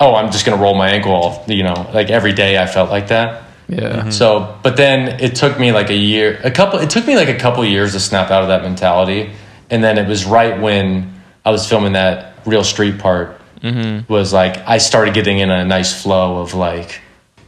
oh, 0.00 0.14
I'm 0.14 0.30
just 0.30 0.44
gonna 0.46 0.60
roll 0.60 0.74
my 0.74 0.90
ankle 0.90 1.12
off. 1.12 1.48
You 1.48 1.62
know, 1.62 1.90
like 1.92 2.10
every 2.10 2.32
day 2.32 2.58
I 2.58 2.66
felt 2.66 2.90
like 2.90 3.08
that. 3.08 3.44
Yeah. 3.68 3.78
Mm-hmm. 3.78 4.10
So, 4.10 4.58
but 4.62 4.76
then 4.76 5.20
it 5.20 5.34
took 5.34 5.58
me 5.58 5.72
like 5.72 5.90
a 5.90 5.96
year, 5.96 6.40
a 6.44 6.50
couple. 6.50 6.78
It 6.78 6.90
took 6.90 7.06
me 7.06 7.16
like 7.16 7.28
a 7.28 7.38
couple 7.38 7.64
years 7.64 7.92
to 7.92 8.00
snap 8.00 8.30
out 8.30 8.42
of 8.42 8.48
that 8.48 8.62
mentality, 8.62 9.32
and 9.70 9.82
then 9.82 9.98
it 9.98 10.06
was 10.06 10.24
right 10.24 10.60
when 10.60 11.12
I 11.44 11.50
was 11.50 11.68
filming 11.68 11.94
that 11.94 12.34
real 12.46 12.64
street 12.64 12.98
part. 12.98 13.40
Mm-hmm. 13.60 14.12
Was 14.12 14.32
like 14.32 14.58
I 14.68 14.78
started 14.78 15.14
getting 15.14 15.38
in 15.38 15.50
a 15.50 15.64
nice 15.64 16.00
flow 16.00 16.38
of 16.38 16.54
like 16.54 17.00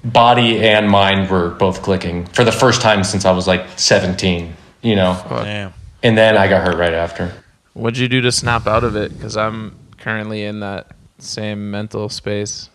body 0.04 0.60
and 0.60 0.88
mind 0.88 1.30
were 1.30 1.50
both 1.50 1.82
clicking 1.82 2.26
for 2.26 2.44
the 2.44 2.52
first 2.52 2.80
time 2.80 3.04
since 3.04 3.24
I 3.24 3.32
was 3.32 3.46
like 3.46 3.78
17. 3.78 4.54
You 4.80 4.96
know, 4.96 5.20
Damn. 5.28 5.74
and 6.02 6.16
then 6.16 6.36
I 6.36 6.48
got 6.48 6.64
hurt 6.64 6.76
right 6.76 6.94
after. 6.94 7.32
What'd 7.78 7.96
you 7.96 8.08
do 8.08 8.20
to 8.22 8.32
snap 8.32 8.66
out 8.66 8.82
of 8.82 8.96
it? 8.96 9.16
Because 9.16 9.36
I'm 9.36 9.76
currently 9.98 10.42
in 10.42 10.60
that 10.60 10.88
same 11.18 11.70
mental 11.70 12.08
space. 12.08 12.70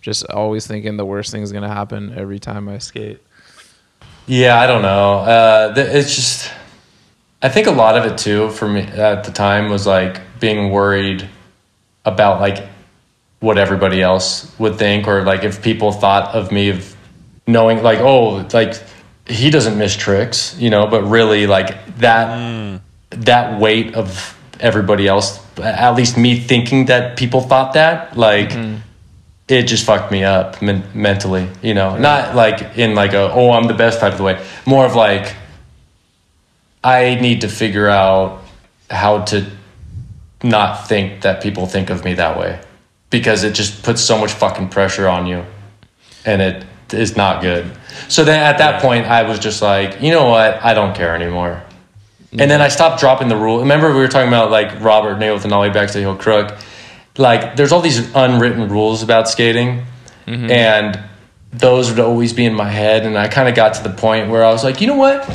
Just 0.00 0.24
always 0.30 0.66
thinking 0.66 0.96
the 0.96 1.04
worst 1.04 1.30
thing's 1.30 1.52
gonna 1.52 1.68
happen 1.68 2.14
every 2.16 2.38
time 2.38 2.66
I 2.66 2.78
skate. 2.78 3.20
Yeah, 4.26 4.58
I 4.58 4.66
don't 4.66 4.80
know. 4.80 5.18
Uh, 5.18 5.74
th- 5.74 5.88
it's 5.88 6.14
just, 6.14 6.50
I 7.42 7.50
think 7.50 7.66
a 7.66 7.70
lot 7.70 7.98
of 7.98 8.10
it 8.10 8.16
too 8.16 8.48
for 8.50 8.66
me 8.66 8.80
at 8.80 9.24
the 9.24 9.30
time 9.30 9.68
was 9.68 9.86
like 9.86 10.22
being 10.40 10.70
worried 10.70 11.28
about 12.06 12.40
like 12.40 12.66
what 13.40 13.58
everybody 13.58 14.00
else 14.00 14.50
would 14.58 14.78
think, 14.78 15.06
or 15.06 15.22
like 15.22 15.44
if 15.44 15.62
people 15.62 15.92
thought 15.92 16.34
of 16.34 16.50
me 16.50 16.70
of 16.70 16.96
knowing 17.46 17.82
like, 17.82 17.98
oh, 17.98 18.46
like 18.54 18.82
he 19.26 19.50
doesn't 19.50 19.76
miss 19.76 19.94
tricks, 19.96 20.56
you 20.58 20.70
know, 20.70 20.86
but 20.86 21.02
really 21.02 21.46
like 21.46 21.96
that 21.96 22.80
that 23.20 23.60
weight 23.60 23.94
of 23.94 24.36
everybody 24.58 25.06
else, 25.08 25.40
at 25.58 25.94
least 25.94 26.16
me 26.16 26.38
thinking 26.38 26.86
that 26.86 27.16
people 27.16 27.40
thought 27.40 27.74
that, 27.74 28.16
like 28.16 28.50
mm-hmm. 28.50 28.76
it 29.48 29.62
just 29.64 29.84
fucked 29.84 30.12
me 30.12 30.24
up 30.24 30.60
men- 30.60 30.84
mentally, 30.94 31.48
you 31.62 31.74
know, 31.74 31.96
not 31.96 32.34
like 32.34 32.76
in 32.76 32.94
like 32.94 33.12
a, 33.12 33.32
oh, 33.32 33.52
I'm 33.52 33.66
the 33.66 33.74
best 33.74 34.00
type 34.00 34.12
of 34.12 34.18
the 34.18 34.24
way, 34.24 34.44
more 34.66 34.84
of 34.84 34.94
like, 34.94 35.34
I 36.82 37.16
need 37.16 37.42
to 37.42 37.48
figure 37.48 37.88
out 37.88 38.42
how 38.90 39.22
to 39.24 39.46
not 40.42 40.88
think 40.88 41.22
that 41.22 41.42
people 41.42 41.66
think 41.66 41.90
of 41.90 42.04
me 42.04 42.14
that 42.14 42.38
way 42.38 42.60
because 43.10 43.44
it 43.44 43.54
just 43.54 43.82
puts 43.82 44.00
so 44.00 44.18
much 44.18 44.32
fucking 44.32 44.68
pressure 44.68 45.06
on 45.06 45.26
you 45.26 45.44
and 46.24 46.40
it 46.40 46.64
is 46.92 47.16
not 47.16 47.42
good. 47.42 47.70
So 48.08 48.24
then 48.24 48.42
at 48.42 48.58
that 48.58 48.80
point, 48.80 49.06
I 49.06 49.24
was 49.24 49.38
just 49.38 49.62
like, 49.62 50.00
you 50.00 50.10
know 50.10 50.28
what? 50.28 50.64
I 50.64 50.74
don't 50.74 50.94
care 50.94 51.14
anymore. 51.14 51.62
And 52.32 52.50
then 52.50 52.60
I 52.60 52.68
stopped 52.68 53.00
dropping 53.00 53.28
the 53.28 53.36
rule. 53.36 53.60
Remember, 53.60 53.88
we 53.88 53.96
were 53.96 54.08
talking 54.08 54.28
about 54.28 54.50
like 54.50 54.80
Robert 54.80 55.18
Nail 55.18 55.34
with 55.34 55.42
the 55.42 55.48
nollie 55.48 55.70
back 55.70 55.88
to 55.88 55.94
the 55.94 56.00
heel 56.00 56.16
crook. 56.16 56.56
Like, 57.18 57.56
there's 57.56 57.72
all 57.72 57.80
these 57.80 58.14
unwritten 58.14 58.68
rules 58.68 59.02
about 59.02 59.28
skating, 59.28 59.84
mm-hmm. 60.26 60.50
and 60.50 61.00
those 61.52 61.90
would 61.90 61.98
always 61.98 62.32
be 62.32 62.44
in 62.44 62.54
my 62.54 62.70
head. 62.70 63.04
And 63.04 63.18
I 63.18 63.26
kind 63.26 63.48
of 63.48 63.56
got 63.56 63.74
to 63.74 63.82
the 63.82 63.90
point 63.90 64.30
where 64.30 64.44
I 64.44 64.52
was 64.52 64.62
like, 64.62 64.80
you 64.80 64.86
know 64.86 64.96
what? 64.96 65.28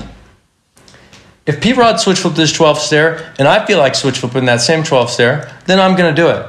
If 1.45 1.61
P 1.61 1.73
Rod 1.73 1.99
switch 1.99 2.19
flipped 2.19 2.37
this 2.37 2.53
12 2.53 2.79
stair, 2.79 3.33
and 3.37 3.47
I 3.47 3.65
feel 3.65 3.77
like 3.77 3.93
switch 3.93 4.19
flipping 4.19 4.45
that 4.45 4.61
same 4.61 4.83
12 4.83 5.09
stair, 5.09 5.53
then 5.65 5.79
I'm 5.79 5.97
gonna 5.97 6.15
do 6.15 6.29
it. 6.29 6.45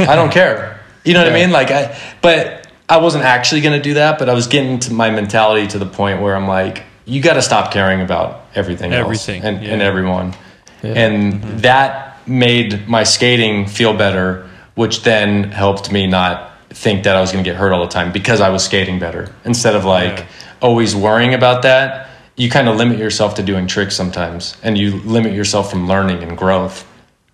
I 0.00 0.16
don't 0.16 0.32
care. 0.32 0.80
You 1.04 1.14
know 1.14 1.22
what 1.22 1.32
I 1.32 1.34
mean? 1.34 1.50
Like, 1.50 1.70
I, 1.70 1.98
but 2.20 2.68
I 2.88 2.98
wasn't 2.98 3.24
actually 3.24 3.60
gonna 3.60 3.80
do 3.80 3.94
that. 3.94 4.18
But 4.18 4.28
I 4.28 4.34
was 4.34 4.48
getting 4.48 4.80
to 4.80 4.92
my 4.92 5.10
mentality 5.10 5.68
to 5.68 5.78
the 5.78 5.86
point 5.86 6.20
where 6.20 6.34
I'm 6.34 6.48
like, 6.48 6.82
you 7.06 7.22
got 7.22 7.34
to 7.34 7.42
stop 7.42 7.72
caring 7.72 8.00
about 8.00 8.39
everything, 8.54 8.92
else 8.92 9.28
and, 9.44 9.62
yeah. 9.62 9.72
and 9.72 9.82
everyone, 9.82 10.34
and 10.82 11.42
that 11.60 12.26
made 12.26 12.86
my 12.88 13.02
skating 13.04 13.66
feel 13.66 13.94
better, 13.94 14.48
which 14.74 15.02
then 15.02 15.50
helped 15.50 15.90
me 15.92 16.06
not 16.06 16.52
think 16.70 17.02
that 17.04 17.16
I 17.16 17.20
was 17.20 17.32
gonna 17.32 17.44
get 17.44 17.56
hurt 17.56 17.72
all 17.72 17.80
the 17.82 17.90
time 17.90 18.12
because 18.12 18.40
I 18.40 18.48
was 18.50 18.64
skating 18.64 18.98
better 18.98 19.32
instead 19.44 19.74
of 19.74 19.84
like 19.84 20.18
Yeah. 20.20 20.24
always 20.62 20.94
worrying 20.94 21.34
about 21.34 21.62
that. 21.62 22.08
You 22.36 22.48
kind 22.48 22.68
of 22.68 22.76
limit 22.76 22.98
yourself 22.98 23.34
to 23.34 23.42
doing 23.42 23.66
tricks 23.66 23.94
sometimes, 23.96 24.56
and 24.62 24.78
you 24.78 25.00
limit 25.04 25.32
yourself 25.34 25.70
from 25.70 25.86
learning 25.88 26.22
and 26.22 26.38
growth, 26.38 26.86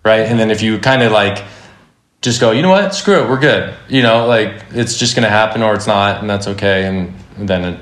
right? 0.03 0.21
And 0.21 0.39
then 0.39 0.51
if 0.51 0.61
you 0.61 0.79
kind 0.79 1.01
of 1.03 1.11
like 1.11 1.43
just 2.21 2.41
go, 2.41 2.51
you 2.51 2.61
know 2.61 2.71
what, 2.71 2.93
screw 2.95 3.21
it, 3.23 3.29
we're 3.29 3.39
good. 3.39 3.73
You 3.87 4.01
know, 4.01 4.25
like 4.25 4.51
it's 4.71 4.97
just 4.97 5.15
gonna 5.15 5.29
happen 5.29 5.61
or 5.61 5.75
it's 5.75 5.87
not, 5.87 6.19
and 6.19 6.29
that's 6.29 6.47
okay. 6.47 6.85
And 6.85 7.13
then 7.37 7.63
it 7.63 7.79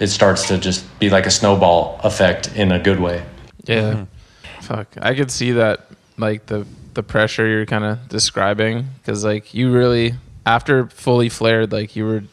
it 0.00 0.08
starts 0.08 0.48
to 0.48 0.58
just 0.58 0.84
be 0.98 1.10
like 1.10 1.26
a 1.26 1.30
snowball 1.30 2.00
effect 2.02 2.56
in 2.56 2.72
a 2.72 2.78
good 2.78 2.98
way. 2.98 3.22
Yeah. 3.64 3.92
Mm-hmm. 3.92 4.62
Fuck. 4.62 4.88
I 5.00 5.14
could 5.14 5.30
see 5.30 5.52
that 5.52 5.86
like 6.16 6.46
the 6.46 6.66
the 6.94 7.02
pressure 7.04 7.46
you're 7.46 7.66
kind 7.66 7.84
of 7.84 8.08
describing 8.08 8.88
cuz 9.04 9.22
like 9.22 9.54
you 9.54 9.70
really 9.70 10.14
after 10.44 10.88
fully 10.88 11.28
flared 11.28 11.70
like 11.70 11.94
you 11.94 12.04
were 12.04 12.24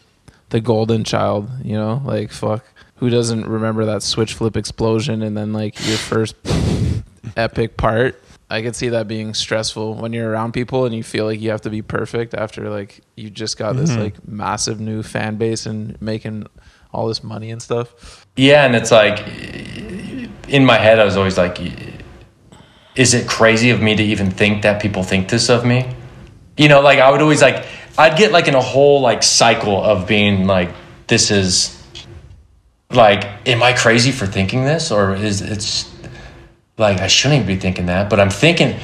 the 0.49 0.61
golden 0.61 1.03
child, 1.03 1.49
you 1.63 1.75
know? 1.75 2.01
Like 2.03 2.31
fuck. 2.31 2.63
Who 2.95 3.09
doesn't 3.09 3.45
remember 3.45 3.85
that 3.85 4.01
switch 4.01 4.33
flip 4.33 4.57
explosion 4.57 5.21
and 5.21 5.37
then 5.37 5.53
like 5.53 5.75
your 5.87 5.97
first 5.97 6.35
epic 7.35 7.77
part? 7.77 8.19
I 8.49 8.61
could 8.61 8.77
see 8.77 8.89
that 8.89 9.09
being 9.09 9.33
stressful 9.33 9.95
when 9.95 10.13
you're 10.13 10.31
around 10.31 10.53
people 10.53 10.85
and 10.85 10.95
you 10.95 11.03
feel 11.03 11.25
like 11.25 11.41
you 11.41 11.49
have 11.49 11.61
to 11.61 11.69
be 11.69 11.81
perfect 11.81 12.33
after 12.33 12.69
like 12.69 13.01
you 13.17 13.29
just 13.29 13.57
got 13.57 13.75
this 13.75 13.91
mm-hmm. 13.91 14.03
like 14.03 14.27
massive 14.27 14.79
new 14.79 15.03
fan 15.03 15.35
base 15.35 15.65
and 15.65 16.01
making 16.01 16.47
all 16.91 17.07
this 17.07 17.23
money 17.23 17.51
and 17.51 17.61
stuff. 17.61 18.25
Yeah, 18.35 18.65
and 18.65 18.75
it's 18.75 18.91
like 18.91 19.19
in 20.47 20.65
my 20.65 20.77
head, 20.77 20.99
I 20.99 21.05
was 21.05 21.17
always 21.17 21.37
like, 21.37 21.59
is 22.95 23.13
it 23.13 23.27
crazy 23.27 23.69
of 23.69 23.81
me 23.81 23.95
to 23.95 24.03
even 24.03 24.31
think 24.31 24.63
that 24.63 24.81
people 24.81 25.03
think 25.03 25.29
this 25.29 25.49
of 25.49 25.65
me? 25.65 25.89
You 26.57 26.69
know, 26.69 26.81
like 26.81 26.99
I 26.99 27.11
would 27.11 27.21
always 27.21 27.41
like, 27.41 27.65
I'd 27.97 28.17
get 28.17 28.31
like 28.31 28.47
in 28.47 28.55
a 28.55 28.61
whole 28.61 29.01
like 29.01 29.23
cycle 29.23 29.83
of 29.83 30.07
being 30.07 30.47
like, 30.47 30.69
this 31.07 31.31
is 31.31 31.73
like, 32.91 33.25
am 33.47 33.61
I 33.61 33.73
crazy 33.73 34.11
for 34.11 34.25
thinking 34.25 34.63
this? 34.63 34.91
Or 34.91 35.15
is 35.15 35.41
it's 35.41 35.91
like, 36.77 36.99
I 36.99 37.07
shouldn't 37.07 37.47
be 37.47 37.55
thinking 37.55 37.87
that, 37.87 38.09
but 38.09 38.19
I'm 38.19 38.29
thinking, 38.29 38.79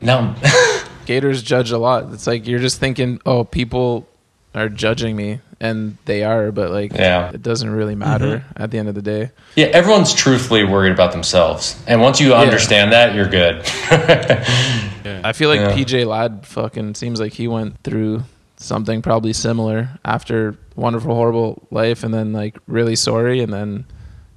now. 0.00 0.34
Gators 1.06 1.42
judge 1.42 1.72
a 1.72 1.78
lot. 1.78 2.12
It's 2.12 2.26
like 2.26 2.46
you're 2.46 2.60
just 2.60 2.78
thinking, 2.78 3.20
oh, 3.26 3.44
people 3.44 4.08
are 4.54 4.68
judging 4.68 5.16
me, 5.16 5.40
and 5.62 5.96
they 6.06 6.24
are, 6.24 6.50
but 6.50 6.70
like, 6.72 6.92
Yeah. 6.92 7.30
it 7.30 7.40
doesn't 7.40 7.70
really 7.70 7.94
matter 7.94 8.38
mm-hmm. 8.38 8.62
at 8.62 8.72
the 8.72 8.78
end 8.78 8.88
of 8.88 8.96
the 8.96 9.00
day. 9.00 9.30
yeah, 9.54 9.66
everyone's 9.66 10.12
truthfully 10.12 10.64
worried 10.64 10.92
about 10.92 11.12
themselves. 11.12 11.80
And 11.86 12.00
once 12.00 12.20
you 12.20 12.34
understand 12.34 12.92
that, 12.92 13.14
you're 13.14 13.28
good. 13.28 13.62
I 15.24 15.32
feel 15.32 15.48
like 15.48 15.60
Yeah. 15.60 15.72
PJ 15.72 16.04
Ladd 16.04 16.46
fucking 16.46 16.96
seems 16.96 17.20
like 17.20 17.32
he 17.32 17.46
went 17.46 17.80
through 17.84 18.24
something 18.56 19.02
probably 19.02 19.32
similar 19.32 19.88
after 20.04 20.56
Wonderful 20.74 21.14
Horrible 21.14 21.66
Life 21.70 22.02
and 22.02 22.12
then 22.12 22.32
like 22.32 22.58
Really 22.66 22.96
Sorry 22.96 23.40
and 23.40 23.52
then 23.52 23.84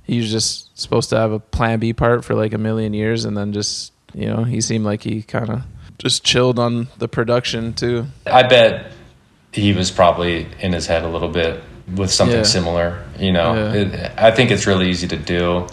he 0.04 0.20
was 0.20 0.32
just 0.32 0.78
supposed 0.78 1.10
to 1.10 1.18
have 1.18 1.32
a 1.32 1.40
plan 1.40 1.80
B 1.80 1.92
part 1.94 2.24
for 2.24 2.36
like 2.36 2.54
a 2.54 2.60
million 2.60 2.94
years 2.94 3.26
and 3.26 3.36
then 3.36 3.52
just 3.52 3.92
you 4.14 4.28
know, 4.28 4.44
he 4.44 4.62
seemed 4.62 4.86
like 4.86 5.02
he 5.04 5.24
kind 5.24 5.50
of 5.50 5.64
just 5.98 6.24
chilled 6.24 6.60
on 6.60 6.88
the 7.00 7.08
production 7.08 7.74
too. 7.74 8.06
I 8.26 8.44
bet 8.44 8.92
he 9.56 9.74
was 9.74 9.90
probably 9.92 10.48
in 10.60 10.74
his 10.74 10.86
head 10.88 11.04
a 11.04 11.08
little 11.08 11.30
bit 11.30 11.64
with 11.96 12.12
something 12.12 12.38
Yeah. 12.38 12.44
similar. 12.44 13.04
You 13.18 13.32
know, 13.32 13.54
Yeah. 13.56 13.74
it, 13.74 14.12
I 14.18 14.32
think 14.32 14.52
it's 14.52 14.68
really 14.68 14.90
easy 14.90 15.08
to 15.08 15.18
do, 15.18 15.68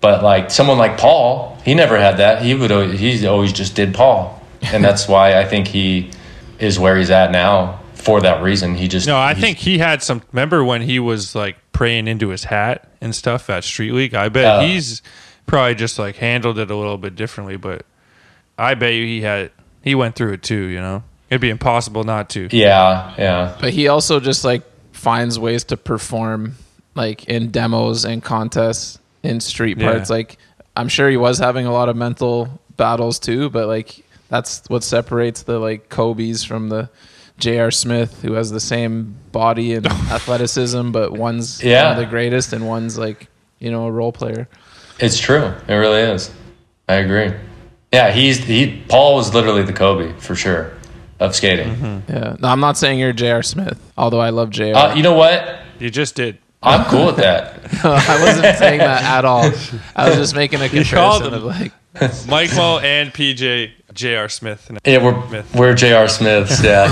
but 0.00 0.22
like 0.22 0.50
someone 0.50 0.78
like 0.78 0.98
Paul, 0.98 1.58
he 1.64 1.74
never 1.74 1.98
had 1.98 2.18
that. 2.18 2.42
He 2.42 2.54
would 2.54 2.70
always, 2.70 2.98
he 3.00 3.26
always 3.26 3.52
just 3.52 3.74
did 3.74 3.94
Paul, 3.94 4.40
and 4.62 4.84
that's 4.88 5.08
why 5.08 5.38
I 5.38 5.44
think 5.44 5.68
he 5.68 6.10
is 6.58 6.78
where 6.78 6.96
he's 6.96 7.10
at 7.10 7.30
now 7.32 7.80
for 7.94 8.20
that 8.20 8.42
reason. 8.42 8.74
He 8.74 8.88
just 8.88 9.06
No, 9.06 9.18
I 9.18 9.34
think 9.34 9.58
he 9.58 9.78
had 9.78 10.02
some. 10.02 10.22
Remember 10.32 10.62
when 10.64 10.82
he 10.82 10.98
was 10.98 11.34
like 11.34 11.56
praying 11.72 12.08
into 12.08 12.28
his 12.28 12.44
hat 12.44 12.88
and 13.00 13.14
stuff 13.14 13.48
at 13.48 13.64
Street 13.64 13.92
League? 13.92 14.14
I 14.14 14.28
bet 14.28 14.44
Oh. 14.44 14.66
he's 14.66 15.00
probably 15.46 15.74
just 15.76 15.98
like 15.98 16.16
handled 16.16 16.58
it 16.58 16.70
a 16.70 16.76
little 16.76 16.98
bit 16.98 17.14
differently, 17.16 17.56
but 17.56 17.86
I 18.58 18.74
bet 18.74 18.92
you 18.94 19.04
he 19.06 19.22
had 19.22 19.50
he 19.82 19.94
went 19.94 20.16
through 20.16 20.32
it 20.34 20.42
too. 20.42 20.64
You 20.66 20.80
know, 20.80 21.02
it'd 21.32 21.40
be 21.40 21.48
impossible 21.50 22.04
not 22.04 22.28
to. 22.30 22.46
yeah, 22.52 23.14
yeah, 23.16 23.56
But 23.58 23.72
he 23.72 23.88
also 23.88 24.20
just 24.20 24.44
like 24.44 24.62
finds 24.92 25.38
ways 25.38 25.64
to 25.64 25.76
perform 25.78 26.56
like 26.94 27.24
in 27.24 27.50
demos 27.50 28.04
and 28.04 28.22
contests 28.22 28.98
in 29.22 29.40
street 29.40 29.78
Yeah. 29.78 29.92
parts. 29.92 30.10
Like 30.10 30.36
I'm 30.76 30.88
sure 30.88 31.08
he 31.08 31.16
was 31.16 31.38
having 31.38 31.64
a 31.66 31.72
lot 31.72 31.88
of 31.88 31.96
mental 31.96 32.60
battles 32.76 33.18
too, 33.18 33.48
but 33.50 33.66
like 33.66 34.04
that's 34.28 34.62
what 34.68 34.84
separates 34.84 35.42
the 35.44 35.58
like 35.58 35.88
Kobe's 35.88 36.44
from 36.44 36.68
the 36.68 36.90
J.R. 37.38 37.70
Smith, 37.70 38.20
who 38.22 38.34
has 38.34 38.50
the 38.50 38.60
same 38.60 39.16
body 39.32 39.72
and 39.74 39.86
athleticism, 40.16 40.90
but 40.92 41.12
one's 41.12 41.60
one 41.62 41.70
Yeah. 41.70 41.92
of 41.92 41.96
the 41.96 42.06
greatest 42.06 42.52
and 42.52 42.66
one's 42.68 42.98
like 42.98 43.28
you 43.58 43.70
know 43.70 43.86
a 43.86 43.90
role 43.90 44.12
player. 44.12 44.48
it's 45.00 45.18
true. 45.18 45.52
It 45.66 45.74
really 45.74 46.02
is. 46.02 46.30
I 46.88 46.96
agree. 46.96 47.32
Yeah, 47.92 48.10
he's 48.12 48.38
he. 48.44 48.82
Paul 48.88 49.16
was 49.16 49.32
literally 49.34 49.62
the 49.62 49.72
Kobe 49.72 50.12
for 50.18 50.34
sure 50.34 50.72
of 51.20 51.34
skating. 51.34 52.02
Yeah, 52.08 52.36
no, 52.40 52.48
I'm 52.48 52.60
not 52.60 52.76
saying 52.76 52.98
you're 52.98 53.12
J.R. 53.12 53.42
Smith, 53.42 53.78
although 53.96 54.20
I 54.20 54.30
love 54.30 54.50
J.R. 54.50 54.74
Uh, 54.74 54.94
you 54.94 55.02
know 55.02 55.14
what? 55.14 55.60
You 55.78 55.90
just 55.90 56.14
did. 56.14 56.38
I'm 56.62 56.84
cool 56.86 57.06
with 57.06 57.16
that. 57.16 57.58
I 57.84 58.20
wasn't 58.22 58.56
saying 58.58 58.78
that 58.78 59.02
at 59.02 59.24
all. 59.24 59.50
I 59.96 60.08
was 60.08 60.16
just 60.18 60.34
making 60.34 60.60
a 60.60 60.68
called 60.84 61.22
comparison 61.22 61.34
of 61.34 61.42
like. 61.44 61.72
Mike 62.26 62.54
Mo 62.56 62.78
and 62.78 63.12
PJ 63.12 63.70
J.R. 63.92 64.28
Smith. 64.28 64.70
Yeah, 64.84 65.04
we're 65.04 65.28
Smith. 65.28 65.54
we're 65.54 65.74
J.R. 65.74 66.08
Smiths. 66.08 66.62
Yeah. 66.64 66.90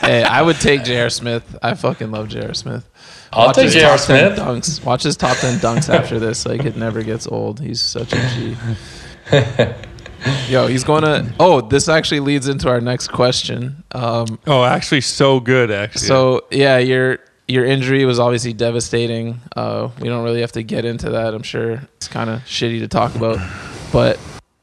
Hey, 0.00 0.22
I 0.22 0.40
would 0.40 0.56
take 0.56 0.84
J.R. 0.84 1.10
Smith. 1.10 1.58
I 1.62 1.74
fucking 1.74 2.10
love 2.10 2.28
J.R. 2.28 2.54
Smith. 2.54 2.88
I'll 3.32 3.48
Watch 3.48 3.56
take 3.56 3.64
his 3.66 3.74
J.R. 3.74 3.96
top 3.98 4.06
10 4.06 4.36
Smith. 4.36 4.38
Dunks. 4.38 4.84
Watch 4.84 5.02
his 5.02 5.16
top 5.16 5.36
ten 5.36 5.58
dunks 5.58 5.92
after 5.92 6.18
this. 6.18 6.46
Like 6.46 6.64
it 6.64 6.76
never 6.76 7.02
gets 7.02 7.26
old. 7.26 7.60
He's 7.60 7.80
such 7.82 8.12
a 8.12 8.28
G. 8.34 8.56
Yo, 10.48 10.66
he's 10.66 10.84
going 10.84 11.02
to. 11.02 11.32
Oh, 11.40 11.60
this 11.60 11.88
actually 11.88 12.20
leads 12.20 12.48
into 12.48 12.68
our 12.68 12.80
next 12.80 13.08
question. 13.08 13.82
Um, 13.92 14.38
Oh, 14.46 14.64
actually, 14.64 15.00
so 15.00 15.40
good. 15.40 15.70
Actually, 15.70 16.06
so 16.06 16.44
yeah, 16.50 16.78
your 16.78 17.18
your 17.48 17.64
injury 17.64 18.04
was 18.04 18.18
obviously 18.20 18.52
devastating. 18.52 19.40
Uh, 19.56 19.88
we 20.00 20.08
don't 20.08 20.22
really 20.24 20.40
have 20.40 20.52
to 20.52 20.62
get 20.62 20.84
into 20.84 21.10
that. 21.10 21.34
I'm 21.34 21.42
sure 21.42 21.82
it's 21.96 22.06
kind 22.08 22.30
of 22.30 22.40
shitty 22.42 22.78
to 22.80 22.88
talk 22.88 23.14
about, 23.14 23.38
but 23.92 24.18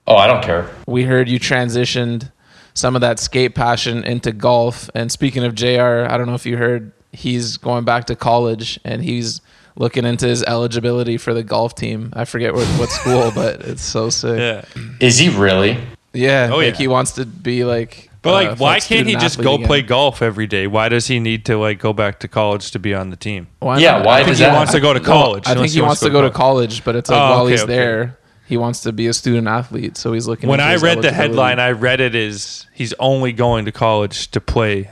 Oh, 0.06 0.16
I 0.16 0.28
don't 0.28 0.42
care. 0.44 0.70
we 0.88 1.04
heard 1.04 1.28
you 1.28 1.38
transitioned 1.40 2.32
some 2.74 2.96
of 2.96 3.02
that 3.02 3.20
skate 3.20 3.56
passion 3.56 4.04
into 4.06 4.32
golf. 4.32 4.90
And 4.96 5.12
speaking 5.12 5.44
of 5.44 5.54
JR, 5.56 6.06
I 6.08 6.16
don't 6.18 6.28
know 6.28 6.36
if 6.36 6.46
you 6.46 6.56
heard 6.58 6.94
he's 7.12 7.58
going 7.58 7.84
back 7.84 8.06
to 8.06 8.16
college 8.16 8.80
and 8.86 9.04
he's 9.04 9.42
looking 9.78 10.04
into 10.06 10.28
his 10.28 10.44
eligibility 10.44 11.18
for 11.18 11.34
the 11.34 11.44
golf 11.44 11.76
team. 11.76 12.12
I 12.14 12.26
forget 12.26 12.54
what, 12.54 12.66
what 12.80 12.90
school, 12.90 13.32
but 13.36 13.62
it's 13.62 13.84
so 13.84 14.10
sick. 14.10 14.40
yeah. 14.40 14.66
Is 15.00 15.18
he 15.18 15.30
really? 15.30 15.78
Yeah, 16.14 16.50
Oh, 16.52 16.58
like 16.58 16.74
yeah. 16.74 16.78
he 16.80 16.88
wants 16.88 17.12
to 17.14 17.26
be 17.26 17.64
like. 17.64 18.10
But 18.24 18.30
uh, 18.30 18.50
like, 18.50 18.60
why 18.60 18.80
can't 18.80 19.08
he 19.08 19.16
just 19.16 19.40
go 19.42 19.54
again. 19.56 19.68
play 19.68 19.82
golf 19.84 20.22
every 20.22 20.48
day? 20.48 20.66
Why 20.68 20.90
does 20.90 21.06
he 21.08 21.20
need 21.20 21.46
to 21.46 21.58
like 21.58 21.80
go 21.80 21.94
back 21.94 22.20
to 22.22 22.28
college 22.28 22.72
to 22.72 22.80
be 22.80 22.94
on 22.94 23.12
the 23.12 23.16
team? 23.16 23.48
Why 23.60 23.78
Yeah, 23.78 24.04
why 24.04 24.16
I 24.16 24.18
think 24.18 24.30
does 24.30 24.40
He 24.40 24.46
that- 24.46 24.56
wants 24.56 24.72
to 24.74 24.80
go 24.80 24.94
to 24.94 25.00
No, 25.00 25.06
college. 25.06 25.44
I 25.46 25.50
think 25.50 25.58
unless 25.58 25.74
he 25.74 25.82
wants 25.82 26.02
to 26.02 26.10
go 26.10 26.22
to 26.24 26.32
college, 26.32 26.84
but 26.84 26.96
it's 26.96 27.10
like 27.10 27.22
Oh, 27.22 27.30
while 27.30 27.42
okay, 27.44 27.52
he's 27.52 27.64
okay. 27.64 27.74
there, 27.76 28.18
he 28.48 28.58
wants 28.58 28.82
to 28.82 28.92
be 28.92 29.06
a 29.08 29.14
student 29.14 29.48
athlete. 29.48 29.96
So 29.98 30.12
he's 30.14 30.28
looking. 30.28 30.50
When 30.50 30.60
I 30.60 30.76
read 30.78 31.02
the 31.04 31.12
headline, 31.12 31.60
I 31.60 31.72
read 31.72 32.02
it 32.02 32.16
as 32.16 32.66
he's 32.74 32.94
only 33.00 33.32
going 33.32 33.66
to 33.66 33.72
college 33.72 34.32
to 34.32 34.42
play 34.42 34.90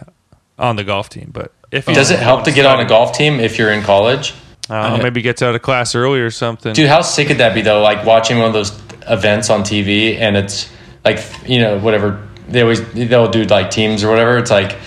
on 0.59 0.75
the 0.75 0.83
golf 0.83 1.09
team. 1.09 1.31
But 1.33 1.51
if 1.71 1.87
Does 1.87 2.11
it 2.11 2.19
help 2.19 2.43
to 2.43 2.51
get 2.51 2.65
on 2.67 2.79
a 2.79 2.85
golf 2.85 3.17
team 3.17 3.39
if 3.39 3.57
you're 3.57 3.71
in 3.71 3.81
college? 3.81 4.33
I 4.69 4.89
don't 4.89 5.03
maybe 5.03 5.21
gets 5.21 5.41
out 5.41 5.53
of 5.55 5.61
class 5.61 5.93
early 5.95 6.19
or 6.19 6.31
something. 6.31 6.73
Dude, 6.73 6.87
how 6.89 7.01
sick 7.01 7.27
could 7.27 7.37
that 7.37 7.53
be 7.53 7.61
though? 7.61 7.81
Like 7.81 8.05
watching 8.05 8.37
one 8.39 8.47
of 8.47 8.53
those 8.53 8.71
events 9.07 9.49
on 9.49 9.61
TV 9.61 10.17
and 10.17 10.35
it's 10.35 10.69
like 11.03 11.19
you 11.45 11.59
know 11.59 11.77
whatever 11.77 12.27
they 12.47 12.61
always 12.61 12.81
they'll 12.93 13.29
do 13.29 13.43
like 13.45 13.69
teams 13.71 14.03
or 14.03 14.09
whatever. 14.09 14.37
It's 14.37 14.51
like 14.51 14.77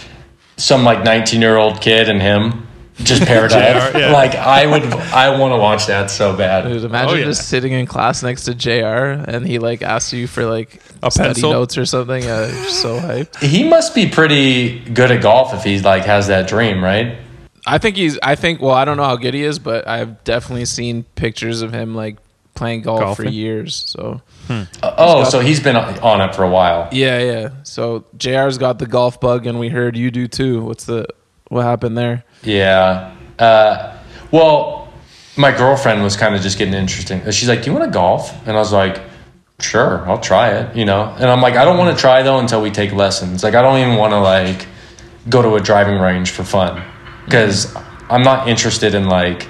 some 0.57 0.83
like 0.85 1.05
19 1.05 1.41
year 1.41 1.57
old 1.57 1.81
kid 1.81 2.09
and 2.09 2.21
him 2.21 2.67
just 3.05 3.23
paired 3.25 3.53
up. 3.53 3.93
JR, 3.93 3.99
yeah. 3.99 4.13
Like 4.13 4.35
I 4.35 4.67
would 4.67 4.83
I 4.85 5.39
want 5.39 5.53
to 5.53 5.57
watch 5.59 5.87
that 5.87 6.11
so 6.11 6.37
bad. 6.37 6.63
Dude, 6.69 6.83
imagine 6.83 7.11
Oh, 7.11 7.15
yeah. 7.15 7.25
just 7.27 7.49
sitting 7.49 7.73
in 7.73 7.87
class 7.87 8.25
next 8.25 8.45
to 8.47 8.55
JR 8.57 9.23
and 9.31 9.47
he 9.47 9.61
like 9.61 9.83
asks 9.83 10.13
you 10.13 10.27
for 10.27 10.45
like 10.45 10.81
A 11.05 11.11
study 11.13 11.29
pencil? 11.35 11.53
notes 11.53 11.79
or 11.79 11.87
something. 11.87 12.25
Uh, 12.25 12.51
you're 12.53 12.65
so 12.71 12.99
hyped. 12.99 13.37
He 13.41 13.63
must 13.69 13.95
be 13.95 14.09
pretty 14.09 14.81
good 14.81 15.13
at 15.13 15.23
golf 15.23 15.55
if 15.55 15.63
he 15.63 15.79
like 15.79 16.05
has 16.07 16.27
that 16.27 16.49
dream, 16.49 16.83
right? 16.83 17.17
I 17.69 17.79
think 17.79 17.97
he's. 17.97 18.19
I 18.23 18.35
think. 18.35 18.61
Well, 18.63 18.75
I 18.75 18.85
don't 18.85 18.97
know 18.97 19.05
how 19.05 19.17
good 19.17 19.35
he 19.35 19.43
is, 19.45 19.59
but 19.59 19.87
I've 19.87 20.25
definitely 20.25 20.65
seen 20.65 21.05
pictures 21.15 21.61
of 21.63 21.73
him 21.73 21.95
like 21.95 22.17
playing 22.55 22.83
golf 22.83 23.17
for 23.19 23.25
years. 23.25 23.77
So 23.87 24.21
Oh, 24.83 25.25
so 25.25 25.41
he's 25.41 25.61
been 25.61 25.77
on 25.77 26.21
it 26.23 26.35
for 26.35 26.43
a 26.43 26.49
while. 26.51 26.89
yeah, 26.93 27.19
yeah. 27.21 27.49
So 27.63 28.05
JR's 28.17 28.57
got 28.59 28.79
the 28.79 28.87
golf 28.87 29.21
bug, 29.21 29.47
and 29.47 29.61
we 29.61 29.69
heard 29.69 29.97
you 29.97 30.11
do 30.11 30.27
too. 30.27 30.63
What's 30.65 30.85
the 30.87 31.07
what 31.49 31.63
happened 31.65 31.97
there? 31.99 32.25
Yeah. 32.43 33.15
Uh, 33.39 33.97
well, 34.31 34.89
my 35.37 35.57
girlfriend 35.57 36.03
was 36.03 36.17
kind 36.17 36.35
of 36.35 36.41
just 36.41 36.59
getting 36.59 36.75
interesting. 36.75 37.23
She's 37.31 37.49
like, 37.49 37.63
"Do 37.63 37.71
you 37.71 37.77
want 37.77 37.85
to 37.85 37.93
golf?" 37.93 38.35
And 38.47 38.57
I 38.57 38.61
was 38.61 38.73
like, 38.73 39.01
"Sure, 39.61 40.09
I'll 40.09 40.19
try 40.21 40.49
it." 40.51 40.75
You 40.75 40.87
know. 40.87 41.15
And 41.19 41.27
I'm 41.27 41.41
like, 41.43 41.55
"I 41.55 41.65
don't 41.65 41.77
want 41.79 41.95
to 41.97 42.01
try 42.01 42.23
though 42.23 42.39
until 42.39 42.63
we 42.63 42.71
take 42.71 42.93
lessons. 42.93 43.45
Like, 43.45 43.55
I 43.55 43.63
don't 43.63 43.79
even 43.79 43.97
want 43.97 44.13
to 44.13 44.19
like 44.21 44.67
go 45.29 45.43
to 45.43 45.55
a 45.57 45.61
driving 45.61 45.99
range 46.01 46.31
for 46.31 46.43
fun 46.45 46.83
because 47.29 47.77
I'm 48.09 48.23
not 48.23 48.49
interested 48.49 48.95
in 48.95 49.07
like 49.07 49.47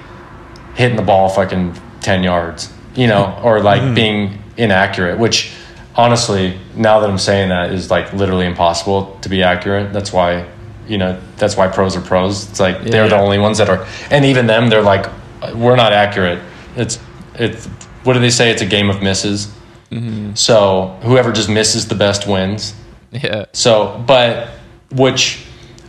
hitting 0.75 0.97
the 0.97 1.03
ball 1.03 1.29
fucking 1.29 1.75
ten 2.01 2.23
yards, 2.23 2.71
you 2.95 3.07
know, 3.07 3.23
mm-hmm. 3.23 3.45
or 3.45 3.61
like 3.61 3.81
mm-hmm. 3.81 3.93
being 3.93 4.43
inaccurate. 4.57 5.17
Which 5.17 5.53
honestly, 5.95 6.59
now 6.75 6.99
that 6.99 7.09
I'm 7.09 7.17
saying 7.17 7.49
that, 7.49 7.71
is 7.71 7.89
like 7.89 8.11
literally 8.13 8.45
impossible 8.45 9.17
to 9.21 9.29
be 9.29 9.43
accurate. 9.43 9.93
That's 9.93 10.11
why, 10.11 10.47
you 10.87 10.97
know, 10.97 11.19
that's 11.37 11.55
why 11.55 11.67
pros 11.67 11.95
are 11.95 12.01
pros. 12.01 12.49
It's 12.49 12.59
like 12.59 12.83
they're 12.83 13.09
the 13.09 13.17
only 13.17 13.39
ones 13.39 13.57
that 13.57 13.69
are, 13.69 13.87
and 14.11 14.25
even 14.25 14.47
them, 14.47 14.69
they're 14.69 14.81
like, 14.81 15.09
we're 15.55 15.75
not 15.75 15.93
accurate. 15.93 16.39
It's 16.75 16.99
it's 17.35 17.65
what 18.03 18.13
do 18.13 18.19
they 18.19 18.29
say? 18.29 18.51
It's 18.51 18.61
a 18.61 18.65
game 18.65 18.89
of 18.89 19.01
misses. 19.01 19.53
Mm-hmm. 19.91 20.35
So 20.35 20.99
whoever 21.01 21.31
just 21.31 21.49
misses 21.49 21.87
the 21.87 21.95
best 21.95 22.27
wins. 22.27 22.75
Yeah, 23.11 23.45
So, 23.53 24.03
but 24.05 24.49
which 24.91 25.43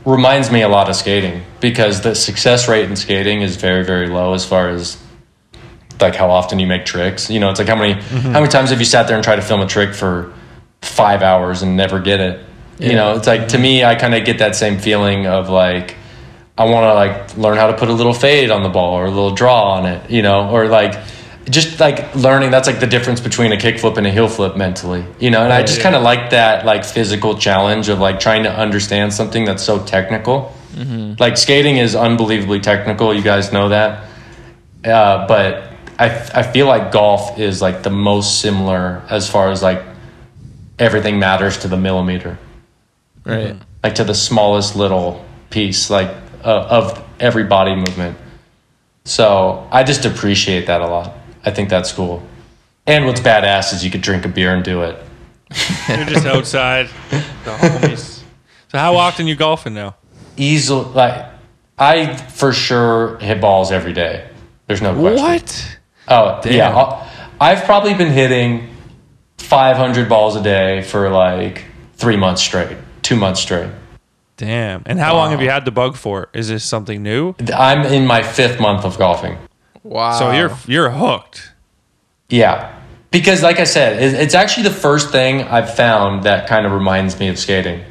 reminds 0.05 0.51
me 0.51 0.63
a 0.63 0.69
lot 0.69 0.89
of 0.89 0.97
skating 0.97 1.43
because 1.61 2.01
the 2.01 2.15
success 2.15 2.69
rate 2.69 2.89
in 2.89 2.97
skating 2.97 3.43
is 3.43 3.57
very, 3.57 3.85
very 3.85 4.09
low 4.09 4.33
as 4.33 4.47
far 4.47 4.69
as 4.69 5.01
like 6.01 6.15
how 6.15 6.31
often 6.31 6.59
you 6.59 6.67
make 6.67 6.85
tricks. 6.85 7.31
You 7.31 7.41
know, 7.41 7.51
it's 7.51 7.59
like 7.59 7.69
how 7.69 7.77
many 7.77 7.95
mm-hmm. 7.95 8.33
how 8.33 8.41
many 8.41 8.49
times 8.49 8.71
have 8.71 8.79
you 8.79 8.87
sat 8.87 9.07
there 9.07 9.17
and 9.17 9.25
tried 9.25 9.37
to 9.37 9.43
film 9.43 9.61
a 9.61 9.67
trick 9.67 9.95
for 9.95 10.33
five 10.83 11.23
hours 11.23 11.63
and 11.63 11.77
never 11.77 12.01
get 12.01 12.21
it. 12.21 12.45
You 12.79 12.95
know, 12.95 13.15
it's 13.15 13.27
like 13.27 13.49
to 13.49 13.59
me, 13.59 13.85
I 13.85 13.95
kind 13.95 14.15
of 14.15 14.25
get 14.25 14.39
that 14.39 14.57
same 14.57 14.79
feeling 14.79 15.27
of 15.27 15.51
like 15.51 15.97
I 16.57 16.65
want 16.65 16.85
to 16.85 16.95
like 16.95 17.37
learn 17.37 17.59
how 17.59 17.67
to 17.67 17.77
put 17.77 17.91
a 17.91 17.93
little 17.93 18.15
fade 18.15 18.51
on 18.51 18.63
the 18.63 18.71
ball 18.71 18.95
or 18.95 19.05
a 19.05 19.11
little 19.11 19.35
draw 19.35 19.73
on 19.73 19.85
it. 19.85 20.11
You 20.11 20.23
know, 20.23 20.49
or 20.49 20.67
like 20.67 20.95
just 21.51 21.79
like 21.81 22.15
learning. 22.15 22.51
That's 22.51 22.67
like 22.67 22.81
the 22.81 22.87
difference 22.87 23.21
between 23.21 23.53
a 23.53 23.57
kickflip 23.57 23.97
and 23.97 24.07
a 24.07 24.11
heel 24.11 24.29
flip 24.29 24.57
mentally. 24.57 25.05
You 25.19 25.31
know, 25.31 25.43
and 25.43 25.53
I 25.53 25.63
just 25.63 25.81
kind 25.81 25.95
of 25.95 26.03
like 26.03 26.31
that 26.31 26.65
like 26.65 26.85
physical 26.85 27.37
challenge 27.37 27.89
of 27.89 27.99
like 27.99 28.21
trying 28.21 28.45
to 28.45 28.53
understand 28.53 29.13
something 29.13 29.45
that's 29.45 29.63
so 29.63 29.85
technical. 29.85 30.55
Like 31.19 31.37
skating 31.37 31.77
is 31.77 31.95
unbelievably 31.95 32.61
technical. 32.61 33.13
You 33.13 33.23
guys 33.23 33.53
know 33.53 33.69
that. 33.71 34.05
Uh, 34.85 35.27
but 35.27 35.65
I, 35.99 36.07
I 36.35 36.43
feel 36.43 36.67
like 36.67 36.91
golf 36.91 37.39
is 37.39 37.61
like 37.61 37.83
the 37.83 37.91
most 37.91 38.41
similar 38.41 39.03
as 39.11 39.29
far 39.29 39.51
as 39.51 39.63
like 39.63 39.83
everything 40.79 41.19
matters 41.19 41.59
to 41.59 41.69
the 41.69 41.77
millimeter, 41.77 42.39
Right. 43.27 43.57
like 43.83 43.97
to 43.97 44.05
the 44.05 44.15
smallest 44.15 44.75
little 44.77 45.23
piece, 45.51 45.91
like 45.91 46.09
uh, 46.43 46.67
of 46.71 47.05
every 47.21 47.45
body 47.45 47.75
movement. 47.75 48.17
So 49.05 49.69
I 49.71 49.83
just 49.85 50.07
appreciate 50.07 50.67
that 50.69 50.81
a 50.81 50.87
lot. 50.87 51.13
I 51.45 51.51
think 51.51 51.69
that's 51.69 51.93
cool. 51.93 52.23
And 52.87 53.07
what's 53.07 53.21
badass 53.21 53.73
is 53.73 53.85
you 53.85 53.91
could 53.91 54.03
drink 54.03 54.25
a 54.25 54.29
beer 54.29 54.55
and 54.55 54.65
do 54.65 54.83
it. 54.83 55.03
You're 55.89 56.05
just 56.07 56.27
outside, 56.27 56.89
the 57.11 57.51
homies. 57.57 58.23
So 58.69 58.79
how 58.79 58.97
often 58.97 59.27
you 59.27 59.35
golfing 59.35 59.75
now? 59.75 59.97
Easily, 60.37 60.85
like 60.93 61.27
I 61.79 62.17
for 62.17 62.53
sure 62.53 63.19
hit 63.19 63.41
balls 63.41 63.73
every 63.73 63.93
day. 63.93 64.29
There's 64.67 64.83
no 64.83 64.95
question. 64.95 65.23
What? 65.23 65.79
Oh, 66.09 66.41
Damn. 66.43 66.53
yeah. 66.53 67.09
I've 67.41 67.65
probably 67.65 67.95
been 67.95 68.13
hitting 68.13 68.69
500 69.39 70.09
balls 70.09 70.37
a 70.37 70.43
day 70.43 70.83
for 70.83 71.11
like 71.11 71.65
three 71.95 72.17
months 72.17 72.43
straight, 72.43 72.77
two 73.03 73.17
months 73.17 73.41
straight. 73.41 73.71
Damn. 74.37 74.83
And 74.87 74.99
how 74.99 75.15
long 75.15 75.33
have 75.33 75.43
you 75.43 75.51
had 75.51 75.65
the 75.65 75.71
bug 75.71 75.97
for? 75.97 76.29
Is 76.33 76.49
this 76.49 76.65
something 76.65 77.03
new? 77.03 77.35
I'm 77.55 77.85
in 77.87 78.07
my 78.07 78.23
fifth 78.23 78.61
month 78.61 78.85
of 78.85 78.97
golfing. 78.97 79.37
Wow. 79.83 80.19
So 80.19 80.33
you're 80.33 80.57
you're 80.67 80.91
hooked. 80.91 81.53
Yeah. 82.29 82.77
Because, 83.11 83.43
like 83.43 83.59
I 83.59 83.65
said, 83.65 84.01
it's 84.23 84.35
actually 84.35 84.63
the 84.65 84.75
first 84.75 85.11
thing 85.11 85.43
I've 85.43 85.75
found 85.75 86.23
that 86.25 86.47
kind 86.47 86.65
of 86.65 86.71
reminds 86.71 87.19
me 87.19 87.27
of 87.29 87.39
skating. 87.41 87.83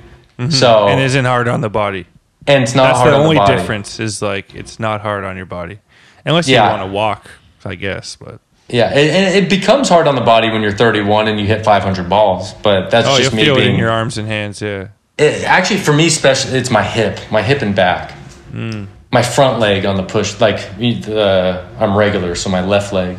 So, 0.50 0.88
And 0.88 1.02
isn't 1.02 1.26
hard 1.26 1.50
on 1.50 1.60
the 1.60 1.70
body. 1.70 2.06
and 2.48 2.64
it's 2.64 2.74
not 2.74 2.84
That's 2.88 3.00
hard 3.00 3.12
the 3.14 3.18
on 3.18 3.24
only 3.24 3.36
the 3.38 3.46
difference 3.46 4.00
is 4.00 4.22
like 4.22 4.56
it's 4.56 4.80
not 4.80 5.02
hard 5.02 5.26
on 5.26 5.36
your 5.36 5.46
body. 5.46 5.80
Unless 6.26 6.48
you 6.48 6.54
Yeah. 6.56 6.70
want 6.78 6.84
to 6.90 6.94
walk, 6.94 7.30
I 7.66 7.76
guess. 7.76 8.16
But 8.16 8.40
Yeah, 8.70 8.94
it, 8.98 9.10
and 9.12 9.44
it 9.46 9.50
becomes 9.50 9.90
hard 9.90 10.08
on 10.08 10.16
the 10.16 10.22
body 10.22 10.50
when 10.50 10.62
you're 10.62 10.72
31 10.72 11.28
and 11.28 11.38
you 11.38 11.46
hit 11.46 11.66
500 11.66 12.08
balls. 12.08 12.54
But 12.54 12.90
that's 12.90 13.06
oh, 13.10 13.18
just 13.18 13.34
me 13.34 13.44
feel 13.44 13.58
it 13.58 13.68
in 13.68 13.76
your 13.76 13.90
arms 13.92 14.18
and 14.18 14.26
hands. 14.28 14.62
Yeah. 14.62 14.88
It, 15.18 15.44
actually, 15.44 15.82
for 15.82 15.92
me, 15.92 16.08
especially, 16.08 16.58
it's 16.58 16.70
my 16.72 16.84
hip, 16.84 17.20
my 17.30 17.42
hip 17.42 17.62
and 17.62 17.76
back, 17.76 18.12
Hmm. 18.52 18.86
My 19.12 19.24
front 19.24 19.60
leg 19.60 19.86
on 19.86 19.96
the 19.96 20.04
push. 20.04 20.40
Like 20.40 20.60
uh, 21.08 21.66
I'm 21.80 21.96
regular, 21.98 22.36
so 22.36 22.50
my 22.50 22.62
left 22.66 22.94
leg. 22.94 23.18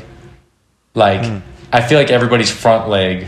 Like 0.95 1.25
Hmm. 1.25 1.39
I 1.73 1.81
feel 1.83 1.99
like 1.99 2.11
everybody's 2.11 2.51
front 2.51 2.89
leg, 2.89 3.27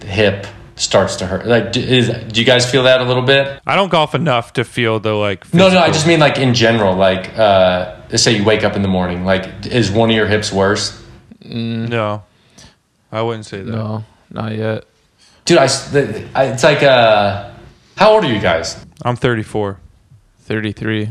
hip 0.00 0.46
starts 0.76 1.16
to 1.16 1.26
hurt. 1.26 1.46
Like, 1.46 1.72
do, 1.72 1.80
is, 1.80 2.08
do 2.32 2.40
you 2.40 2.46
guys 2.46 2.68
feel 2.70 2.84
that 2.84 3.02
a 3.02 3.04
little 3.04 3.22
bit? 3.22 3.60
I 3.66 3.76
don't 3.76 3.90
golf 3.90 4.14
enough 4.14 4.54
to 4.54 4.64
feel 4.64 4.98
the 4.98 5.12
like. 5.12 5.52
No, 5.52 5.68
no, 5.68 5.78
I 5.78 5.88
just 5.88 6.06
mean 6.06 6.18
like 6.20 6.38
in 6.38 6.54
general. 6.54 6.96
Like, 6.96 7.36
uh, 7.38 7.96
let's 8.10 8.22
say 8.22 8.34
you 8.36 8.44
wake 8.44 8.64
up 8.64 8.74
in 8.76 8.82
the 8.82 8.88
morning. 8.88 9.24
Like, 9.26 9.66
is 9.66 9.90
one 9.90 10.08
of 10.10 10.16
your 10.16 10.26
hips 10.26 10.50
worse? 10.52 10.98
no. 11.44 12.22
I 13.10 13.20
wouldn't 13.20 13.44
say 13.44 13.58
that. 13.60 13.70
no, 13.70 14.04
not 14.30 14.56
yet. 14.56 14.84
Dude, 15.44 15.58
I, 15.58 15.64
s- 15.64 15.90
the- 15.90 16.26
I 16.34 16.44
it's 16.46 16.62
like, 16.64 16.82
uh, 16.82 17.50
how 17.96 18.12
old 18.14 18.24
are 18.24 18.32
you 18.32 18.40
guys? 18.40 18.82
I'm 19.04 19.16
34. 19.16 19.78
33. 20.40 21.10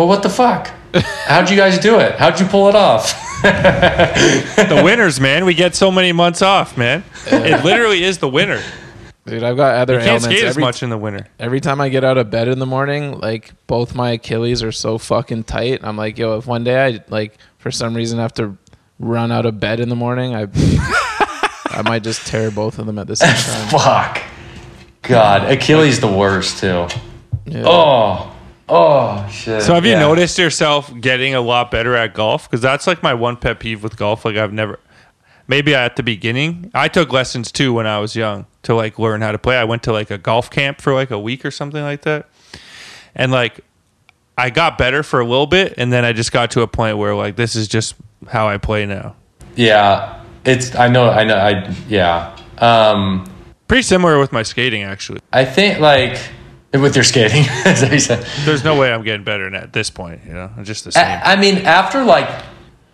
Well, 0.00 0.08
what 0.08 0.22
the 0.22 0.30
fuck? 0.30 0.70
How'd 1.26 1.50
you 1.50 1.56
guys 1.58 1.78
do 1.78 1.98
it? 1.98 2.14
How'd 2.14 2.40
you 2.40 2.46
pull 2.46 2.70
it 2.70 2.74
off? 2.74 3.12
The 3.42 4.80
winners, 4.82 5.20
man. 5.20 5.44
We 5.44 5.52
get 5.52 5.74
so 5.74 5.90
many 5.90 6.10
months 6.12 6.40
off, 6.40 6.78
man. 6.78 7.04
It 7.26 7.62
literally 7.62 8.02
is 8.02 8.16
the 8.16 8.26
winter. 8.26 8.62
Dude, 9.26 9.42
I've 9.42 9.58
got 9.58 9.74
other 9.74 9.92
You 9.94 9.98
can't 9.98 10.08
ailments. 10.08 10.24
skate 10.24 10.44
as 10.44 10.50
every, 10.52 10.62
much 10.62 10.82
in 10.82 10.88
the 10.88 10.96
winter. 10.96 11.26
every 11.38 11.60
time 11.60 11.82
I 11.82 11.90
get 11.90 12.02
out 12.02 12.16
of 12.16 12.30
bed 12.30 12.48
in 12.48 12.58
the 12.60 12.64
morning, 12.64 13.18
like 13.20 13.52
both 13.66 13.94
my 13.94 14.12
Achilles 14.12 14.62
are 14.62 14.72
so 14.72 14.96
fucking 14.96 15.44
tight. 15.44 15.80
I'm 15.82 15.98
like, 15.98 16.16
yo, 16.16 16.38
if 16.38 16.46
one 16.46 16.64
day 16.64 16.82
I 16.82 17.04
like 17.10 17.36
for 17.58 17.70
some 17.70 17.94
reason 17.94 18.18
have 18.20 18.32
to 18.36 18.56
run 18.98 19.30
out 19.30 19.44
of 19.44 19.60
bed 19.60 19.80
in 19.80 19.90
the 19.90 19.96
morning, 19.96 20.34
I 20.34 20.46
I 21.66 21.82
might 21.84 22.02
just 22.04 22.26
tear 22.26 22.50
both 22.50 22.78
of 22.78 22.86
them 22.86 22.98
at 22.98 23.06
the 23.06 23.16
same 23.16 23.34
time. 23.36 23.68
Fuck. 23.68 24.22
God, 25.02 25.44
Achilles 25.52 26.00
the 26.00 26.10
worst 26.10 26.58
too. 26.60 26.86
Yeah. 27.44 27.64
Oh, 27.66 28.29
oh 28.70 29.28
shit. 29.30 29.62
So 29.62 29.74
have 29.74 29.84
you 29.84 29.92
Yeah. 29.92 30.00
noticed 30.00 30.38
yourself 30.38 30.92
getting 31.00 31.34
a 31.34 31.40
lot 31.40 31.70
better 31.70 31.94
at 31.96 32.14
golf? 32.14 32.48
Because 32.48 32.60
that's 32.62 32.86
like 32.86 33.02
my 33.02 33.12
one 33.14 33.36
pet 33.36 33.58
peeve 33.60 33.82
with 33.82 33.96
golf. 33.96 34.24
Like 34.24 34.36
I've 34.36 34.52
never, 34.52 34.78
maybe 35.48 35.74
at 35.74 35.96
the 35.96 36.02
beginning, 36.02 36.70
I 36.74 36.88
took 36.88 37.12
lessons 37.12 37.50
too 37.52 37.72
when 37.72 37.86
I 37.86 37.98
was 37.98 38.14
young 38.16 38.46
to 38.62 38.74
like 38.74 38.98
learn 38.98 39.20
how 39.22 39.32
to 39.32 39.38
play. 39.38 39.56
I 39.56 39.64
went 39.64 39.82
to 39.84 39.92
like 39.92 40.10
a 40.10 40.18
golf 40.18 40.50
camp 40.50 40.80
for 40.80 40.94
like 40.94 41.10
a 41.10 41.18
week 41.18 41.44
or 41.44 41.50
something 41.50 41.82
like 41.82 42.02
that, 42.02 42.28
and 43.14 43.32
like 43.32 43.60
I 44.38 44.50
got 44.50 44.78
better 44.78 45.02
for 45.02 45.20
a 45.20 45.24
little 45.24 45.46
bit, 45.46 45.74
and 45.76 45.92
then 45.92 46.04
I 46.04 46.12
just 46.12 46.32
got 46.32 46.50
to 46.52 46.62
a 46.62 46.66
point 46.66 46.96
where 46.96 47.14
like 47.14 47.36
this 47.36 47.56
is 47.56 47.68
just 47.68 47.94
how 48.28 48.48
I 48.48 48.56
play 48.58 48.86
now. 48.86 49.16
Yeah, 49.56 50.22
it's. 50.44 50.74
I 50.76 50.88
know. 50.88 51.10
I 51.10 51.24
know. 51.24 51.36
I 51.36 51.74
yeah. 51.88 52.36
Um, 52.58 53.26
Pretty 53.68 53.82
similar 53.82 54.18
with 54.18 54.32
my 54.32 54.42
skating, 54.42 54.82
actually. 54.82 55.20
I 55.32 55.44
think 55.44 55.78
like 55.80 56.18
with 56.72 56.94
your 56.94 57.04
skating, 57.04 57.44
as 57.64 57.82
I 57.82 57.96
said. 57.96 58.26
There's 58.44 58.64
no 58.64 58.78
way 58.78 58.92
I'm 58.92 59.02
getting 59.02 59.24
better 59.24 59.52
at 59.54 59.72
this 59.72 59.90
point. 59.90 60.20
You 60.26 60.32
know, 60.34 60.50
I'm 60.56 60.64
just 60.64 60.84
the 60.84 60.92
same. 60.92 61.04
I, 61.04 61.32
I 61.32 61.36
mean, 61.36 61.58
after 61.58 62.04
like, 62.04 62.28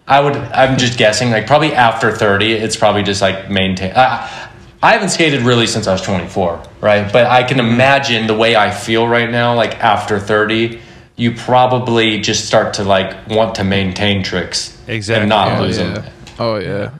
I 0.06 0.20
would. 0.20 0.36
I'm 0.36 0.78
just 0.78 0.98
guessing. 0.98 1.30
Like 1.30 1.46
probably 1.46 1.72
after 1.74 2.12
30, 2.12 2.52
it's 2.52 2.76
probably 2.76 3.02
just 3.02 3.20
like 3.22 3.50
maintain. 3.50 3.92
I, 3.96 4.50
I 4.82 4.92
haven't 4.92 5.08
skated 5.08 5.42
really 5.42 5.66
since 5.66 5.86
I 5.86 5.92
was 5.92 6.02
24, 6.02 6.62
right? 6.80 7.10
But 7.12 7.26
I 7.26 7.42
can 7.42 7.58
imagine 7.58 8.26
the 8.26 8.34
way 8.36 8.54
I 8.56 8.70
feel 8.70 9.08
right 9.08 9.30
now. 9.30 9.54
Like 9.54 9.82
after 9.82 10.18
30, 10.20 10.80
you 11.16 11.32
probably 11.34 12.20
just 12.20 12.46
start 12.46 12.74
to 12.74 12.84
like 12.84 13.26
want 13.28 13.54
to 13.56 13.64
maintain 13.64 14.22
tricks 14.22 14.80
Exactly. 14.86 15.22
and 15.22 15.28
not 15.30 15.58
Oh, 15.58 15.62
lose 15.62 15.78
yeah. 15.78 15.92
them. 15.94 16.12
Oh 16.38 16.56
yeah. 16.56 16.90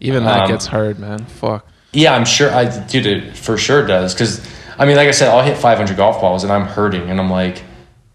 Even 0.00 0.24
that 0.24 0.42
Um, 0.44 0.48
gets 0.48 0.66
hard, 0.66 0.98
man. 0.98 1.24
Fuck. 1.26 1.66
Yeah, 1.92 2.14
I'm 2.14 2.24
sure. 2.24 2.50
I 2.50 2.86
dude, 2.86 3.06
it 3.06 3.36
for 3.36 3.56
sure 3.58 3.86
does. 3.86 4.14
Because 4.14 4.40
I 4.78 4.86
mean, 4.86 4.96
like 4.96 5.08
I 5.08 5.12
said, 5.12 5.28
I'll 5.28 5.42
hit 5.44 5.56
500 5.56 5.96
golf 5.96 6.20
balls 6.20 6.44
and 6.44 6.52
I'm 6.52 6.64
hurting, 6.66 7.10
and 7.10 7.20
I'm 7.20 7.30
like, 7.30 7.62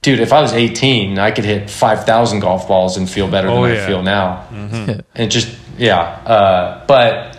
dude, 0.02 0.20
if 0.20 0.32
I 0.34 0.42
was 0.42 0.54
18, 0.54 1.20
I 1.20 1.32
could 1.32 1.46
hit 1.46 1.70
5,000 1.70 2.40
golf 2.40 2.68
balls 2.68 2.98
and 2.98 3.10
feel 3.10 3.28
better 3.28 3.48
Oh, 3.50 3.64
than 3.64 3.76
yeah. 3.76 3.84
I 3.84 3.88
feel 3.88 4.02
now. 4.02 4.48
And 5.16 5.30
just 5.32 5.56
yeah. 5.78 6.00
Uh, 6.02 6.86
but 6.88 7.38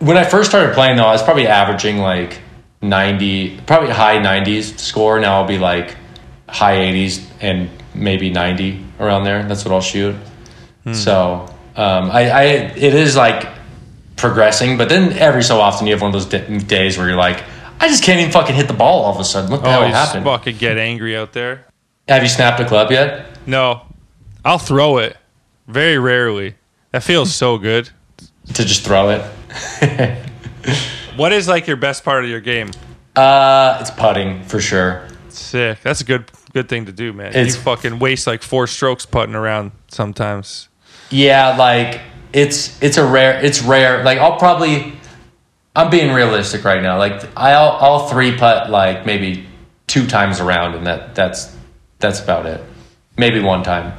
when 0.00 0.16
I 0.16 0.24
first 0.24 0.50
started 0.50 0.74
playing, 0.74 0.96
though, 0.96 1.04
I 1.06 1.12
was 1.12 1.22
probably 1.22 1.46
averaging 1.46 1.98
like 1.98 2.40
90, 2.82 3.60
probably 3.66 3.90
high 3.90 4.18
90s 4.18 4.78
score. 4.78 5.18
Now 5.20 5.40
I'll 5.40 5.46
be 5.48 5.58
like 5.58 5.96
high 6.48 6.76
80s 6.76 7.24
and 7.40 7.70
maybe 7.94 8.30
90 8.30 8.84
around 9.00 9.24
there. 9.24 9.42
That's 9.44 9.64
what 9.64 9.72
I'll 9.72 9.80
shoot. 9.80 10.14
So 10.92 11.46
um, 11.76 12.10
I, 12.10 12.28
I, 12.30 12.42
it 12.76 12.94
is 12.94 13.16
like 13.16 13.48
progressing, 14.16 14.76
but 14.76 14.88
then 14.90 15.12
every 15.14 15.42
so 15.42 15.58
often 15.60 15.86
you 15.86 15.94
have 15.94 16.02
one 16.02 16.14
of 16.14 16.20
those 16.20 16.26
d- 16.26 16.58
days 16.58 16.98
where 16.98 17.08
you're 17.08 17.16
like, 17.16 17.42
I 17.84 17.88
just 17.88 18.02
can't 18.02 18.18
even 18.18 18.32
fucking 18.32 18.54
hit 18.54 18.66
the 18.66 18.74
ball 18.74 19.04
all 19.04 19.14
of 19.14 19.20
a 19.20 19.24
sudden. 19.24 19.50
What 19.50 19.62
the 19.62 19.68
oh, 19.68 19.82
hell 19.82 19.88
happened? 19.88 20.24
fucking 20.24 20.56
get 20.56 20.78
angry 20.78 21.14
out 21.14 21.34
there. 21.34 21.66
Have 22.08 22.22
you 22.22 22.30
snapped 22.30 22.58
a 22.60 22.64
club 22.64 22.90
yet? 22.90 23.26
No, 23.46 23.82
I'll 24.42 24.58
throw 24.58 24.96
it 24.98 25.18
very 25.66 25.98
rarely. 25.98 26.54
That 26.92 27.02
feels 27.02 27.34
so 27.34 27.58
good. 27.58 27.90
To 28.54 28.64
just 28.64 28.84
throw 28.84 29.10
it? 29.10 30.18
What 31.16 31.32
is 31.32 31.46
like 31.46 31.68
your 31.68 31.76
best 31.76 32.04
part 32.04 32.24
of 32.24 32.30
your 32.30 32.40
game? 32.40 32.70
Uh, 33.14 33.78
it's 33.80 33.90
putting 33.90 34.42
for 34.44 34.60
sure. 34.60 35.06
Sick. 35.28 35.78
That's 35.82 36.00
a 36.00 36.04
good 36.04 36.28
good 36.52 36.68
thing 36.68 36.86
to 36.86 36.92
do, 36.92 37.12
man. 37.12 37.28
It's- 37.28 37.54
you 37.54 37.60
fucking 37.60 38.00
waste 38.00 38.26
like 38.26 38.42
four 38.42 38.66
strokes 38.66 39.06
putting 39.06 39.36
around 39.36 39.70
sometimes. 39.88 40.68
Yeah, 41.10 41.56
like 41.56 42.00
it's 42.32 42.82
it's 42.82 42.96
a 42.96 43.06
rare 43.06 43.38
it's 43.44 43.62
rare. 43.62 44.02
Like 44.02 44.18
I'll 44.18 44.38
probably 44.38 44.94
I'm 45.74 45.90
being 45.90 46.12
realistic 46.12 46.64
right 46.64 46.82
now. 46.82 46.98
Like 46.98 47.24
I'll 47.36 47.70
I'll 47.80 48.08
three 48.08 48.36
putt 48.36 48.70
like 48.70 49.06
maybe 49.06 49.46
two 49.86 50.06
times 50.06 50.40
around, 50.40 50.74
and 50.74 50.86
that 50.86 51.14
that's 51.14 51.54
that's 51.98 52.22
about 52.22 52.46
it. 52.46 52.62
Maybe 53.16 53.40
one 53.40 53.62
time, 53.62 53.96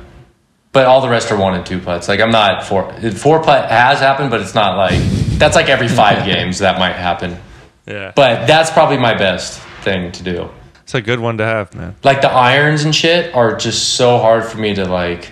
but 0.72 0.86
all 0.86 1.02
the 1.02 1.10
rest 1.10 1.32
are 1.32 1.38
one 1.38 1.54
and 1.54 1.66
two 1.66 1.80
putts. 1.80 2.08
Like 2.08 2.20
I'm 2.20 2.32
not 2.32 2.66
four 2.66 2.94
four 3.12 3.44
putt 3.44 3.70
has 3.70 4.00
happened, 4.00 4.30
but 4.30 4.42
it's 4.42 4.56
not 4.56 4.78
like 4.78 5.02
that's 5.38 5.56
like 5.56 5.70
every 5.70 5.88
five 5.88 6.26
games 6.34 6.60
that 6.60 6.80
might 6.80 6.96
happen. 6.96 7.38
Yeah, 7.86 8.14
But 8.16 8.48
that's 8.48 8.72
probably 8.72 8.98
my 8.98 9.14
best 9.14 9.60
thing 9.84 10.12
to 10.14 10.24
do. 10.24 10.50
it's 10.82 10.96
a 10.96 11.02
good 11.02 11.20
one 11.20 11.38
to 11.38 11.46
have, 11.46 11.76
man. 11.76 11.96
like 12.04 12.22
the 12.22 12.32
irons 12.32 12.84
and 12.84 12.96
shit 12.96 13.36
are 13.36 13.56
just 13.56 13.96
so 13.96 14.18
hard 14.18 14.44
for 14.44 14.58
me 14.58 14.74
to 14.74 14.86
like 14.86 15.32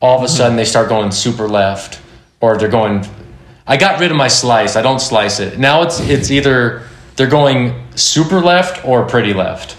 all 0.00 0.16
of 0.16 0.22
a 0.22 0.26
mm-hmm. 0.26 0.34
sudden 0.34 0.56
they 0.56 0.64
start 0.64 0.88
going 0.88 1.10
super 1.10 1.46
left 1.46 2.00
or 2.40 2.56
they're 2.56 2.70
going 2.70 3.04
I 3.70 3.76
got 3.76 4.00
rid 4.00 4.10
of 4.10 4.16
my 4.16 4.26
slice. 4.26 4.74
I 4.74 4.82
don't 4.82 4.98
slice 4.98 5.38
it. 5.38 5.56
Now 5.56 5.82
it's 5.82 6.00
it's 6.00 6.30
either 6.32 6.82
they're 7.14 7.28
going 7.28 7.86
super 7.94 8.40
left 8.40 8.84
or 8.84 9.06
pretty 9.06 9.32
left. 9.32 9.76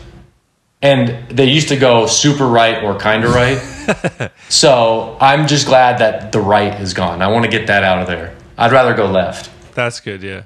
And 0.81 1.29
they 1.29 1.45
used 1.45 1.67
to 1.67 1.75
go 1.75 2.07
super 2.07 2.47
right 2.47 2.81
or 2.83 2.97
kind 2.97 3.25
of 3.25 3.35
right. 3.35 4.31
so 4.49 5.17
I'm 5.19 5.45
just 5.45 5.67
glad 5.67 5.99
that 5.99 6.31
the 6.31 6.39
right 6.39 6.79
is 6.79 6.93
gone. 6.93 7.21
I 7.21 7.27
want 7.27 7.43
to 7.43 7.51
get 7.51 7.67
that 7.67 7.83
out 7.83 7.99
of 8.01 8.07
there. 8.07 8.33
I'd 8.57 8.71
rather 8.71 8.93
go 8.95 9.05
left. 9.11 9.51
That's 9.75 9.99
good. 9.99 10.23
Yeah. 10.23 10.43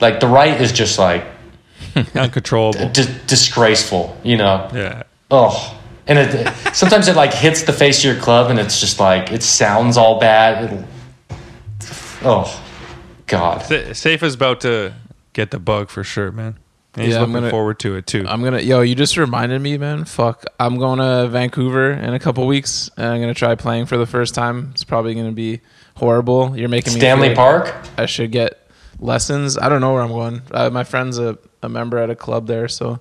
Like 0.00 0.20
the 0.20 0.28
right 0.28 0.58
is 0.60 0.70
just 0.72 0.96
like 0.98 1.24
Uncontrollable. 2.14 2.90
d- 2.90 3.14
disgraceful, 3.26 4.16
you 4.22 4.36
know? 4.36 4.70
Yeah. 4.72 5.02
Oh, 5.30 5.80
and 6.06 6.18
it 6.18 6.54
sometimes 6.72 7.08
it 7.08 7.16
like 7.16 7.34
hits 7.34 7.64
the 7.64 7.72
face 7.72 7.98
of 8.04 8.04
your 8.14 8.22
club, 8.22 8.50
and 8.50 8.58
it's 8.60 8.78
just 8.80 9.00
like 9.00 9.32
it 9.32 9.42
sounds 9.42 9.96
all 9.96 10.20
bad. 10.20 10.64
It'll, 10.64 10.84
oh, 12.22 12.63
God. 13.26 13.62
Sa- 13.62 13.92
Safe 13.92 14.22
is 14.22 14.34
about 14.34 14.60
to 14.62 14.94
get 15.32 15.50
the 15.50 15.58
bug 15.58 15.88
for 15.90 16.04
sure, 16.04 16.30
man. 16.32 16.56
And 16.94 17.04
he's 17.06 17.14
Yeah, 17.14 17.22
I'm 17.22 17.30
looking 17.32 17.34
gonna- 17.34 17.50
forward 17.50 17.78
to 17.80 17.96
it 17.96 18.06
too. 18.06 18.24
I'm 18.28 18.42
gonna 18.44 18.60
yo, 18.60 18.80
you 18.82 18.94
just 18.94 19.16
reminded 19.16 19.60
me, 19.60 19.76
man. 19.78 20.04
Fuck. 20.04 20.44
I'm 20.60 20.78
going 20.78 21.00
to 21.00 21.28
Vancouver 21.28 21.90
in 21.90 22.14
a 22.14 22.20
couple 22.20 22.46
weeks 22.46 22.88
and 22.96 23.06
I'm 23.06 23.20
gonna 23.20 23.34
try 23.34 23.54
playing 23.56 23.86
for 23.86 23.96
the 23.96 24.06
first 24.06 24.34
time. 24.34 24.70
It's 24.72 24.84
probably 24.84 25.14
gonna 25.14 25.32
be 25.32 25.60
horrible. 25.96 26.54
You're 26.56 26.68
making 26.68 26.94
me 26.94 27.00
Stanley 27.00 27.34
Park. 27.34 27.74
I 27.98 28.06
should 28.06 28.30
get 28.30 28.60
lessons. 29.00 29.58
I 29.58 29.68
don't 29.68 29.80
know 29.80 29.92
where 29.92 30.02
I'm 30.02 30.10
going. 30.12 30.42
Uh, 30.52 30.70
my 30.70 30.84
friend's 30.84 31.18
a, 31.18 31.36
a 31.62 31.68
member 31.68 31.98
at 31.98 32.10
a 32.10 32.14
club 32.16 32.46
there, 32.46 32.68
so 32.68 33.00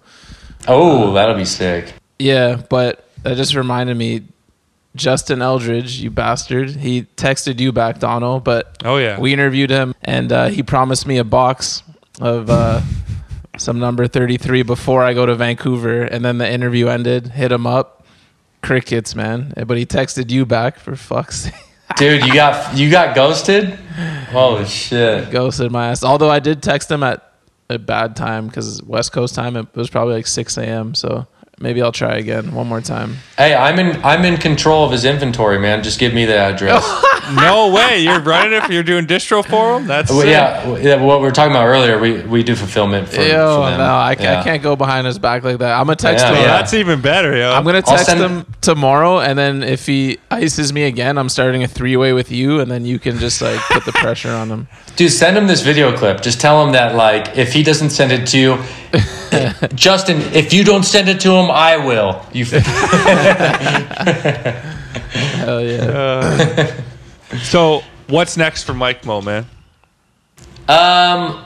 Oh, 0.68 1.14
that'll 1.14 1.36
be 1.36 1.46
sick. 1.46 1.94
yeah, 2.18 2.62
but 2.70 3.08
that 3.22 3.36
just 3.38 3.54
reminded 3.54 3.96
me 3.98 4.24
Justin 4.96 5.42
Eldridge, 5.42 6.00
you 6.00 6.12
bastard. 6.12 6.70
He 6.72 7.04
texted 7.18 7.60
you 7.60 7.72
back, 7.72 8.00
Donald, 8.00 8.44
but 8.44 8.78
Oh, 8.86 8.98
yeah. 8.98 9.20
we 9.20 9.34
interviewed 9.34 9.70
him 9.72 9.96
and 10.04 10.32
uh, 10.32 10.48
he 10.48 10.62
promised 10.64 11.08
me 11.08 11.18
a 11.18 11.24
box 11.24 11.82
of 12.22 12.50
uh, 12.50 12.82
some 13.58 13.80
number 13.80 14.08
33 14.08 14.62
before 14.64 15.04
I 15.04 15.14
go 15.14 15.26
to 15.26 15.34
Vancouver. 15.36 16.04
And 16.04 16.24
then 16.24 16.38
the 16.38 16.50
interview 16.50 16.88
ended, 16.88 17.28
hit 17.30 17.52
him 17.52 17.66
up. 17.66 18.06
Crickets, 18.62 19.14
man. 19.14 19.52
But 19.68 19.78
he 19.78 19.86
texted 19.86 20.32
you 20.32 20.46
back 20.46 20.78
for 20.80 20.96
fuck's 20.96 21.36
sake. 21.44 21.54
Dude, 21.98 22.26
you 22.26 22.34
got 22.34 22.76
you 22.78 22.90
got 22.90 23.14
ghosted? 23.14 23.72
Holy 24.32 24.66
shit. 24.66 25.30
Ghosted 25.32 25.70
my 25.72 25.88
ass. 25.90 26.02
Although 26.04 26.30
I 26.30 26.40
did 26.40 26.64
text 26.64 26.90
him 26.90 27.04
at 27.04 27.34
a 27.70 27.78
bad 27.78 28.16
time 28.16 28.48
because 28.48 28.82
West 28.84 29.12
Coast 29.12 29.36
time, 29.36 29.58
it 29.58 29.68
was 29.76 29.90
probably 29.90 30.14
like 30.16 30.28
6 30.28 30.58
a.m. 30.58 30.96
So 30.96 31.28
maybe 31.64 31.82
I'll 31.82 31.92
try 31.92 32.18
again 32.18 32.54
one 32.54 32.68
more 32.68 32.82
time. 32.82 33.16
Hey, 33.38 33.56
I'm 33.56 33.80
in 33.80 34.00
I'm 34.04 34.24
in 34.26 34.38
control 34.38 34.86
of 34.86 34.92
his 34.92 35.06
inventory, 35.06 35.58
man. 35.60 35.82
Just 35.82 36.00
give 36.00 36.14
me 36.14 36.26
the 36.26 36.38
address. 36.38 36.84
no 37.36 37.74
way. 37.74 38.00
You're 38.00 38.20
running 38.20 38.54
it. 38.54 38.64
If 38.66 38.70
you're 38.70 38.84
doing 38.84 39.08
distro 39.08 39.44
for 39.44 39.78
him. 39.78 39.88
That's 39.88 40.12
Well, 40.12 40.28
yeah, 40.28 40.78
yeah, 40.78 41.02
what 41.02 41.20
we 41.20 41.26
were 41.26 41.32
talking 41.32 41.52
about 41.52 41.66
earlier, 41.66 41.98
we, 42.00 42.22
we 42.22 42.44
do 42.44 42.56
fulfillment 42.56 43.10
for, 43.10 43.22
Yo, 43.22 43.62
for 43.64 43.70
them. 43.70 43.80
no, 43.80 43.86
I, 43.86 44.16
Yeah. 44.20 44.42
I 44.42 44.44
can't 44.44 44.62
go 44.62 44.76
behind 44.76 45.08
his 45.08 45.18
back 45.18 45.44
like 45.44 45.58
that. 45.60 45.72
I'm 45.80 45.86
gonna 45.88 45.96
text 45.96 46.24
Yeah, 46.26 46.30
him. 46.32 46.36
yeah. 46.42 46.48
That's 46.58 46.74
even 46.76 47.02
better, 47.02 47.36
yo. 47.36 47.52
I'm 47.54 47.64
gonna 47.64 47.78
I'll 47.78 47.84
text 47.98 48.06
send- 48.06 48.20
him 48.22 48.46
tomorrow, 48.62 49.20
and 49.20 49.40
then 49.40 49.64
if 49.64 49.86
he 49.88 50.20
ices 50.30 50.72
me 50.74 50.84
again, 50.84 51.18
I'm 51.18 51.30
starting 51.30 51.64
a 51.64 51.68
three 51.68 51.96
way 51.98 52.14
with 52.14 52.32
you, 52.32 52.60
and 52.60 52.70
then 52.70 52.86
you 52.86 53.00
can 53.00 53.18
just 53.18 53.42
like 53.42 53.60
put 53.72 53.86
the 53.86 53.94
pressure 53.94 54.32
on 54.32 54.50
him. 54.50 54.68
Dude, 54.98 55.12
send 55.12 55.38
him 55.38 55.48
this 55.48 55.62
video 55.62 55.96
clip. 55.98 56.22
Just 56.22 56.40
tell 56.40 56.64
him 56.64 56.74
that, 56.74 56.94
like, 56.96 57.36
if 57.36 57.52
he 57.54 57.64
doesn't 57.64 57.90
send 57.90 58.12
it 58.12 58.28
to 58.28 58.38
you, 58.38 58.58
Justin, 59.76 60.22
if 60.36 60.54
you 60.54 60.64
don't 60.64 60.84
send 60.84 61.10
it 61.10 61.20
to 61.22 61.32
him, 61.32 61.50
I 61.54 61.78
will. 61.78 62.26
You, 62.34 62.46
Hell 65.44 65.62
yeah! 65.62 66.82
so 67.44 67.84
what's 68.08 68.36
next 68.38 68.64
for 68.64 68.74
Mike 68.74 69.06
Mo, 69.06 69.22
man? 69.22 69.46
um, 70.68 71.44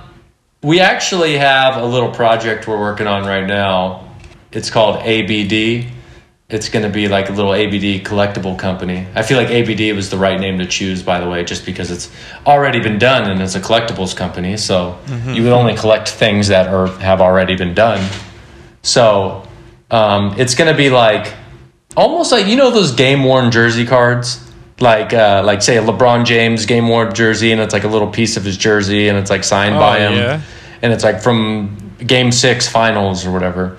we 0.64 0.80
actually 0.80 1.38
have 1.38 1.78
a 1.78 1.86
little 1.86 2.12
project 2.12 2.68
we're 2.68 2.80
working 2.80 3.08
on 3.08 3.26
right 3.26 3.46
now. 3.46 4.10
It's 4.52 4.70
called 4.70 4.98
ABD. 4.98 5.86
It's 6.50 6.70
going 6.70 6.84
to 6.84 6.90
be 6.90 7.08
like 7.10 7.30
a 7.30 7.34
little 7.34 7.54
ABD 7.54 8.06
collectible 8.06 8.58
company. 8.58 9.06
I 9.16 9.22
feel 9.22 9.38
like 9.38 9.50
ABD 9.50 9.94
was 9.96 10.10
the 10.10 10.18
right 10.18 10.40
name 10.40 10.58
to 10.60 10.66
choose, 10.66 11.04
by 11.04 11.20
the 11.20 11.28
way, 11.30 11.44
just 11.44 11.66
because 11.66 11.92
it's 11.92 12.10
already 12.46 12.80
been 12.80 12.98
done 12.98 13.30
and 13.30 13.42
it's 13.42 13.56
a 13.56 13.60
collectibles 13.60 14.16
company. 14.16 14.56
So 14.56 14.98
you 15.28 15.44
would 15.44 15.52
only 15.52 15.76
collect 15.76 16.08
things 16.10 16.48
that 16.48 16.74
are 16.74 16.88
have 17.00 17.20
already 17.22 17.56
been 17.58 17.74
done. 17.74 18.10
So 18.82 19.46
um, 19.92 20.36
it's 20.38 20.56
going 20.56 20.72
to 20.72 20.78
be 20.78 20.90
like 20.90 21.34
almost 21.96 22.32
like 22.32 22.48
you 22.48 22.56
know 22.56 22.70
those 22.72 22.92
game 22.94 23.24
worn 23.24 23.52
jersey 23.52 23.86
cards, 23.86 24.44
like 24.80 25.14
uh, 25.14 25.42
like 25.46 25.62
say 25.62 25.78
a 25.78 25.82
LeBron 25.82 26.26
James 26.26 26.66
game 26.66 26.88
worn 26.88 27.14
jersey, 27.14 27.52
and 27.52 27.62
it's 27.62 27.74
like 27.74 27.84
a 27.84 27.88
little 27.88 28.10
piece 28.10 28.38
of 28.38 28.44
his 28.44 28.58
jersey, 28.58 29.08
and 29.08 29.18
it's 29.18 29.30
like 29.30 29.44
signed 29.44 29.76
Oh, 29.76 29.80
by 29.80 30.00
him, 30.00 30.14
yeah. 30.14 30.42
and 30.82 30.94
it's 30.94 31.04
like 31.04 31.22
from 31.22 31.94
Game 32.06 32.32
Six 32.32 32.68
Finals 32.68 33.26
or 33.26 33.32
whatever. 33.32 33.78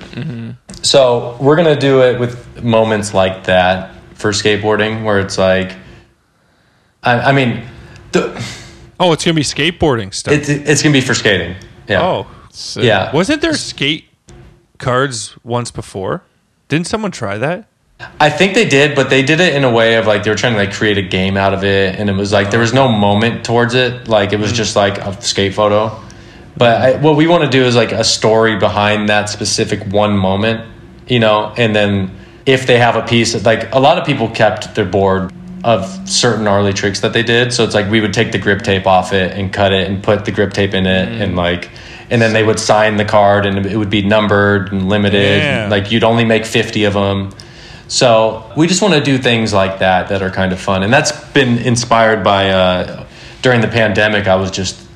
So 0.82 1.36
we're 1.40 1.56
gonna 1.56 1.78
do 1.78 2.02
it 2.02 2.18
with 2.20 2.62
moments 2.62 3.12
like 3.14 3.44
that 3.44 3.94
for 4.14 4.30
skateboarding, 4.30 5.04
where 5.04 5.18
it's 5.20 5.36
like, 5.38 5.72
I, 7.02 7.20
I 7.20 7.32
mean, 7.32 7.64
the, 8.12 8.34
Oh, 9.00 9.12
it's 9.12 9.24
gonna 9.24 9.34
be 9.34 9.42
skateboarding 9.42 10.12
stuff. 10.14 10.34
it's 10.34 10.48
it's 10.48 10.82
gonna 10.82 10.92
be 10.92 11.00
for 11.00 11.14
skating. 11.14 11.54
Yeah. 11.88 12.02
oh, 12.02 12.26
yeah. 12.76 13.12
wasn't 13.12 13.40
there 13.42 13.54
skate 13.54 14.07
cards 14.78 15.36
once 15.44 15.70
before? 15.70 16.22
Didn't 16.68 16.86
someone 16.86 17.10
try 17.10 17.38
that? 17.38 17.68
I 18.20 18.30
think 18.30 18.54
they 18.54 18.68
did, 18.68 18.94
but 18.94 19.10
they 19.10 19.22
did 19.22 19.40
it 19.40 19.54
in 19.54 19.64
a 19.64 19.70
way 19.70 19.96
of 19.96 20.06
like 20.06 20.22
they 20.22 20.30
were 20.30 20.36
trying 20.36 20.52
to 20.52 20.58
like 20.58 20.72
create 20.72 20.98
a 20.98 21.02
game 21.02 21.36
out 21.36 21.52
of 21.52 21.64
it, 21.64 21.98
and 21.98 22.08
it 22.08 22.12
was 22.12 22.32
like 22.32 22.50
there 22.50 22.60
was 22.60 22.72
no 22.72 22.88
moment 22.88 23.44
towards 23.44 23.74
it. 23.74 24.06
Like 24.06 24.32
it 24.32 24.38
was 24.38 24.52
mm. 24.52 24.56
just 24.56 24.76
like 24.76 24.98
a 24.98 25.20
skate 25.20 25.54
photo. 25.54 26.00
But 26.56 26.80
I, 26.80 26.96
what 27.00 27.16
we 27.16 27.26
want 27.26 27.44
to 27.44 27.50
do 27.50 27.64
is 27.64 27.76
like 27.76 27.92
a 27.92 28.04
story 28.04 28.56
behind 28.56 29.08
that 29.08 29.28
specific 29.28 29.92
one 29.92 30.16
moment, 30.16 30.68
you 31.06 31.20
know, 31.20 31.52
and 31.56 31.74
then 31.74 32.16
if 32.46 32.66
they 32.66 32.78
have 32.78 32.96
a 32.96 33.02
piece, 33.02 33.44
like 33.44 33.72
a 33.74 33.78
lot 33.78 33.98
of 33.98 34.06
people 34.06 34.28
kept 34.28 34.74
their 34.74 34.84
board 34.84 35.32
of 35.64 36.08
certain 36.08 36.44
gnarly 36.44 36.72
tricks 36.72 37.00
that 37.00 37.12
they 37.12 37.22
did. 37.22 37.52
So 37.52 37.64
it's 37.64 37.74
like 37.74 37.90
we 37.90 38.00
would 38.00 38.14
take 38.14 38.32
the 38.32 38.38
grip 38.38 38.62
tape 38.62 38.86
off 38.86 39.12
it 39.12 39.32
and 39.32 39.52
cut 39.52 39.72
it 39.72 39.88
and 39.88 40.02
put 40.02 40.24
the 40.24 40.32
grip 40.32 40.52
tape 40.52 40.74
in 40.74 40.86
it, 40.86 41.08
mm. 41.08 41.20
and 41.20 41.36
like, 41.36 41.70
and 42.10 42.20
then 42.22 42.32
they 42.32 42.42
would 42.42 42.58
sign 42.58 42.96
the 42.96 43.04
card 43.04 43.46
and 43.46 43.66
it 43.66 43.76
would 43.76 43.90
be 43.90 44.02
numbered 44.02 44.72
and 44.72 44.88
limited. 44.88 45.42
Yeah. 45.42 45.68
Like 45.68 45.90
you'd 45.90 46.04
only 46.04 46.24
make 46.24 46.44
fifty 46.44 46.84
of 46.84 46.94
them. 46.94 47.30
So 47.88 48.50
we 48.56 48.66
just 48.66 48.82
want 48.82 48.94
to 48.94 49.00
do 49.00 49.16
things 49.18 49.52
like 49.52 49.78
that 49.78 50.08
that 50.08 50.22
are 50.22 50.30
kind 50.30 50.52
of 50.52 50.60
fun, 50.60 50.82
and 50.82 50.92
that's 50.92 51.12
been 51.32 51.58
inspired 51.58 52.22
by 52.22 52.50
uh, 52.50 53.06
during 53.42 53.60
the 53.62 53.68
pandemic. 53.68 54.26
I 54.26 54.36
was 54.36 54.50
just 54.50 54.86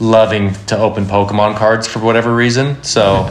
loving 0.00 0.52
to 0.66 0.76
open 0.76 1.04
Pokemon 1.04 1.56
cards 1.56 1.86
for 1.86 2.00
whatever 2.00 2.34
reason, 2.34 2.82
so 2.82 3.30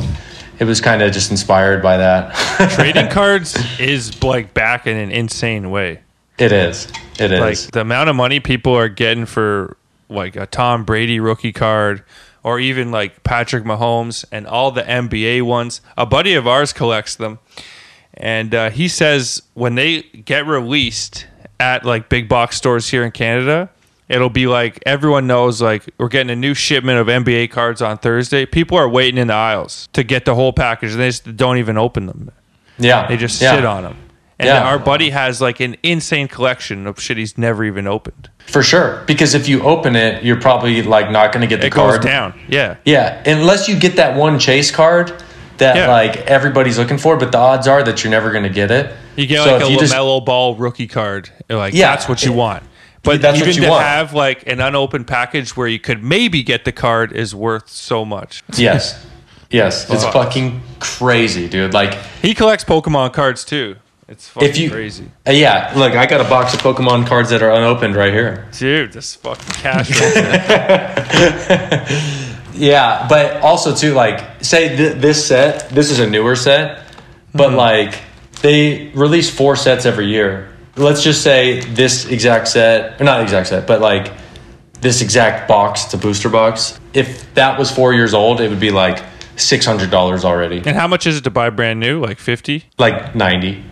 it 0.60 0.64
was 0.66 0.80
kind 0.80 1.02
of 1.02 1.12
just 1.12 1.30
inspired 1.30 1.82
by 1.84 1.98
that. 1.98 2.72
Trading 2.76 3.10
cards 3.10 3.58
is 3.80 4.24
like 4.24 4.54
back 4.54 4.88
in 4.88 4.96
an 4.96 5.12
insane 5.12 5.72
way. 5.72 6.00
it 6.38 6.52
is. 6.54 6.88
It 7.20 7.34
is. 7.34 7.40
Like 7.40 7.72
the 7.74 7.82
amount 7.82 8.10
of 8.10 8.16
money 8.16 8.40
people 8.40 8.74
are 8.74 8.88
getting 8.90 9.26
for 9.26 9.76
like 10.08 10.36
a 10.38 10.46
Tom 10.46 10.86
Brady 10.86 11.20
rookie 11.20 11.52
card 11.52 12.04
or 12.44 12.60
even 12.60 12.92
like 12.92 13.24
Patrick 13.24 13.64
Mahomes 13.64 14.26
and 14.32 14.48
all 14.48 14.72
the 14.72 14.84
NBA 14.84 15.44
ones. 15.44 15.82
A 15.98 16.06
buddy 16.06 16.34
of 16.34 16.48
ours 16.48 16.74
collects 16.74 17.16
them. 17.16 17.40
And 18.14 18.54
uh, 18.54 18.70
he 18.70 18.88
says 18.88 19.42
when 19.54 19.76
they 19.76 20.02
get 20.02 20.46
released 20.46 21.28
at 21.60 21.86
like 21.86 22.10
big 22.10 22.28
box 22.28 22.58
stores 22.58 22.90
here 22.90 23.04
in 23.04 23.12
Canada, 23.12 23.70
it'll 24.10 24.30
be 24.30 24.48
like 24.48 24.82
everyone 24.86 25.28
knows 25.28 25.62
like 25.62 25.90
we're 25.98 26.10
getting 26.10 26.30
a 26.30 26.36
new 26.36 26.54
shipment 26.54 27.00
of 27.00 27.08
NBA 27.08 27.52
cards 27.52 27.82
on 27.82 27.98
Thursday. 27.98 28.46
People 28.46 28.78
are 28.78 28.90
waiting 28.90 29.18
in 29.18 29.28
the 29.28 29.34
aisles 29.34 29.88
to 29.94 30.04
get 30.04 30.26
the 30.26 30.36
whole 30.36 30.52
package 30.52 30.92
and 30.92 31.00
they 31.00 31.08
just 31.10 31.36
don't 31.38 31.58
even 31.58 31.78
open 31.78 32.08
them. 32.08 32.32
yeah, 32.78 33.08
They 33.08 33.18
just 33.18 33.42
yeah. 33.42 33.56
sit 33.56 33.66
on 33.66 33.84
them. 33.84 33.98
And 34.42 34.48
Yeah. 34.48 34.64
our 34.64 34.80
buddy 34.80 35.12
has 35.12 35.40
like 35.40 35.60
an 35.60 35.76
insane 35.84 36.28
collection 36.28 36.88
of 36.88 37.00
shit 37.00 37.18
he's 37.18 37.38
never 37.38 37.64
even 37.64 37.86
opened. 37.88 38.30
for 38.48 38.64
sure. 38.64 39.02
Because 39.06 39.34
if 39.36 39.48
you 39.48 39.62
open 39.64 39.96
it, 39.96 40.24
you're 40.24 40.40
probably 40.42 40.82
like 40.82 41.10
not 41.12 41.32
going 41.32 41.42
to 41.42 41.48
get 41.48 41.62
the 41.62 41.68
It 41.68 41.74
goes 41.74 41.92
card 41.92 42.02
down. 42.02 42.34
Yeah. 42.50 42.76
Yeah, 42.84 43.22
unless 43.26 43.70
you 43.70 43.80
get 43.80 43.96
that 43.96 44.18
one 44.18 44.40
chase 44.40 44.72
card 44.72 45.14
that 45.58 45.76
Yeah. 45.76 45.88
like 45.90 46.18
everybody's 46.26 46.78
looking 46.78 46.98
for, 46.98 47.16
but 47.18 47.32
the 47.32 47.38
odds 47.38 47.68
are 47.68 47.82
that 47.84 48.04
you're 48.04 48.12
never 48.12 48.32
going 48.32 48.44
to 48.44 48.50
get 48.50 48.72
it. 48.72 48.92
You 49.16 49.28
get 49.28 49.44
So 49.44 49.54
like 49.58 49.64
a 49.68 49.72
you 49.72 49.78
just- 49.80 49.94
Ball 49.94 50.56
rookie 50.56 50.88
card. 50.88 51.30
Like, 51.50 51.74
Yeah. 51.74 51.92
that's 51.92 52.10
what 52.10 52.26
you 52.26 52.34
want. 52.34 52.64
But 53.04 53.22
That's 53.22 53.38
even 53.40 53.54
you 53.56 53.62
to 53.62 53.70
want. 53.70 53.84
have 53.86 54.14
like 54.14 54.44
an 54.48 54.60
unopened 54.60 55.08
package 55.08 55.56
where 55.56 55.68
you 55.68 55.80
could 55.80 56.04
maybe 56.04 56.44
get 56.44 56.66
the 56.66 56.72
card 56.72 57.12
is 57.14 57.34
worth 57.34 57.70
so 57.70 58.04
much. 58.06 58.44
Yes. 58.56 58.96
Yes, 59.50 59.90
it's 59.94 60.04
fucking 60.06 60.62
crazy, 60.80 61.48
dude. 61.48 61.74
Like, 61.74 61.94
He 62.22 62.34
collects 62.34 62.64
Pokemon 62.64 63.14
cards 63.14 63.44
too. 63.46 63.76
It's 64.12 64.28
fucking 64.28 64.50
if 64.50 64.58
you, 64.58 64.70
crazy. 64.70 65.10
Uh, 65.26 65.32
yeah, 65.32 65.72
look, 65.76 65.94
I 65.94 66.06
got 66.06 66.20
a 66.22 66.26
box 66.30 66.54
of 66.54 66.60
Pokemon 66.62 67.08
cards 67.08 67.30
that 67.30 67.42
are 67.42 67.52
unopened 67.52 67.96
right 67.96 68.12
here. 68.14 68.48
Dude, 68.58 68.92
this 68.92 69.16
fucking 69.16 69.54
cash. 69.54 69.90
Yeah, 72.54 73.08
but 73.08 73.38
also 73.42 73.74
too, 73.74 73.94
like, 73.94 74.44
say 74.44 74.76
th- 74.76 74.98
this 74.98 75.26
set, 75.26 75.70
this 75.70 75.90
is 75.90 76.00
a 76.00 76.10
newer 76.10 76.36
set, 76.36 76.84
but 77.34 77.48
Mm-hmm. 77.48 77.56
like 77.58 78.00
they 78.42 78.90
release 78.94 79.34
four 79.34 79.56
sets 79.56 79.86
every 79.86 80.08
year. 80.08 80.50
Let's 80.76 81.02
just 81.02 81.24
say 81.24 81.62
this 81.62 82.06
exact 82.08 82.50
set, 82.50 83.00
or 83.00 83.06
not 83.06 83.22
exact 83.22 83.48
set, 83.48 83.66
but 83.68 83.80
like 83.82 84.12
this 84.82 85.02
exact 85.02 85.48
box, 85.48 85.86
it's 85.86 85.94
a 85.94 85.98
booster 85.98 86.30
box. 86.30 86.78
If 86.94 87.34
that 87.36 87.58
was 87.58 87.72
four 87.72 87.94
years 87.94 88.14
old, 88.14 88.42
it 88.42 88.50
would 88.50 88.60
be 88.60 88.72
like 88.72 89.02
six 89.38 89.66
hundred 89.66 89.90
dollars 89.90 90.26
already, 90.26 90.58
And 90.58 90.76
how 90.76 90.88
much 90.88 91.08
is 91.08 91.18
it 91.18 91.24
to 91.24 91.32
buy 91.32 91.50
brand 91.50 91.80
new? 91.80 92.02
Like 92.02 92.20
fifty? 92.20 92.66
like 92.78 93.16
ninety. 93.16 93.64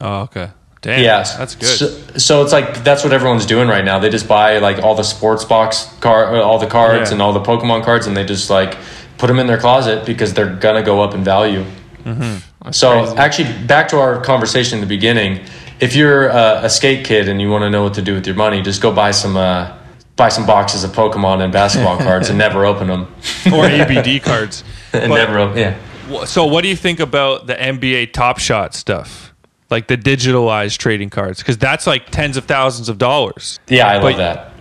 Oh, 0.00 0.22
okay. 0.22 0.50
Damn. 0.82 1.02
Yes, 1.02 1.36
that's 1.36 1.54
good. 1.56 1.66
So, 1.78 1.88
so 2.18 2.42
it's 2.42 2.52
like 2.52 2.82
that's 2.84 3.04
what 3.04 3.12
everyone's 3.12 3.44
doing 3.44 3.68
right 3.68 3.84
now. 3.84 3.98
They 3.98 4.08
just 4.08 4.26
buy 4.26 4.58
like 4.58 4.78
all 4.82 4.94
the 4.94 5.02
sports 5.02 5.44
box 5.44 5.84
car, 6.00 6.34
uh, 6.36 6.40
all 6.40 6.58
the 6.58 6.66
cards, 6.66 7.10
Yeah. 7.10 7.14
and 7.14 7.22
all 7.22 7.34
the 7.34 7.40
Pokemon 7.42 7.84
cards, 7.84 8.06
and 8.06 8.16
they 8.16 8.24
just 8.24 8.48
like 8.48 8.76
put 9.18 9.26
them 9.26 9.38
in 9.38 9.46
their 9.46 9.58
closet 9.58 10.06
because 10.06 10.32
they're 10.32 10.54
gonna 10.56 10.82
go 10.82 11.02
up 11.02 11.12
in 11.14 11.22
value. 11.22 11.64
Mm-hmm. 12.04 12.70
So 12.70 13.14
actually, 13.16 13.52
back 13.66 13.88
to 13.88 13.98
our 13.98 14.22
conversation 14.22 14.76
in 14.76 14.80
the 14.80 14.86
beginning. 14.86 15.40
If 15.80 15.94
you're 15.96 16.30
uh, 16.30 16.62
a 16.64 16.70
skate 16.70 17.04
kid 17.06 17.28
and 17.28 17.40
you 17.42 17.50
want 17.50 17.62
to 17.62 17.70
know 17.70 17.82
what 17.82 17.94
to 17.94 18.02
do 18.02 18.14
with 18.14 18.26
your 18.26 18.36
money, 18.36 18.62
just 18.62 18.80
go 18.80 18.90
buy 18.92 19.10
some 19.10 19.36
uh, 19.36 19.76
buy 20.16 20.30
some 20.30 20.46
boxes 20.46 20.82
of 20.82 20.92
Pokemon 20.92 21.42
and 21.42 21.52
basketball 21.52 21.98
cards 22.08 22.30
and 22.30 22.38
never 22.38 22.64
open 22.64 22.88
them. 22.88 23.14
or 23.52 23.64
ABD 23.66 24.22
cards. 24.22 24.64
and 24.94 25.10
But- 25.10 25.16
never 25.16 25.38
open. 25.38 25.58
Yeah. 25.58 26.24
So, 26.24 26.46
what 26.46 26.62
do 26.62 26.68
you 26.68 26.76
think 26.76 27.00
about 27.00 27.46
the 27.46 27.54
NBA 27.54 28.12
Top 28.14 28.38
Shot 28.38 28.74
stuff? 28.74 29.29
Like 29.70 29.86
the 29.86 29.96
digitalized 29.96 30.78
trading 30.78 31.10
cards? 31.10 31.38
Because 31.38 31.56
that's 31.58 31.86
like 31.86 32.10
tens 32.10 32.36
of 32.36 32.44
thousands 32.44 32.88
of 32.88 32.98
dollars. 32.98 33.58
Yeah, 33.68 33.86
I 33.86 33.98
love 33.98 34.16
that. 34.16 34.52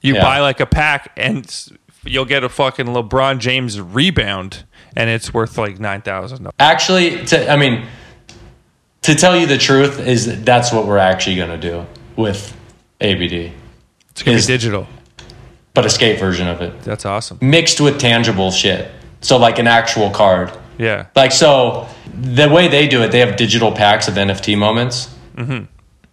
You 0.00 0.14
Yeah. 0.14 0.22
buy 0.22 0.40
like 0.40 0.60
a 0.60 0.66
pack 0.66 1.12
and 1.16 1.46
you'll 2.04 2.24
get 2.24 2.44
a 2.44 2.48
fucking 2.48 2.86
LeBron 2.86 3.38
James 3.38 3.80
rebound 3.80 4.64
and 4.96 5.10
it's 5.10 5.34
worth 5.34 5.58
like 5.58 5.78
$9,000. 5.78 6.50
Actually, 6.58 7.24
to, 7.26 7.50
I 7.50 7.56
mean, 7.56 7.86
to 9.02 9.14
tell 9.14 9.36
you 9.38 9.46
the 9.46 9.58
truth, 9.58 9.98
is 10.00 10.42
that's 10.44 10.72
what 10.72 10.86
we're 10.86 10.98
actually 10.98 11.36
going 11.36 11.50
to 11.50 11.58
do 11.58 11.84
with 12.16 12.56
ABD, 13.00 13.52
It's 14.10 14.22
going 14.22 14.38
to 14.38 14.42
be 14.42 14.46
digital. 14.46 14.86
but 15.74 15.84
a 15.84 15.90
skate 15.90 16.18
version 16.18 16.46
of 16.48 16.62
it 16.62 16.80
That's 16.82 17.04
awesome. 17.04 17.38
mixed 17.42 17.80
with 17.80 17.98
tangible 17.98 18.50
shit. 18.50 18.90
So 19.20 19.36
like 19.36 19.58
an 19.58 19.66
actual 19.66 20.10
card. 20.10 20.52
Yeah. 20.78 21.06
Like 21.14 21.32
so, 21.32 21.86
the 22.12 22.48
way 22.48 22.68
they 22.68 22.88
do 22.88 23.02
it, 23.02 23.12
they 23.12 23.20
have 23.20 23.36
digital 23.36 23.72
packs 23.72 24.08
of 24.08 24.14
NFT 24.14 24.56
moments. 24.58 25.14
Mm-hmm. 25.36 25.64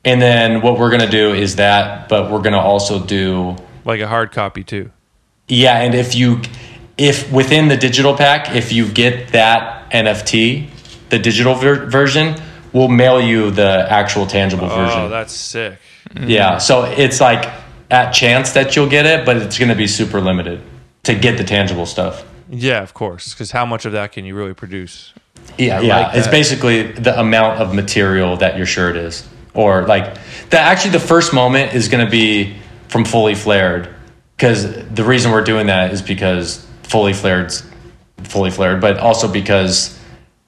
And 0.04 0.22
then 0.22 0.62
what 0.62 0.80
we're 0.80 0.90
gonna 0.92 1.10
do 1.10 1.34
is 1.34 1.56
that, 1.58 2.10
but 2.10 2.32
we're 2.32 2.42
gonna 2.42 2.60
also 2.60 3.04
do 3.04 3.56
Like 3.86 4.00
a 4.02 4.08
hard 4.08 4.32
copy 4.32 4.64
too. 4.64 4.92
Yeah, 5.48 5.78
and 5.82 5.94
if 5.96 6.16
you 6.16 6.42
if 6.98 7.32
within 7.32 7.68
the 7.68 7.78
digital 7.78 8.16
pack, 8.16 8.56
if 8.56 8.72
you 8.72 8.88
get 8.88 9.30
that 9.30 9.90
NFT, 9.92 10.70
the 11.10 11.20
digital 11.20 11.56
ver- 11.56 11.86
version, 11.88 12.36
we'll 12.74 12.88
mail 12.88 13.20
you 13.22 13.52
the 13.52 13.86
actual 13.90 14.26
tangible 14.28 14.66
Oh, 14.66 14.76
version. 14.76 15.00
Oh, 15.02 15.10
that's 15.10 15.34
sick. 15.34 15.78
yeah, 16.20 16.58
so 16.58 16.84
it's 16.84 17.20
like 17.22 17.50
at 17.90 18.12
chance 18.12 18.52
that 18.54 18.76
you'll 18.76 18.90
get 18.90 19.06
it, 19.06 19.26
but 19.26 19.38
it's 19.38 19.58
going 19.60 19.70
to 19.70 19.76
be 19.76 19.88
super 19.88 20.22
limited 20.22 20.62
to 21.04 21.14
get 21.16 21.38
the 21.38 21.44
tangible 21.44 21.86
stuff. 21.86 22.24
Yeah, 22.52 22.84
of 22.84 22.94
course. 22.94 23.34
Because 23.34 23.52
how 23.52 23.66
much 23.66 23.86
of 23.86 23.94
that 23.94 24.12
can 24.12 24.26
you 24.26 24.36
really 24.36 24.54
produce? 24.54 25.14
Yeah, 25.58 25.80
yeah. 25.80 26.00
like 26.00 26.18
it's 26.18 26.28
basically 26.28 26.92
the 26.92 27.20
amount 27.20 27.62
of 27.62 27.74
material 27.74 28.38
that 28.38 28.58
your 28.58 28.66
shirt 28.66 28.96
is, 28.96 29.28
or 29.54 29.88
like 29.88 30.18
the 30.50 30.60
actually 30.60 30.92
the 30.92 31.00
first 31.00 31.34
moment 31.34 31.74
is 31.74 31.88
going 31.88 32.06
to 32.06 32.12
be 32.12 32.56
from 32.90 33.06
fully 33.06 33.36
flared, 33.36 33.90
because 34.36 34.84
the 34.90 35.04
reason 35.04 35.32
we're 35.32 35.44
doing 35.44 35.68
that 35.68 35.94
is 35.94 36.02
because 36.02 36.66
fully 36.84 37.14
flared's 37.14 37.64
fully 38.24 38.52
flared, 38.52 38.82
but 38.82 38.98
also 38.98 39.32
because 39.32 39.98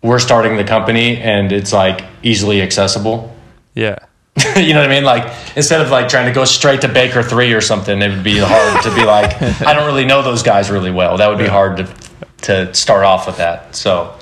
we're 0.02 0.20
starting 0.20 0.58
the 0.58 0.64
company 0.64 1.18
and 1.18 1.52
it's 1.52 1.74
like 1.74 2.04
easily 2.22 2.62
accessible. 2.62 3.36
Yeah. 3.74 3.98
you 4.56 4.74
know 4.74 4.82
what 4.82 4.90
I 4.90 4.94
mean? 4.94 5.04
Like 5.04 5.34
instead 5.56 5.82
of 5.82 5.90
like 5.90 6.08
trying 6.08 6.28
to 6.28 6.34
go 6.34 6.46
straight 6.46 6.82
to 6.82 6.88
Baker 6.88 7.24
three 7.24 7.54
or 7.54 7.62
something, 7.62 8.02
it 8.02 8.10
would 8.10 8.24
be 8.24 8.38
hard 8.40 8.84
to 8.84 8.96
be 8.96 9.06
like, 9.06 9.42
I 9.62 9.74
don't 9.74 9.86
really 9.86 10.06
know 10.06 10.22
those 10.22 10.44
guys 10.44 10.70
really 10.70 10.92
well. 10.92 11.18
That 11.18 11.30
would 11.30 11.40
be 11.40 11.48
hard 11.48 11.78
to 11.78 11.96
to 12.44 12.74
start 12.74 13.06
off 13.06 13.26
with 13.26 13.38
that. 13.38 13.76
So 13.76 14.18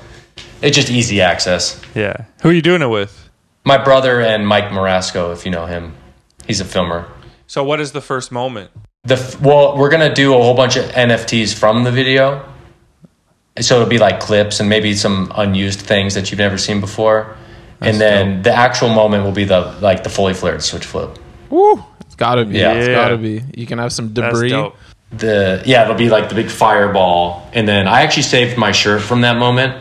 it's 0.62 0.76
just 0.76 0.90
easy 0.90 1.22
access. 1.22 1.82
Yeah. 1.96 2.26
Who 2.42 2.50
are 2.50 2.54
you 2.54 2.62
doing 2.62 2.82
it 2.82 2.88
with? 2.88 3.30
My 3.64 3.84
brother 3.84 4.22
and 4.22 4.48
Mike 4.48 4.66
Marasco, 4.66 5.34
if 5.34 5.46
you 5.46 5.52
know 5.52 5.66
him, 5.66 5.96
he's 6.48 6.62
a 6.62 6.66
filmer. 6.66 7.08
So, 7.48 7.64
what 7.64 7.80
is 7.80 7.92
the 7.92 8.02
first 8.02 8.32
moment? 8.32 8.72
The 9.04 9.38
well, 9.42 9.78
we're 9.78 9.90
gonna 9.90 10.14
do 10.14 10.34
a 10.34 10.38
whole 10.38 10.56
bunch 10.56 10.78
of 10.78 10.86
NFTs 10.86 11.54
from 11.54 11.84
the 11.84 11.92
video, 11.92 12.48
so 13.60 13.76
it'll 13.76 13.88
be 13.90 13.98
like 13.98 14.20
clips 14.20 14.60
and 14.60 14.70
maybe 14.70 14.94
some 14.96 15.32
unused 15.36 15.82
things 15.82 16.14
that 16.14 16.32
you've 16.32 16.40
never 16.40 16.58
seen 16.58 16.80
before, 16.80 17.36
and 17.82 18.00
then 18.00 18.42
the 18.44 18.54
actual 18.54 18.90
moment 18.90 19.24
will 19.24 19.32
be 19.32 19.44
the 19.46 19.76
like 19.82 20.04
the 20.04 20.10
fully 20.10 20.34
flared 20.34 20.62
switch 20.62 20.86
flip. 20.86 21.18
Woo! 21.50 21.84
It's 22.02 22.16
gotta 22.16 22.46
be. 22.46 22.60
Yeah. 22.60 22.74
It's 22.74 22.88
Yeah. 22.88 22.96
gotta 22.96 23.18
be. 23.18 23.44
You 23.56 23.66
can 23.66 23.80
have 23.80 23.92
some 23.92 24.14
That's 24.14 24.34
debris. 24.34 24.50
dope. 24.50 24.78
The 25.12 25.62
yeah, 25.66 25.84
it'll 25.84 25.96
be 25.96 26.10
like 26.10 26.30
the 26.30 26.36
big 26.36 26.50
fireball, 26.50 27.50
and 27.54 27.68
then 27.68 27.88
I 27.88 28.02
actually 28.04 28.24
saved 28.24 28.58
my 28.58 28.72
shirt 28.72 29.02
from 29.02 29.22
that 29.22 29.38
moment. 29.38 29.74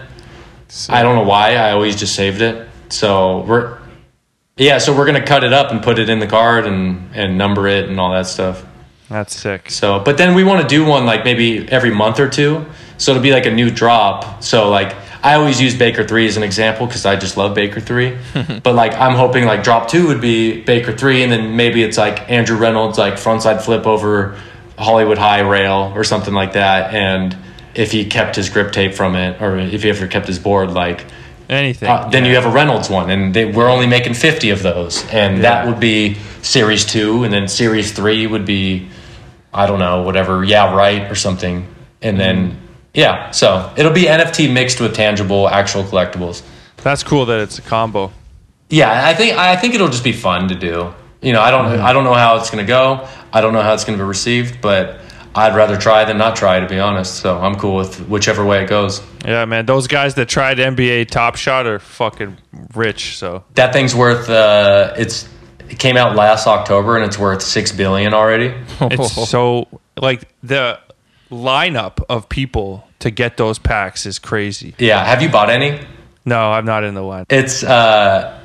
I 0.89 1.03
don't 1.03 1.17
know 1.17 1.25
why. 1.25 1.57
I 1.57 1.73
always 1.73 1.97
just 1.97 2.15
saved 2.15 2.41
it. 2.43 2.69
So 2.89 3.41
we're 3.41 3.79
yeah, 4.57 4.79
so 4.79 4.97
we're 4.97 5.07
gonna 5.07 5.25
cut 5.25 5.45
it 5.45 5.53
up 5.53 5.71
and 5.71 5.83
put 5.83 5.99
it 5.99 6.09
in 6.09 6.19
the 6.19 6.27
card 6.27 6.67
and 6.67 7.11
and 7.15 7.39
number 7.39 7.67
it 7.69 7.89
and 7.89 7.99
all 8.01 8.13
that 8.13 8.27
stuff. 8.27 8.65
That's 9.09 9.35
sick. 9.37 9.71
So, 9.71 9.99
but 9.99 10.19
then 10.19 10.35
we 10.37 10.45
want 10.45 10.63
to 10.63 10.69
do 10.69 10.85
one 10.85 11.05
like 11.05 11.25
maybe 11.25 11.69
every 11.69 11.91
month 11.91 12.21
or 12.21 12.29
two. 12.29 12.65
So 12.99 13.11
it'll 13.11 13.23
be 13.23 13.33
like 13.33 13.47
a 13.47 13.51
new 13.51 13.69
drop. 13.71 14.43
So 14.43 14.69
like 14.71 14.95
I 15.23 15.35
always 15.35 15.61
use 15.61 15.77
Baker 15.77 16.07
three 16.07 16.27
as 16.27 16.37
an 16.37 16.43
example 16.43 16.87
because 16.87 17.05
I 17.05 17.17
just 17.17 17.37
love 17.37 17.55
Baker 17.55 17.81
three. 17.81 18.17
but 18.63 18.75
like 18.75 18.95
I'm 18.95 19.15
hoping 19.15 19.45
like 19.45 19.63
drop 19.63 19.89
two 19.89 20.07
would 20.09 20.21
be 20.21 20.63
Baker 20.63 20.97
three, 20.97 21.23
and 21.23 21.31
then 21.31 21.57
maybe 21.57 21.83
it's 21.83 21.99
like 21.99 22.31
Andrew 22.31 22.57
Reynolds 22.57 22.99
like 22.99 23.15
frontside 23.15 23.63
flip 23.63 23.87
over 23.87 24.39
Hollywood 24.79 25.19
High 25.19 25.41
rail 25.41 25.93
or 25.95 26.05
something 26.05 26.33
like 26.35 26.55
that. 26.55 26.95
And 26.95 27.37
if 27.75 27.93
he 27.93 28.07
kept 28.07 28.37
his 28.37 28.49
grip 28.49 28.73
tape 28.73 28.95
from 28.95 29.15
it, 29.15 29.41
or 29.43 29.59
if 29.59 29.83
he 29.83 29.91
ever 29.91 30.07
kept 30.07 30.27
his 30.27 30.39
board, 30.39 30.71
like 30.71 31.05
Anything. 31.49 31.89
uh, 31.89 32.09
then 32.09 32.25
you 32.25 32.35
have 32.37 32.47
a 32.47 32.51
Reynolds 32.51 32.89
one, 32.89 33.11
and 33.11 33.35
they, 33.35 33.45
we're 33.45 33.69
only 33.69 33.87
making 33.87 34.15
fifty 34.15 34.51
of 34.51 34.63
those, 34.63 35.05
and 35.09 35.45
that 35.45 35.67
would 35.67 35.81
be 35.81 36.15
Series 36.43 36.87
two, 36.87 37.25
and 37.25 37.33
then 37.33 37.49
Series 37.49 37.93
three 37.93 38.27
would 38.27 38.47
be, 38.47 38.89
I 39.53 39.67
don't 39.67 39.81
know, 39.81 40.03
whatever, 40.03 40.45
yeah, 40.45 40.75
right, 40.75 41.11
or 41.11 41.15
something, 41.17 41.67
and 42.01 42.19
then 42.19 42.57
yeah, 42.95 43.31
so 43.31 43.73
it'll 43.77 43.93
be 43.93 44.05
NFT 44.05 44.53
mixed 44.53 44.81
with 44.81 44.95
tangible, 44.95 45.49
actual 45.49 45.85
collectibles. 45.85 46.43
That's 46.79 47.03
cool 47.03 47.27
that 47.27 47.41
it's 47.41 47.59
a 47.59 47.63
combo. 47.63 48.13
Yeah, 48.69 49.07
I 49.07 49.15
think 49.15 49.37
I 49.37 49.57
think 49.57 49.75
it'll 49.75 49.89
just 49.89 50.05
be 50.05 50.13
fun 50.13 50.49
to 50.49 50.55
do. 50.55 50.93
You 51.21 51.33
know, 51.33 51.41
I 51.41 51.51
don't 51.51 51.67
I 51.81 51.93
don't 51.93 52.05
know 52.05 52.15
how 52.15 52.37
it's 52.37 52.51
gonna 52.51 52.65
go. 52.65 53.07
I 53.33 53.41
don't 53.41 53.53
know 53.53 53.63
how 53.63 53.75
it's 53.75 53.85
gonna 53.85 53.99
be 53.99 54.05
received, 54.05 54.61
but 54.61 55.01
I'd 55.35 55.55
rather 55.55 55.77
try 55.77 56.05
than 56.05 56.19
not 56.19 56.35
try, 56.35 56.59
to 56.59 56.67
be 56.69 56.79
honest. 56.79 57.17
So 57.17 57.39
I'm 57.39 57.55
cool 57.57 57.77
with 57.77 58.01
whichever 58.09 58.45
way 58.45 58.65
it 58.65 58.69
goes. 58.69 59.01
Yeah, 59.25 59.45
man. 59.45 59.67
Those 59.67 59.87
guys 59.87 60.15
that 60.17 60.29
tried 60.29 60.59
NBA 60.59 61.09
Top 61.09 61.37
Shot 61.37 61.67
are 61.67 61.79
fucking 61.79 62.37
rich. 62.75 63.17
So 63.19 63.45
That 63.55 63.73
thing's 63.73 63.95
worth 63.95 64.29
uh 64.29 64.95
it's 64.97 65.29
it 65.69 65.79
came 65.79 65.97
out 65.97 66.17
last 66.17 66.47
October 66.49 66.97
and 66.97 67.05
it's 67.05 67.17
worth 67.19 67.43
6 67.43 67.73
billion 67.73 68.13
already. 68.13 68.53
it's 68.81 69.29
so 69.31 69.69
like 69.97 70.29
the 70.43 70.81
lineup 71.31 72.03
of 72.09 72.29
people 72.29 72.87
to 72.99 73.11
get 73.11 73.37
those 73.37 73.59
packs 73.59 74.07
is 74.07 74.19
crazy. 74.19 74.75
Yeah, 74.79 75.05
have 75.05 75.23
you 75.23 75.29
bought 75.29 75.51
any? 75.51 75.81
No, 76.25 76.53
I'm 76.53 76.65
not 76.65 76.85
in 76.85 76.95
the 76.95 77.03
line. 77.03 77.25
It's 77.31 77.63
uh 77.65 78.39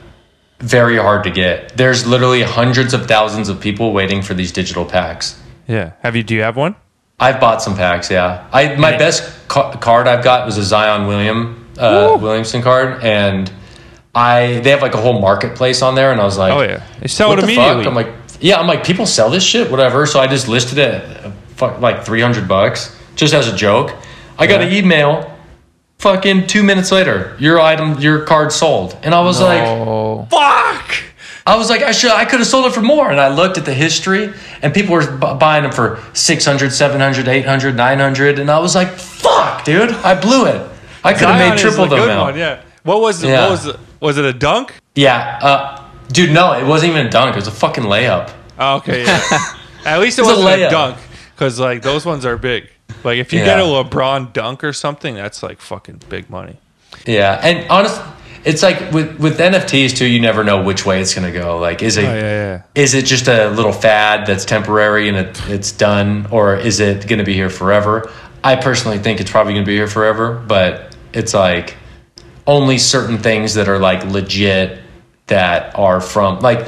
very 0.60 0.98
hard 0.98 1.24
to 1.26 1.32
get. 1.32 1.76
There's 1.76 2.08
literally 2.08 2.42
hundreds 2.44 2.94
of 2.94 3.08
thousands 3.08 3.50
of 3.50 3.60
people 3.60 3.92
waiting 3.92 4.22
for 4.22 4.34
these 4.34 4.52
digital 4.52 4.86
packs. 4.86 5.40
Yeah. 5.68 5.92
Have 6.02 6.16
you? 6.16 6.24
Do 6.24 6.34
you 6.36 6.42
have 6.44 6.56
one? 6.56 6.76
I've 7.20 7.40
bought 7.40 7.62
some 7.62 7.76
packs, 7.76 8.10
yeah. 8.12 8.48
I 8.52 8.76
my 8.76 8.98
best 8.98 9.48
ca- 9.48 9.76
card 9.78 10.08
I've 10.08 10.24
got 10.24 10.46
was 10.46 10.58
a 10.58 10.64
Zion 10.64 11.08
William 11.08 11.70
uh, 11.78 12.18
Williamson 12.22 12.62
card 12.62 13.04
and 13.04 13.52
I 14.14 14.60
they 14.64 14.70
have 14.72 14.82
like 14.82 14.94
a 14.94 15.02
whole 15.02 15.20
marketplace 15.20 15.82
on 15.82 15.96
there 15.96 16.12
and 16.12 16.20
I 16.22 16.26
was 16.26 16.38
like 16.38 16.54
Oh 16.54 16.62
yeah, 16.62 16.84
they 17.00 17.08
sell 17.08 17.32
it 17.34 17.40
immediately. 17.40 17.84
fuck? 17.84 17.88
I'm 17.88 17.96
like, 17.96 18.14
yeah, 18.42 18.60
I'm 18.60 18.68
like, 18.68 18.86
people 18.86 19.06
sell 19.06 19.30
this 19.30 19.44
shit, 19.44 19.72
whatever. 19.72 20.06
So 20.06 20.20
I 20.20 20.28
just 20.28 20.48
listed 20.48 20.78
it, 20.78 21.32
fuck, 21.56 21.80
like 21.82 22.04
300 22.06 22.48
bucks, 22.48 22.96
just 23.16 23.34
as 23.34 23.48
a 23.48 23.56
joke. 23.56 23.94
I 24.38 24.48
got 24.48 24.62
an 24.62 24.72
email, 24.74 25.32
fucking 26.00 26.48
two 26.48 26.64
minutes 26.64 26.92
later, 26.92 27.36
your 27.40 27.60
item, 27.60 28.00
your 28.00 28.22
card 28.22 28.52
sold, 28.52 28.98
and 29.04 29.14
I 29.16 29.22
was 29.22 29.40
like, 29.42 29.62
Oh, 29.64 30.26
fuck. 30.30 30.92
I 31.48 31.58
was 31.58 31.70
like, 31.70 31.84
I 31.84 31.92
should, 31.92 32.12
I 32.12 32.26
could 32.26 32.40
have 32.40 32.48
sold 32.48 32.66
it 32.66 32.74
for 32.74 32.82
more. 32.82 33.12
And 33.12 33.20
I 33.20 33.28
looked 33.28 33.60
at 33.60 33.66
the 33.66 33.74
history, 33.74 34.34
and 34.64 34.74
people 34.74 34.96
were 34.96 35.06
bu- 35.06 35.36
buying 35.36 35.62
them 35.62 35.72
for 35.72 36.00
600, 36.14 36.72
700, 36.74 37.28
800, 37.28 37.76
900, 37.76 38.40
and 38.40 38.50
I 38.50 38.58
was 38.60 38.74
like, 38.74 38.88
fuck, 38.90 39.64
dude, 39.64 39.92
I 39.92 40.20
blew 40.20 40.46
it. 40.48 40.68
I 41.04 41.14
could 41.14 41.28
have 41.28 41.38
made 41.52 41.60
triple 41.60 41.86
the 41.86 41.98
amount. 42.04 42.32
one, 42.32 42.38
Yeah. 42.40 42.62
What 42.82 43.00
was 43.00 43.22
the, 43.22 43.28
Yeah. 43.28 43.42
what 43.44 43.52
was 43.52 43.64
the, 43.66 43.80
was 44.00 44.18
it 44.18 44.26
a 44.26 44.34
dunk? 44.34 44.74
Yeah, 44.96 45.40
uh, 45.42 45.84
dude, 46.12 46.32
no, 46.32 46.54
it 46.54 46.66
wasn't 46.66 46.94
even 46.94 47.06
a 47.08 47.10
dunk. 47.12 47.36
It 47.36 47.40
was 47.40 47.48
a 47.48 47.52
fucking 47.52 47.84
layup. 47.84 48.32
Oh, 48.58 48.78
okay. 48.78 49.04
Yeah. 49.06 49.22
At 49.86 50.00
least 50.00 50.18
it 50.18 50.24
It's 50.24 50.32
a 50.32 50.34
a, 50.34 50.38
layup. 50.38 50.70
dunk 50.72 50.98
because 51.36 51.60
like 51.60 51.82
those 51.82 52.06
ones 52.06 52.26
are 52.26 52.38
big. 52.38 52.70
Like 53.04 53.18
if 53.18 53.34
you 53.34 53.40
Yeah. 53.40 53.46
get 53.46 53.60
a 53.60 53.64
LeBron 53.64 54.34
dunk 54.34 54.64
or 54.64 54.74
something, 54.74 55.16
that's 55.16 55.44
like 55.44 55.60
fucking 55.62 56.02
big 56.10 56.30
money. 56.30 56.56
Yeah, 57.06 57.40
and 57.44 57.70
honest, 57.70 58.00
it's 58.46 58.64
like 58.64 58.92
with 58.92 59.20
with 59.20 59.38
NFTs 59.40 59.96
too. 59.96 60.06
You 60.06 60.20
never 60.20 60.44
know 60.44 60.64
which 60.64 60.86
way 60.86 61.02
it's 61.02 61.14
gonna 61.14 61.32
go. 61.32 61.58
Like, 61.60 61.82
is 61.84 61.98
it 61.98 62.06
Oh, 62.06 62.14
yeah, 62.14 62.22
yeah. 62.22 62.62
is 62.76 62.94
it 62.94 63.06
just 63.06 63.28
a 63.28 63.50
little 63.50 63.74
fad 63.74 64.26
that's 64.28 64.46
temporary 64.46 65.08
and 65.10 65.18
it, 65.18 65.42
it's 65.50 65.72
done, 65.72 66.28
or 66.32 66.56
is 66.56 66.80
it 66.80 67.08
gonna 67.08 67.24
be 67.24 67.34
here 67.34 67.50
forever? 67.50 68.10
I 68.44 68.56
personally 68.56 69.00
think 69.00 69.20
it's 69.20 69.32
probably 69.32 69.54
gonna 69.54 69.66
be 69.66 69.76
here 69.76 69.88
forever, 69.88 70.42
but 70.48 70.96
it's 71.14 71.34
like 71.34 71.76
only 72.48 72.78
certain 72.78 73.18
things 73.18 73.56
that 73.56 73.68
are 73.68 73.80
like 73.80 74.06
legit 74.06 74.80
that 75.28 75.76
are 75.78 76.00
from 76.00 76.40
like 76.42 76.68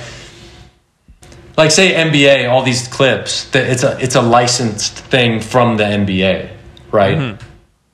like 1.57 1.71
say 1.71 1.93
NBA, 1.93 2.49
all 2.49 2.63
these 2.63 2.87
clips, 2.87 3.45
that 3.49 3.67
it's 3.67 3.83
a 3.83 3.97
it's 3.99 4.15
a 4.15 4.21
licensed 4.21 4.99
thing 4.99 5.41
from 5.41 5.77
the 5.77 5.83
NBA, 5.83 6.51
right? 6.91 7.17
Mm-hmm. 7.17 7.47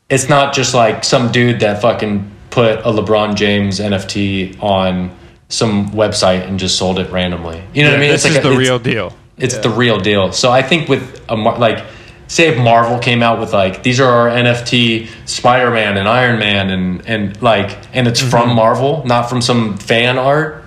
It's 0.10 0.30
not 0.30 0.54
just 0.54 0.74
like 0.74 1.04
some 1.04 1.32
dude 1.32 1.62
that 1.62 1.82
fucking 1.82 2.30
put 2.50 2.80
a 2.80 2.92
LeBron 2.92 3.36
James 3.36 3.80
NFT 3.80 4.62
on 4.62 5.16
some 5.50 5.90
website 5.92 6.48
and 6.48 6.60
just 6.60 6.78
sold 6.78 7.00
it 7.00 7.10
randomly. 7.12 7.64
You 7.74 7.84
know 7.84 7.92
what 7.92 7.98
I 7.98 8.00
mean? 8.02 8.12
This 8.12 8.26
It's 8.26 8.36
is 8.36 8.44
like 8.44 8.46
a- 8.46 8.50
the 8.50 8.58
real 8.58 8.80
deal. 8.80 9.14
it's 9.38 9.58
the 9.58 9.70
real 9.70 10.00
deal. 10.00 10.32
So 10.34 10.52
I 10.52 10.62
think 10.62 10.90
with 10.90 11.24
a 11.30 11.38
mar- 11.38 11.58
like, 11.58 11.84
say 12.28 12.50
if 12.50 12.58
Marvel 12.58 13.00
came 13.00 13.24
out 13.24 13.40
with 13.40 13.54
like 13.54 13.82
these 13.82 14.00
are 14.00 14.12
our 14.12 14.30
NFT 14.30 15.08
Spider 15.26 15.72
Man 15.72 15.98
and 15.98 16.08
Iron 16.08 16.38
Man 16.38 16.70
and 16.70 17.08
and 17.08 17.42
like 17.42 17.78
and 17.94 18.08
it's 18.08 18.20
from 18.20 18.50
mm-hmm. 18.50 18.56
Marvel, 18.58 19.04
not 19.06 19.30
from 19.30 19.42
some 19.42 19.78
fan 19.78 20.18
art. 20.18 20.64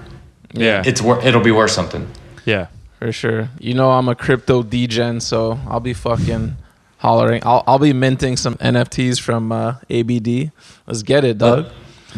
Yeah. 0.55 0.83
It's 0.87 1.03
it'll 1.03 1.43
be 1.43 1.53
worth 1.53 1.73
something. 1.73 2.09
yeah. 2.47 2.69
For 2.99 3.13
sure. 3.13 3.49
You 3.61 3.75
know 3.75 3.91
I'm 3.91 4.09
a 4.09 4.15
crypto 4.15 4.63
degen, 4.63 5.21
so 5.21 5.59
I'll 5.69 5.81
be 5.81 5.93
fucking 5.93 6.57
hollering. 6.99 7.43
I'll 7.45 7.63
I'll 7.67 7.79
be 7.79 7.93
minting 7.93 8.37
some 8.37 8.55
NFTs 8.55 9.21
from 9.21 9.53
uh, 9.53 9.77
ABD. 9.91 10.51
Let's 10.87 11.03
get 11.03 11.25
it, 11.25 11.39
Doug. 11.39 11.67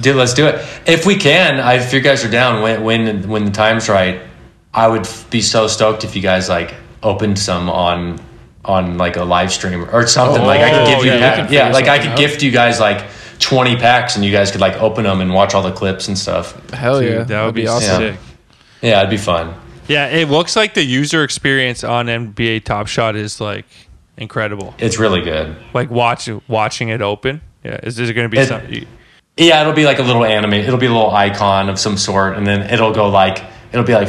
Dude, 0.01 0.15
let's 0.17 0.35
do 0.35 0.47
it 0.47 0.55
if 0.87 1.05
we 1.07 1.17
can. 1.17 1.59
I, 1.59 1.75
if 1.75 1.93
you 1.93 2.01
guys 2.01 2.25
are 2.25 2.31
down, 2.31 2.63
when 2.63 2.85
when 2.85 3.29
when 3.29 3.45
the 3.45 3.51
time's 3.51 3.89
right, 3.89 4.21
I 4.73 4.87
would 4.87 5.01
f- 5.03 5.29
be 5.31 5.41
so 5.41 5.67
stoked 5.67 6.05
if 6.05 6.15
you 6.15 6.23
guys 6.23 6.49
like 6.49 6.75
opened 7.03 7.39
some 7.41 7.69
on 7.69 8.21
on 8.65 8.97
like 8.99 9.17
a 9.17 9.25
live 9.25 9.51
stream 9.51 9.85
or 9.93 10.07
something. 10.07 10.43
like 10.45 10.61
I 10.61 10.71
could 10.71 10.83
Oh, 10.83 10.87
give 10.97 11.05
you, 11.07 11.13
yeah, 11.13 11.49
we 11.49 11.57
yeah, 11.57 11.69
like 11.73 11.89
I 11.89 11.99
could 11.99 12.11
out. 12.13 12.19
gift 12.19 12.43
you 12.45 12.53
guys 12.53 12.79
like 12.79 13.05
twenty 13.41 13.75
packs, 13.77 14.15
and 14.15 14.25
you 14.25 14.31
guys 14.31 14.53
could 14.53 14.61
like 14.61 14.75
open 14.81 15.03
them 15.03 15.21
and 15.21 15.35
watch 15.35 15.55
all 15.55 15.63
the 15.63 15.73
clips 15.73 16.07
and 16.07 16.17
stuff. 16.17 16.55
Hell 16.71 17.01
Dude, 17.01 17.11
yeah, 17.13 17.23
that 17.25 17.45
would 17.47 17.55
be, 17.57 17.67
awesome. 17.67 18.03
Yeah. 18.03 18.13
sick. 18.13 18.21
Yeah, 18.83 18.99
it'd 19.01 19.11
be 19.11 19.17
fun. 19.17 19.55
Yeah, 19.89 20.07
it 20.09 20.29
looks 20.29 20.55
like 20.55 20.75
the 20.75 20.83
user 20.85 21.25
experience 21.25 21.83
on 21.83 22.07
NBA 22.07 22.65
Top 22.65 22.87
Shot 22.87 23.17
is 23.17 23.41
like 23.41 23.65
incredible. 24.17 24.75
It's 24.79 24.99
really 24.99 25.23
good. 25.23 25.57
Like 25.75 25.91
watch 25.91 26.29
watching 26.47 26.91
it 26.91 27.01
open. 27.03 27.41
Yeah, 27.65 27.81
is 27.83 27.97
there 27.97 28.13
going 28.13 28.29
to 28.31 28.35
be 28.35 28.39
It- 28.41 28.49
some? 28.49 28.63
Yeah, 29.37 29.61
it'll 29.61 29.73
be 29.73 29.85
like 29.85 29.99
a 30.01 30.03
little 30.03 30.25
anime. 30.25 30.55
It'll 30.55 30.79
be 30.79 30.87
a 30.87 30.93
little 30.93 31.13
icon 31.13 31.69
of 31.69 31.79
some 31.79 31.97
sort, 31.97 32.37
and 32.37 32.45
then 32.47 32.63
it'll 32.73 32.93
go 32.93 33.09
like 33.09 33.43
it'll 33.73 33.85
be 33.87 33.95
like 33.95 34.09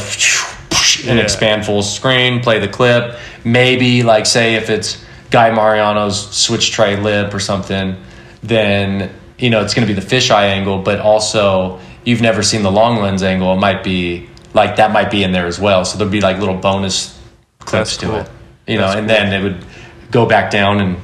and 1.06 1.18
Yeah. 1.18 1.24
expand 1.24 1.66
full 1.66 1.82
screen. 1.84 2.42
Play 2.42 2.60
the 2.60 2.68
clip. 2.68 3.16
Maybe 3.44 4.02
like 4.04 4.26
say 4.26 4.56
if 4.56 4.70
it's 4.70 5.04
Guy 5.30 5.52
Mariano's 5.52 6.36
switch 6.36 6.72
tray 6.72 6.96
lip 6.96 7.32
or 7.34 7.40
something, 7.40 7.96
then 8.42 9.12
you 9.38 9.50
know 9.52 9.62
it's 9.62 9.74
going 9.76 9.88
to 9.88 9.94
be 9.94 9.98
the 10.00 10.06
fisheye 10.06 10.46
angle. 10.50 10.80
But 10.80 11.00
also, 11.00 11.80
you've 12.06 12.22
never 12.22 12.42
seen 12.42 12.64
the 12.64 12.72
long 12.72 13.00
lens 13.02 13.22
angle. 13.24 13.54
It 13.54 13.60
might 13.60 13.84
be 13.84 14.28
like 14.54 14.76
that 14.78 14.92
might 14.92 15.12
be 15.12 15.24
in 15.24 15.32
there 15.32 15.48
as 15.48 15.60
well. 15.60 15.86
So 15.86 15.98
there'll 15.98 16.12
be 16.12 16.22
like 16.22 16.38
little 16.40 16.58
bonus 16.58 17.20
clips 17.60 17.72
That's 17.72 17.98
to 17.98 18.06
cool. 18.06 18.16
it. 18.16 18.30
You 18.68 18.78
know, 18.78 18.92
and 18.92 19.10
then 19.10 19.34
it 19.34 19.44
would 19.44 19.66
go 20.12 20.26
back 20.26 20.52
down 20.52 20.80
and 20.80 20.98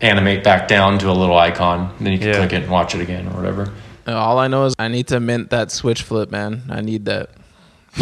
animate 0.00 0.42
back 0.42 0.66
down 0.68 0.98
to 1.00 1.10
a 1.10 1.12
little 1.12 1.36
icon. 1.36 1.94
And 1.98 2.06
then 2.06 2.12
you 2.12 2.18
can 2.18 2.28
Yeah. 2.28 2.36
click 2.36 2.52
it 2.52 2.62
and 2.62 2.70
watch 2.70 2.94
it 2.94 3.00
again 3.00 3.26
or 3.28 3.36
whatever. 3.36 3.72
All 4.06 4.38
I 4.38 4.48
know 4.48 4.64
is 4.64 4.74
I 4.78 4.88
need 4.88 5.06
to 5.08 5.20
mint 5.20 5.50
that 5.50 5.70
switch 5.70 6.02
flip, 6.02 6.30
man. 6.30 6.62
I 6.68 6.80
need 6.80 7.04
that. 7.04 7.30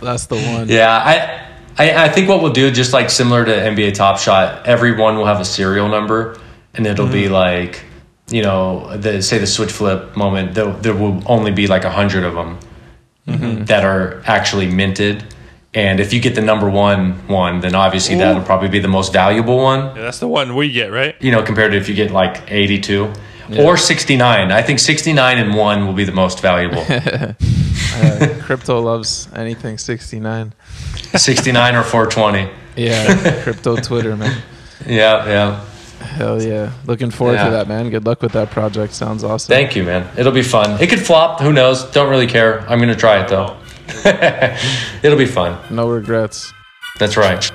That's 0.00 0.26
the 0.26 0.36
one. 0.36 0.68
Yeah, 0.68 0.90
I, 0.90 1.48
I 1.78 2.04
I 2.04 2.08
think 2.08 2.28
what 2.28 2.42
we'll 2.42 2.52
do, 2.52 2.70
just 2.70 2.92
like 2.92 3.08
similar 3.08 3.44
to 3.44 3.50
NBA 3.50 3.94
Top 3.94 4.18
Shot, 4.18 4.66
everyone 4.66 5.16
will 5.16 5.24
have 5.26 5.40
a 5.40 5.44
serial 5.44 5.88
number, 5.88 6.38
and 6.74 6.86
it'll 6.86 7.06
be 7.06 7.24
mm-hmm. 7.24 7.32
like, 7.32 7.84
you 8.32 8.42
know, 8.42 8.96
the 8.96 9.22
say 9.22 9.38
the 9.38 9.46
switch 9.46 9.70
flip 9.70 10.16
moment. 10.16 10.54
There, 10.54 10.72
there 10.72 10.94
will 10.94 11.22
only 11.26 11.52
be 11.52 11.66
like 11.66 11.84
a 11.84 11.90
hundred 11.90 12.24
of 12.24 12.34
them 12.34 12.58
mm-hmm. 13.26 13.64
that 13.64 13.84
are 13.84 14.22
actually 14.26 14.66
minted. 14.66 15.24
And 15.74 16.00
if 16.00 16.12
you 16.12 16.20
get 16.20 16.34
the 16.34 16.40
number 16.40 16.68
one 16.68 17.26
one, 17.28 17.60
then 17.60 17.74
obviously 17.74 18.16
that'll 18.16 18.42
probably 18.42 18.68
be 18.68 18.78
the 18.78 18.88
most 18.88 19.12
valuable 19.12 19.56
one. 19.58 19.94
Yeah, 19.96 20.02
that's 20.02 20.18
the 20.18 20.28
one 20.28 20.56
we 20.56 20.70
get, 20.70 20.90
right? 20.90 21.14
You 21.20 21.30
know, 21.30 21.42
compared 21.42 21.72
to 21.72 21.78
if 21.78 21.88
you 21.88 21.94
get 21.94 22.10
like 22.10 22.50
eighty-two 22.50 23.12
or 23.58 23.76
sixty-nine. 23.76 24.50
I 24.50 24.62
think 24.62 24.78
sixty-nine 24.78 25.38
and 25.38 25.54
one 25.54 25.86
will 25.86 25.94
be 25.94 26.04
the 26.04 26.12
most 26.12 26.40
valuable. 26.40 26.84
Uh, 27.94 28.40
crypto 28.40 28.80
loves 28.80 29.28
anything 29.34 29.76
69. 29.76 30.54
sixty-nine 31.14 31.74
or 31.74 31.82
four 31.82 32.06
twenty. 32.06 32.50
Yeah, 32.74 33.42
crypto 33.42 33.76
Twitter, 33.76 34.16
man. 34.16 34.42
Yeah, 34.86 35.26
yeah. 35.26 35.64
Hell 36.02 36.42
yeah. 36.42 36.70
Looking 36.86 37.10
forward 37.10 37.34
Yeah. 37.34 37.44
to 37.46 37.50
that, 37.52 37.68
man. 37.68 37.90
Good 37.90 38.04
luck 38.06 38.22
with 38.22 38.32
that 38.32 38.50
project. 38.50 38.92
Sounds 38.94 39.24
awesome. 39.24 39.48
Thank 39.48 39.74
you, 39.76 39.84
man. 39.84 40.06
It'll 40.16 40.32
be 40.32 40.42
fun. 40.42 40.80
It 40.80 40.88
could 40.90 41.00
flop. 41.00 41.40
Who 41.40 41.52
knows? 41.52 41.84
Don't 41.92 42.10
really 42.10 42.26
care. 42.26 42.60
I'm 42.68 42.78
gonna 42.80 42.94
try 42.96 43.20
it 43.22 43.28
though. 43.28 43.56
It'll 45.02 45.18
be 45.18 45.26
fun. 45.26 45.58
no 45.70 45.88
regrets. 45.88 46.52
That's 46.98 47.16
right. 47.16 47.50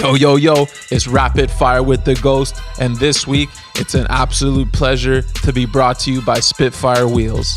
Yo, 0.00 0.14
yo, 0.14 0.36
yo, 0.36 0.66
it's 0.90 1.06
Rapid 1.08 1.50
Fire 1.50 1.82
with 1.82 2.04
the 2.04 2.14
Ghost, 2.16 2.60
and 2.80 2.96
this 2.96 3.26
week 3.26 3.48
it's 3.76 3.94
an 3.94 4.06
absolute 4.10 4.70
pleasure 4.72 5.22
to 5.22 5.52
be 5.52 5.64
brought 5.64 5.98
to 6.00 6.12
you 6.12 6.20
by 6.22 6.38
Spitfire 6.40 7.08
Wheels. 7.08 7.56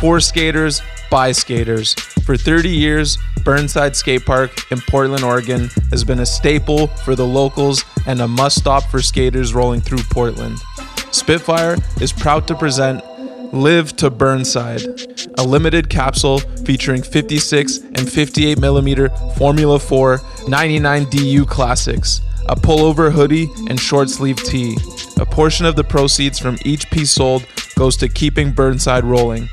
For 0.00 0.18
skaters, 0.18 0.82
by 1.10 1.32
skaters. 1.32 1.94
For 2.24 2.36
30 2.36 2.68
years, 2.70 3.16
Burnside 3.48 3.96
Skate 3.96 4.26
Park 4.26 4.70
in 4.70 4.78
Portland, 4.90 5.24
Oregon 5.24 5.70
has 5.90 6.04
been 6.04 6.20
a 6.20 6.26
staple 6.26 6.86
for 6.86 7.14
the 7.14 7.24
locals 7.24 7.82
and 8.06 8.20
a 8.20 8.28
must 8.28 8.58
stop 8.58 8.82
for 8.90 9.00
skaters 9.00 9.54
rolling 9.54 9.80
through 9.80 10.02
Portland. 10.10 10.58
Spitfire 11.12 11.78
is 11.98 12.12
proud 12.12 12.46
to 12.48 12.54
present 12.54 13.02
Live 13.54 13.96
to 13.96 14.10
Burnside, 14.10 14.82
a 15.38 15.42
limited 15.42 15.88
capsule 15.88 16.40
featuring 16.66 17.02
56 17.02 17.78
and 17.78 18.12
58 18.12 18.58
millimeter 18.58 19.08
Formula 19.38 19.78
4 19.78 20.20
99 20.46 21.04
DU 21.08 21.46
classics, 21.46 22.20
a 22.50 22.54
pullover 22.54 23.10
hoodie, 23.10 23.48
and 23.70 23.80
short 23.80 24.10
sleeve 24.10 24.36
tee. 24.44 24.76
A 25.18 25.24
portion 25.24 25.64
of 25.64 25.74
the 25.74 25.84
proceeds 25.84 26.38
from 26.38 26.58
each 26.66 26.90
piece 26.90 27.12
sold 27.12 27.46
goes 27.76 27.96
to 27.96 28.10
keeping 28.10 28.52
Burnside 28.52 29.04
rolling. 29.04 29.48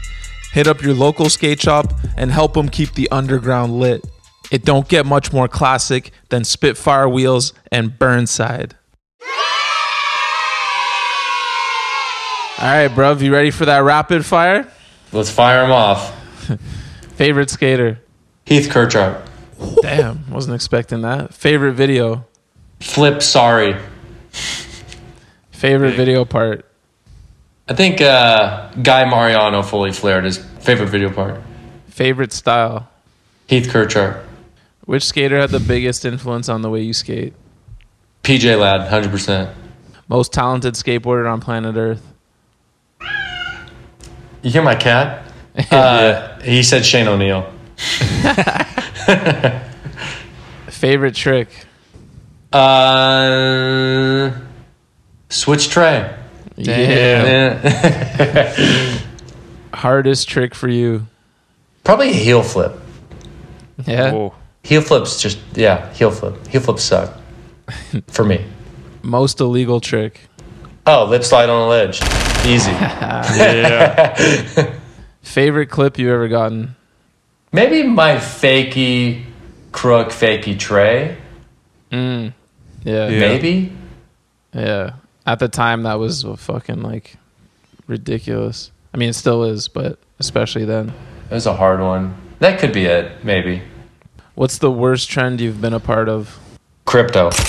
Hit 0.55 0.67
up 0.67 0.81
your 0.81 0.93
local 0.93 1.29
skate 1.29 1.61
shop 1.61 1.93
and 2.15 2.31
help 2.31 2.53
them 2.53 2.69
keep 2.69 2.93
the 2.93 3.09
underground 3.11 3.77
lit. 3.77 4.05
It 4.49 4.63
don't 4.63 4.87
get 4.87 5.05
much 5.05 5.33
more 5.33 5.49
classic 5.49 6.11
than 6.29 6.45
Spitfire 6.45 7.09
wheels 7.09 7.51
and 7.73 7.99
Burnside. 7.99 8.73
All 12.57 12.71
right, 12.71 12.89
bruv, 12.89 13.21
you 13.21 13.33
ready 13.33 13.51
for 13.51 13.65
that 13.65 13.79
rapid 13.79 14.25
fire? 14.25 14.65
Let's 15.11 15.29
fire 15.29 15.65
him 15.65 15.73
off. 15.73 16.15
Favorite 17.17 17.49
skater? 17.49 17.99
Heath 18.45 18.69
Kirchart. 18.69 19.27
Damn, 19.81 20.31
wasn't 20.31 20.55
expecting 20.55 21.01
that. 21.01 21.33
Favorite 21.33 21.73
video? 21.73 22.25
Flip. 22.79 23.21
Sorry. 23.21 23.75
Favorite 25.51 25.95
video 25.95 26.23
part? 26.23 26.65
I 27.67 27.73
think 27.73 27.99
uh, 27.99 28.69
Guy 28.81 29.05
Mariano 29.09 29.63
fully 29.63 29.91
flared 29.91 30.23
his 30.25 30.37
favorite 30.37 30.87
video 30.87 31.09
part. 31.11 31.41
Favorite 31.87 32.31
style? 32.31 32.87
Heath 33.47 33.67
Kirchart. 33.67 34.23
Which 34.85 35.03
skater 35.03 35.39
had 35.39 35.49
the 35.49 35.59
biggest 35.59 36.05
influence 36.05 36.47
on 36.47 36.61
the 36.61 36.69
way 36.69 36.81
you 36.81 36.93
skate? 36.93 37.33
PJ 38.23 38.59
Ladd. 38.59 38.87
Hundred 38.87 39.09
percent. 39.09 39.49
Most 40.07 40.31
talented 40.31 40.75
skateboarder 40.75 41.31
on 41.31 41.41
planet 41.41 41.75
Earth? 41.75 42.03
You 44.43 44.51
hear 44.51 44.61
my 44.61 44.75
cat? 44.75 45.23
Uh, 45.71 46.37
he 46.41 46.61
said 46.63 46.85
Shane 46.85 47.07
O'Neill. 47.07 47.49
Favorite 50.67 51.15
trick? 51.15 51.47
Uh, 52.51 54.31
switch 55.29 55.69
tray. 55.69 56.13
Yeah. 56.57 57.59
Yeah. 57.61 58.99
Hardest 59.73 60.29
trick 60.29 60.55
for 60.55 60.69
you? 60.69 61.07
Probably 61.83 62.09
a 62.09 62.13
heel 62.13 62.43
flip. 62.43 62.79
Yeah. 63.85 64.11
Oh, 64.13 64.33
Heel 64.65 64.81
flips 64.81 65.21
just 65.21 65.37
yeah, 65.53 65.93
heel 65.93 66.09
flip. 66.09 66.47
Heel 66.47 66.59
flips 66.59 66.83
suck. 66.83 67.15
For 68.07 68.25
me. 68.25 68.43
Most 69.03 69.39
illegal 69.39 69.79
trick? 69.79 70.21
Oh, 70.87 71.05
lip 71.05 71.23
slide 71.23 71.49
on 71.49 71.61
a 71.61 71.67
ledge. 71.67 72.01
Easy. 72.43 72.71
yeah. 72.71 74.15
Favorite 75.21 75.69
clip 75.69 75.99
you 75.99 76.11
ever 76.11 76.27
gotten? 76.27 76.75
Maybe 77.51 77.83
my 77.83 78.15
fakey 78.15 79.25
crook 79.71 80.09
fakey 80.09 80.57
tray. 80.57 81.15
Mm. 81.91 82.33
Yeah. 82.83 83.09
Maybe. 83.09 83.71
Yeah. 84.51 84.83
Maybe. 84.83 84.93
At 85.25 85.39
the 85.39 85.47
time, 85.47 85.83
that 85.83 85.95
was 85.95 86.23
fucking 86.23 86.81
like 86.81 87.15
ridiculous. 87.87 88.71
I 88.93 88.97
mean, 88.97 89.09
it 89.09 89.13
still 89.13 89.43
is, 89.43 89.67
but 89.67 89.99
especially 90.19 90.65
then. 90.65 90.93
It 91.29 91.33
was 91.33 91.45
a 91.45 91.55
hard 91.55 91.79
one. 91.79 92.15
That 92.39 92.59
could 92.59 92.73
be 92.73 92.85
it, 92.85 93.23
maybe. 93.23 93.61
What's 94.35 94.57
the 94.57 94.71
worst 94.71 95.09
trend 95.09 95.41
you've 95.41 95.61
been 95.61 95.73
a 95.73 95.79
part 95.79 96.09
of? 96.09 96.39
crypto. 96.85 97.29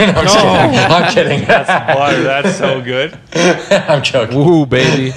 No, 0.00 0.06
I'm, 0.08 0.24
just 0.24 1.14
kidding. 1.14 1.42
I'm 1.42 1.44
kidding. 1.46 1.96
Water, 1.96 2.22
that's 2.22 2.56
so 2.56 2.80
good. 2.80 3.16
I'm 3.34 4.02
joking. 4.02 4.36
Woo, 4.36 4.64
baby. 4.64 5.12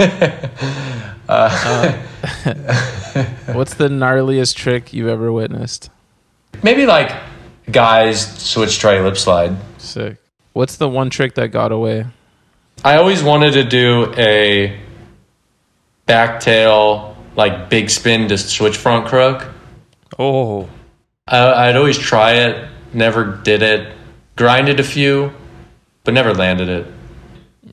Uh, 1.29 1.93
what's 3.53 3.75
the 3.75 3.87
gnarliest 3.87 4.55
trick 4.55 4.91
you've 4.91 5.07
ever 5.07 5.31
witnessed? 5.31 5.89
Maybe 6.61 6.85
like 6.85 7.15
guys 7.71 8.37
switch 8.43 8.77
try 8.77 8.99
lip 8.99 9.17
slide. 9.17 9.55
Sick. 9.77 10.17
What's 10.55 10.77
the 10.77 10.87
one 10.87 11.09
trick 11.09 11.35
that 11.35 11.49
got 11.49 11.73
away? 11.73 12.05
I 12.81 12.95
always 12.95 13.21
wanted 13.21 13.51
to 13.55 13.65
do 13.65 14.13
a 14.15 14.79
back 16.05 16.39
tail, 16.39 17.17
like 17.35 17.69
big 17.69 17.89
spin 17.89 18.29
to 18.29 18.37
switch 18.37 18.77
front 18.77 19.05
crook. 19.05 19.49
Oh, 20.17 20.69
I, 21.27 21.67
I'd 21.67 21.75
always 21.75 21.97
try 21.97 22.35
it, 22.35 22.69
never 22.93 23.35
did 23.43 23.61
it. 23.63 23.97
Grinded 24.37 24.79
a 24.79 24.83
few, 24.83 25.33
but 26.05 26.13
never 26.13 26.33
landed 26.33 26.69
it. 26.69 26.87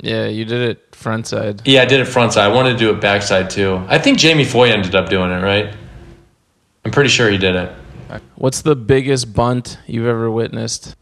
Yeah, 0.00 0.26
you 0.26 0.44
did 0.44 0.68
it 0.68 0.96
front 0.96 1.28
side. 1.28 1.62
Yeah, 1.64 1.82
I 1.82 1.84
did 1.84 2.00
it 2.00 2.06
front 2.06 2.32
side. 2.32 2.50
I 2.50 2.52
wanted 2.52 2.72
to 2.72 2.78
do 2.78 2.90
it 2.90 3.00
backside 3.00 3.48
too. 3.48 3.80
I 3.86 4.00
think 4.00 4.18
Jamie 4.18 4.44
Foy 4.44 4.72
ended 4.72 4.96
up 4.96 5.08
doing 5.08 5.30
it, 5.30 5.40
right? 5.40 5.72
I'm 6.84 6.90
pretty 6.90 7.10
sure 7.10 7.30
he 7.30 7.38
did 7.38 7.54
it. 7.54 7.72
What's 8.34 8.62
the 8.62 8.74
biggest 8.74 9.32
bunt 9.34 9.78
you've 9.86 10.08
ever 10.08 10.28
witnessed? 10.28 10.96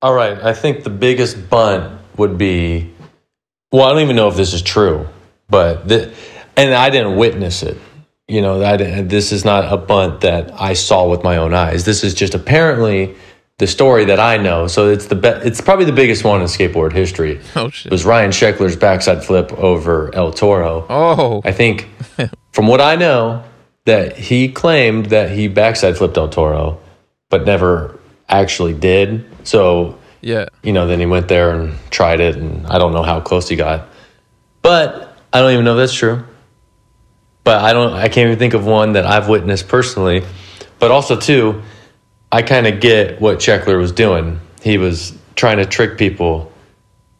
All 0.00 0.14
right, 0.14 0.40
I 0.40 0.54
think 0.54 0.84
the 0.84 0.90
biggest 0.90 1.50
bunt 1.50 2.00
would 2.16 2.38
be. 2.38 2.92
Well, 3.72 3.84
I 3.84 3.90
don't 3.90 4.02
even 4.02 4.16
know 4.16 4.28
if 4.28 4.36
this 4.36 4.54
is 4.54 4.62
true, 4.62 5.08
but 5.48 5.88
the, 5.88 6.14
and 6.56 6.72
I 6.72 6.90
didn't 6.90 7.16
witness 7.16 7.62
it. 7.62 7.76
You 8.28 8.42
know, 8.42 8.62
I 8.62 8.76
this 8.76 9.32
is 9.32 9.44
not 9.44 9.72
a 9.72 9.76
bunt 9.76 10.20
that 10.20 10.52
I 10.60 10.74
saw 10.74 11.08
with 11.08 11.24
my 11.24 11.38
own 11.38 11.52
eyes. 11.52 11.84
This 11.84 12.04
is 12.04 12.14
just 12.14 12.34
apparently 12.34 13.16
the 13.58 13.66
story 13.66 14.04
that 14.04 14.20
I 14.20 14.36
know. 14.36 14.68
So 14.68 14.88
it's 14.88 15.06
the 15.06 15.16
be, 15.16 15.28
it's 15.28 15.60
probably 15.60 15.84
the 15.84 15.92
biggest 15.92 16.22
one 16.22 16.40
in 16.40 16.46
skateboard 16.46 16.92
history. 16.92 17.40
Oh 17.56 17.70
shit! 17.70 17.86
It 17.86 17.92
was 17.92 18.04
Ryan 18.04 18.30
Sheckler's 18.30 18.76
backside 18.76 19.24
flip 19.24 19.52
over 19.54 20.14
El 20.14 20.32
Toro. 20.32 20.86
Oh, 20.88 21.42
I 21.44 21.50
think, 21.52 21.88
from 22.52 22.68
what 22.68 22.80
I 22.80 22.94
know, 22.94 23.42
that 23.84 24.16
he 24.16 24.48
claimed 24.48 25.06
that 25.06 25.30
he 25.30 25.48
backside 25.48 25.96
flipped 25.96 26.16
El 26.16 26.28
Toro, 26.28 26.80
but 27.30 27.44
never 27.46 27.97
actually 28.28 28.74
did. 28.74 29.24
So 29.44 29.98
yeah. 30.20 30.46
you 30.62 30.72
know, 30.72 30.86
then 30.86 31.00
he 31.00 31.06
went 31.06 31.28
there 31.28 31.50
and 31.50 31.74
tried 31.90 32.20
it, 32.20 32.36
and 32.36 32.66
I 32.66 32.78
don't 32.78 32.92
know 32.92 33.02
how 33.02 33.20
close 33.20 33.48
he 33.48 33.56
got. 33.56 33.88
But 34.62 35.16
I 35.32 35.40
don't 35.40 35.52
even 35.52 35.64
know 35.64 35.78
if 35.78 35.78
that's 35.78 35.94
true. 35.94 36.24
But 37.44 37.64
I 37.64 37.72
don't, 37.72 37.94
I 37.94 38.08
can't 38.08 38.26
even 38.26 38.38
think 38.38 38.54
of 38.54 38.66
one 38.66 38.92
that 38.92 39.06
I've 39.06 39.28
witnessed 39.28 39.68
personally. 39.68 40.24
But 40.78 40.90
also, 40.90 41.18
too, 41.18 41.62
I 42.30 42.42
kind 42.42 42.66
of 42.66 42.80
get 42.80 43.20
what 43.20 43.38
Sheckler 43.38 43.78
was 43.78 43.92
doing. 43.92 44.40
He 44.62 44.76
was 44.76 45.16
trying 45.34 45.56
to 45.56 45.66
trick 45.66 45.96
people. 45.96 46.52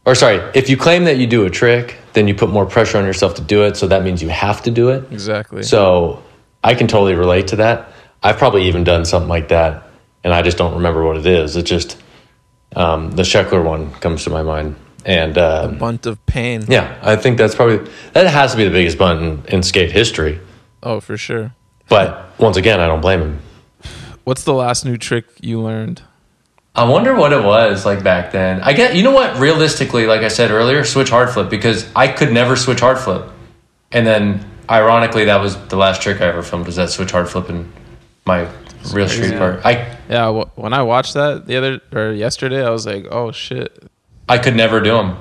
Or, 0.05 0.14
sorry, 0.14 0.36
if 0.55 0.68
you 0.68 0.76
claim 0.76 1.05
that 1.05 1.16
you 1.16 1.26
do 1.26 1.47
a 1.47 1.51
trick, 1.51 1.98
then 2.12 2.28
you 2.28 2.35
put 2.35 2.51
more 2.51 2.66
pressure 2.66 2.98
on 2.98 3.05
yourself 3.05 3.35
to 3.36 3.43
do 3.43 3.64
it. 3.64 3.76
So 3.76 3.86
that 3.89 4.02
means 4.02 4.22
you 4.22 4.28
have 4.28 4.62
to 4.64 4.70
do 4.70 4.90
it. 4.90 5.10
Exactly. 5.10 5.62
So 5.62 6.22
I 6.62 6.74
can 6.74 6.89
totally 6.89 7.14
relate 7.14 7.48
to 7.48 7.56
that. 7.56 7.93
I've 8.22 8.36
probably 8.36 8.68
even 8.68 8.85
done 8.85 9.05
something 9.05 9.28
like 9.28 9.48
that, 9.48 9.88
and 10.28 10.34
I 10.34 10.42
just 10.42 10.59
don't 10.59 10.74
remember 10.74 11.02
what 11.06 11.16
it 11.16 11.24
is. 11.24 11.56
It 11.56 11.62
just 11.62 11.96
um, 12.76 13.12
the 13.12 13.22
Sheckler 13.22 13.64
one 13.64 13.92
comes 13.92 14.24
to 14.24 14.30
my 14.30 14.42
mind, 14.42 14.76
and 15.06 15.38
uh, 15.38 15.68
bunt 15.68 16.05
of 16.05 16.24
pain. 16.26 16.66
yeah, 16.68 16.98
I 17.00 17.16
think 17.16 17.38
that's 17.38 17.55
probably 17.55 17.90
that 18.12 18.26
has 18.26 18.50
to 18.50 18.59
be 18.59 18.64
the 18.64 18.70
biggest 18.70 18.98
bunt 18.98 19.22
in, 19.22 19.55
in 19.55 19.62
skate 19.62 19.90
history. 19.90 20.38
Oh, 20.82 21.00
for 21.00 21.16
sure. 21.16 21.55
But 21.88 22.38
once 22.38 22.59
again, 22.59 22.78
I 22.78 22.86
don't 22.86 23.00
blame 23.00 23.20
him. 23.22 23.38
What's 24.24 24.44
the 24.44 24.52
last 24.52 24.84
new 24.84 24.98
trick 24.98 25.24
you 25.40 25.62
learned? 25.62 26.02
I 26.74 26.84
wonder 26.84 27.14
what 27.14 27.32
it 27.32 27.42
was 27.42 27.86
like 27.86 28.05
back 28.05 28.30
then. 28.30 28.60
I 28.60 28.74
get 28.74 28.96
you 28.96 29.02
know 29.02 29.14
what? 29.14 29.38
Realistically, 29.38 30.06
like 30.06 30.20
I 30.20 30.28
said 30.28 30.50
earlier, 30.50 30.84
switch 30.84 31.09
hard 31.09 31.30
flip 31.30 31.48
because 31.48 31.90
I 31.96 32.09
could 32.09 32.34
never 32.34 32.55
switch 32.55 32.80
hard 32.80 32.98
flip, 32.98 33.24
and 33.92 34.06
then 34.06 34.44
ironically, 34.68 35.24
that 35.24 35.40
was 35.40 35.56
the 35.68 35.76
last 35.76 36.02
trick 36.02 36.20
I 36.20 36.26
ever 36.26 36.42
filmed 36.42 36.66
was 36.66 36.76
that 36.76 36.90
switch 36.90 37.12
hard 37.12 37.30
flip 37.30 37.48
in 37.48 37.72
my 38.26 38.46
real 38.92 39.09
street 39.09 39.36
part. 39.36 39.64
I 39.64 39.72
Yeah, 40.09 40.26
w- 40.26 40.50
when 40.56 40.72
I 40.72 40.82
watched 40.82 41.14
that 41.14 41.46
the 41.46 41.56
other 41.56 41.80
or 41.92 42.12
yesterday, 42.12 42.64
I 42.64 42.70
was 42.70 42.86
like, 42.86 43.06
"Oh 43.10 43.32
shit." 43.32 43.82
I 44.28 44.38
could 44.38 44.56
never 44.56 44.80
do 44.80 44.92
them. 44.92 45.16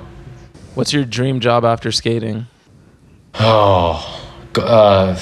What's 0.74 0.92
your 0.92 1.04
dream 1.04 1.40
job 1.40 1.64
after 1.64 1.90
skating? 1.92 2.46
Oh, 3.34 4.22
g- 4.54 4.62
uh, 4.64 5.14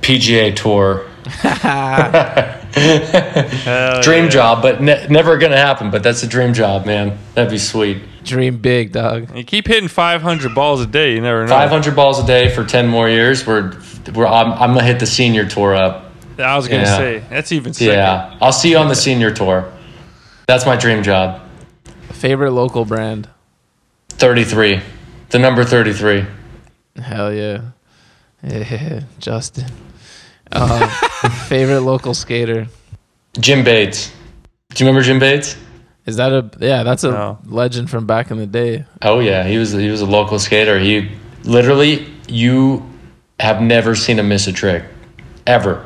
PGA 0.00 0.54
Tour. 0.54 1.06
Dream 4.02 4.24
yeah. 4.24 4.28
job, 4.28 4.62
but 4.62 4.80
ne- 4.82 5.06
never 5.08 5.36
gonna 5.38 5.56
happen. 5.56 5.90
But 5.90 6.02
that's 6.02 6.22
a 6.22 6.26
dream 6.26 6.52
job, 6.54 6.86
man. 6.86 7.18
That'd 7.34 7.50
be 7.50 7.58
sweet. 7.58 8.02
Dream 8.24 8.58
big, 8.58 8.92
dog. 8.92 9.34
You 9.36 9.44
keep 9.44 9.66
hitting 9.66 9.88
500 9.88 10.54
balls 10.54 10.80
a 10.80 10.86
day. 10.86 11.14
You 11.14 11.20
never 11.20 11.42
know. 11.42 11.48
Five 11.48 11.70
hundred 11.70 11.94
balls 11.96 12.22
a 12.22 12.26
day 12.26 12.54
for 12.54 12.64
ten 12.64 12.86
more 12.88 13.08
years. 13.08 13.46
We're, 13.46 13.72
we're 14.14 14.26
I'm, 14.26 14.52
I'm 14.52 14.74
gonna 14.74 14.84
hit 14.84 15.00
the 15.00 15.06
senior 15.06 15.46
tour 15.46 15.74
up. 15.74 16.05
I 16.38 16.56
was 16.56 16.68
gonna 16.68 16.82
Yeah. 16.82 16.96
say 16.96 17.22
that's 17.30 17.52
even 17.52 17.72
sicker. 17.72 17.92
Yeah, 17.92 18.36
I'll 18.40 18.52
see 18.52 18.70
you 18.70 18.78
on 18.78 18.88
the 18.88 18.94
senior 18.94 19.30
tour. 19.30 19.70
That's 20.46 20.66
my 20.66 20.76
dream 20.76 21.02
job. 21.02 21.40
Favorite 22.12 22.52
local 22.52 22.84
brand? 22.84 23.28
Thirty 24.10 24.44
three, 24.44 24.80
the 25.30 25.38
number 25.38 25.64
thirty 25.64 25.92
three. 25.92 26.24
Hell 27.02 27.32
yeah. 27.32 27.60
Yeah, 28.42 29.00
Justin. 29.18 29.66
Um, 30.52 30.88
favorite 31.48 31.80
local 31.80 32.14
skater? 32.14 32.68
Jim 33.40 33.64
Bates. 33.64 34.12
Do 34.74 34.84
you 34.84 34.88
remember 34.88 35.04
Jim 35.04 35.18
Bates? 35.18 35.56
Is 36.06 36.16
that 36.16 36.32
a 36.32 36.48
yeah? 36.60 36.82
That's 36.84 37.02
a 37.04 37.10
No. 37.10 37.38
legend 37.46 37.90
from 37.90 38.06
back 38.06 38.30
in 38.30 38.36
the 38.38 38.46
day. 38.46 38.84
Oh 39.02 39.18
yeah, 39.20 39.42
he 39.44 39.58
was 39.58 39.72
he 39.72 39.88
was 39.90 40.00
a 40.02 40.06
local 40.06 40.38
skater. 40.38 40.78
He 40.78 41.10
literally 41.44 42.06
you 42.28 42.88
have 43.40 43.60
never 43.60 43.94
seen 43.94 44.18
him 44.18 44.28
miss 44.28 44.46
a 44.46 44.52
trick 44.52 44.84
ever. 45.46 45.85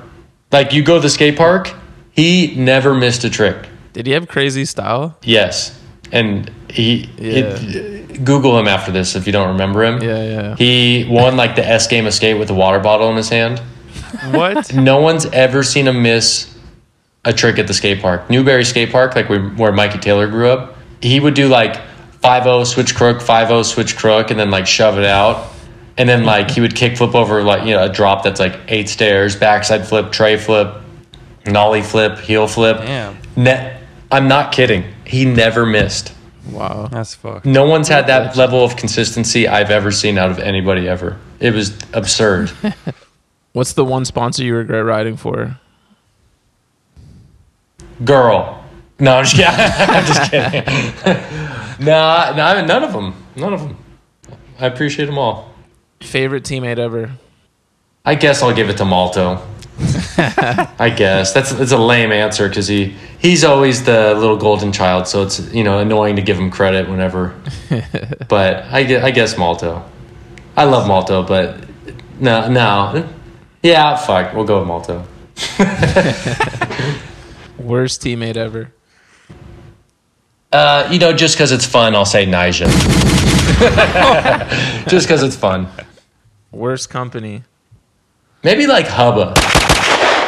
Like 0.53 0.73
you 0.73 0.83
go 0.83 0.97
to 0.97 1.01
the 1.01 1.11
skate 1.11 1.37
park, 1.37 1.73
he 2.13 2.55
never 2.57 2.95
missed 2.95 3.25
a 3.25 3.31
trick. 3.31 3.69
Did 3.93 4.07
he 4.07 4.13
have 4.13 4.29
crazy 4.29 4.65
style? 4.65 5.17
Yes, 5.23 5.79
and 6.13 6.51
he, 6.69 7.09
Yeah. 7.19 7.57
he 7.59 8.01
Google 8.25 8.59
him 8.59 8.69
after 8.69 8.93
this 8.93 9.17
if 9.17 9.27
you 9.27 9.33
don't 9.33 9.49
remember 9.49 9.83
him. 9.85 10.03
Yeah, 10.03 10.23
yeah. 10.25 10.57
He 10.57 11.07
won 11.09 11.37
like 11.37 11.57
the 11.57 11.67
S 11.67 11.87
game 11.87 12.07
of 12.07 12.15
skate 12.15 12.39
with 12.39 12.51
a 12.51 12.55
water 12.55 12.79
bottle 12.79 13.09
in 13.11 13.17
his 13.17 13.29
hand. 13.29 13.61
What? 14.33 14.73
No 14.75 15.01
one's 15.01 15.27
ever 15.27 15.63
seen 15.63 15.87
him 15.89 16.03
miss 16.03 16.53
a 17.25 17.33
trick 17.33 17.59
at 17.59 17.67
the 17.67 17.75
skate 17.75 18.01
park. 18.01 18.29
Newberry 18.31 18.65
Skate 18.65 18.91
Park, 18.91 19.15
like 19.15 19.29
we, 19.29 19.39
where 19.39 19.73
Mikey 19.73 19.99
Taylor 19.99 20.27
grew 20.27 20.49
up, 20.49 20.77
he 21.03 21.21
would 21.21 21.35
do 21.35 21.49
like 21.49 21.77
5 22.23 22.67
switch 22.67 22.95
crook, 22.95 23.21
5 23.21 23.67
switch 23.67 23.97
crook, 23.97 24.31
and 24.31 24.41
then 24.41 24.51
like 24.51 24.67
shove 24.67 24.99
it 24.99 25.05
out. 25.05 25.50
And 26.01 26.09
then 26.09 26.25
like 26.25 26.51
he 26.51 26.63
would 26.63 26.75
kick 26.75 26.97
flip 26.97 27.15
over 27.15 27.43
like, 27.43 27.67
you 27.67 27.75
know, 27.75 27.85
a 27.85 27.89
drop 27.91 28.23
that's 28.23 28.41
like 28.41 28.59
eight 28.69 28.89
stairs, 28.89 29.37
backside 29.37 29.87
flip, 29.87 30.11
tray 30.11 30.39
flip, 30.39 30.77
nollie 31.45 31.83
flip, 31.83 32.19
heel 32.19 32.49
flip. 32.49 32.79
Damn. 32.79 33.19
Ne- 33.37 33.79
I'm 34.11 34.27
not 34.27 34.51
kidding. 34.51 34.95
He 35.05 35.27
never 35.27 35.67
missed. 35.67 36.15
Wow. 36.51 36.89
That's 36.91 37.15
fucked. 37.15 37.45
No 37.45 37.67
one's 37.67 37.87
had 37.87 38.07
that 38.07 38.35
level 38.35 38.65
of 38.65 38.77
consistency 38.77 39.47
I've 39.47 39.71
ever 39.71 39.91
seen 39.91 40.17
out 40.17 40.31
of 40.31 40.39
anybody 40.39 40.89
ever. 40.89 41.19
It 41.39 41.53
was 41.53 41.77
absurd. 41.93 42.49
What's 43.53 43.75
the 43.75 43.85
one 43.85 44.07
sponsor 44.07 44.43
you 44.43 44.55
regret 44.55 44.83
riding 44.83 45.19
for? 45.19 45.61
Girl. 48.03 48.65
No, 48.99 49.17
I'm 49.17 49.27
just 49.27 49.37
kidding. 49.37 49.55
I'm 49.55 50.07
just 50.07 50.31
kidding. 50.31 51.85
nah, 51.87 52.33
nah, 52.35 52.59
none 52.63 52.85
of 52.85 52.95
them. 52.95 53.15
None 53.37 53.53
of 53.53 53.61
them. 53.61 53.77
I 54.59 54.65
appreciate 54.65 55.05
them 55.05 55.19
all. 55.19 55.50
Favorite 56.03 56.45
teammate 56.45 56.79
ever? 56.79 57.13
I 58.05 58.15
guess 58.15 58.43
I'll 58.43 58.55
give 58.55 58.71
it 58.71 58.77
to 58.79 58.85
Malto. 58.85 59.47
I 60.19 60.93
guess 60.95 61.33
that's 61.33 61.53
it's 61.53 61.73
a 61.73 61.79
lame 61.79 62.13
answer 62.13 62.49
because 62.49 62.69
he 62.69 62.95
he's 63.19 63.45
always 63.45 63.85
the 63.85 64.15
little 64.15 64.37
golden 64.37 64.73
child, 64.73 65.09
so 65.09 65.23
it's 65.23 65.41
you 65.55 65.65
know 65.65 65.79
annoying 65.79 66.17
to 66.17 66.23
give 66.23 66.39
him 66.39 66.51
credit 66.51 66.89
whenever. 66.89 67.35
but 68.29 68.65
I 68.65 68.83
guess, 68.83 69.05
I 69.05 69.11
guess 69.11 69.39
Malto. 69.39 69.83
I 70.57 70.65
love 70.65 70.87
Malto, 70.87 71.23
but 71.23 71.57
no, 72.19 72.49
no, 72.49 73.09
yeah, 73.63 73.97
fuck, 73.97 74.35
we'll 74.35 74.45
go 74.45 74.59
with 74.59 74.69
Malto. 74.69 75.07
Worst 77.59 78.03
teammate 78.03 78.37
ever? 78.37 78.73
Uh, 80.53 80.89
you 80.91 80.99
know, 80.99 81.15
just 81.15 81.37
because 81.37 81.53
it's 81.53 81.65
fun, 81.65 81.95
I'll 81.95 82.05
say 82.05 82.27
Nyjah. 82.27 82.67
just 84.89 85.07
because 85.07 85.23
it's 85.23 85.37
fun. 85.37 85.69
Worst 86.53 86.91
company? 86.91 87.43
Maybe 88.43 88.67
like 88.67 88.87
Hubba. 88.87 89.35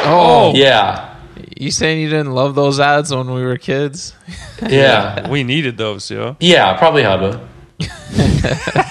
Oh, 0.05 0.51
Yeah, 0.55 1.15
you 1.57 1.71
saying 1.71 2.01
you 2.01 2.09
didn't 2.09 2.33
love 2.33 2.55
those 2.55 2.79
ads 2.79 3.13
when 3.13 3.31
we 3.33 3.43
were 3.43 3.57
kids? 3.57 4.13
yeah, 4.61 5.27
We 5.31 5.43
needed 5.43 5.77
those, 5.77 6.09
yo. 6.11 6.35
yeah. 6.39 6.77
Probably 6.77 7.03
Hubba. 7.03 7.47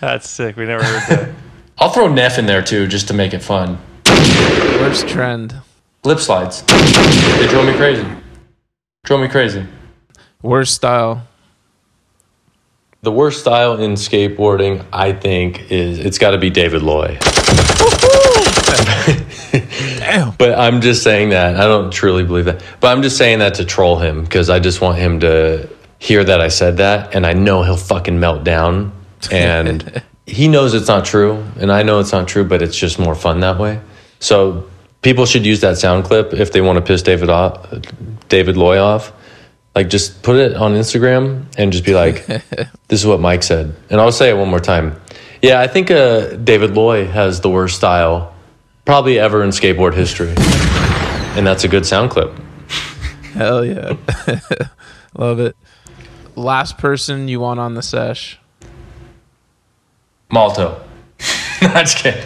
That's 0.00 0.28
sick. 0.28 0.56
We 0.56 0.66
never 0.66 0.84
heard 0.84 1.16
that. 1.16 1.34
I'll 1.78 1.90
throw 1.90 2.08
Neff 2.08 2.38
in 2.38 2.46
there 2.46 2.62
too, 2.62 2.86
just 2.86 3.08
to 3.08 3.14
make 3.14 3.34
it 3.34 3.42
fun. 3.42 3.78
Worst 4.80 5.08
trend? 5.08 5.54
Lip 6.04 6.18
slides. 6.20 6.62
They 6.62 7.46
drove 7.48 7.66
me 7.66 7.74
crazy. 7.74 8.06
Drove 9.04 9.20
me 9.20 9.28
crazy. 9.28 9.66
Worst 10.42 10.74
style. 10.74 11.26
The 13.06 13.12
worst 13.12 13.38
style 13.38 13.80
in 13.80 13.92
skateboarding, 13.92 14.84
I 14.92 15.12
think, 15.12 15.70
is 15.70 16.00
it's 16.00 16.18
got 16.18 16.32
to 16.32 16.38
be 16.38 16.50
David 16.50 16.82
Loy. 16.82 17.16
But 20.38 20.58
I'm 20.58 20.80
just 20.80 21.04
saying 21.04 21.28
that. 21.28 21.54
I 21.54 21.68
don't 21.68 21.92
truly 21.92 22.24
believe 22.24 22.46
that. 22.46 22.64
But 22.80 22.88
I'm 22.88 23.02
just 23.02 23.16
saying 23.16 23.38
that 23.38 23.54
to 23.54 23.64
troll 23.64 23.98
him 23.98 24.24
because 24.24 24.50
I 24.50 24.58
just 24.58 24.80
want 24.80 24.98
him 24.98 25.20
to 25.20 25.68
hear 26.00 26.24
that 26.24 26.40
I 26.40 26.48
said 26.48 26.78
that. 26.78 27.14
And 27.14 27.24
I 27.24 27.32
know 27.32 27.62
he'll 27.62 27.76
fucking 27.76 28.18
melt 28.18 28.42
down. 28.42 28.90
And 29.30 30.02
he 30.26 30.48
knows 30.48 30.74
it's 30.74 30.88
not 30.88 31.04
true. 31.04 31.44
And 31.60 31.70
I 31.70 31.84
know 31.84 32.00
it's 32.00 32.10
not 32.10 32.26
true, 32.26 32.44
but 32.44 32.60
it's 32.60 32.76
just 32.76 32.98
more 32.98 33.14
fun 33.14 33.38
that 33.40 33.60
way. 33.60 33.80
So 34.18 34.68
people 35.02 35.26
should 35.26 35.46
use 35.46 35.60
that 35.60 35.78
sound 35.78 36.06
clip 36.06 36.32
if 36.32 36.50
they 36.50 36.60
want 36.60 36.78
to 36.78 36.82
piss 36.82 37.02
David 37.02 37.30
off, 37.30 37.72
David 38.28 38.56
Loy 38.56 38.80
off. 38.80 39.12
Like 39.76 39.90
just 39.90 40.22
put 40.22 40.36
it 40.36 40.54
on 40.56 40.72
Instagram 40.72 41.44
and 41.58 41.70
just 41.70 41.84
be 41.84 41.92
like, 41.92 42.26
"This 42.88 43.00
is 43.00 43.06
what 43.06 43.20
Mike 43.20 43.42
said," 43.42 43.76
and 43.90 44.00
I'll 44.00 44.10
say 44.10 44.30
it 44.30 44.36
one 44.36 44.48
more 44.48 44.58
time. 44.58 44.98
Yeah, 45.42 45.60
I 45.60 45.66
think 45.66 45.90
uh, 45.90 46.36
David 46.36 46.74
Loy 46.74 47.06
has 47.06 47.42
the 47.42 47.50
worst 47.50 47.76
style 47.76 48.34
probably 48.86 49.18
ever 49.18 49.44
in 49.44 49.50
skateboard 49.50 49.92
history, 49.92 50.32
and 51.36 51.46
that's 51.46 51.64
a 51.64 51.68
good 51.68 51.84
sound 51.84 52.10
clip. 52.10 52.32
Hell 53.34 53.66
yeah. 53.66 53.96
Love 55.14 55.40
it. 55.40 55.54
Last 56.36 56.78
person 56.78 57.28
you 57.28 57.40
want 57.40 57.60
on 57.60 57.74
the 57.74 57.82
sesh. 57.82 58.38
Malto. 60.32 60.80
no, 61.60 61.68
I'm 61.68 61.84
just 61.84 61.98
kidding. 61.98 62.22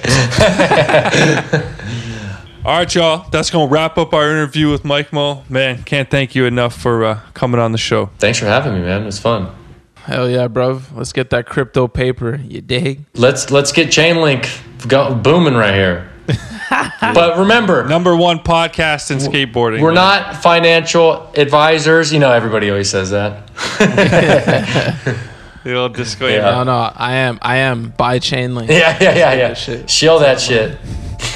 All 2.62 2.76
right, 2.76 2.94
y'all. 2.94 3.26
That's 3.30 3.48
gonna 3.48 3.70
wrap 3.70 3.96
up 3.96 4.12
our 4.12 4.30
interview 4.30 4.70
with 4.70 4.84
Mike 4.84 5.14
Mo. 5.14 5.44
Man, 5.48 5.82
can't 5.82 6.10
thank 6.10 6.34
you 6.34 6.44
enough 6.44 6.78
for 6.78 7.04
uh, 7.06 7.20
coming 7.32 7.58
on 7.58 7.72
the 7.72 7.78
show. 7.78 8.10
Thanks 8.18 8.38
for 8.38 8.44
having 8.44 8.74
me, 8.74 8.80
man. 8.80 9.06
It's 9.06 9.18
fun. 9.18 9.50
Hell 9.94 10.28
yeah, 10.28 10.46
bro. 10.46 10.82
Let's 10.94 11.14
get 11.14 11.30
that 11.30 11.46
crypto 11.46 11.88
paper. 11.88 12.36
You 12.36 12.60
dig? 12.60 13.06
Let's 13.14 13.50
let's 13.50 13.72
get 13.72 13.88
Chainlink 13.88 14.46
go, 14.86 15.14
booming 15.14 15.54
right 15.54 15.72
here. 15.72 16.10
but 17.00 17.38
remember, 17.38 17.88
Number 17.88 18.14
one 18.14 18.40
podcast 18.40 19.10
in 19.10 19.16
skateboarding. 19.18 19.80
we're 19.80 19.92
not 19.92 20.36
financial 20.42 21.32
advisors. 21.34 22.12
You 22.12 22.18
know, 22.18 22.30
everybody 22.30 22.68
always 22.68 22.90
says 22.90 23.08
that. 23.08 23.48
The 25.62 25.74
old 25.74 25.94
disclaimer. 25.94 26.36
Yeah. 26.36 26.50
No, 26.50 26.64
no, 26.64 26.92
I 26.94 27.16
am. 27.16 27.38
I 27.42 27.56
am 27.56 27.90
by 27.90 28.18
Chainlink. 28.18 28.68
Yeah, 28.68 28.96
yeah, 29.00 29.14
yeah, 29.14 29.32
yeah. 29.34 29.54
shit. 29.54 29.90
Shill 29.90 30.18
that 30.20 30.40
shit. 30.40 30.78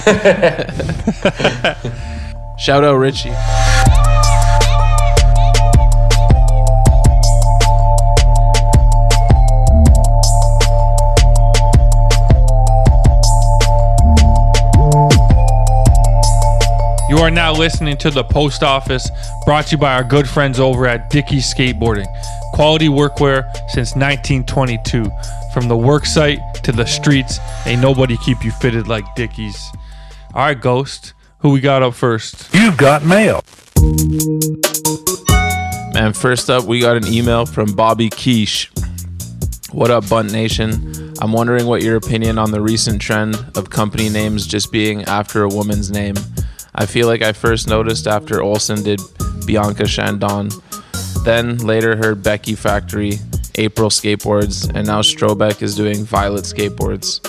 Shout 2.58 2.84
out 2.84 2.96
Richie. 2.96 3.32
You 17.14 17.20
are 17.20 17.30
now 17.30 17.52
listening 17.52 17.96
to 17.98 18.10
the 18.10 18.24
Post 18.24 18.64
Office, 18.64 19.08
brought 19.44 19.66
to 19.66 19.76
you 19.76 19.78
by 19.78 19.94
our 19.94 20.02
good 20.02 20.28
friends 20.28 20.58
over 20.58 20.84
at 20.84 21.10
Dickies 21.10 21.54
Skateboarding. 21.54 22.08
Quality 22.54 22.88
workwear 22.88 23.44
since 23.70 23.94
1922. 23.94 25.08
From 25.52 25.68
the 25.68 25.76
work 25.76 26.06
site 26.06 26.40
to 26.64 26.72
the 26.72 26.84
streets, 26.84 27.38
ain't 27.66 27.80
nobody 27.80 28.16
keep 28.16 28.42
you 28.42 28.50
fitted 28.50 28.88
like 28.88 29.04
Dickies. 29.14 29.56
All 30.34 30.42
right, 30.46 30.60
Ghost, 30.60 31.14
who 31.38 31.50
we 31.50 31.60
got 31.60 31.84
up 31.84 31.94
first? 31.94 32.52
You've 32.52 32.76
got 32.76 33.04
mail. 33.04 33.44
Man, 35.94 36.14
first 36.14 36.50
up, 36.50 36.64
we 36.64 36.80
got 36.80 36.96
an 36.96 37.06
email 37.06 37.46
from 37.46 37.76
Bobby 37.76 38.10
Quiche. 38.10 38.72
What 39.70 39.92
up, 39.92 40.08
Bunt 40.08 40.32
Nation? 40.32 41.14
I'm 41.20 41.30
wondering 41.30 41.66
what 41.66 41.80
your 41.80 41.94
opinion 41.94 42.38
on 42.38 42.50
the 42.50 42.60
recent 42.60 43.00
trend 43.00 43.36
of 43.56 43.70
company 43.70 44.08
names 44.08 44.48
just 44.48 44.72
being 44.72 45.04
after 45.04 45.44
a 45.44 45.48
woman's 45.48 45.92
name. 45.92 46.16
I 46.74 46.86
feel 46.86 47.06
like 47.06 47.22
I 47.22 47.32
first 47.32 47.68
noticed 47.68 48.06
after 48.06 48.42
Olson 48.42 48.82
did 48.82 49.00
Bianca 49.46 49.86
Chandon, 49.86 50.50
then 51.24 51.58
later 51.58 51.96
heard 51.96 52.22
Becky 52.22 52.54
Factory, 52.54 53.18
April 53.56 53.90
Skateboards, 53.90 54.70
and 54.74 54.86
now 54.86 55.00
Strobeck 55.00 55.62
is 55.62 55.76
doing 55.76 56.04
Violet 56.04 56.44
Skateboards. 56.44 57.20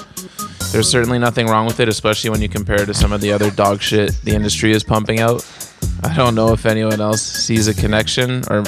There's 0.71 0.89
certainly 0.89 1.19
nothing 1.19 1.47
wrong 1.47 1.65
with 1.67 1.79
it, 1.79 1.87
especially 1.87 2.31
when 2.31 2.41
you 2.41 2.49
compare 2.49 2.81
it 2.81 2.87
to 2.87 2.93
some 2.93 3.13
of 3.13 3.21
the 3.21 3.31
other 3.31 3.51
dog 3.51 3.81
shit 3.81 4.11
the 4.23 4.33
industry 4.35 4.71
is 4.71 4.83
pumping 4.83 5.19
out. 5.19 5.45
I 6.03 6.13
don't 6.15 6.35
know 6.35 6.51
if 6.51 6.65
anyone 6.65 6.99
else 6.99 7.21
sees 7.21 7.67
a 7.67 7.73
connection 7.73 8.43
or 8.49 8.63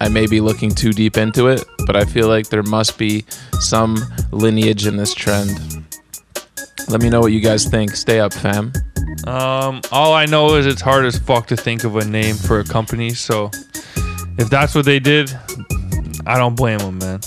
I 0.00 0.08
may 0.08 0.26
be 0.26 0.40
looking 0.40 0.70
too 0.70 0.92
deep 0.92 1.16
into 1.16 1.48
it, 1.48 1.64
but 1.86 1.96
I 1.96 2.04
feel 2.04 2.28
like 2.28 2.48
there 2.48 2.62
must 2.62 2.98
be 2.98 3.24
some 3.60 3.96
lineage 4.30 4.86
in 4.86 4.96
this 4.96 5.12
trend. 5.12 5.84
Let 6.88 7.02
me 7.02 7.10
know 7.10 7.20
what 7.20 7.32
you 7.32 7.40
guys 7.40 7.66
think. 7.66 7.90
Stay 7.90 8.20
up, 8.20 8.32
fam. 8.32 8.72
Um, 9.26 9.82
all 9.92 10.14
I 10.14 10.26
know 10.26 10.54
is 10.56 10.66
it's 10.66 10.80
hard 10.80 11.04
as 11.04 11.18
fuck 11.18 11.46
to 11.48 11.56
think 11.56 11.84
of 11.84 11.96
a 11.96 12.04
name 12.04 12.36
for 12.36 12.60
a 12.60 12.64
company. 12.64 13.10
So 13.10 13.50
if 14.38 14.48
that's 14.48 14.74
what 14.74 14.84
they 14.84 14.98
did, 14.98 15.32
I 16.26 16.38
don't 16.38 16.54
blame 16.54 16.78
them, 16.78 16.98
man. 16.98 17.20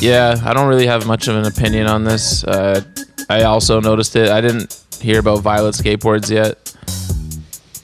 Yeah, 0.00 0.40
I 0.44 0.52
don't 0.52 0.68
really 0.68 0.86
have 0.86 1.06
much 1.06 1.28
of 1.28 1.36
an 1.36 1.46
opinion 1.46 1.86
on 1.86 2.04
this. 2.04 2.44
Uh, 2.44 2.82
I 3.30 3.44
also 3.44 3.80
noticed 3.80 4.16
it. 4.16 4.28
I 4.28 4.40
didn't 4.40 4.82
hear 5.00 5.20
about 5.20 5.40
Violet 5.40 5.74
Skateboards 5.74 6.30
yet. 6.30 6.58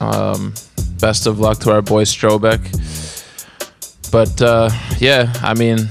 Um, 0.01 0.55
best 1.01 1.27
of 1.27 1.39
luck 1.39 1.59
to 1.61 1.73
our 1.73 1.82
boy 1.82 2.05
Strobeck. 2.05 2.61
But 4.11 4.43
uh, 4.43 4.70
yeah, 4.99 5.32
I 5.43 5.55
mean, 5.55 5.89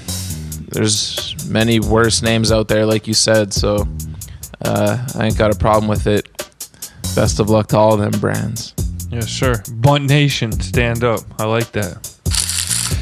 there's 0.67 1.47
many 1.47 1.79
worse 1.79 2.21
names 2.21 2.51
out 2.51 2.67
there, 2.67 2.85
like 2.85 3.07
you 3.07 3.13
said. 3.13 3.53
So 3.53 3.87
uh, 4.61 5.07
I 5.15 5.25
ain't 5.25 5.37
got 5.37 5.53
a 5.53 5.57
problem 5.57 5.87
with 5.87 6.07
it. 6.07 6.27
Best 7.15 7.39
of 7.39 7.49
luck 7.49 7.67
to 7.67 7.77
all 7.77 7.93
of 7.93 7.99
them 7.99 8.19
brands. 8.19 8.73
Yes, 9.09 9.29
sir. 9.29 9.61
Bunt 9.75 10.05
Nation, 10.05 10.51
stand 10.51 11.03
up. 11.03 11.21
I 11.39 11.45
like 11.45 11.71
that. 11.71 12.09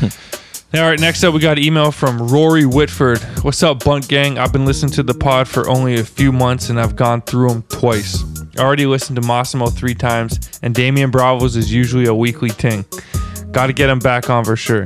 All 0.74 0.82
right, 0.82 1.00
next 1.00 1.24
up, 1.24 1.34
we 1.34 1.40
got 1.40 1.58
an 1.58 1.64
email 1.64 1.92
from 1.92 2.28
Rory 2.28 2.66
Whitford. 2.66 3.20
What's 3.42 3.64
up, 3.64 3.84
Bunt 3.84 4.08
Gang? 4.08 4.38
I've 4.38 4.52
been 4.52 4.66
listening 4.66 4.92
to 4.94 5.04
the 5.04 5.14
pod 5.14 5.48
for 5.48 5.70
only 5.70 5.96
a 5.96 6.04
few 6.04 6.32
months 6.32 6.70
and 6.70 6.80
I've 6.80 6.96
gone 6.96 7.22
through 7.22 7.50
them 7.50 7.64
twice. 7.64 8.24
I 8.58 8.64
already 8.64 8.86
listened 8.86 9.16
to 9.22 9.28
Massimo 9.28 9.68
three 9.68 9.96
times, 9.96 10.60
and 10.64 10.74
Damian 10.74 11.12
Bravos 11.12 11.56
is 11.56 11.72
usually 11.72 12.06
a 12.06 12.14
weekly 12.14 12.50
ting. 12.50 12.86
Got 13.52 13.68
to 13.68 13.74
get 13.74 13.90
him 13.90 14.00
back 14.00 14.30
on 14.30 14.44
for 14.46 14.56
sure. 14.56 14.86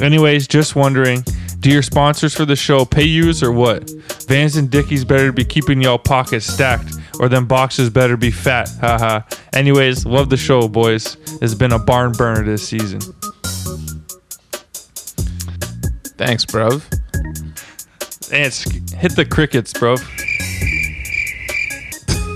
Anyways, 0.00 0.48
just 0.48 0.74
wondering 0.74 1.24
do 1.62 1.70
your 1.70 1.82
sponsors 1.82 2.34
for 2.34 2.44
the 2.44 2.56
show 2.56 2.84
pay 2.84 3.04
yous 3.04 3.40
or 3.40 3.52
what? 3.52 3.88
Vans 4.26 4.56
and 4.56 4.68
Dickies 4.68 5.04
better 5.04 5.30
be 5.30 5.44
keeping 5.44 5.80
y'all 5.80 5.96
pockets 5.96 6.44
stacked, 6.44 6.92
or 7.20 7.28
them 7.28 7.46
boxes 7.46 7.88
better 7.88 8.16
be 8.16 8.32
fat. 8.32 8.68
Haha. 8.80 9.20
Anyways, 9.52 10.04
love 10.04 10.28
the 10.28 10.36
show, 10.36 10.66
boys. 10.66 11.16
It's 11.40 11.54
been 11.54 11.72
a 11.72 11.78
barn 11.78 12.12
burner 12.12 12.42
this 12.42 12.66
season. 12.66 13.00
Thanks, 16.18 16.44
bruv. 16.44 16.82
And 18.32 18.52
hit 19.00 19.14
the 19.14 19.24
crickets, 19.24 19.72
bro. 19.72 19.94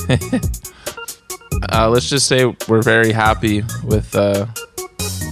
uh, 1.73 1.89
let's 1.89 2.09
just 2.09 2.29
say 2.29 2.45
we're 2.69 2.83
very 2.83 3.11
happy 3.11 3.65
with 3.83 4.15
uh, 4.15 4.47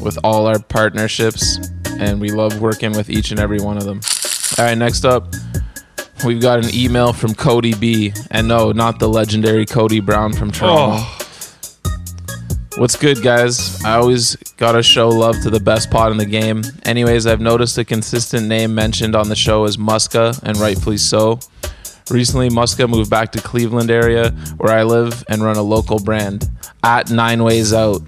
with 0.00 0.18
all 0.24 0.46
our 0.46 0.58
partnerships, 0.58 1.58
and 2.00 2.20
we 2.20 2.30
love 2.30 2.60
working 2.60 2.92
with 2.92 3.10
each 3.10 3.30
and 3.30 3.40
every 3.40 3.58
one 3.60 3.76
of 3.76 3.84
them. 3.84 4.00
All 4.58 4.64
right, 4.64 4.76
next 4.76 5.04
up, 5.04 5.32
we've 6.24 6.40
got 6.40 6.64
an 6.64 6.74
email 6.74 7.12
from 7.12 7.34
Cody 7.34 7.74
B, 7.74 8.12
and 8.30 8.46
no, 8.48 8.72
not 8.72 8.98
the 8.98 9.08
legendary 9.08 9.66
Cody 9.66 10.00
Brown 10.00 10.32
from 10.32 10.50
Toronto. 10.50 10.96
Oh, 10.98 11.18
What's 12.76 12.96
good, 12.96 13.22
guys? 13.22 13.84
I 13.84 13.94
always 13.94 14.34
gotta 14.56 14.82
show 14.82 15.08
love 15.08 15.40
to 15.42 15.50
the 15.50 15.60
best 15.60 15.92
pod 15.92 16.10
in 16.10 16.18
the 16.18 16.26
game. 16.26 16.62
Anyways, 16.84 17.24
I've 17.24 17.40
noticed 17.40 17.78
a 17.78 17.84
consistent 17.84 18.48
name 18.48 18.74
mentioned 18.74 19.14
on 19.14 19.28
the 19.28 19.36
show 19.36 19.64
is 19.64 19.76
Muska, 19.76 20.40
and 20.42 20.56
rightfully 20.56 20.96
so. 20.96 21.38
Recently, 22.10 22.48
Muska 22.50 22.88
moved 22.90 23.10
back 23.10 23.30
to 23.32 23.40
Cleveland 23.40 23.92
area, 23.92 24.30
where 24.56 24.76
I 24.76 24.82
live, 24.82 25.24
and 25.28 25.42
run 25.42 25.56
a 25.56 25.62
local 25.62 26.00
brand 26.00 26.50
at 26.82 27.10
Nine 27.12 27.44
Ways 27.44 27.72
Out. 27.72 28.02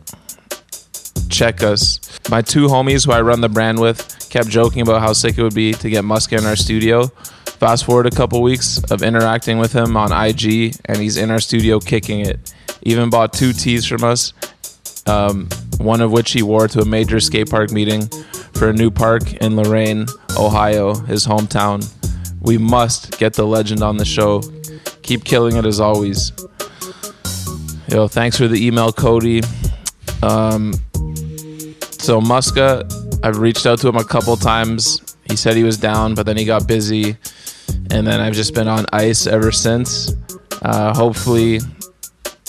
Check 1.37 1.63
us. 1.63 2.01
My 2.31 2.41
two 2.41 2.67
homies 2.67 3.05
who 3.05 3.13
I 3.13 3.21
run 3.21 3.43
the 3.43 3.51
brand 3.51 3.79
with 3.79 4.27
kept 4.31 4.49
joking 4.49 4.81
about 4.81 5.03
how 5.03 5.13
sick 5.13 5.37
it 5.37 5.43
would 5.43 5.55
be 5.55 5.75
to 5.75 5.91
get 5.91 6.03
Muska 6.03 6.39
in 6.39 6.47
our 6.47 6.57
studio. 6.57 7.09
Fast 7.59 7.85
forward 7.85 8.07
a 8.07 8.11
couple 8.11 8.41
weeks 8.41 8.83
of 8.91 9.03
interacting 9.03 9.59
with 9.59 9.71
him 9.71 9.99
on 9.99 10.13
IG, 10.13 10.75
and 10.87 10.97
he's 10.97 11.19
in 11.19 11.31
our 11.31 11.39
studio 11.39 11.79
kicking 11.79 12.21
it. 12.21 12.55
Even 12.85 13.11
bought 13.11 13.35
two 13.35 13.53
tees 13.53 13.85
from 13.85 14.03
us, 14.03 14.33
um, 15.07 15.47
one 15.77 16.01
of 16.01 16.11
which 16.11 16.33
he 16.33 16.43
wore 16.43 16.69
to 16.69 16.81
a 16.81 16.87
major 16.87 17.21
skate 17.21 17.51
park 17.51 17.71
meeting 17.71 18.09
for 18.55 18.71
a 18.71 18.73
new 18.73 18.91
park 18.91 19.35
in 19.35 19.57
Lorain, 19.57 20.07
Ohio, 20.39 20.95
his 20.95 21.27
hometown. 21.27 21.87
We 22.41 22.57
must 22.57 23.19
get 23.19 23.35
the 23.35 23.47
legend 23.47 23.83
on 23.83 23.99
the 23.99 24.07
show. 24.07 24.41
Keep 25.03 25.25
killing 25.25 25.57
it 25.57 25.67
as 25.67 25.81
always. 25.81 26.33
Yo, 27.89 28.09
thanks 28.09 28.39
for 28.39 28.49
the 28.49 28.67
email, 28.67 28.91
Cody. 28.91 29.43
Um, 30.23 30.73
So 32.07 32.21
Muska, 32.21 32.87
I've 33.25 33.39
reached 33.39 33.67
out 33.67 33.81
to 33.81 33.89
him 33.89 33.97
a 33.97 34.05
couple 34.05 34.37
times. 34.37 35.17
He 35.29 35.35
said 35.35 35.57
he 35.57 35.65
was 35.65 35.77
down, 35.77 36.15
but 36.15 36.25
then 36.25 36.37
he 36.37 36.45
got 36.45 36.69
busy, 36.69 37.17
and 37.91 38.07
then 38.07 38.21
I've 38.21 38.35
just 38.35 38.55
been 38.55 38.69
on 38.69 38.87
ice 38.93 39.27
ever 39.27 39.51
since. 39.51 40.15
Uh, 40.63 40.95
hopefully, 40.95 41.59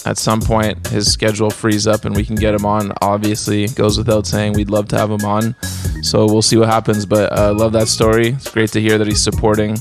at 0.06 0.20
some 0.20 0.42
point, 0.42 0.86
his 0.86 1.12
schedule 1.12 1.50
frees 1.50 1.88
up 1.88 2.06
and 2.06 2.16
we 2.16 2.24
can 2.24 2.36
get 2.36 2.54
him 2.54 2.68
on. 2.68 2.94
Obviously, 3.02 3.68
goes 3.70 3.98
without 3.98 4.28
saying 4.28 4.54
we'd 4.54 4.70
love 4.70 4.90
to 4.90 4.98
have 5.00 5.10
him 5.10 5.26
on. 5.26 5.56
So 6.04 6.28
we'll 6.28 6.44
see 6.44 6.58
what 6.58 6.70
happens. 6.70 7.08
But 7.08 7.34
I 7.34 7.48
uh, 7.48 7.54
love 7.56 7.72
that 7.74 7.88
story. 7.88 8.28
It's 8.28 8.52
great 8.52 8.70
to 8.74 8.80
hear 8.80 9.00
that 9.00 9.08
he's 9.08 9.24
supporting 9.24 9.80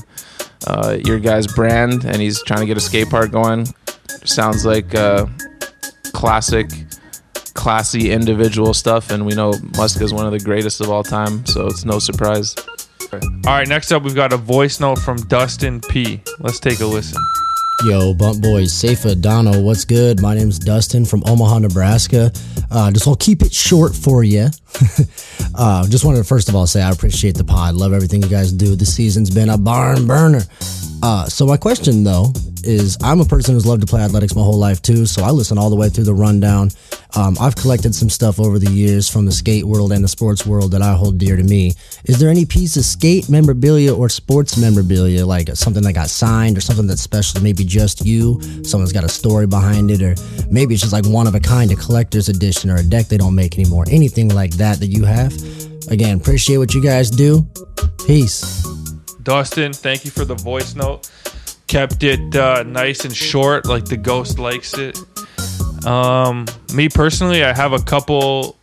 uh, 0.65 0.97
your 1.05 1.19
guys' 1.19 1.45
brand 1.45 2.03
and 2.03 2.19
he's 2.19 2.41
trying 2.41 2.61
to 2.61 2.65
get 2.65 2.77
a 2.77 2.81
skate 2.81 3.11
park 3.11 3.29
going. 3.29 3.67
Sounds 4.25 4.65
like 4.65 4.95
uh, 4.95 5.27
classic 6.13 6.67
classy 7.57 8.11
individual 8.11 8.73
stuff, 8.73 9.09
and 9.11 9.25
we 9.25 9.33
know 9.33 9.51
Musk 9.75 10.01
is 10.01 10.13
one 10.13 10.25
of 10.25 10.31
the 10.31 10.39
greatest 10.39 10.79
of 10.79 10.89
all 10.89 11.03
time, 11.03 11.45
so 11.45 11.65
it's 11.65 11.83
no 11.83 11.99
surprise. 11.99 12.55
All 13.11 13.19
right, 13.45 13.67
next 13.67 13.91
up, 13.91 14.03
we've 14.03 14.15
got 14.15 14.31
a 14.31 14.37
voice 14.37 14.79
note 14.79 14.99
from 14.99 15.17
Dustin 15.27 15.81
P. 15.81 16.21
Let's 16.39 16.59
take 16.59 16.79
a 16.79 16.85
listen. 16.85 17.21
Yo, 17.85 18.13
Bunt 18.13 18.41
Boys, 18.41 18.73
Safa 18.73 19.15
Dono, 19.15 19.61
what's 19.61 19.85
good? 19.85 20.21
My 20.21 20.33
name's 20.33 20.57
Dustin 20.59 21.05
from 21.05 21.23
Omaha, 21.27 21.59
Nebraska. 21.59 22.31
Uh, 22.71 22.91
just 22.91 23.07
I'll 23.07 23.15
keep 23.15 23.41
it 23.41 23.53
short 23.53 23.95
for 23.95 24.23
you. 24.23 24.47
uh, 25.55 25.87
just 25.87 26.05
wanted 26.05 26.17
to 26.17 26.23
first 26.23 26.49
of 26.49 26.55
all 26.55 26.67
say 26.67 26.81
I 26.81 26.91
appreciate 26.91 27.35
the 27.35 27.43
pod. 27.43 27.75
Love 27.75 27.93
everything 27.93 28.21
you 28.21 28.29
guys 28.29 28.51
do. 28.51 28.75
This 28.75 28.95
season's 28.95 29.29
been 29.29 29.49
a 29.49 29.57
barn 29.57 30.07
burner. 30.07 30.41
Uh, 31.03 31.25
so 31.25 31.45
my 31.45 31.57
question 31.57 32.03
though 32.03 32.33
is, 32.67 32.97
I'm 33.01 33.21
a 33.21 33.25
person 33.25 33.53
who's 33.53 33.65
loved 33.65 33.81
to 33.81 33.87
play 33.87 34.01
athletics 34.01 34.35
my 34.35 34.41
whole 34.41 34.57
life 34.57 34.81
too. 34.81 35.05
So 35.05 35.23
I 35.23 35.31
listen 35.31 35.57
all 35.57 35.69
the 35.69 35.75
way 35.75 35.89
through 35.89 36.03
the 36.03 36.13
rundown. 36.13 36.69
Um, 37.15 37.37
I've 37.39 37.55
collected 37.55 37.95
some 37.95 38.09
stuff 38.09 38.39
over 38.39 38.59
the 38.59 38.69
years 38.69 39.09
from 39.09 39.25
the 39.25 39.31
skate 39.31 39.63
world 39.63 39.91
and 39.91 40.03
the 40.03 40.07
sports 40.07 40.45
world 40.45 40.71
that 40.71 40.81
I 40.81 40.93
hold 40.93 41.17
dear 41.17 41.37
to 41.37 41.43
me. 41.43 41.73
Is 42.05 42.19
there 42.19 42.29
any 42.29 42.45
piece 42.45 42.75
of 42.77 42.83
skate 42.83 43.29
memorabilia 43.29 43.95
or 43.95 44.09
sports 44.09 44.57
memorabilia, 44.57 45.25
like 45.25 45.49
something 45.55 45.83
that 45.83 45.93
got 45.93 46.09
signed 46.09 46.57
or 46.57 46.61
something 46.61 46.85
that's 46.85 47.01
special, 47.01 47.41
maybe 47.41 47.63
just 47.63 48.05
you? 48.05 48.41
Someone's 48.63 48.91
got 48.91 49.03
a 49.03 49.09
story 49.09 49.47
behind 49.47 49.89
it, 49.89 50.01
or 50.01 50.15
maybe 50.51 50.73
it's 50.73 50.81
just 50.81 50.93
like 50.93 51.05
one 51.05 51.27
of 51.27 51.35
a 51.35 51.39
kind, 51.39 51.71
a 51.71 51.75
collector's 51.75 52.29
edition, 52.29 52.69
or 52.69 52.75
a 52.75 52.83
deck 52.83 53.07
they 53.07 53.17
don't 53.17 53.35
make 53.35 53.57
anymore. 53.57 53.85
Anything 53.89 54.29
like 54.29 54.51
that 54.57 54.79
that 54.79 54.87
you 54.87 55.05
have? 55.05 55.33
Again, 55.89 56.17
appreciate 56.17 56.57
what 56.57 56.73
you 56.73 56.81
guys 56.81 57.09
do. 57.09 57.47
Peace. 58.05 58.65
Dustin, 59.23 59.73
thank 59.73 60.05
you 60.05 60.11
for 60.11 60.25
the 60.25 60.35
voice 60.35 60.75
note. 60.75 61.09
Kept 61.67 62.03
it 62.03 62.35
uh, 62.35 62.63
nice 62.63 63.03
and 63.03 63.15
short, 63.15 63.65
like 63.65 63.85
the 63.85 63.97
ghost 63.97 64.39
likes 64.39 64.73
it. 64.77 64.97
Um, 65.85 66.45
me 66.73 66.89
personally, 66.89 67.43
I 67.43 67.53
have 67.53 67.73
a 67.73 67.79
couple 67.79 68.57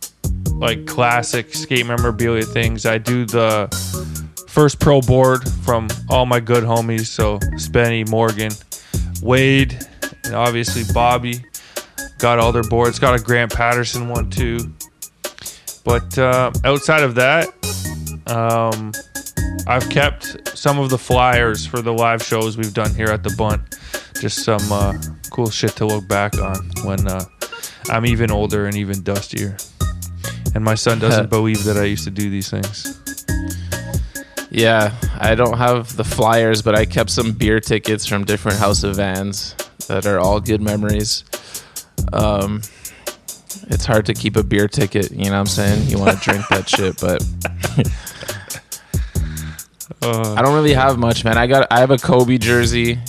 like 0.53 0.85
classic 0.85 1.53
skate 1.53 1.85
memorabilia 1.85 2.43
things. 2.43 2.85
I 2.85 2.97
do 2.97 3.25
the 3.25 3.67
first 4.47 4.79
pro 4.79 5.01
board 5.01 5.47
from 5.63 5.87
all 6.09 6.25
my 6.25 6.39
good 6.39 6.63
homies, 6.63 7.07
so 7.07 7.39
Spenny, 7.57 8.07
Morgan, 8.09 8.51
Wade, 9.21 9.77
and 10.23 10.33
obviously 10.33 10.83
Bobby. 10.93 11.43
Got 12.17 12.39
all 12.39 12.51
their 12.51 12.63
boards. 12.63 12.97
Got 12.97 13.19
a 13.19 13.23
Grant 13.23 13.53
Patterson 13.53 14.07
one 14.07 14.29
too. 14.29 14.73
But 15.85 16.17
uh, 16.17 16.51
outside 16.65 17.03
of 17.03 17.15
that, 17.15 17.47
um, 18.27 18.91
I've 19.67 19.87
kept 19.89 20.57
some 20.57 20.79
of 20.79 20.89
the 20.89 20.97
flyers 20.97 21.65
for 21.65 21.81
the 21.81 21.93
live 21.93 22.23
shows 22.23 22.57
we've 22.57 22.73
done 22.73 22.93
here 22.93 23.07
at 23.07 23.23
the 23.23 23.33
Bunt. 23.37 23.77
Just 24.19 24.43
some 24.43 24.71
uh, 24.71 24.93
cool 25.29 25.49
shit 25.49 25.75
to 25.77 25.85
look 25.85 26.07
back 26.07 26.37
on 26.39 26.71
when 26.83 27.07
uh, 27.07 27.23
I'm 27.89 28.05
even 28.05 28.31
older 28.31 28.65
and 28.65 28.75
even 28.75 29.03
dustier. 29.03 29.57
And 30.55 30.63
my 30.63 30.75
son 30.75 30.99
doesn't 30.99 31.29
believe 31.29 31.63
that 31.65 31.77
I 31.77 31.83
used 31.83 32.05
to 32.05 32.11
do 32.11 32.29
these 32.29 32.49
things. 32.49 33.01
Yeah, 34.49 34.95
I 35.19 35.35
don't 35.35 35.57
have 35.57 35.95
the 35.97 36.03
flyers, 36.03 36.61
but 36.61 36.75
I 36.75 36.85
kept 36.85 37.09
some 37.09 37.33
beer 37.33 37.59
tickets 37.59 38.05
from 38.05 38.23
different 38.23 38.57
House 38.57 38.83
of 38.83 38.95
Vans 38.95 39.55
that 39.87 40.05
are 40.05 40.19
all 40.19 40.39
good 40.39 40.61
memories. 40.61 41.25
Um, 42.13 42.61
it's 43.67 43.85
hard 43.85 44.05
to 44.07 44.13
keep 44.13 44.35
a 44.35 44.43
beer 44.43 44.67
ticket, 44.67 45.11
you 45.11 45.25
know 45.25 45.31
what 45.31 45.37
I'm 45.37 45.45
saying? 45.45 45.87
You 45.87 45.99
want 45.99 46.17
to 46.17 46.23
drink 46.23 46.47
that 46.49 46.69
shit, 46.75 46.99
but 46.99 47.21
uh. 50.01 50.33
I 50.33 50.41
don't 50.41 50.53
really 50.53 50.73
have 50.73 50.97
much, 50.97 51.23
man. 51.23 51.37
I 51.37 51.47
got 51.47 51.67
I 51.71 51.79
have 51.79 51.91
a 51.91 51.97
Kobe 51.97 52.37
jersey. 52.37 52.99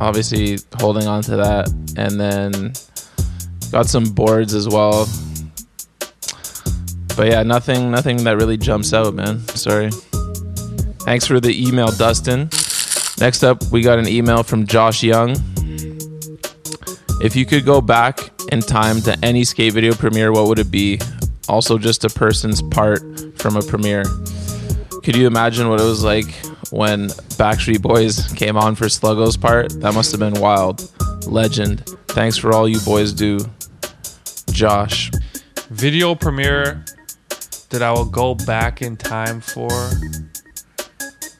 Obviously 0.00 0.58
holding 0.78 1.06
on 1.06 1.22
to 1.24 1.36
that 1.36 1.68
and 1.96 2.18
then 2.18 2.72
got 3.70 3.86
some 3.86 4.04
boards 4.04 4.54
as 4.54 4.66
well. 4.68 5.06
But 7.16 7.26
yeah, 7.28 7.42
nothing 7.42 7.90
nothing 7.90 8.24
that 8.24 8.36
really 8.36 8.56
jumps 8.56 8.94
out, 8.94 9.14
man. 9.14 9.40
Sorry. 9.48 9.90
Thanks 11.00 11.26
for 11.26 11.40
the 11.40 11.68
email, 11.68 11.88
Dustin. 11.88 12.48
Next 13.18 13.42
up, 13.42 13.62
we 13.70 13.82
got 13.82 13.98
an 13.98 14.08
email 14.08 14.42
from 14.42 14.66
Josh 14.66 15.02
Young. 15.02 15.36
If 17.22 17.36
you 17.36 17.44
could 17.44 17.66
go 17.66 17.82
back 17.82 18.29
in 18.52 18.60
time 18.60 19.00
to 19.02 19.18
any 19.22 19.44
skate 19.44 19.72
video 19.72 19.94
premiere, 19.94 20.32
what 20.32 20.46
would 20.46 20.58
it 20.58 20.70
be? 20.70 21.00
Also, 21.48 21.78
just 21.78 22.04
a 22.04 22.10
person's 22.10 22.62
part 22.62 23.00
from 23.38 23.56
a 23.56 23.62
premiere. 23.62 24.04
Could 25.02 25.16
you 25.16 25.26
imagine 25.26 25.68
what 25.68 25.80
it 25.80 25.84
was 25.84 26.04
like 26.04 26.30
when 26.70 27.08
Backstreet 27.38 27.82
Boys 27.82 28.32
came 28.34 28.56
on 28.56 28.74
for 28.74 28.84
Sluggo's 28.86 29.36
part? 29.36 29.70
That 29.80 29.94
must 29.94 30.10
have 30.12 30.20
been 30.20 30.40
wild. 30.40 30.92
Legend. 31.26 31.86
Thanks 32.08 32.36
for 32.36 32.52
all 32.52 32.68
you 32.68 32.80
boys 32.80 33.12
do. 33.12 33.38
Josh. 34.50 35.10
Video 35.70 36.14
premiere 36.14 36.84
that 37.70 37.82
I 37.82 37.92
will 37.92 38.04
go 38.04 38.34
back 38.34 38.82
in 38.82 38.96
time 38.96 39.40
for. 39.40 39.68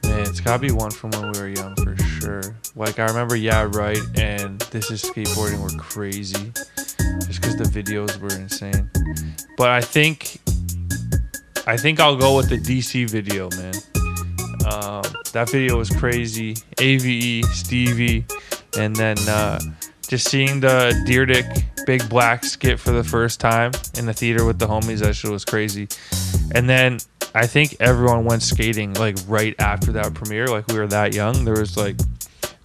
Man, 0.05 0.21
it's 0.21 0.41
gotta 0.41 0.61
be 0.61 0.71
one 0.71 0.91
from 0.91 1.11
when 1.11 1.33
we 1.33 1.41
were 1.41 1.49
young 1.49 1.75
for 1.77 1.97
sure. 1.97 2.57
Like 2.77 2.99
I 2.99 3.07
remember, 3.07 3.37
yeah, 3.37 3.69
right, 3.73 4.01
and 4.17 4.61
this 4.71 4.91
is 4.91 5.03
skateboarding 5.03 5.61
were 5.61 5.77
crazy, 5.79 6.53
because 7.41 7.57
the 7.57 7.65
videos 7.65 8.17
were 8.19 8.35
insane. 8.35 8.91
But 9.57 9.71
I 9.71 9.81
think, 9.81 10.41
I 11.67 11.77
think 11.77 12.01
I'll 12.01 12.17
go 12.17 12.37
with 12.37 12.49
the 12.49 12.59
DC 12.59 13.09
video, 13.09 13.49
man. 13.51 13.75
Um, 14.67 15.03
that 15.33 15.49
video 15.51 15.79
was 15.79 15.91
crazy. 15.91 16.57
AVE, 16.79 17.45
Stevie, 17.47 18.27
and 18.79 18.95
then 18.95 19.19
uh, 19.29 19.59
just 20.09 20.29
seeing 20.29 20.61
the 20.61 20.93
Dyrdek 21.07 21.87
Big 21.87 22.09
Black 22.09 22.45
skit 22.45 22.79
for 22.79 22.91
the 22.93 23.05
first 23.05 23.41
time 23.41 23.73
in 23.97 24.07
the 24.07 24.13
theater 24.13 24.45
with 24.45 24.59
the 24.59 24.67
homies. 24.67 24.99
That 25.01 25.15
shit 25.15 25.31
was 25.31 25.45
crazy. 25.45 25.89
And 26.55 26.69
then 26.69 26.99
I 27.35 27.47
think 27.47 27.77
everyone 27.81 28.25
went 28.25 28.43
skating 28.43 28.95
like 28.95 29.17
right 29.27 29.55
after 29.59 29.93
that 29.93 30.15
premiere. 30.15 30.47
Like 30.47 30.67
we 30.69 30.79
were 30.79 30.87
that 30.89 31.15
young. 31.15 31.45
There 31.45 31.55
was 31.55 31.77
like 31.77 31.97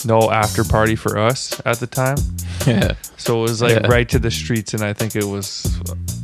no 0.06 0.32
after 0.32 0.64
party 0.64 0.96
for 0.96 1.18
us 1.18 1.60
at 1.66 1.80
the 1.80 1.88
time. 1.88 2.18
Yeah. 2.66 2.94
So 3.18 3.40
it 3.40 3.42
was 3.44 3.62
like 3.62 3.74
Yeah. 3.82 3.88
right 3.88 4.08
to 4.10 4.20
the 4.20 4.32
streets, 4.32 4.74
and 4.74 4.84
I 4.84 4.94
think 4.94 5.16
it 5.16 5.24
was 5.26 5.66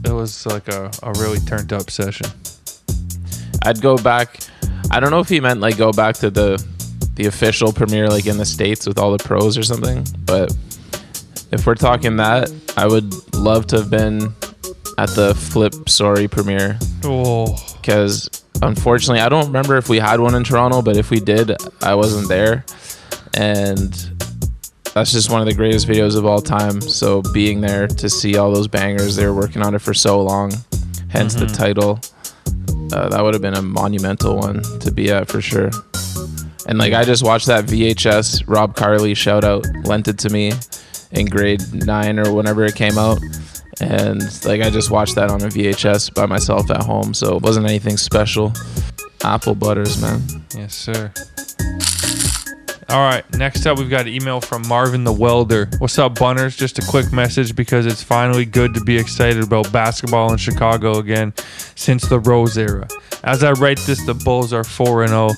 it 0.05 0.11
was 0.11 0.45
like 0.45 0.67
a, 0.67 0.89
a 1.03 1.11
really 1.13 1.39
turned 1.39 1.73
up 1.73 1.89
session. 1.91 2.27
I'd 3.63 3.81
go 3.81 3.97
back. 3.97 4.39
I 4.89 4.99
don't 4.99 5.11
know 5.11 5.19
if 5.19 5.29
he 5.29 5.39
meant 5.39 5.59
like 5.59 5.77
go 5.77 5.91
back 5.91 6.15
to 6.17 6.29
the 6.29 6.63
the 7.15 7.27
official 7.27 7.71
premiere 7.73 8.07
like 8.07 8.25
in 8.25 8.37
the 8.37 8.45
states 8.45 8.87
with 8.87 8.97
all 8.97 9.11
the 9.15 9.23
pros 9.23 9.57
or 9.57 9.63
something, 9.63 10.05
but 10.25 10.55
if 11.51 11.67
we're 11.67 11.75
talking 11.75 12.15
that, 12.17 12.51
I 12.77 12.87
would 12.87 13.35
love 13.35 13.67
to 13.67 13.77
have 13.77 13.89
been 13.89 14.33
at 14.97 15.09
the 15.09 15.35
Flip 15.35 15.89
Sorry 15.89 16.27
premiere 16.27 16.79
Oh, 17.03 17.55
because 17.81 18.29
unfortunately 18.61 19.19
I 19.19 19.29
don't 19.29 19.47
remember 19.47 19.75
if 19.77 19.89
we 19.89 19.99
had 19.99 20.19
one 20.19 20.33
in 20.35 20.43
Toronto, 20.43 20.81
but 20.81 20.95
if 20.97 21.09
we 21.09 21.19
did, 21.19 21.51
I 21.81 21.95
wasn't 21.95 22.29
there, 22.29 22.63
and 23.35 23.93
that's 24.93 25.11
just 25.11 25.29
one 25.29 25.41
of 25.41 25.47
the 25.47 25.53
greatest 25.53 25.87
videos 25.87 26.17
of 26.17 26.25
all 26.25 26.41
time. 26.41 26.81
So 26.81 27.21
being 27.33 27.61
there 27.61 27.87
to 27.87 28.09
see 28.09 28.37
all 28.37 28.51
those 28.51 28.67
bangers, 28.67 29.15
they 29.15 29.25
were 29.25 29.33
working 29.33 29.61
on 29.61 29.73
it 29.73 29.79
for 29.79 29.93
so 29.93 30.21
long, 30.21 30.51
hence 31.09 31.35
the 31.35 31.45
title. 31.47 31.99
Uh, 32.93 33.07
that 33.07 33.23
would 33.23 33.33
have 33.33 33.41
been 33.41 33.55
a 33.55 33.61
monumental 33.61 34.37
one 34.37 34.61
to 34.79 34.91
be 34.91 35.11
at 35.11 35.29
for 35.29 35.41
sure. 35.41 35.69
And 36.67 36.77
like 36.77 36.93
I 36.93 37.03
just 37.03 37.23
watched 37.23 37.47
that 37.47 37.65
VHS 37.65 38.43
Rob 38.47 38.75
Carly 38.75 39.13
shout 39.13 39.43
out 39.43 39.65
lent 39.85 40.07
it 40.07 40.19
to 40.19 40.29
me 40.29 40.51
in 41.11 41.25
grade 41.25 41.61
nine 41.73 42.19
or 42.19 42.33
whenever 42.33 42.65
it 42.65 42.75
came 42.75 42.97
out. 42.97 43.19
And 43.79 44.21
like 44.45 44.61
I 44.61 44.69
just 44.69 44.91
watched 44.91 45.15
that 45.15 45.31
on 45.31 45.41
a 45.41 45.47
VHS 45.47 46.13
by 46.13 46.25
myself 46.25 46.69
at 46.69 46.83
home, 46.83 47.13
so 47.13 47.35
it 47.35 47.41
wasn't 47.41 47.65
anything 47.65 47.97
special. 47.97 48.53
Apple 49.23 49.55
butters, 49.55 50.01
man. 50.01 50.21
yes, 50.55 50.75
sir. 50.75 51.11
All 52.91 52.99
right, 52.99 53.23
next 53.38 53.65
up 53.65 53.77
we've 53.77 53.89
got 53.89 54.01
an 54.01 54.09
email 54.09 54.41
from 54.41 54.68
Marvin 54.68 55.05
the 55.05 55.13
Welder. 55.13 55.69
What's 55.77 55.97
up, 55.97 56.19
Bunners? 56.19 56.57
Just 56.57 56.77
a 56.77 56.81
quick 56.85 57.13
message 57.13 57.55
because 57.55 57.85
it's 57.85 58.03
finally 58.03 58.43
good 58.43 58.73
to 58.73 58.81
be 58.81 58.97
excited 58.97 59.41
about 59.41 59.72
basketball 59.72 60.30
in 60.34 60.38
Chicago 60.38 60.99
again 60.99 61.34
since 61.76 62.05
the 62.09 62.19
Rose 62.19 62.57
era. 62.57 62.89
As 63.23 63.45
I 63.45 63.53
write 63.53 63.80
this, 63.80 64.05
the 64.05 64.13
Bulls 64.13 64.51
are 64.51 64.65
4 64.65 65.07
0. 65.07 65.30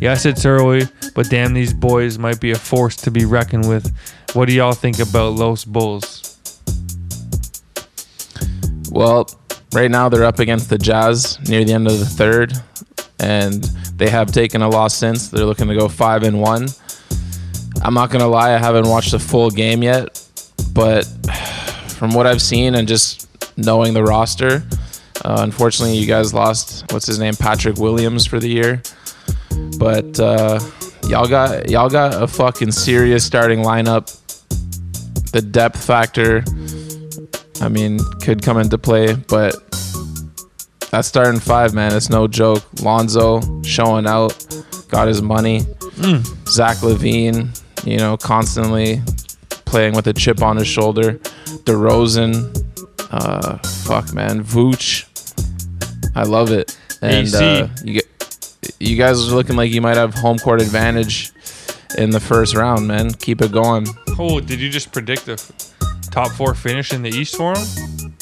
Yes, 0.00 0.24
it's 0.24 0.46
early, 0.46 0.84
but 1.14 1.28
damn, 1.28 1.52
these 1.52 1.74
boys 1.74 2.18
might 2.18 2.40
be 2.40 2.52
a 2.52 2.58
force 2.58 2.96
to 2.96 3.10
be 3.10 3.26
reckoned 3.26 3.68
with. 3.68 3.94
What 4.32 4.48
do 4.48 4.54
y'all 4.54 4.72
think 4.72 4.98
about 4.98 5.34
Los 5.34 5.66
Bulls? 5.66 6.38
Well, 8.90 9.28
right 9.74 9.90
now 9.90 10.08
they're 10.08 10.24
up 10.24 10.38
against 10.38 10.70
the 10.70 10.78
Jazz 10.78 11.38
near 11.46 11.62
the 11.62 11.74
end 11.74 11.88
of 11.88 11.98
the 11.98 12.06
third, 12.06 12.54
and 13.20 13.62
they 13.96 14.08
have 14.08 14.32
taken 14.32 14.62
a 14.62 14.70
loss 14.70 14.94
since. 14.94 15.28
They're 15.28 15.44
looking 15.44 15.68
to 15.68 15.74
go 15.74 15.88
five 15.88 16.22
and 16.22 16.40
one. 16.40 16.68
I'm 17.84 17.94
not 17.94 18.10
gonna 18.10 18.28
lie, 18.28 18.54
I 18.54 18.58
haven't 18.58 18.88
watched 18.88 19.10
the 19.10 19.18
full 19.18 19.50
game 19.50 19.82
yet, 19.82 20.24
but 20.72 21.04
from 21.88 22.14
what 22.14 22.26
I've 22.26 22.42
seen 22.42 22.74
and 22.74 22.86
just 22.86 23.28
knowing 23.58 23.92
the 23.94 24.02
roster, 24.02 24.62
uh, 25.24 25.38
unfortunately, 25.40 25.96
you 25.96 26.06
guys 26.06 26.32
lost 26.32 26.90
what's 26.92 27.06
his 27.06 27.18
name, 27.18 27.34
Patrick 27.34 27.76
Williams, 27.76 28.26
for 28.26 28.38
the 28.38 28.48
year. 28.48 28.82
But 29.78 30.18
uh, 30.18 30.60
y'all 31.08 31.28
got 31.28 31.68
y'all 31.68 31.88
got 31.88 32.20
a 32.22 32.26
fucking 32.26 32.72
serious 32.72 33.24
starting 33.24 33.60
lineup. 33.60 34.18
The 35.32 35.42
depth 35.42 35.82
factor, 35.84 36.44
I 37.60 37.68
mean, 37.68 37.98
could 38.20 38.42
come 38.42 38.58
into 38.58 38.78
play, 38.78 39.14
but 39.14 39.54
that 40.90 41.04
starting 41.04 41.40
five, 41.40 41.72
man, 41.72 41.94
it's 41.94 42.10
no 42.10 42.28
joke. 42.28 42.62
Lonzo 42.82 43.62
showing 43.62 44.06
out, 44.06 44.46
got 44.88 45.08
his 45.08 45.22
money. 45.22 45.60
Zach 46.46 46.78
LaVine, 46.78 47.61
you 47.84 47.96
know, 47.96 48.16
constantly 48.16 49.02
playing 49.64 49.94
with 49.94 50.06
a 50.06 50.12
chip 50.12 50.42
on 50.42 50.56
his 50.56 50.68
shoulder. 50.68 51.14
DeRozan, 51.64 52.56
uh, 53.10 53.58
fuck, 53.58 54.12
man, 54.12 54.42
Vooch. 54.42 55.06
I 56.14 56.24
love 56.24 56.50
it. 56.50 56.76
And 57.00 57.34
uh, 57.34 57.68
you 57.84 57.94
get, 57.94 58.76
you 58.78 58.96
guys 58.96 59.28
are 59.28 59.34
looking 59.34 59.56
like 59.56 59.72
you 59.72 59.80
might 59.80 59.96
have 59.96 60.14
home 60.14 60.38
court 60.38 60.60
advantage 60.60 61.32
in 61.98 62.10
the 62.10 62.20
first 62.20 62.54
round, 62.54 62.86
man. 62.86 63.12
Keep 63.14 63.42
it 63.42 63.52
going. 63.52 63.86
Oh, 64.18 64.40
did 64.40 64.60
you 64.60 64.70
just 64.70 64.92
predict 64.92 65.26
the 65.26 65.36
top 66.10 66.30
four 66.32 66.54
finish 66.54 66.92
in 66.92 67.02
the 67.02 67.10
East 67.10 67.36
for 67.36 67.54
him? 67.56 68.14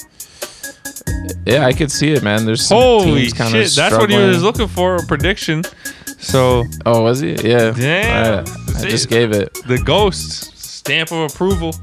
Yeah, 1.46 1.66
I 1.66 1.72
could 1.72 1.90
see 1.90 2.12
it, 2.12 2.22
man. 2.22 2.44
There's 2.44 2.66
some 2.66 2.78
Holy 2.78 3.28
shit! 3.28 3.72
That's 3.74 3.96
what 3.96 4.10
he 4.10 4.16
was 4.16 4.42
looking 4.42 4.68
for 4.68 4.96
a 4.96 5.06
prediction. 5.06 5.62
So 6.20 6.64
Oh, 6.86 7.02
was 7.02 7.20
he? 7.20 7.32
Yeah. 7.32 7.70
Damn. 7.72 8.44
Alright, 8.44 8.76
I 8.76 8.88
just 8.88 9.08
gave 9.08 9.32
it. 9.32 9.52
the 9.66 9.78
ghost 9.78 10.56
stamp 10.58 11.12
of 11.12 11.30
approval. 11.32 11.74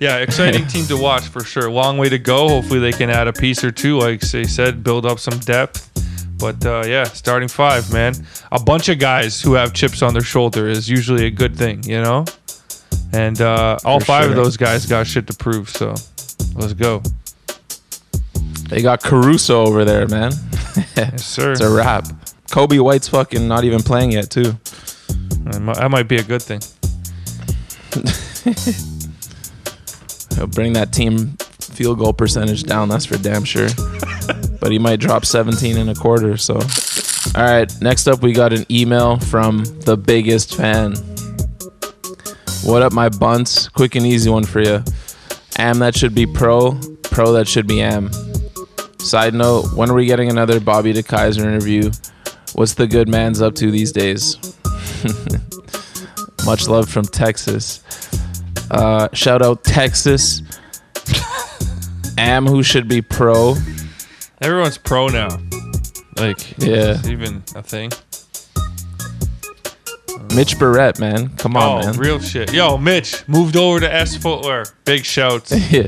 Yeah, 0.00 0.16
exciting 0.18 0.66
team 0.68 0.86
to 0.86 0.96
watch 0.96 1.28
for 1.28 1.44
sure. 1.44 1.70
Long 1.70 1.98
way 1.98 2.08
to 2.08 2.18
go. 2.18 2.48
Hopefully 2.48 2.80
they 2.80 2.92
can 2.92 3.10
add 3.10 3.28
a 3.28 3.32
piece 3.32 3.62
or 3.62 3.70
two, 3.70 3.98
like 3.98 4.20
they 4.20 4.44
said, 4.44 4.82
build 4.82 5.04
up 5.06 5.18
some 5.18 5.38
depth. 5.40 5.86
But 6.38 6.64
uh, 6.64 6.84
yeah, 6.86 7.04
starting 7.04 7.48
five, 7.48 7.92
man. 7.92 8.14
A 8.50 8.58
bunch 8.62 8.88
of 8.88 8.98
guys 8.98 9.42
who 9.42 9.52
have 9.54 9.74
chips 9.74 10.00
on 10.00 10.14
their 10.14 10.22
shoulder 10.22 10.68
is 10.68 10.88
usually 10.88 11.26
a 11.26 11.30
good 11.30 11.54
thing, 11.54 11.82
you 11.84 12.00
know. 12.00 12.24
And 13.12 13.40
uh, 13.42 13.78
all 13.84 14.00
For 14.00 14.06
five 14.06 14.30
of 14.30 14.36
those 14.36 14.56
guys 14.56 14.86
got 14.86 15.06
shit 15.06 15.26
to 15.26 15.34
prove. 15.34 15.68
So 15.68 15.88
let's 16.54 16.72
go. 16.72 17.02
They 18.68 18.80
got 18.82 19.02
Caruso 19.02 19.64
over 19.66 19.84
there, 19.84 20.06
man. 20.08 20.32
Yes, 20.96 21.26
sir. 21.26 21.52
It's 21.52 21.60
a 21.60 21.68
wrap. 21.70 22.06
Coby 22.50 22.80
White's 22.80 23.08
fucking 23.08 23.46
not 23.46 23.64
even 23.64 23.82
playing 23.82 24.12
yet, 24.12 24.30
too. 24.30 24.56
That 25.44 25.88
might- 25.90 26.08
be 26.08 26.16
a 26.16 26.22
good 26.22 26.42
thing. 26.42 26.60
He'll 30.36 30.46
bring 30.46 30.72
that 30.72 30.92
team 30.92 31.36
field 31.60 31.98
goal 31.98 32.12
percentage 32.12 32.64
down. 32.64 32.88
That's 32.88 33.06
for 33.06 33.18
damn 33.18 33.44
sure. 33.44 33.68
but 34.60 34.72
he 34.72 34.78
might 34.78 35.00
drop 35.00 35.24
17 35.24 35.76
and 35.76 35.90
a 35.90 35.94
quarter. 35.94 36.36
So, 36.36 36.56
all 36.56 37.44
right. 37.44 37.72
Next 37.80 38.08
up, 38.08 38.22
we 38.22 38.32
got 38.32 38.52
an 38.52 38.64
email 38.70 39.18
from 39.18 39.64
the 39.84 39.96
biggest 39.96 40.56
fan. 40.56 40.94
What 42.64 42.82
up, 42.82 42.92
my 42.92 43.08
bunts? 43.08 43.68
Quick 43.68 43.94
and 43.94 44.04
easy 44.04 44.28
one 44.28 44.44
for 44.44 44.60
you. 44.60 44.82
Am 45.58 45.78
that 45.78 45.96
should 45.96 46.14
be 46.14 46.26
pro. 46.26 46.78
Pro 47.02 47.32
that 47.32 47.48
should 47.48 47.66
be 47.66 47.80
am. 47.80 48.10
Side 48.98 49.34
note: 49.34 49.72
When 49.74 49.90
are 49.90 49.94
we 49.94 50.06
getting 50.06 50.30
another 50.30 50.60
Bobby 50.60 50.92
DeKeyzer 50.92 51.40
interview? 51.40 51.90
What's 52.54 52.74
the 52.74 52.86
good 52.86 53.08
man's 53.08 53.40
up 53.40 53.54
to 53.56 53.70
these 53.70 53.92
days? 53.92 54.36
Much 56.46 56.68
love 56.68 56.88
from 56.88 57.04
Texas. 57.04 57.82
Uh, 58.70 59.08
shout 59.12 59.42
out 59.42 59.62
Texas. 59.64 60.42
Am 62.18 62.46
who 62.46 62.62
should 62.62 62.88
be 62.88 63.02
pro. 63.02 63.54
Everyone's 64.40 64.78
pro 64.78 65.08
now. 65.08 65.28
Like, 66.16 66.58
Yeah. 66.58 67.00
even 67.06 67.42
a 67.54 67.62
thing. 67.62 67.90
Mitch 70.34 70.58
Barrett, 70.58 70.98
man. 71.00 71.30
Come 71.36 71.56
Oh, 71.56 71.60
on, 71.78 71.84
man. 71.86 71.98
real 71.98 72.20
shit. 72.20 72.52
Yo, 72.52 72.76
Mitch 72.78 73.26
moved 73.28 73.56
over 73.56 73.80
to 73.80 73.92
S 73.92 74.16
Footwear. 74.16 74.64
Big 74.84 75.04
shouts. 75.04 75.52
yeah. 75.72 75.86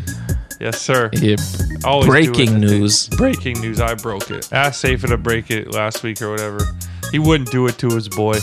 Yes, 0.62 0.80
sir. 0.80 1.10
Yeah. 1.12 1.36
Always 1.84 2.08
Breaking 2.08 2.60
news. 2.60 3.08
Breaking 3.08 3.60
news. 3.60 3.80
I 3.80 3.94
broke 3.94 4.30
it. 4.30 4.50
Asked 4.52 4.80
Safer 4.80 5.08
to 5.08 5.16
break 5.16 5.50
it 5.50 5.72
last 5.72 6.02
week 6.02 6.22
or 6.22 6.30
whatever. 6.30 6.60
He 7.10 7.18
wouldn't 7.18 7.50
do 7.50 7.66
it 7.66 7.78
to 7.78 7.88
his 7.88 8.08
boy, 8.08 8.38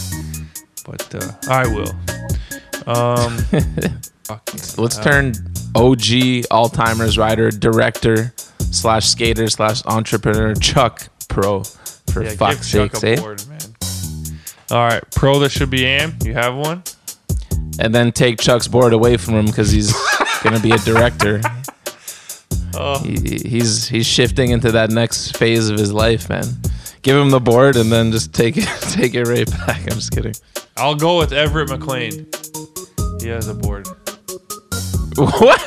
but 0.86 1.16
uh, 1.16 1.32
I 1.50 1.68
will. 1.68 1.92
Um, 2.86 3.38
Let's 4.78 5.00
turn 5.00 5.34
OG 5.76 6.46
all 6.52 6.70
timers 6.70 7.18
rider, 7.18 7.50
director, 7.50 8.34
slash 8.72 9.08
skater, 9.08 9.48
slash 9.48 9.84
entrepreneur, 9.86 10.54
Chuck 10.54 11.10
Pro. 11.30 11.64
For 12.12 12.24
yeah, 12.24 12.32
fuck's 12.32 12.74
a 12.74 13.08
eh? 13.08 13.16
board. 13.16 13.44
All 14.72 14.86
right, 14.86 15.04
pro 15.12 15.40
that 15.40 15.52
should 15.52 15.70
be 15.70 15.86
am. 15.86 16.18
You 16.24 16.34
have 16.34 16.56
one. 16.56 16.84
And 17.80 17.96
then 17.96 18.12
take 18.12 18.40
Chuck's 18.40 18.68
board 18.68 18.94
away 18.94 19.18
from 19.18 19.36
him 19.36 19.46
because 19.46 19.72
he's 19.72 19.94
gonna 20.44 20.60
be 20.60 20.72
a 20.72 20.78
director. 20.80 21.42
Oh. 22.76 23.00
He, 23.04 23.38
he's 23.38 23.88
he's 23.88 24.06
shifting 24.06 24.52
into 24.52 24.72
that 24.72 24.90
next 24.90 25.38
phase 25.38 25.70
of 25.70 25.78
his 25.78 25.92
life, 25.92 26.30
man. 26.30 26.46
Give 27.02 27.16
him 27.16 27.30
the 27.30 27.40
board 27.40 27.76
and 27.76 27.92
then 27.92 28.12
just 28.12 28.34
take 28.34 28.58
it 28.58 28.68
take 28.82 29.16
it 29.16 29.26
right 29.26 29.50
back. 29.52 29.82
I'm 29.82 29.96
just 29.96 30.12
kidding. 30.12 30.36
I'll 30.78 30.96
go 30.96 31.18
with 31.18 31.34
Everett 31.34 31.70
McLean. 31.70 32.28
He 33.22 33.28
has 33.28 33.48
a 33.48 33.54
board. 33.54 33.88
What? 35.16 35.60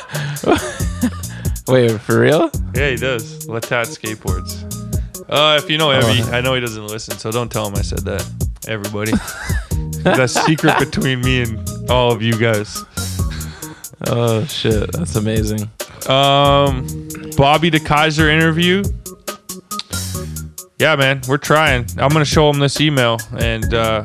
Wait, 1.67 2.01
for 2.01 2.19
real? 2.19 2.49
Yeah, 2.75 2.89
he 2.89 2.95
does. 2.95 3.45
Latat 3.47 3.87
skateboards. 3.87 4.63
Uh, 5.29 5.57
if 5.61 5.69
you 5.69 5.77
know 5.77 5.91
Evie, 5.91 6.23
I 6.31 6.41
know 6.41 6.53
he 6.55 6.61
doesn't 6.61 6.87
listen, 6.87 7.17
so 7.17 7.31
don't 7.31 7.51
tell 7.51 7.67
him 7.67 7.75
I 7.75 7.81
said 7.81 7.99
that. 7.99 8.27
Everybody. 8.67 9.13
That's 10.03 10.33
secret 10.33 10.79
between 10.79 11.21
me 11.21 11.43
and 11.43 11.89
all 11.89 12.11
of 12.11 12.21
you 12.21 12.37
guys. 12.37 12.83
Oh 14.07 14.43
shit, 14.45 14.91
that's 14.91 15.15
amazing. 15.15 15.71
Um, 16.07 16.85
Bobby 17.37 17.71
DeKeyzer 17.71 18.29
interview. 18.29 18.83
Yeah, 20.79 20.95
man, 20.95 21.21
we're 21.27 21.37
trying. 21.37 21.85
I'm 21.97 22.09
gonna 22.09 22.25
show 22.25 22.49
him 22.49 22.59
this 22.59 22.81
email, 22.81 23.17
and 23.37 23.73
uh, 23.73 24.03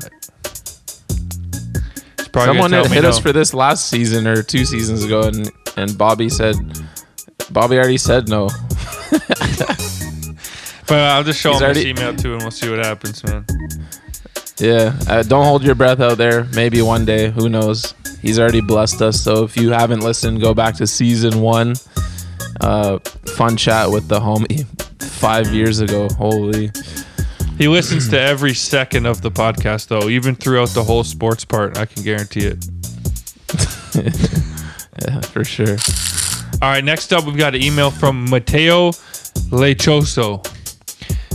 probably 2.33 2.55
Someone 2.55 2.73
had 2.73 2.87
hit 2.87 3.05
us 3.05 3.19
for 3.19 3.33
this 3.33 3.53
last 3.53 3.89
season 3.89 4.27
or 4.27 4.43
two 4.43 4.65
seasons 4.65 5.03
ago, 5.05 5.23
and 5.23 5.51
and 5.77 5.99
Bobby 5.99 6.29
said, 6.29 6.57
Bobby 7.51 7.77
already 7.79 7.99
said 7.99 8.29
no. 8.29 8.49
But 10.89 11.01
I'll 11.01 11.23
just 11.23 11.39
show 11.39 11.53
He's 11.53 11.61
him 11.61 11.75
this 11.75 11.85
email 11.85 12.17
too, 12.17 12.33
and 12.33 12.43
we'll 12.43 12.51
see 12.51 12.71
what 12.71 12.79
happens, 12.79 13.23
man. 13.25 13.45
Yeah, 14.61 14.99
uh, 15.09 15.23
don't 15.23 15.45
hold 15.45 15.63
your 15.63 15.75
breath 15.77 16.01
out 16.01 16.19
there. 16.19 16.45
Maybe 16.55 16.83
one 16.83 17.05
day, 17.05 17.31
who 17.31 17.49
knows? 17.49 17.95
He's 18.21 18.39
already 18.39 18.61
blessed 18.61 19.01
us. 19.03 19.21
So 19.21 19.45
if 19.45 19.57
you 19.57 19.71
haven't 19.71 20.01
listened, 20.01 20.41
go 20.41 20.53
back 20.55 20.75
to 20.77 20.87
season 20.87 21.41
one. 21.41 21.75
Uh, 22.61 22.99
fun 23.37 23.57
chat 23.57 23.89
with 23.91 24.09
the 24.09 24.19
homie 24.19 24.67
five 25.01 25.49
years 25.55 25.79
ago. 25.81 26.09
Holy, 26.19 26.73
He 27.57 27.69
listens 27.69 28.09
to 28.09 28.21
every 28.21 28.55
second 28.55 29.07
of 29.07 29.23
the 29.23 29.31
podcast, 29.31 29.89
though, 29.89 30.09
even 30.09 30.35
throughout 30.35 30.71
the 30.71 30.83
whole 30.83 31.05
sports 31.05 31.45
part. 31.45 31.79
I 31.79 31.87
can 31.87 32.03
guarantee 32.03 32.47
it. 32.47 32.65
yeah, 33.95 35.21
for 35.21 35.45
sure. 35.45 35.77
All 36.61 36.71
right, 36.71 36.83
next 36.85 37.13
up, 37.13 37.25
we've 37.25 37.37
got 37.37 37.55
an 37.55 37.63
email 37.63 37.91
from 37.93 38.29
Mateo 38.29 38.91
Lechoso. 39.51 40.45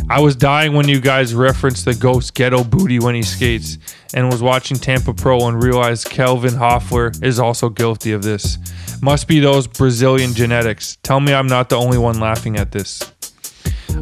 I 0.09 0.19
was 0.19 0.35
dying 0.35 0.73
when 0.73 0.87
you 0.87 0.99
guys 0.99 1.33
referenced 1.33 1.85
the 1.85 1.95
ghost 1.95 2.33
ghetto 2.33 2.63
booty 2.63 2.99
when 2.99 3.15
he 3.15 3.23
skates 3.23 3.77
and 4.13 4.29
was 4.29 4.41
watching 4.41 4.77
Tampa 4.77 5.13
Pro 5.13 5.47
and 5.47 5.63
realized 5.63 6.09
Kelvin 6.09 6.53
Hoefler 6.53 7.23
is 7.23 7.39
also 7.39 7.69
guilty 7.69 8.11
of 8.11 8.21
this. 8.21 8.57
Must 9.01 9.27
be 9.27 9.39
those 9.39 9.65
Brazilian 9.65 10.33
genetics. 10.33 10.97
Tell 11.03 11.19
me 11.19 11.33
I'm 11.33 11.47
not 11.47 11.69
the 11.69 11.77
only 11.77 11.97
one 11.97 12.19
laughing 12.19 12.57
at 12.57 12.71
this. 12.71 13.01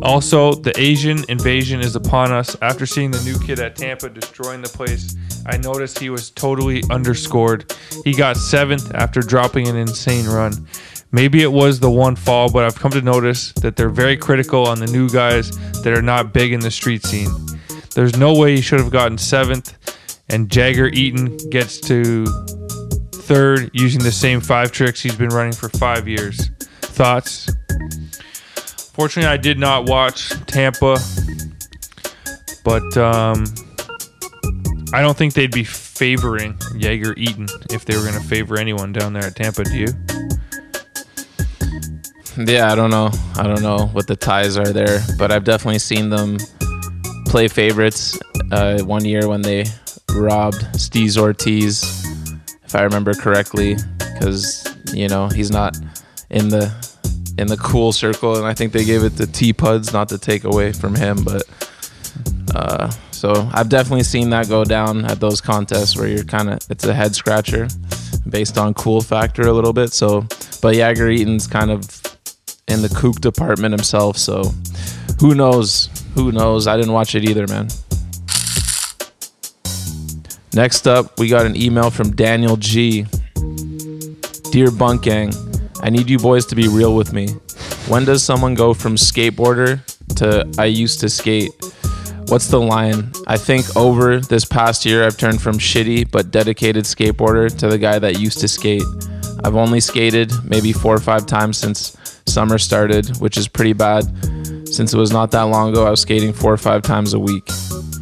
Also, 0.02 0.54
the 0.54 0.74
Asian 0.80 1.24
invasion 1.30 1.80
is 1.80 1.96
upon 1.96 2.32
us. 2.32 2.56
After 2.62 2.86
seeing 2.86 3.12
the 3.12 3.22
new 3.22 3.38
kid 3.40 3.60
at 3.60 3.76
Tampa 3.76 4.10
destroying 4.10 4.62
the 4.62 4.70
place, 4.70 5.16
I 5.46 5.58
noticed 5.58 6.00
he 6.00 6.10
was 6.10 6.32
totally 6.32 6.84
underscored. 6.90 7.74
He 8.04 8.14
got 8.14 8.38
seventh 8.38 8.94
after 8.96 9.22
dropping 9.22 9.68
an 9.68 9.76
insane 9.76 10.28
run. 10.28 10.68
Maybe 11.14 11.42
it 11.42 11.52
was 11.52 11.80
the 11.80 11.92
one 11.92 12.16
fall, 12.16 12.52
but 12.52 12.64
I've 12.64 12.76
come 12.76 12.92
to 12.92 13.02
notice 13.02 13.52
that 13.54 13.76
they're 13.76 13.90
very 13.90 14.16
critical 14.16 14.66
on 14.66 14.80
the 14.80 14.88
new 14.88 15.10
guys 15.10 15.52
that 15.82 15.94
are 15.94 16.02
not 16.02 16.34
big 16.34 16.54
in 16.54 16.62
the 16.62 16.72
street 16.72 17.04
scene. 17.06 17.30
There's 17.96 18.18
no 18.18 18.34
way 18.34 18.56
he 18.56 18.62
should 18.62 18.80
have 18.80 18.92
gotten 18.92 19.18
seventh, 19.18 19.76
and 20.30 20.50
Jagger 20.50 20.88
Eaton 20.88 21.38
gets 21.50 21.80
to 21.82 22.26
third 23.12 23.70
using 23.74 24.02
the 24.02 24.12
same 24.12 24.40
five 24.40 24.72
tricks 24.72 25.02
he's 25.02 25.16
been 25.16 25.30
running 25.30 25.54
for 25.54 25.68
five 25.70 26.08
years. 26.08 26.50
Thoughts? 26.82 27.50
Fortunately, 28.94 29.30
I 29.30 29.38
did 29.38 29.60
not 29.60 29.90
watch 29.90 30.30
Tampa, 30.48 30.98
but 32.64 32.98
um, 32.98 33.46
I 34.94 35.02
don't 35.02 35.18
think 35.18 35.34
they'd 35.34 35.52
be 35.52 35.64
favoring 35.64 36.58
Jagger 36.78 37.14
Eaton 37.18 37.48
if 37.70 37.86
they 37.86 37.96
were 37.98 38.04
going 38.04 38.22
to 38.22 38.28
favor 38.28 38.58
anyone 38.58 38.92
down 38.94 39.14
there 39.14 39.24
at 39.24 39.36
Tampa. 39.36 39.64
Do 39.64 39.78
you? 39.78 39.88
Yeah, 42.38 42.72
I 42.72 42.76
don't 42.76 42.92
know. 42.92 43.12
I 43.36 43.44
don't 43.44 43.62
know 43.62 43.88
what 43.88 44.08
the 44.08 44.16
ties 44.16 44.58
are 44.58 44.72
there, 44.72 45.02
but 45.18 45.32
I've 45.32 45.44
definitely 45.44 45.80
seen 45.80 46.10
them 46.10 46.38
play 47.26 47.48
favorites 47.48 48.18
uh, 48.52 48.82
one 48.84 49.04
year 49.04 49.28
when 49.28 49.42
they 49.42 49.66
robbed 50.16 50.62
Steez 50.74 51.18
Ortiz, 51.18 51.84
if 52.64 52.76
I 52.76 52.84
remember 52.84 53.14
correctly, 53.14 53.76
because 53.98 54.66
you 54.94 55.08
know 55.08 55.28
he's 55.28 55.52
not 55.52 55.78
in 56.30 56.48
the 56.50 56.72
in 57.38 57.48
the 57.48 57.58
cool 57.58 57.92
circle, 57.92 58.38
and 58.38 58.46
I 58.46 58.54
think 58.54 58.72
they 58.72 58.86
gave 58.86 59.04
it 59.04 59.18
to 59.18 59.28
T 59.28 59.52
Puds 59.52 59.92
not 59.92 60.08
to 60.10 60.18
take 60.18 60.44
away 60.44 60.72
from 60.74 60.96
him, 60.96 61.24
but. 61.24 61.44
Uh, 62.54 62.92
so 63.12 63.50
I've 63.54 63.70
definitely 63.70 64.04
seen 64.04 64.32
that 64.32 64.50
go 64.50 64.66
down 64.66 65.06
at 65.06 65.20
those 65.22 65.40
contests 65.40 65.96
where 65.96 66.08
you're 66.08 66.26
kind 66.26 66.50
of 66.50 66.60
it's 66.70 66.84
a 66.86 66.94
head 66.94 67.16
scratcher 67.16 67.68
based 68.28 68.58
on 68.58 68.74
cool 68.74 69.00
factor 69.00 69.44
a 69.44 69.54
little 69.54 69.72
bit. 69.72 69.94
So, 69.94 70.28
but 70.62 70.74
Jagger 70.76 71.10
Eaton's 71.10 71.48
kind 71.48 71.72
of 71.72 72.01
in 72.72 72.82
the 72.82 72.90
kook 72.90 73.22
department 73.22 73.74
himself. 73.74 74.18
So, 74.18 74.44
who 75.20 75.36
knows? 75.36 75.90
Who 76.16 76.32
knows? 76.32 76.68
I 76.68 76.78
didn't 76.78 76.94
watch 76.94 77.16
it 77.16 77.24
either, 77.24 77.48
man. 77.48 77.68
Next 80.54 80.88
up, 80.88 81.18
we 81.18 81.30
got 81.30 81.46
an 81.46 81.56
email 81.56 81.90
from 81.90 82.12
Daniel 82.16 82.58
G. 82.58 83.06
Dear 84.52 84.70
Bunt 84.70 85.02
Gang, 85.02 85.32
I 85.82 85.90
need 85.90 86.10
you 86.10 86.18
boys 86.18 86.46
to 86.48 86.56
be 86.56 86.68
real 86.68 86.94
with 86.96 87.14
me. 87.14 87.30
When 87.88 88.04
does 88.04 88.22
someone 88.22 88.54
go 88.54 88.74
from 88.74 88.96
skateboarder 88.96 89.86
to 90.16 90.46
I 90.60 90.66
used 90.66 91.00
to 91.02 91.10
skate? 91.10 91.52
What's 92.28 92.48
the 92.48 92.60
line? 92.60 93.12
I 93.28 93.38
think 93.38 93.76
over 93.78 94.20
this 94.20 94.44
past 94.44 94.86
year, 94.86 95.06
I've 95.06 95.18
turned 95.18 95.42
from 95.42 95.58
shitty 95.58 96.12
but 96.12 96.32
dedicated 96.32 96.84
skateboarder 96.84 97.58
to 97.60 97.68
the 97.68 97.78
guy 97.78 97.98
that 98.00 98.20
used 98.20 98.40
to 98.40 98.48
skate. 98.48 98.84
I've 99.44 99.56
only 99.56 99.80
skated 99.80 100.32
maybe 100.44 100.74
four 100.74 100.94
or 100.94 101.00
five 101.00 101.26
times 101.26 101.58
since 101.58 101.98
summer 102.28 102.58
started, 102.58 103.18
which 103.18 103.38
is 103.38 103.48
pretty 103.48 103.74
bad 103.74 104.04
since 104.68 104.94
it 104.94 104.98
was 104.98 105.12
not 105.12 105.32
that 105.32 105.44
long 105.44 105.70
ago. 105.70 105.86
I 105.86 105.90
was 105.90 106.02
skating 106.02 106.34
four 106.34 106.54
or 106.54 106.58
five 106.58 106.82
times 106.82 107.14
a 107.14 107.20
week. 107.20 107.48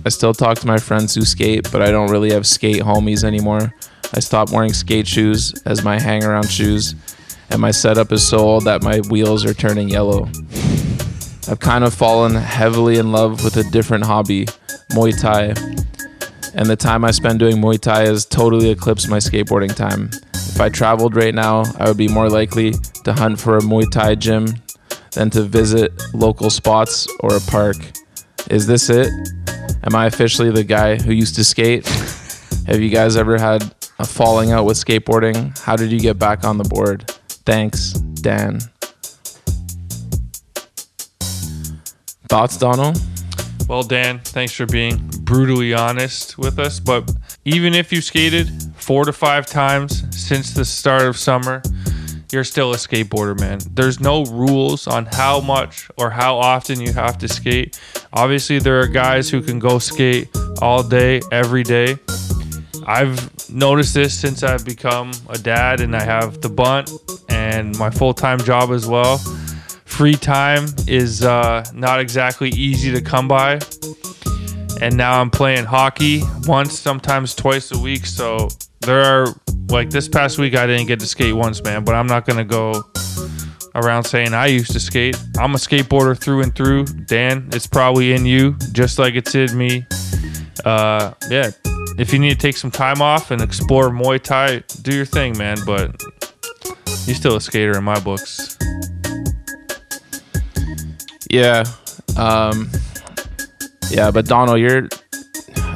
I 0.05 0.09
still 0.09 0.33
talk 0.33 0.57
to 0.59 0.67
my 0.67 0.77
friends 0.77 1.15
who 1.15 1.21
skate, 1.21 1.71
but 1.71 1.81
I 1.81 1.91
don't 1.91 2.09
really 2.09 2.31
have 2.31 2.47
skate 2.47 2.81
homies 2.81 3.23
anymore. 3.23 3.73
I 4.13 4.19
stopped 4.19 4.51
wearing 4.51 4.73
skate 4.73 5.07
shoes 5.07 5.53
as 5.65 5.83
my 5.83 5.99
hang 5.99 6.23
around 6.23 6.49
shoes, 6.49 6.95
and 7.49 7.59
my 7.59 7.71
setup 7.71 8.11
is 8.11 8.27
so 8.27 8.39
old 8.39 8.65
that 8.65 8.81
my 8.83 8.99
wheels 9.09 9.45
are 9.45 9.53
turning 9.53 9.89
yellow. 9.89 10.29
I've 11.47 11.59
kind 11.59 11.83
of 11.83 11.93
fallen 11.93 12.35
heavily 12.35 12.97
in 12.97 13.11
love 13.11 13.43
with 13.43 13.57
a 13.57 13.63
different 13.71 14.05
hobby, 14.05 14.45
Muay 14.91 15.19
Thai. 15.19 15.53
And 16.53 16.67
the 16.67 16.75
time 16.75 17.03
I 17.03 17.11
spend 17.11 17.39
doing 17.39 17.57
Muay 17.57 17.79
Thai 17.79 18.05
has 18.05 18.25
totally 18.25 18.69
eclipsed 18.69 19.09
my 19.09 19.17
skateboarding 19.17 19.75
time. 19.75 20.11
If 20.49 20.59
I 20.59 20.67
traveled 20.67 21.15
right 21.15 21.33
now, 21.33 21.63
I 21.79 21.87
would 21.87 21.95
be 21.95 22.09
more 22.09 22.29
likely 22.29 22.71
to 23.03 23.13
hunt 23.13 23.39
for 23.39 23.57
a 23.57 23.61
Muay 23.61 23.89
Thai 23.89 24.15
gym 24.15 24.47
than 25.11 25.29
to 25.29 25.43
visit 25.43 25.91
local 26.13 26.49
spots 26.49 27.07
or 27.21 27.35
a 27.35 27.39
park. 27.39 27.77
Is 28.49 28.67
this 28.67 28.89
it? 28.89 29.07
Am 29.83 29.95
I 29.95 30.07
officially 30.07 30.51
the 30.51 30.63
guy 30.65 30.97
who 30.97 31.13
used 31.13 31.35
to 31.35 31.45
skate? 31.45 31.87
Have 32.67 32.81
you 32.81 32.89
guys 32.89 33.15
ever 33.15 33.37
had 33.37 33.73
a 33.99 34.05
falling 34.05 34.51
out 34.51 34.65
with 34.65 34.75
skateboarding? 34.75 35.57
How 35.59 35.75
did 35.75 35.91
you 35.91 35.99
get 35.99 36.19
back 36.19 36.43
on 36.43 36.57
the 36.57 36.65
board? 36.65 37.09
Thanks, 37.45 37.93
Dan. 37.93 38.59
Thoughts, 42.27 42.57
Donald? 42.57 43.01
Well, 43.67 43.83
Dan, 43.83 44.19
thanks 44.19 44.53
for 44.53 44.65
being 44.65 44.97
brutally 45.21 45.73
honest 45.73 46.37
with 46.37 46.59
us. 46.59 46.79
But 46.79 47.09
even 47.45 47.73
if 47.73 47.93
you 47.93 48.01
skated 48.01 48.49
four 48.89 49.05
to 49.05 49.13
five 49.13 49.45
times 49.45 50.03
since 50.09 50.55
the 50.55 50.65
start 50.65 51.03
of 51.03 51.15
summer, 51.15 51.61
you're 52.31 52.43
still 52.43 52.73
a 52.73 52.75
skateboarder, 52.75 53.39
man. 53.39 53.59
There's 53.75 53.99
no 53.99 54.25
rules 54.25 54.87
on 54.87 55.05
how 55.05 55.41
much 55.41 55.91
or 55.95 56.09
how 56.09 56.39
often 56.39 56.81
you 56.81 56.91
have 56.93 57.19
to 57.19 57.27
skate. 57.27 57.79
Obviously, 58.13 58.57
there 58.57 58.79
are 58.79 58.87
guys 58.87 59.29
who 59.29 59.43
can 59.43 59.59
go 59.59 59.77
skate 59.77 60.27
all 60.59 60.81
day, 60.81 61.21
every 61.31 61.61
day. 61.61 61.97
I've 62.87 63.47
noticed 63.47 63.93
this 63.93 64.19
since 64.19 64.41
I've 64.41 64.65
become 64.65 65.11
a 65.29 65.37
dad 65.37 65.81
and 65.81 65.95
I 65.95 66.01
have 66.01 66.41
the 66.41 66.49
bunt 66.49 66.89
and 67.29 67.77
my 67.77 67.91
full 67.91 68.15
time 68.15 68.39
job 68.39 68.71
as 68.71 68.87
well. 68.87 69.19
Free 69.85 70.15
time 70.15 70.65
is 70.87 71.23
uh, 71.23 71.63
not 71.75 71.99
exactly 71.99 72.49
easy 72.49 72.91
to 72.91 73.01
come 73.01 73.27
by. 73.27 73.59
And 74.81 74.95
now 74.95 75.19
I'm 75.19 75.29
playing 75.29 75.65
hockey 75.65 76.21
once, 76.45 76.79
sometimes 76.79 77.35
twice 77.35 77.71
a 77.71 77.77
week. 77.77 78.05
So 78.05 78.47
there 78.81 79.01
are, 79.01 79.27
like 79.69 79.89
this 79.89 80.07
past 80.07 80.37
week, 80.37 80.55
I 80.55 80.65
didn't 80.65 80.87
get 80.87 80.99
to 81.01 81.05
skate 81.05 81.35
once, 81.35 81.61
man, 81.63 81.83
but 81.83 81.95
I'm 81.95 82.07
not 82.07 82.25
to 82.37 82.45
go 82.45 82.83
around 83.75 84.03
saying 84.05 84.33
I 84.33 84.47
used 84.47 84.71
to 84.71 84.79
skate. 84.79 85.17
I'm 85.37 85.53
a 85.53 85.57
skateboarder 85.57 86.17
through 86.17 86.43
and 86.43 86.55
through. 86.55 86.85
Dan, 86.85 87.49
it's 87.51 87.67
probably 87.67 88.13
in 88.13 88.25
you, 88.25 88.55
just 88.71 88.99
like 88.99 89.15
it's 89.15 89.35
in 89.35 89.57
me. 89.57 89.85
Uh, 90.65 91.13
yeah, 91.29 91.51
if 91.97 92.13
you 92.13 92.19
need 92.19 92.31
to 92.31 92.39
take 92.39 92.57
some 92.57 92.71
time 92.71 93.01
off 93.01 93.31
and 93.31 93.41
explore 93.41 93.89
Muay 93.89 94.21
Thai, 94.21 94.63
do 94.81 94.95
your 94.95 95.05
thing, 95.05 95.37
man. 95.37 95.57
But 95.65 96.01
you're 97.05 97.15
still 97.15 97.35
a 97.35 97.41
skater 97.41 97.77
in 97.77 97.83
my 97.83 97.99
books. 97.99 98.57
Yeah. 101.29 101.63
Um, 102.17 102.69
yeah, 103.89 104.11
but 104.11 104.25
Donald, 104.25 104.59
you're, 104.59 104.87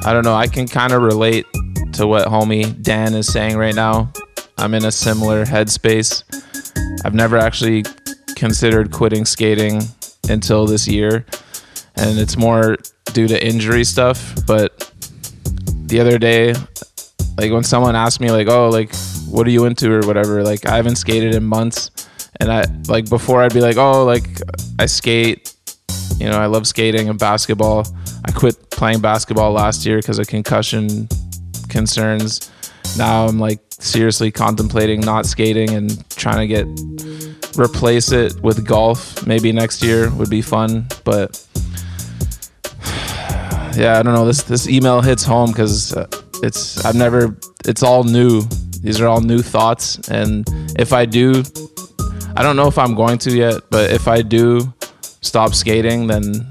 I 0.06 0.14
don't 0.14 0.23
know, 0.23 0.35
I 0.35 0.48
can 0.48 0.68
kind 0.68 0.94
of 0.94 1.02
relate 1.02 1.45
to 1.94 2.07
what 2.07 2.27
homie 2.27 2.81
Dan 2.81 3.14
is 3.14 3.31
saying 3.31 3.57
right 3.57 3.76
now. 3.76 4.11
I'm 4.57 4.73
in 4.73 4.85
a 4.85 4.91
similar 4.91 5.45
headspace. 5.45 6.23
I've 7.06 7.14
never 7.14 7.38
actually 7.38 7.84
considered 8.35 8.91
quitting 8.91 9.26
skating 9.26 9.81
until 10.30 10.65
this 10.65 10.88
year, 10.88 11.26
and 11.95 12.19
it's 12.19 12.38
more 12.38 12.77
due 13.14 13.27
to 13.27 13.45
injury 13.45 13.84
stuff. 13.84 14.35
But 14.45 14.91
the 15.88 15.99
other 15.99 16.18
day, 16.18 16.53
like 17.38 17.52
when 17.52 17.64
someone 17.64 17.95
asked 17.95 18.19
me, 18.19 18.31
like, 18.31 18.48
"Oh, 18.48 18.69
like, 18.69 18.94
what 19.27 19.48
are 19.48 19.52
you 19.52 19.65
into?" 19.65 19.91
or 19.91 20.02
whatever, 20.02 20.44
like 20.44 20.65
I 20.65 20.76
haven't 20.76 20.95
skated 20.95 21.35
in 21.35 21.44
months, 21.44 21.90
and 22.40 22.52
I 22.52 22.64
like 22.88 23.10
before 23.10 23.44
I'd 23.44 23.53
be 23.53 23.61
like, 23.61 23.77
"Oh, 23.77 24.06
like 24.06 24.27
I 24.80 24.85
skate." 24.85 25.53
You 26.24 26.30
know, 26.30 26.40
I 26.40 26.45
love 26.45 26.66
skating 26.66 27.10
and 27.10 27.20
basketball. 27.20 27.86
I 28.24 28.32
quit 28.32 28.70
playing 28.70 29.02
basketball 29.02 29.52
last 29.52 29.86
year 29.86 29.98
because 29.98 30.20
of 30.20 30.28
concussion 30.28 31.10
concerns. 31.68 32.50
Now 32.98 33.26
I'm 33.26 33.40
like 33.40 33.60
seriously 33.72 34.32
contemplating 34.32 35.02
not 35.02 35.26
skating 35.26 35.72
and 35.72 36.10
trying 36.12 36.38
to 36.38 36.48
get 36.48 37.60
replace 37.60 38.14
it 38.14 38.40
with 38.41 38.66
golf. 38.66 39.28
Maybe 39.28 39.52
next 39.52 39.84
year 39.84 40.10
would 40.12 40.30
be 40.30 40.41
fun, 40.41 40.88
but 41.04 41.45
yeah, 43.76 43.98
I 44.00 44.02
don't 44.02 44.14
know. 44.14 44.26
This 44.26 44.44
this 44.44 44.70
email 44.70 45.02
hits 45.02 45.26
home 45.26 45.52
because 45.52 45.94
uh, 45.94 46.08
it's 46.41 46.86
I've 46.86 46.95
never. 46.95 47.38
It's 47.66 47.84
all 47.84 48.06
new. 48.06 48.44
These 48.80 49.02
are 49.02 49.08
all 49.08 49.20
new 49.20 49.40
thoughts, 49.40 50.00
and 50.08 50.48
if 50.80 50.94
I 50.94 51.06
do, 51.06 51.44
I 52.38 52.44
don't 52.44 52.56
know 52.56 52.68
if 52.70 52.78
I'm 52.78 52.95
going 52.95 53.18
to 53.18 53.36
yet. 53.36 53.62
But 53.70 53.91
if 53.91 54.08
I 54.08 54.22
do 54.22 54.74
stop 55.24 55.56
skating, 55.56 56.08
then 56.08 56.45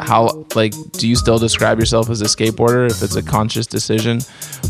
how 0.00 0.44
like 0.54 0.74
do 0.92 1.08
you 1.08 1.14
still 1.14 1.38
describe 1.38 1.78
yourself 1.78 2.10
as 2.10 2.20
a 2.20 2.24
skateboarder 2.24 2.90
if 2.90 3.02
it's 3.02 3.16
a 3.16 3.22
conscious 3.22 3.66
decision? 3.66 4.20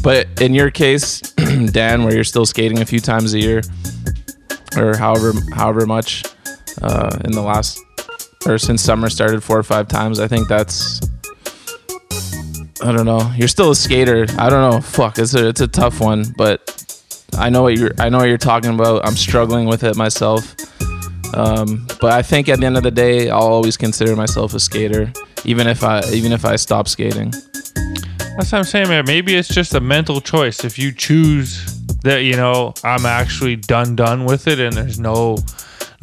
But 0.03 0.29
in 0.41 0.55
your 0.55 0.71
case, 0.71 1.21
Dan, 1.73 2.05
where 2.05 2.15
you're 2.15 2.25
still 2.25 2.47
skating 2.47 2.81
a 2.83 2.87
few 2.87 3.01
times 3.01 3.33
a 3.33 3.39
year, 3.39 3.63
or 4.77 4.97
however 4.97 5.33
however 5.55 5.87
much 5.87 6.25
uh, 6.83 7.17
in 7.25 7.33
the 7.33 7.43
last 7.43 7.81
or 8.47 8.59
since 8.59 8.83
summer 8.83 9.09
started 9.09 9.43
four 9.43 9.59
or 9.59 9.63
five 9.63 9.89
times, 9.89 10.21
I 10.21 10.29
think 10.29 10.49
that's 10.49 11.01
I 12.83 12.93
don't 12.93 13.07
know. 13.07 13.33
You're 13.37 13.49
still 13.49 13.71
a 13.71 13.77
skater. 13.77 14.27
I 14.39 14.51
don't 14.51 14.71
know. 14.71 14.81
Fuck, 14.81 15.19
it's 15.19 15.35
a 15.35 15.49
it's 15.49 15.61
a 15.61 15.69
tough 15.69 16.01
one, 16.01 16.35
but 16.37 16.71
I 17.37 17.49
know 17.49 17.63
what 17.63 17.79
you're 17.79 17.93
I 17.99 18.09
know 18.09 18.19
what 18.19 18.29
you're 18.29 18.37
talking 18.37 18.75
about. 18.75 19.07
I'm 19.07 19.17
struggling 19.17 19.67
with 19.67 19.85
it 19.85 19.97
myself. 19.97 20.55
Um, 21.35 21.87
but 22.01 22.13
I 22.13 22.23
think 22.23 22.49
at 22.49 22.61
the 22.61 22.67
end 22.67 22.77
of 22.77 22.83
the 22.83 22.91
day, 22.91 23.29
I'll 23.29 23.41
always 23.41 23.77
consider 23.77 24.15
myself 24.15 24.55
a 24.55 24.61
skater, 24.61 25.13
even 25.45 25.67
if 25.67 25.83
I 25.83 26.03
even 26.11 26.33
if 26.33 26.45
I 26.45 26.57
stop 26.57 26.89
skating. 26.89 27.31
That's 28.37 28.51
what 28.51 28.55
I'm 28.55 28.65
saying, 28.65 28.89
man. 28.89 29.05
Maybe 29.07 29.37
it's 29.37 29.49
just 29.49 29.75
a 29.75 29.81
mental 29.81 30.21
choice. 30.21 30.65
If 30.65 30.79
you 30.79 30.93
choose 30.93 31.83
that, 32.03 32.25
you 32.25 32.37
know, 32.37 32.75
I'm 32.83 33.07
actually 33.07 33.57
done 33.57 33.97
done 33.97 34.25
with 34.25 34.49
it 34.49 34.59
and 34.59 34.77
there's 34.77 34.99
no 34.99 35.37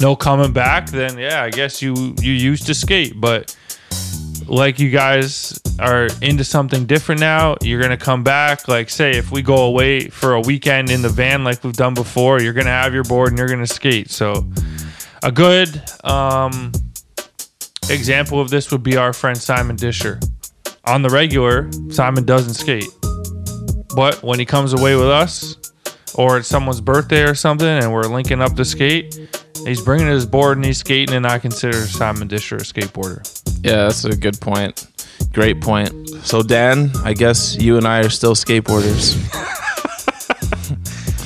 no 0.00 0.16
coming 0.16 0.52
back, 0.52 0.88
then 0.90 1.18
yeah, 1.18 1.42
I 1.42 1.50
guess 1.50 1.80
you 1.80 2.14
you 2.20 2.32
used 2.32 2.66
to 2.66 2.74
skate. 2.74 3.20
But 3.20 3.56
like 4.46 4.78
you 4.78 4.90
guys 4.90 5.58
are 5.78 6.08
into 6.20 6.44
something 6.44 6.86
different 6.86 7.20
now, 7.20 7.56
you're 7.62 7.80
gonna 7.80 7.96
come 7.96 8.22
back. 8.22 8.68
Like 8.68 8.90
say 8.90 9.12
if 9.12 9.30
we 9.30 9.42
go 9.42 9.64
away 9.64 10.08
for 10.08 10.34
a 10.34 10.40
weekend 10.40 10.90
in 10.90 11.02
the 11.02 11.08
van 11.08 11.44
like 11.44 11.62
we've 11.64 11.72
done 11.72 11.94
before, 11.94 12.40
you're 12.40 12.52
gonna 12.52 12.70
have 12.70 12.92
your 12.92 13.04
board 13.04 13.30
and 13.30 13.38
you're 13.38 13.48
gonna 13.48 13.66
skate. 13.66 14.10
So 14.10 14.46
A 15.22 15.30
good 15.30 15.82
um, 16.04 16.72
example 17.90 18.40
of 18.40 18.50
this 18.50 18.70
would 18.70 18.82
be 18.82 18.96
our 18.96 19.12
friend 19.12 19.36
Simon 19.38 19.76
Disher. 19.76 20.20
On 20.84 21.02
the 21.02 21.08
regular, 21.10 21.70
Simon 21.90 22.24
doesn't 22.24 22.54
skate. 22.54 22.88
But 23.94 24.22
when 24.22 24.38
he 24.38 24.44
comes 24.44 24.72
away 24.72 24.96
with 24.96 25.08
us, 25.08 25.56
or 26.14 26.38
it's 26.38 26.48
someone's 26.48 26.80
birthday 26.80 27.22
or 27.22 27.34
something, 27.34 27.68
and 27.68 27.92
we're 27.92 28.02
linking 28.02 28.40
up 28.40 28.54
to 28.56 28.64
skate, 28.64 29.18
he's 29.64 29.80
bringing 29.80 30.08
his 30.08 30.26
board 30.26 30.58
and 30.58 30.64
he's 30.64 30.78
skating, 30.78 31.14
and 31.14 31.26
I 31.26 31.38
consider 31.38 31.76
Simon 31.86 32.28
Disher 32.28 32.56
a 32.56 32.60
skateboarder. 32.60 33.22
Yeah, 33.64 33.84
that's 33.84 34.04
a 34.04 34.16
good 34.16 34.40
point. 34.40 34.86
Great 35.32 35.60
point. 35.60 36.08
So 36.24 36.42
Dan, 36.42 36.90
I 37.04 37.12
guess 37.12 37.56
you 37.56 37.76
and 37.76 37.86
I 37.86 38.00
are 38.00 38.10
still 38.10 38.34
skateboarders. 38.34 39.18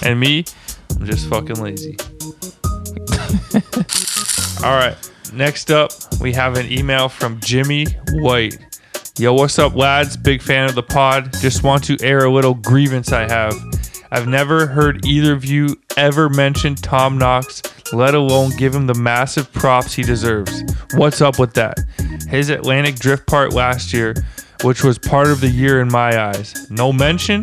And 0.07 0.21
me, 0.21 0.45
I'm 0.91 1.05
just 1.05 1.29
fucking 1.29 1.57
lazy. 1.57 1.97
All 4.67 4.75
right. 4.75 4.97
Next 5.33 5.71
up, 5.71 5.93
we 6.21 6.33
have 6.33 6.57
an 6.57 6.67
email 6.73 7.09
from 7.09 7.39
Jimmy 7.39 7.87
White. 8.15 8.59
Yo, 9.17 9.33
what's 9.33 9.61
up, 9.61 9.77
lads? 9.77 10.17
Big 10.17 10.43
fan 10.43 10.69
of 10.69 10.75
the 10.75 10.83
pod. 10.83 11.33
Just 11.35 11.63
want 11.63 11.85
to 11.85 11.97
air 12.03 12.25
a 12.25 12.33
little 12.33 12.55
grievance 12.55 13.13
I 13.13 13.29
have. 13.29 13.55
I've 14.11 14.27
never 14.27 14.67
heard 14.67 15.07
either 15.07 15.33
of 15.33 15.45
you 15.45 15.77
ever 15.97 16.29
mention 16.29 16.75
Tom 16.75 17.17
Knox, 17.17 17.63
let 17.93 18.17
alone 18.17 18.57
give 18.57 18.75
him 18.75 18.89
the 18.89 18.95
massive 18.95 19.53
props 19.53 19.95
he 19.95 20.03
deserves. 20.03 20.65
What's 20.95 21.21
up 21.21 21.39
with 21.39 21.55
that? 21.55 21.79
His 22.29 22.51
Atlantic 22.51 22.97
Drift 22.97 23.29
part 23.29 23.53
last 23.53 23.93
year, 23.93 24.15
which 24.65 24.83
was 24.83 24.99
part 24.99 25.29
of 25.29 25.41
the 25.41 25.49
year 25.49 25.81
in 25.81 25.87
my 25.87 26.21
eyes. 26.21 26.69
No 26.73 26.93
mention? 26.93 27.41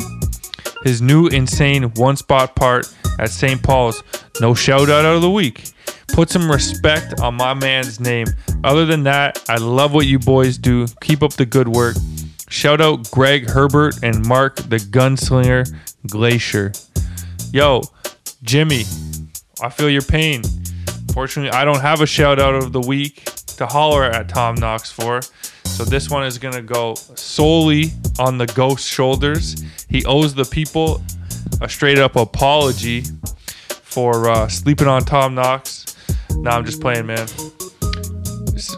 his 0.84 1.00
new 1.00 1.26
insane 1.28 1.84
one 1.94 2.14
spot 2.14 2.54
part 2.54 2.86
at 3.18 3.30
St. 3.30 3.62
Paul's. 3.62 4.02
No 4.40 4.54
shout 4.54 4.88
out 4.90 5.04
of 5.04 5.22
the 5.22 5.30
week. 5.30 5.70
Put 6.08 6.30
some 6.30 6.50
respect 6.50 7.20
on 7.20 7.34
my 7.34 7.54
man's 7.54 8.00
name. 8.00 8.26
Other 8.62 8.86
than 8.86 9.02
that, 9.04 9.44
I 9.48 9.56
love 9.56 9.94
what 9.94 10.06
you 10.06 10.18
boys 10.18 10.58
do. 10.58 10.86
Keep 11.00 11.22
up 11.22 11.32
the 11.32 11.46
good 11.46 11.68
work. 11.68 11.96
Shout 12.48 12.80
out 12.80 13.10
Greg 13.10 13.48
Herbert 13.48 14.02
and 14.02 14.26
Mark 14.26 14.56
the 14.56 14.76
Gunslinger 14.76 15.74
Glacier. 16.08 16.72
Yo, 17.52 17.82
Jimmy, 18.42 18.84
I 19.62 19.70
feel 19.70 19.90
your 19.90 20.02
pain. 20.02 20.42
Fortunately, 21.12 21.50
I 21.50 21.64
don't 21.64 21.80
have 21.80 22.00
a 22.00 22.06
shout 22.06 22.38
out 22.38 22.54
of 22.54 22.72
the 22.72 22.80
week 22.80 23.24
to 23.56 23.66
holler 23.66 24.04
at 24.04 24.28
Tom 24.28 24.56
Knox 24.56 24.90
for. 24.90 25.20
So 25.64 25.84
this 25.84 26.10
one 26.10 26.24
is 26.24 26.38
going 26.38 26.54
to 26.54 26.62
go 26.62 26.94
solely 26.94 27.92
on 28.18 28.38
the 28.38 28.46
ghost 28.46 28.86
shoulders. 28.86 29.62
He 29.88 30.04
owes 30.04 30.34
the 30.34 30.44
people 30.44 31.02
a 31.60 31.68
straight 31.68 31.98
up 31.98 32.16
apology 32.16 33.02
for 33.68 34.28
uh, 34.28 34.48
sleeping 34.48 34.88
on 34.88 35.02
Tom 35.02 35.34
Knox. 35.34 35.96
Nah, 36.36 36.56
I'm 36.56 36.64
just 36.64 36.80
playing, 36.80 37.06
man. 37.06 37.26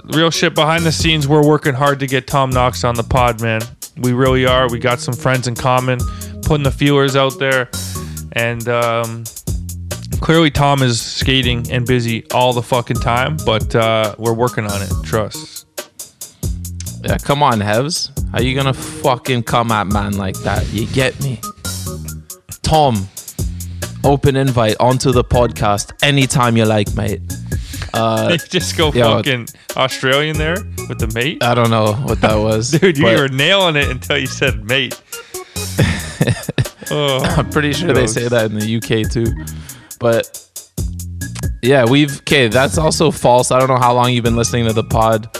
Real 0.04 0.30
shit 0.30 0.54
behind 0.54 0.84
the 0.84 0.92
scenes. 0.92 1.26
We're 1.26 1.46
working 1.46 1.74
hard 1.74 2.00
to 2.00 2.06
get 2.06 2.26
Tom 2.26 2.50
Knox 2.50 2.84
on 2.84 2.94
the 2.94 3.02
pod, 3.02 3.40
man. 3.40 3.60
We 3.98 4.12
really 4.12 4.46
are. 4.46 4.70
We 4.70 4.78
got 4.78 5.00
some 5.00 5.14
friends 5.14 5.48
in 5.48 5.54
common, 5.54 5.98
putting 6.42 6.64
the 6.64 6.70
feelers 6.70 7.16
out 7.16 7.38
there, 7.38 7.70
and 8.32 8.68
um, 8.68 9.24
clearly 10.20 10.50
Tom 10.50 10.82
is 10.82 11.00
skating 11.00 11.70
and 11.70 11.86
busy 11.86 12.28
all 12.32 12.52
the 12.52 12.62
fucking 12.62 12.96
time. 12.96 13.36
But 13.46 13.74
uh, 13.74 14.14
we're 14.18 14.34
working 14.34 14.66
on 14.66 14.82
it. 14.82 14.90
Trust. 15.02 15.66
Yeah, 17.04 17.18
come 17.18 17.42
on, 17.42 17.60
Hevs. 17.60 18.10
How 18.32 18.40
you 18.40 18.54
gonna 18.54 18.74
fucking 18.74 19.44
come 19.44 19.70
at 19.70 19.86
man 19.86 20.16
like 20.18 20.36
that? 20.40 20.66
You 20.72 20.86
get 20.88 21.18
me? 21.22 21.40
Tom, 22.66 23.06
open 24.02 24.34
invite 24.34 24.74
onto 24.80 25.12
the 25.12 25.22
podcast 25.22 25.92
anytime 26.02 26.56
you 26.56 26.64
like, 26.64 26.92
mate. 26.96 27.20
Uh, 27.94 28.36
just 28.36 28.76
go 28.76 28.90
fucking 28.90 29.48
Australian 29.74 30.36
there 30.36 30.56
with 30.86 30.98
the 30.98 31.10
mate. 31.14 31.42
I 31.42 31.54
don't 31.54 31.70
know 31.70 31.94
what 31.94 32.20
that 32.20 32.34
was. 32.34 32.70
Dude, 32.80 32.98
you 32.98 33.04
but 33.04 33.18
were 33.18 33.28
nailing 33.28 33.76
it 33.76 33.88
until 33.88 34.18
you 34.18 34.26
said 34.26 34.64
mate. 34.64 35.00
oh, 36.90 37.20
I'm 37.38 37.48
pretty 37.48 37.72
sure 37.72 37.94
they 37.94 38.06
say 38.06 38.28
that 38.28 38.50
in 38.50 38.58
the 38.58 38.76
UK 38.76 39.10
too. 39.10 39.32
But 39.98 40.46
yeah, 41.62 41.86
we've 41.86 42.18
okay. 42.18 42.48
That's 42.48 42.76
also 42.76 43.10
false. 43.10 43.50
I 43.50 43.58
don't 43.58 43.68
know 43.68 43.78
how 43.78 43.94
long 43.94 44.12
you've 44.12 44.24
been 44.24 44.36
listening 44.36 44.66
to 44.66 44.74
the 44.74 44.84
pod, 44.84 45.34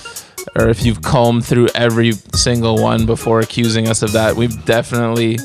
or 0.55 0.68
if 0.68 0.85
you've 0.85 1.02
combed 1.02 1.44
through 1.44 1.68
every 1.74 2.12
single 2.35 2.81
one 2.81 3.06
before 3.06 3.40
accusing 3.40 3.89
us 3.89 4.02
of 4.02 4.12
that. 4.12 4.36
We've 4.36 4.64
definitely 4.64 5.39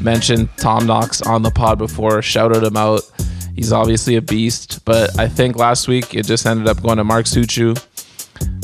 mentioned 0.00 0.48
Tom 0.56 0.86
Knox 0.86 1.22
on 1.22 1.42
the 1.42 1.50
pod 1.50 1.78
before, 1.78 2.22
shouted 2.22 2.62
him 2.62 2.76
out. 2.76 3.02
He's 3.54 3.72
obviously 3.72 4.16
a 4.16 4.22
beast, 4.22 4.84
but 4.84 5.18
I 5.18 5.28
think 5.28 5.56
last 5.56 5.88
week 5.88 6.14
it 6.14 6.26
just 6.26 6.46
ended 6.46 6.68
up 6.68 6.82
going 6.82 6.98
to 6.98 7.04
Mark 7.04 7.24
Suciu. 7.24 7.82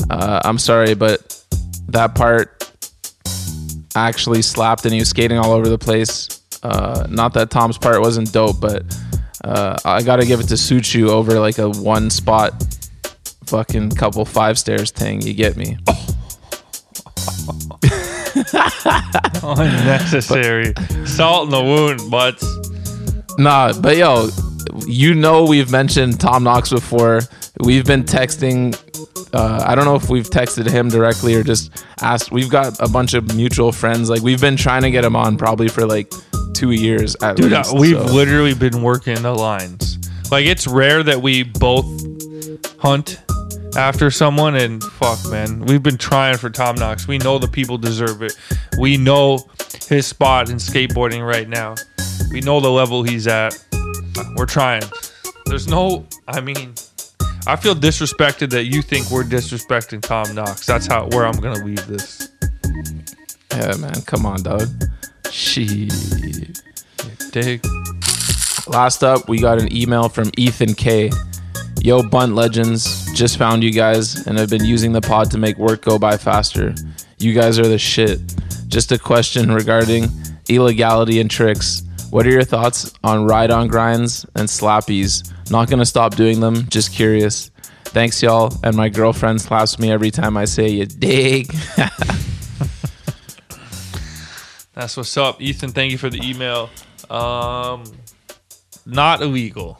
Uh, 0.09 0.41
I'm 0.43 0.59
sorry, 0.59 0.93
but 0.93 1.43
that 1.87 2.13
part 2.15 2.71
actually 3.95 4.41
slapped 4.41 4.85
and 4.85 4.93
he 4.93 4.99
was 4.99 5.09
skating 5.09 5.37
all 5.37 5.51
over 5.51 5.67
the 5.67 5.77
place. 5.77 6.41
Uh, 6.61 7.07
not 7.09 7.33
that 7.33 7.49
Tom's 7.49 7.77
part 7.77 7.99
wasn't 8.01 8.31
dope, 8.31 8.61
but 8.61 8.83
uh, 9.43 9.75
I 9.83 10.01
got 10.03 10.17
to 10.17 10.25
give 10.25 10.39
it 10.39 10.47
to 10.47 10.53
Suciu 10.53 11.09
over 11.09 11.39
like 11.39 11.57
a 11.57 11.69
one 11.69 12.09
spot 12.09 12.53
fucking 13.47 13.91
couple 13.91 14.25
five 14.25 14.57
stairs 14.59 14.91
thing. 14.91 15.21
You 15.21 15.33
get 15.33 15.55
me? 15.57 15.77
unnecessary. 19.43 20.73
Salt 21.05 21.45
in 21.45 21.51
the 21.51 21.61
wound, 21.61 22.09
butts. 22.11 22.45
Nah, 23.37 23.73
but 23.79 23.97
yo, 23.97 24.29
you 24.85 25.13
know 25.13 25.45
we've 25.45 25.71
mentioned 25.71 26.19
Tom 26.19 26.43
Knox 26.43 26.69
before. 26.69 27.21
We've 27.59 27.85
been 27.85 28.03
texting. 28.03 28.77
Uh, 29.33 29.63
I 29.65 29.73
don't 29.75 29.85
know 29.85 29.95
if 29.95 30.09
we've 30.09 30.29
texted 30.29 30.69
him 30.69 30.89
directly 30.89 31.33
or 31.35 31.43
just 31.43 31.83
asked. 32.01 32.31
We've 32.31 32.49
got 32.49 32.79
a 32.79 32.87
bunch 32.87 33.13
of 33.13 33.35
mutual 33.35 33.71
friends. 33.71 34.09
Like 34.09 34.21
we've 34.21 34.41
been 34.41 34.57
trying 34.57 34.83
to 34.83 34.91
get 34.91 35.03
him 35.03 35.15
on 35.15 35.37
probably 35.37 35.67
for 35.67 35.85
like 35.85 36.11
two 36.53 36.71
years 36.71 37.15
at 37.21 37.35
Dude, 37.37 37.51
least. 37.51 37.73
we've 37.77 37.97
so- 37.97 38.13
literally 38.13 38.53
been 38.53 38.81
working 38.83 39.21
the 39.21 39.33
lines. 39.33 39.97
Like 40.31 40.45
it's 40.45 40.67
rare 40.67 41.03
that 41.03 41.21
we 41.21 41.43
both 41.43 41.85
hunt 42.79 43.21
after 43.77 44.11
someone 44.11 44.55
and 44.55 44.83
fuck 44.83 45.19
man. 45.29 45.61
We've 45.61 45.83
been 45.83 45.97
trying 45.97 46.37
for 46.37 46.49
Tom 46.49 46.75
Knox. 46.75 47.07
We 47.07 47.17
know 47.17 47.39
the 47.39 47.47
people 47.47 47.77
deserve 47.77 48.21
it. 48.21 48.37
We 48.77 48.97
know 48.97 49.49
his 49.87 50.05
spot 50.05 50.49
in 50.49 50.57
skateboarding 50.57 51.25
right 51.25 51.47
now. 51.47 51.75
We 52.31 52.41
know 52.41 52.59
the 52.59 52.71
level 52.71 53.03
he's 53.03 53.27
at. 53.27 53.57
We're 54.35 54.45
trying. 54.45 54.83
There's 55.45 55.67
no 55.67 56.05
I 56.27 56.41
mean 56.41 56.73
I 57.45 57.55
feel 57.55 57.75
disrespected 57.75 58.51
that 58.51 58.65
you 58.65 58.81
think 58.81 59.09
we're 59.09 59.23
disrespecting 59.23 60.01
Tom 60.01 60.33
Knox. 60.35 60.65
That's 60.65 60.87
how 60.87 61.07
where 61.09 61.25
I'm 61.25 61.39
gonna 61.39 61.63
leave 61.63 61.85
this. 61.87 62.29
Yeah, 63.51 63.75
man. 63.77 64.01
Come 64.05 64.25
on, 64.25 64.43
dog. 64.43 64.67
Shit. 65.29 66.61
Dig. 67.31 67.65
Last 68.67 69.03
up, 69.03 69.27
we 69.27 69.39
got 69.39 69.61
an 69.61 69.75
email 69.75 70.07
from 70.07 70.31
Ethan 70.37 70.73
K. 70.73 71.11
Yo, 71.81 72.01
Bunt 72.01 72.33
Legends, 72.33 73.02
just 73.13 73.37
found 73.37 73.63
you 73.63 73.71
guys 73.71 74.25
and 74.27 74.37
have 74.37 74.49
been 74.49 74.65
using 74.65 74.91
the 74.91 75.01
pod 75.01 75.29
to 75.31 75.37
make 75.37 75.57
work 75.57 75.83
go 75.83 75.99
by 75.99 76.17
faster. 76.17 76.73
You 77.19 77.33
guys 77.33 77.59
are 77.59 77.67
the 77.67 77.77
shit. 77.77 78.19
Just 78.67 78.91
a 78.91 78.97
question 78.97 79.51
regarding 79.51 80.09
illegality 80.49 81.19
and 81.19 81.29
tricks. 81.29 81.83
What 82.09 82.25
are 82.25 82.31
your 82.31 82.43
thoughts 82.43 82.91
on 83.03 83.25
ride 83.25 83.51
on 83.51 83.67
grinds 83.67 84.25
and 84.35 84.47
slappies? 84.47 85.31
Not 85.51 85.69
gonna 85.69 85.85
stop 85.85 86.15
doing 86.15 86.39
them, 86.39 86.67
just 86.69 86.91
curious. 86.91 87.51
Thanks, 87.85 88.23
y'all. 88.23 88.51
And 88.63 88.75
my 88.75 88.89
girlfriend 88.89 89.39
slaps 89.41 89.77
me 89.77 89.91
every 89.91 90.09
time 90.09 90.35
I 90.35 90.45
say 90.45 90.69
you 90.69 90.85
dig. 90.87 91.53
That's 94.73 94.97
what's 94.97 95.15
up, 95.15 95.39
Ethan. 95.39 95.69
Thank 95.69 95.91
you 95.91 95.99
for 95.99 96.09
the 96.09 96.19
email. 96.27 96.71
Um, 97.09 97.83
not 98.87 99.21
illegal. 99.21 99.77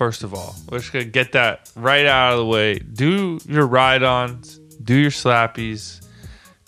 First 0.00 0.24
of 0.24 0.32
all, 0.32 0.56
we're 0.70 0.78
just 0.78 0.94
gonna 0.94 1.04
get 1.04 1.32
that 1.32 1.70
right 1.76 2.06
out 2.06 2.32
of 2.32 2.38
the 2.38 2.46
way. 2.46 2.78
Do 2.78 3.38
your 3.46 3.66
ride-ons, 3.66 4.58
do 4.82 4.94
your 4.94 5.10
slappies. 5.10 6.00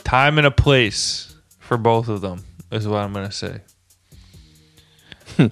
Time 0.05 0.37
and 0.37 0.47
a 0.47 0.51
place 0.51 1.35
for 1.59 1.79
both 1.79 2.09
of 2.09 2.21
them 2.21 2.45
is 2.71 2.87
what 2.87 2.99
I'm 2.99 3.15
gonna 3.15 3.33
say. 3.33 3.63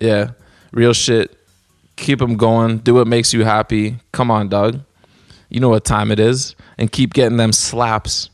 Yeah, 0.00 0.30
real 0.72 0.94
shit. 0.94 1.36
Keep 1.96 2.20
them 2.20 2.38
going. 2.38 2.78
Do 2.78 2.94
what 2.94 3.06
makes 3.06 3.34
you 3.34 3.44
happy. 3.44 3.98
Come 4.12 4.30
on, 4.30 4.48
dog. 4.48 4.80
You 5.50 5.60
know 5.60 5.68
what 5.68 5.84
time 5.84 6.10
it 6.10 6.18
is. 6.18 6.56
And 6.78 6.90
keep 6.90 7.12
getting 7.12 7.36
them 7.36 7.52
slaps. 7.52 8.30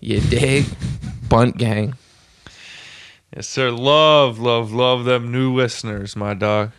You 0.00 0.20
dig? 0.20 0.64
Bunt 1.28 1.58
gang. 1.58 1.96
Yes, 3.36 3.46
sir. 3.46 3.70
Love, 3.70 4.38
love, 4.38 4.72
love 4.72 5.04
them 5.04 5.30
new 5.30 5.52
listeners, 5.52 6.16
my 6.16 6.32
dog. 6.32 6.70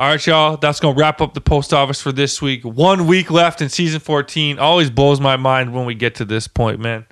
All 0.00 0.06
right, 0.08 0.26
y'all. 0.28 0.56
That's 0.56 0.78
going 0.78 0.94
to 0.94 1.00
wrap 1.00 1.20
up 1.20 1.34
the 1.34 1.40
post 1.40 1.74
office 1.74 2.00
for 2.00 2.12
this 2.12 2.40
week. 2.40 2.64
One 2.64 3.08
week 3.08 3.32
left 3.32 3.60
in 3.60 3.68
season 3.68 3.98
14. 3.98 4.60
Always 4.60 4.90
blows 4.90 5.20
my 5.20 5.36
mind 5.36 5.74
when 5.74 5.86
we 5.86 5.96
get 5.96 6.14
to 6.16 6.24
this 6.24 6.46
point, 6.46 6.78
man. 6.78 7.04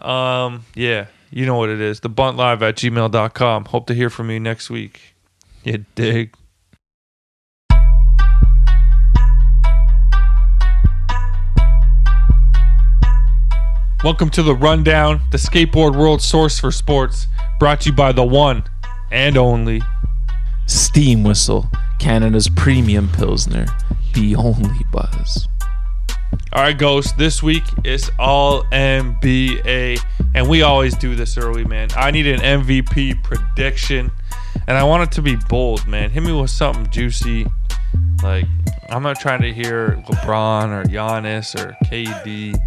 Um, 0.00 0.64
yeah, 0.76 1.06
you 1.30 1.46
know 1.46 1.56
what 1.56 1.68
it 1.68 1.80
is. 1.80 1.98
The 1.98 2.08
bunt 2.08 2.36
live 2.36 2.62
at 2.62 2.76
gmail.com. 2.76 3.64
Hope 3.64 3.88
to 3.88 3.94
hear 3.94 4.08
from 4.08 4.30
you 4.30 4.38
next 4.38 4.70
week. 4.70 5.16
You 5.64 5.84
dig. 5.96 6.36
Welcome 14.04 14.30
to 14.30 14.44
the 14.44 14.54
Rundown, 14.54 15.22
the 15.32 15.38
skateboard 15.38 15.96
world 15.96 16.22
source 16.22 16.60
for 16.60 16.70
sports, 16.70 17.26
brought 17.58 17.80
to 17.80 17.90
you 17.90 17.96
by 17.96 18.12
the 18.12 18.24
one 18.24 18.62
and 19.10 19.36
only 19.36 19.82
Steam 20.66 21.24
Whistle. 21.24 21.68
Canada's 22.02 22.48
premium 22.48 23.08
pilsner, 23.10 23.64
the 24.14 24.34
only 24.34 24.84
buzz. 24.90 25.46
All 26.52 26.64
right, 26.64 26.76
Ghost, 26.76 27.16
this 27.16 27.44
week 27.44 27.62
is 27.84 28.10
all 28.18 28.64
NBA, 28.72 30.00
and 30.34 30.48
we 30.48 30.62
always 30.62 30.96
do 30.96 31.14
this 31.14 31.38
early, 31.38 31.64
man. 31.64 31.90
I 31.94 32.10
need 32.10 32.26
an 32.26 32.40
MVP 32.40 33.22
prediction, 33.22 34.10
and 34.66 34.76
I 34.76 34.82
want 34.82 35.04
it 35.04 35.12
to 35.12 35.22
be 35.22 35.36
bold, 35.48 35.86
man. 35.86 36.10
Hit 36.10 36.24
me 36.24 36.32
with 36.32 36.50
something 36.50 36.90
juicy. 36.90 37.46
Like, 38.20 38.46
I'm 38.90 39.04
not 39.04 39.20
trying 39.20 39.42
to 39.42 39.52
hear 39.52 40.02
LeBron 40.08 40.70
or 40.70 40.82
Giannis 40.88 41.54
or 41.54 41.76
KD. 41.84 42.58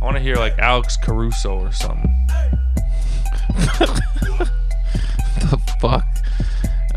I 0.00 0.04
want 0.04 0.16
to 0.16 0.22
hear 0.22 0.36
like 0.36 0.56
Alex 0.60 0.96
Caruso 0.96 1.58
or 1.58 1.72
something. 1.72 2.14
The 5.40 5.58
fuck? 5.80 6.04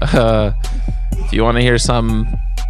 Uh, 0.01 0.51
if 1.25 1.33
you 1.33 1.43
want 1.43 1.57
to 1.57 1.61
hear 1.61 1.77
some, 1.77 2.27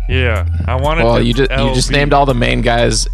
Yeah, 0.09 0.47
I 0.67 0.75
wanted. 0.75 1.03
well, 1.05 1.17
to 1.17 1.23
you 1.23 1.33
just 1.33 1.51
you 1.51 1.73
just 1.73 1.91
named 1.91 2.13
all 2.13 2.25
the 2.25 2.33
main 2.33 2.61
guys. 2.61 3.07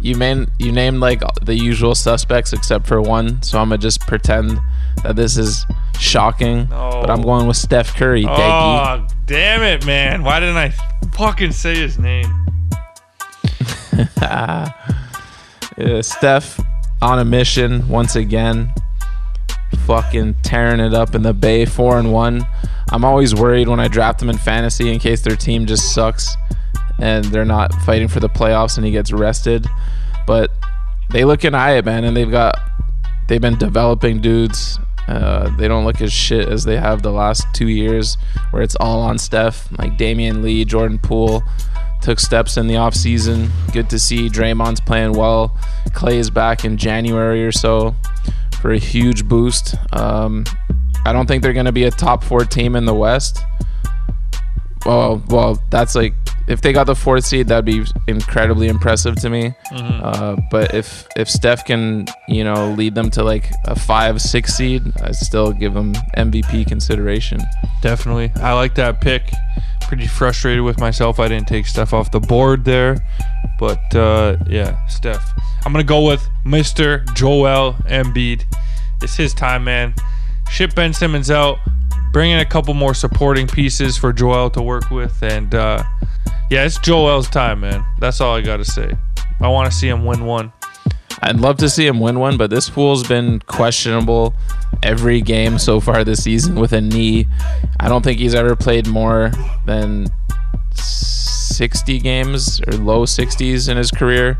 You 0.00 0.16
main 0.16 0.46
you 0.58 0.72
named 0.72 0.98
like 1.00 1.22
the 1.42 1.54
usual 1.54 1.94
suspects 1.94 2.52
except 2.52 2.86
for 2.86 3.00
one. 3.02 3.42
So 3.42 3.58
I'm 3.58 3.68
gonna 3.68 3.78
just 3.78 4.00
pretend 4.02 4.58
that 5.02 5.14
this 5.16 5.36
is 5.36 5.66
shocking. 5.98 6.66
But 6.66 7.10
I'm 7.10 7.20
going 7.22 7.46
with 7.46 7.56
Steph 7.58 7.94
Curry. 7.96 8.24
Daggy. 8.24 9.02
Oh, 9.02 9.06
damn 9.26 9.62
it, 9.62 9.84
man! 9.86 10.22
Why 10.24 10.40
didn't 10.40 10.56
I 10.56 10.72
fucking 11.12 11.52
say 11.52 11.74
his 11.76 11.98
name? 11.98 12.26
Uh, 14.22 14.70
Steph 16.02 16.60
on 17.02 17.18
a 17.18 17.24
mission 17.24 17.86
once 17.88 18.16
again. 18.16 18.72
Fucking 19.86 20.34
tearing 20.42 20.80
it 20.80 20.94
up 20.94 21.14
in 21.14 21.22
the 21.22 21.32
Bay, 21.34 21.64
four 21.64 21.98
and 21.98 22.12
one. 22.12 22.46
I'm 22.92 23.04
always 23.04 23.34
worried 23.34 23.68
when 23.68 23.80
I 23.80 23.88
draft 23.88 24.18
them 24.18 24.30
in 24.30 24.38
fantasy 24.38 24.92
in 24.92 24.98
case 24.98 25.22
their 25.22 25.36
team 25.36 25.66
just 25.66 25.94
sucks 25.94 26.36
and 27.00 27.24
they're 27.26 27.44
not 27.44 27.72
fighting 27.82 28.08
for 28.08 28.20
the 28.20 28.28
playoffs 28.28 28.76
and 28.76 28.84
he 28.84 28.92
gets 28.92 29.12
rested. 29.12 29.66
But 30.26 30.50
they 31.10 31.24
look 31.24 31.44
in 31.44 31.54
eye 31.54 31.80
man, 31.82 32.04
and 32.04 32.16
they've 32.16 32.30
got 32.30 32.58
they've 33.28 33.40
been 33.40 33.58
developing 33.58 34.20
dudes. 34.20 34.78
Uh, 35.08 35.54
they 35.56 35.66
don't 35.66 35.84
look 35.84 36.00
as 36.00 36.12
shit 36.12 36.48
as 36.48 36.64
they 36.64 36.76
have 36.76 37.02
the 37.02 37.10
last 37.10 37.44
two 37.52 37.68
years, 37.68 38.16
where 38.50 38.62
it's 38.62 38.76
all 38.76 39.00
on 39.00 39.18
Steph, 39.18 39.68
like 39.78 39.98
Damion 39.98 40.42
Lee, 40.42 40.64
Jordan 40.64 40.98
Poole 40.98 41.42
took 42.00 42.20
steps 42.20 42.56
in 42.56 42.66
the 42.66 42.74
offseason. 42.74 43.50
Good 43.72 43.90
to 43.90 43.98
see 43.98 44.28
Draymond's 44.28 44.80
playing 44.80 45.12
well. 45.12 45.56
Clay 45.92 46.18
is 46.18 46.30
back 46.30 46.64
in 46.64 46.76
January 46.76 47.44
or 47.44 47.52
so 47.52 47.94
for 48.60 48.72
a 48.72 48.78
huge 48.78 49.26
boost. 49.26 49.74
Um, 49.92 50.44
I 51.04 51.12
don't 51.12 51.26
think 51.26 51.42
they're 51.42 51.52
going 51.52 51.66
to 51.66 51.72
be 51.72 51.84
a 51.84 51.90
top 51.90 52.22
four 52.22 52.44
team 52.44 52.76
in 52.76 52.84
the 52.84 52.94
West. 52.94 53.40
Well, 54.86 55.22
well, 55.28 55.62
that's 55.70 55.94
like 55.94 56.14
if 56.48 56.62
they 56.62 56.72
got 56.72 56.84
the 56.84 56.94
fourth 56.94 57.24
seed, 57.24 57.48
that'd 57.48 57.64
be 57.64 57.84
incredibly 58.08 58.68
impressive 58.68 59.14
to 59.16 59.30
me. 59.30 59.54
Uh, 60.02 60.36
but 60.50 60.74
if 60.74 61.06
if 61.16 61.28
Steph 61.28 61.64
can, 61.64 62.06
you 62.28 62.44
know, 62.44 62.70
lead 62.72 62.94
them 62.94 63.10
to 63.10 63.22
like 63.22 63.50
a 63.66 63.78
five, 63.78 64.20
six 64.22 64.54
seed, 64.54 64.82
I 65.02 65.12
still 65.12 65.52
give 65.52 65.74
them 65.74 65.92
MVP 66.16 66.66
consideration. 66.66 67.40
Definitely, 67.82 68.32
I 68.36 68.54
like 68.54 68.74
that 68.76 69.00
pick. 69.00 69.30
Pretty 69.82 70.06
frustrated 70.06 70.62
with 70.64 70.78
myself. 70.80 71.20
I 71.20 71.28
didn't 71.28 71.46
take 71.46 71.66
Steph 71.66 71.92
off 71.92 72.10
the 72.10 72.20
board 72.20 72.64
there, 72.64 72.96
but 73.58 73.94
uh, 73.94 74.36
yeah, 74.48 74.86
Steph. 74.86 75.22
I'm 75.64 75.72
gonna 75.72 75.84
go 75.84 76.06
with 76.06 76.26
Mr. 76.46 77.04
Joel 77.14 77.74
Embiid. 77.86 78.44
It's 79.02 79.14
his 79.16 79.34
time, 79.34 79.64
man. 79.64 79.94
Ship 80.50 80.74
Ben 80.74 80.92
Simmons 80.92 81.30
out. 81.30 81.58
Bring 82.12 82.32
in 82.32 82.40
a 82.40 82.44
couple 82.44 82.74
more 82.74 82.92
supporting 82.92 83.46
pieces 83.46 83.96
for 83.96 84.12
Joel 84.12 84.50
to 84.50 84.62
work 84.62 84.90
with, 84.90 85.22
and 85.22 85.54
uh, 85.54 85.82
yeah, 86.50 86.64
it's 86.64 86.78
Joel's 86.78 87.30
time, 87.30 87.60
man. 87.60 87.84
That's 88.00 88.20
all 88.20 88.34
I 88.34 88.40
gotta 88.40 88.64
say. 88.64 88.92
I 89.40 89.48
want 89.48 89.70
to 89.70 89.76
see 89.76 89.88
him 89.88 90.04
win 90.04 90.26
one. 90.26 90.52
I'd 91.22 91.38
love 91.38 91.58
to 91.58 91.68
see 91.68 91.86
him 91.86 92.00
win 92.00 92.18
one, 92.18 92.36
but 92.36 92.50
this 92.50 92.68
fool's 92.68 93.06
been 93.06 93.40
questionable 93.40 94.34
every 94.82 95.20
game 95.20 95.58
so 95.58 95.78
far 95.78 96.02
this 96.02 96.24
season 96.24 96.56
with 96.56 96.72
a 96.72 96.80
knee. 96.80 97.26
I 97.78 97.88
don't 97.88 98.02
think 98.02 98.18
he's 98.18 98.34
ever 98.34 98.56
played 98.56 98.86
more 98.86 99.30
than 99.66 100.06
60 100.74 101.98
games 102.00 102.60
or 102.66 102.72
low 102.72 103.04
60s 103.04 103.68
in 103.68 103.76
his 103.76 103.90
career. 103.90 104.38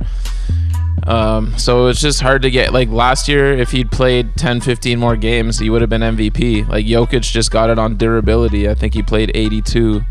Um, 1.07 1.57
so 1.59 1.87
it's 1.87 2.01
just 2.01 2.21
hard 2.21 2.43
to 2.43 2.51
get. 2.51 2.73
Like 2.73 2.89
last 2.89 3.29
year, 3.29 3.53
if 3.53 3.71
he'd 3.71 3.91
played 3.91 4.37
10, 4.37 4.61
15 4.61 4.99
more 4.99 5.17
games, 5.17 5.59
he 5.59 5.71
would 5.71 5.81
have 5.81 5.91
been 5.91 6.03
MVP. 6.03 6.69
Like 6.69 6.87
Jokic 6.87 7.23
just 7.23 7.51
got 7.51 7.71
it 7.71 7.79
on 7.79 7.97
durability. 7.97 8.69
I 8.69 8.75
think 8.75 8.95
he 8.95 9.03
played 9.03 9.31
82. 9.35 10.03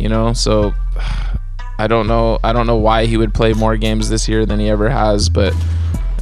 You 0.00 0.08
know, 0.08 0.32
so 0.32 0.72
I 1.78 1.88
don't 1.88 2.06
know. 2.06 2.38
I 2.44 2.52
don't 2.52 2.66
know 2.66 2.76
why 2.76 3.06
he 3.06 3.16
would 3.16 3.34
play 3.34 3.52
more 3.52 3.76
games 3.76 4.08
this 4.08 4.28
year 4.28 4.46
than 4.46 4.60
he 4.60 4.68
ever 4.68 4.88
has, 4.88 5.28
but 5.28 5.52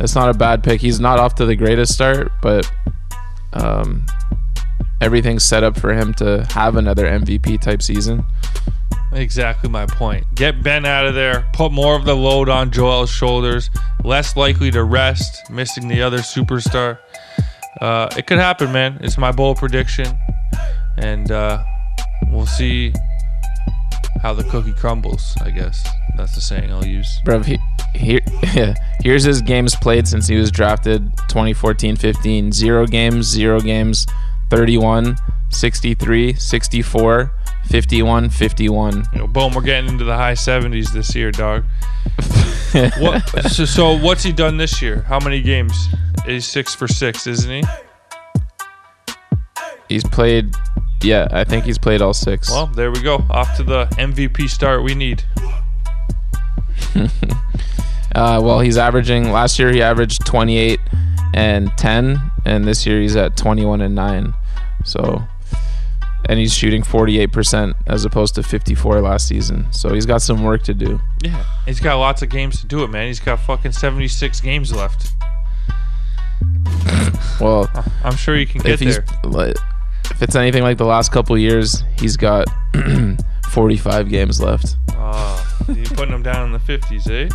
it's 0.00 0.14
not 0.14 0.30
a 0.30 0.34
bad 0.34 0.62
pick. 0.62 0.80
He's 0.80 0.98
not 0.98 1.18
off 1.18 1.34
to 1.36 1.46
the 1.46 1.54
greatest 1.54 1.92
start, 1.92 2.32
but 2.40 2.70
um, 3.52 4.06
everything's 5.00 5.44
set 5.44 5.62
up 5.62 5.78
for 5.78 5.92
him 5.92 6.14
to 6.14 6.46
have 6.50 6.76
another 6.76 7.06
MVP 7.06 7.60
type 7.60 7.82
season. 7.82 8.24
Exactly 9.12 9.68
my 9.68 9.86
point. 9.86 10.24
Get 10.34 10.62
Ben 10.62 10.84
out 10.84 11.06
of 11.06 11.14
there. 11.14 11.46
Put 11.52 11.72
more 11.72 11.96
of 11.96 12.04
the 12.04 12.14
load 12.14 12.48
on 12.48 12.70
Joel's 12.70 13.10
shoulders. 13.10 13.70
Less 14.04 14.36
likely 14.36 14.70
to 14.70 14.84
rest, 14.84 15.50
missing 15.50 15.88
the 15.88 16.02
other 16.02 16.18
superstar. 16.18 16.98
Uh, 17.80 18.08
it 18.16 18.26
could 18.26 18.38
happen, 18.38 18.72
man. 18.72 18.98
It's 19.00 19.18
my 19.18 19.32
bold 19.32 19.58
prediction, 19.58 20.06
and 20.96 21.30
uh, 21.30 21.62
we'll 22.28 22.46
see 22.46 22.92
how 24.22 24.32
the 24.32 24.44
cookie 24.44 24.72
crumbles. 24.72 25.34
I 25.42 25.50
guess 25.50 25.86
that's 26.16 26.34
the 26.34 26.40
saying 26.40 26.72
I'll 26.72 26.86
use. 26.86 27.20
Bro, 27.24 27.42
he, 27.42 27.58
here, 27.94 28.20
here's 29.00 29.24
his 29.24 29.42
games 29.42 29.74
played 29.74 30.06
since 30.06 30.26
he 30.28 30.36
was 30.36 30.50
drafted 30.50 31.14
2014-15. 31.28 32.52
Zero 32.52 32.86
games, 32.86 33.26
zero 33.26 33.60
games, 33.60 34.06
31, 34.50 35.16
63, 35.50 36.34
64, 36.34 37.32
51, 37.68 38.30
51. 38.30 39.04
You 39.12 39.18
know, 39.18 39.26
boom, 39.26 39.54
we're 39.54 39.62
getting 39.62 39.88
into 39.90 40.04
the 40.04 40.14
high 40.14 40.32
70s 40.32 40.92
this 40.92 41.14
year, 41.14 41.30
dog. 41.30 41.64
what? 42.98 43.22
So, 43.50 43.64
so 43.64 43.98
what's 43.98 44.22
he 44.22 44.32
done 44.32 44.56
this 44.56 44.82
year? 44.82 45.02
How 45.02 45.18
many 45.18 45.40
games? 45.40 45.72
He's 46.26 46.46
six 46.46 46.74
for 46.74 46.88
six, 46.88 47.26
isn't 47.26 47.50
he? 47.50 47.62
He's 49.88 50.04
played, 50.04 50.54
yeah, 51.02 51.28
I 51.30 51.44
think 51.44 51.64
he's 51.64 51.78
played 51.78 52.00
all 52.02 52.14
six. 52.14 52.50
Well, 52.50 52.66
there 52.66 52.90
we 52.90 53.00
go. 53.00 53.24
Off 53.30 53.56
to 53.56 53.62
the 53.62 53.86
MVP 53.92 54.48
start 54.48 54.82
we 54.82 54.94
need. 54.94 55.24
Uh, 58.14 58.40
well, 58.42 58.60
he's 58.60 58.76
averaging. 58.76 59.32
Last 59.32 59.58
year 59.58 59.72
he 59.72 59.82
averaged 59.82 60.26
28 60.26 60.78
and 61.34 61.70
10, 61.78 62.20
and 62.44 62.64
this 62.66 62.86
year 62.86 63.00
he's 63.00 63.16
at 63.16 63.36
21 63.36 63.80
and 63.80 63.94
9. 63.94 64.34
So, 64.84 65.22
and 66.28 66.38
he's 66.38 66.54
shooting 66.54 66.82
48% 66.82 67.74
as 67.86 68.04
opposed 68.04 68.34
to 68.36 68.42
54 68.42 69.00
last 69.00 69.26
season. 69.28 69.70
So 69.72 69.92
he's 69.92 70.06
got 70.06 70.22
some 70.22 70.42
work 70.42 70.62
to 70.64 70.74
do. 70.74 71.00
Yeah, 71.22 71.44
he's 71.66 71.80
got 71.80 71.96
lots 71.96 72.22
of 72.22 72.28
games 72.28 72.60
to 72.60 72.66
do 72.66 72.84
it, 72.84 72.88
man. 72.88 73.06
He's 73.06 73.20
got 73.20 73.40
fucking 73.40 73.72
76 73.72 74.40
games 74.40 74.72
left. 74.72 75.12
Well, 77.40 77.68
I'm 78.04 78.14
sure 78.14 78.36
he 78.36 78.46
can 78.46 78.60
get 78.60 78.80
if 78.80 79.04
there. 79.24 79.54
if 80.10 80.22
it's 80.22 80.36
anything 80.36 80.62
like 80.62 80.78
the 80.78 80.84
last 80.84 81.10
couple 81.10 81.36
years, 81.36 81.82
he's 81.98 82.16
got 82.16 82.46
45 83.50 84.08
games 84.08 84.40
left. 84.40 84.76
Oh, 84.92 85.64
you're 85.66 85.84
putting 85.86 86.14
him 86.14 86.22
down 86.22 86.46
in 86.46 86.52
the 86.52 86.58
50s, 86.60 87.10
eh? 87.10 87.28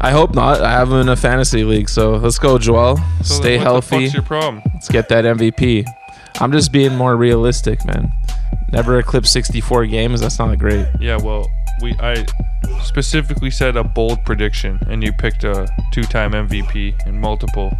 I 0.00 0.10
hope 0.10 0.34
not. 0.34 0.62
I 0.62 0.70
have 0.70 0.90
him 0.90 1.00
in 1.00 1.08
a 1.10 1.16
fantasy 1.16 1.64
league, 1.64 1.88
so 1.88 2.12
let's 2.16 2.38
go, 2.38 2.56
Joel. 2.56 2.96
So 3.22 3.34
Stay 3.34 3.58
healthy. 3.58 4.04
Fuck's 4.04 4.14
your 4.14 4.22
problem? 4.22 4.62
Let's 4.72 4.88
get 4.88 5.08
that 5.10 5.24
MVP. 5.24 5.84
I'm 6.40 6.52
just 6.52 6.72
being 6.72 6.94
more 6.96 7.16
realistic, 7.16 7.84
man. 7.84 8.12
Never 8.72 8.98
eclipse 8.98 9.30
64 9.30 9.86
games. 9.86 10.20
That's 10.20 10.38
not 10.38 10.58
great. 10.58 10.86
Yeah, 11.00 11.16
well, 11.16 11.48
we 11.80 11.92
I 12.00 12.26
specifically 12.82 13.50
said 13.50 13.76
a 13.76 13.84
bold 13.84 14.24
prediction, 14.24 14.78
and 14.88 15.02
you 15.02 15.12
picked 15.12 15.44
a 15.44 15.68
two-time 15.92 16.32
MVP 16.32 17.06
and 17.06 17.20
multiple 17.20 17.76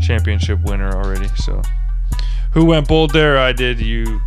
championship 0.00 0.60
winner 0.64 0.90
already. 0.92 1.28
So, 1.36 1.60
who 2.52 2.64
went 2.64 2.88
bold 2.88 3.12
there? 3.12 3.38
I 3.38 3.52
did. 3.52 3.78
You 3.78 4.20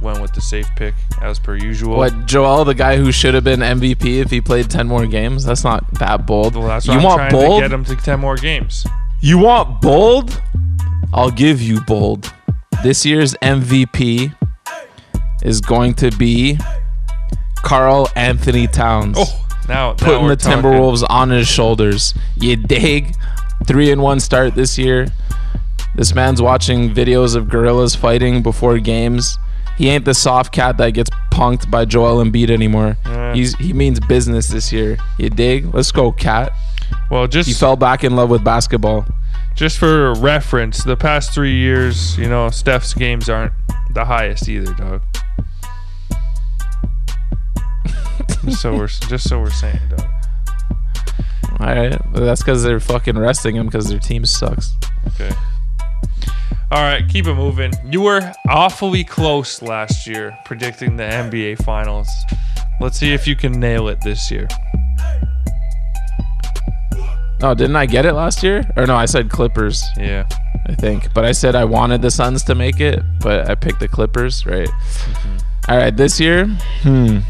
went 0.00 0.20
with 0.22 0.32
the 0.32 0.40
safe 0.40 0.68
pick, 0.76 0.94
as 1.20 1.38
per 1.38 1.56
usual. 1.56 1.96
What, 1.98 2.26
Joel, 2.26 2.64
the 2.64 2.74
guy 2.74 2.96
who 2.96 3.12
should 3.12 3.34
have 3.34 3.44
been 3.44 3.60
MVP 3.60 4.20
if 4.20 4.30
he 4.30 4.40
played 4.40 4.70
10 4.70 4.88
more 4.88 5.06
games? 5.06 5.44
That's 5.44 5.62
not 5.64 5.92
that 5.98 6.26
bold. 6.26 6.56
Well, 6.56 6.68
that's 6.68 6.86
you 6.86 6.94
I'm 6.94 7.02
want 7.02 7.30
bold? 7.30 7.62
to 7.62 7.68
get 7.68 7.72
him 7.74 7.84
to 7.84 7.96
10 7.96 8.18
more 8.18 8.36
games. 8.36 8.86
You 9.20 9.38
want 9.38 9.82
bold? 9.82 10.40
I'll 11.12 11.30
give 11.30 11.60
you 11.60 11.80
bold. 11.82 12.32
This 12.82 13.04
year's 13.04 13.34
MVP 13.42 14.34
is 15.42 15.60
going 15.60 15.94
to 15.94 16.10
be 16.12 16.58
Karl-Anthony 17.56 18.66
Towns. 18.68 19.16
Oh, 19.18 19.46
Now, 19.68 19.90
now 19.90 19.94
putting 19.94 20.28
the 20.28 20.36
talking. 20.36 20.62
Timberwolves 20.62 21.04
on 21.08 21.30
his 21.30 21.46
shoulders. 21.46 22.14
You 22.36 22.56
dig? 22.56 23.14
Three 23.66 23.90
and 23.92 24.00
one 24.02 24.18
start 24.18 24.54
this 24.54 24.78
year. 24.78 25.08
This 25.94 26.14
man's 26.14 26.40
watching 26.40 26.94
videos 26.94 27.36
of 27.36 27.48
gorillas 27.48 27.94
fighting 27.94 28.42
before 28.42 28.78
games. 28.78 29.36
He 29.76 29.88
ain't 29.88 30.04
the 30.06 30.14
soft 30.14 30.52
cat 30.52 30.76
that 30.78 30.90
gets 30.90 31.10
punked 31.30 31.70
by 31.70 31.84
Joel 31.84 32.24
Embiid 32.24 32.50
anymore. 32.50 32.96
Yeah. 33.04 33.34
He's 33.34 33.54
he 33.56 33.72
means 33.72 34.00
business 34.00 34.48
this 34.48 34.72
year. 34.72 34.98
You 35.18 35.30
dig? 35.30 35.74
Let's 35.74 35.92
go, 35.92 36.12
cat. 36.12 36.52
Well, 37.10 37.26
just 37.26 37.48
He 37.48 37.54
fell 37.54 37.76
back 37.76 38.04
in 38.04 38.16
love 38.16 38.30
with 38.30 38.42
basketball. 38.44 39.06
Just 39.60 39.76
for 39.76 40.14
reference, 40.14 40.84
the 40.84 40.96
past 40.96 41.34
three 41.34 41.54
years, 41.54 42.16
you 42.16 42.30
know, 42.30 42.48
Steph's 42.48 42.94
games 42.94 43.28
aren't 43.28 43.52
the 43.92 44.06
highest 44.06 44.48
either, 44.48 44.72
dog. 44.72 45.02
just 48.42 48.62
so 48.62 48.74
we're 48.74 48.86
just 48.86 49.28
so 49.28 49.38
we're 49.38 49.50
saying, 49.50 49.78
dog. 49.90 50.06
All 51.60 51.66
right, 51.66 51.94
but 52.10 52.20
that's 52.20 52.40
because 52.40 52.62
they're 52.62 52.80
fucking 52.80 53.18
resting 53.18 53.56
him 53.56 53.66
because 53.66 53.90
their 53.90 53.98
team 53.98 54.24
sucks. 54.24 54.72
Okay. 55.08 55.30
All 56.70 56.82
right, 56.82 57.06
keep 57.06 57.26
it 57.26 57.34
moving. 57.34 57.74
You 57.84 58.00
were 58.00 58.32
awfully 58.48 59.04
close 59.04 59.60
last 59.60 60.06
year 60.06 60.34
predicting 60.46 60.96
the 60.96 61.02
NBA 61.02 61.62
Finals. 61.64 62.08
Let's 62.80 62.98
see 62.98 63.12
if 63.12 63.26
you 63.26 63.36
can 63.36 63.60
nail 63.60 63.88
it 63.88 64.00
this 64.00 64.30
year. 64.30 64.48
Oh, 67.42 67.54
didn't 67.54 67.76
I 67.76 67.86
get 67.86 68.04
it 68.04 68.12
last 68.12 68.42
year? 68.42 68.68
Or 68.76 68.86
no, 68.86 68.96
I 68.96 69.06
said 69.06 69.30
Clippers. 69.30 69.82
Yeah. 69.96 70.28
I 70.66 70.74
think. 70.74 71.12
But 71.14 71.24
I 71.24 71.32
said 71.32 71.54
I 71.54 71.64
wanted 71.64 72.02
the 72.02 72.10
Suns 72.10 72.44
to 72.44 72.54
make 72.54 72.80
it, 72.80 73.02
but 73.20 73.48
I 73.50 73.54
picked 73.54 73.80
the 73.80 73.88
Clippers, 73.88 74.44
right? 74.46 74.68
All 75.68 75.76
right, 75.76 75.96
this 75.96 76.20
year, 76.20 76.46
hmm. 76.82 77.20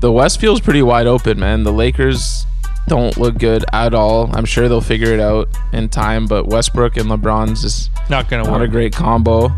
The 0.00 0.10
West 0.10 0.40
feels 0.40 0.60
pretty 0.60 0.82
wide 0.82 1.06
open, 1.06 1.38
man. 1.38 1.62
The 1.62 1.72
Lakers 1.72 2.46
don't 2.88 3.16
look 3.18 3.36
good 3.36 3.66
at 3.72 3.92
all. 3.92 4.30
I'm 4.34 4.46
sure 4.46 4.66
they'll 4.66 4.80
figure 4.80 5.12
it 5.12 5.20
out 5.20 5.48
in 5.74 5.90
time, 5.90 6.26
but 6.26 6.46
Westbrook 6.46 6.96
and 6.96 7.10
LeBron's 7.10 7.60
just 7.62 7.90
Not 8.08 8.30
gonna 8.30 8.44
not 8.44 8.62
a 8.62 8.68
great 8.68 8.94
combo. 8.94 9.52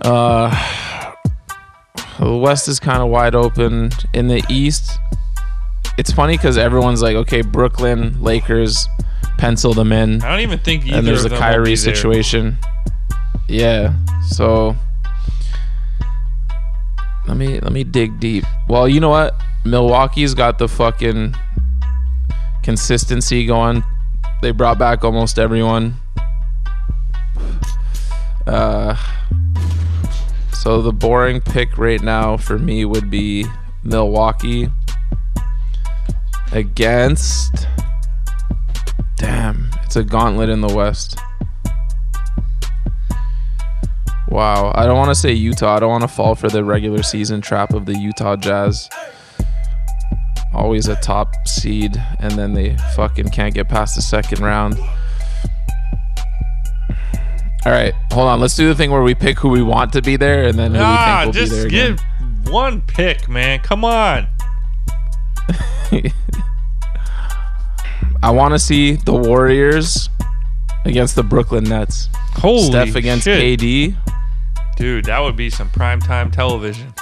Uh, 0.00 1.12
the 2.20 2.36
West 2.36 2.68
is 2.68 2.78
kind 2.78 3.02
of 3.02 3.08
wide 3.08 3.34
open. 3.34 3.90
In 4.14 4.28
the 4.28 4.42
East, 4.48 4.96
it's 5.98 6.12
funny 6.12 6.36
because 6.36 6.56
everyone's 6.56 7.02
like, 7.02 7.16
okay, 7.16 7.42
Brooklyn, 7.42 8.22
Lakers, 8.22 8.88
pencil 9.36 9.74
them 9.74 9.92
in 9.92 10.22
I 10.22 10.30
don't 10.30 10.40
even 10.40 10.58
think 10.58 10.86
either 10.86 10.98
and 10.98 11.06
there's 11.06 11.22
the 11.24 11.30
Kyrie 11.30 11.76
situation. 11.76 12.58
Yeah. 13.48 13.94
So 14.28 14.76
let 17.26 17.36
me 17.36 17.60
let 17.60 17.72
me 17.72 17.84
dig 17.84 18.20
deep. 18.20 18.44
Well, 18.68 18.88
you 18.88 19.00
know 19.00 19.08
what? 19.08 19.34
Milwaukee's 19.64 20.34
got 20.34 20.58
the 20.58 20.68
fucking 20.68 21.34
consistency 22.62 23.46
going. 23.46 23.84
They 24.42 24.50
brought 24.50 24.78
back 24.78 25.04
almost 25.04 25.38
everyone. 25.38 25.94
Uh 28.46 28.96
so 30.52 30.82
the 30.82 30.92
boring 30.92 31.40
pick 31.40 31.78
right 31.78 32.02
now 32.02 32.36
for 32.36 32.58
me 32.58 32.84
would 32.84 33.10
be 33.10 33.46
Milwaukee 33.84 34.68
against 36.52 37.66
Damn, 39.16 39.70
it's 39.84 39.96
a 39.96 40.04
gauntlet 40.04 40.48
in 40.48 40.60
the 40.60 40.72
West. 40.72 41.18
Wow, 44.28 44.72
I 44.76 44.86
don't 44.86 44.96
want 44.96 45.08
to 45.08 45.14
say 45.14 45.32
Utah. 45.32 45.74
I 45.76 45.80
don't 45.80 45.88
want 45.90 46.02
to 46.02 46.08
fall 46.08 46.34
for 46.36 46.48
the 46.48 46.62
regular 46.62 47.02
season 47.02 47.40
trap 47.40 47.72
of 47.74 47.84
the 47.86 47.98
Utah 47.98 48.36
Jazz. 48.36 48.88
Always 50.54 50.86
a 50.86 50.94
top 50.96 51.34
seed, 51.48 52.00
and 52.20 52.32
then 52.32 52.52
they 52.54 52.76
fucking 52.94 53.30
can't 53.30 53.54
get 53.54 53.68
past 53.68 53.96
the 53.96 54.02
second 54.02 54.40
round. 54.44 54.78
All 57.66 57.72
right, 57.72 57.92
hold 58.12 58.28
on. 58.28 58.38
Let's 58.40 58.54
do 58.54 58.68
the 58.68 58.74
thing 58.74 58.90
where 58.92 59.02
we 59.02 59.14
pick 59.16 59.38
who 59.38 59.48
we 59.48 59.62
want 59.62 59.92
to 59.94 60.02
be 60.02 60.14
there, 60.16 60.44
and 60.46 60.56
then 60.58 60.74
who 60.74 60.80
Ah, 60.80 61.24
we 61.26 61.32
think 61.32 61.34
will 61.34 61.42
be 61.42 61.48
there 61.48 61.56
just 61.58 61.66
again. 61.66 61.96
give 62.44 62.52
one 62.52 62.80
pick, 62.82 63.28
man. 63.28 63.58
Come 63.60 63.84
on. 63.84 64.28
I 68.22 68.30
want 68.30 68.54
to 68.54 68.58
see 68.58 68.92
the 68.92 69.14
Warriors 69.14 70.08
against 70.84 71.16
the 71.16 71.22
Brooklyn 71.22 71.64
Nets. 71.64 72.08
Holy 72.32 72.64
Steph 72.64 72.94
against 72.94 73.24
shit. 73.24 73.60
KD. 73.60 73.96
Dude, 74.76 75.04
that 75.06 75.20
would 75.20 75.36
be 75.36 75.50
some 75.50 75.68
primetime 75.70 76.32
television. 76.32 76.92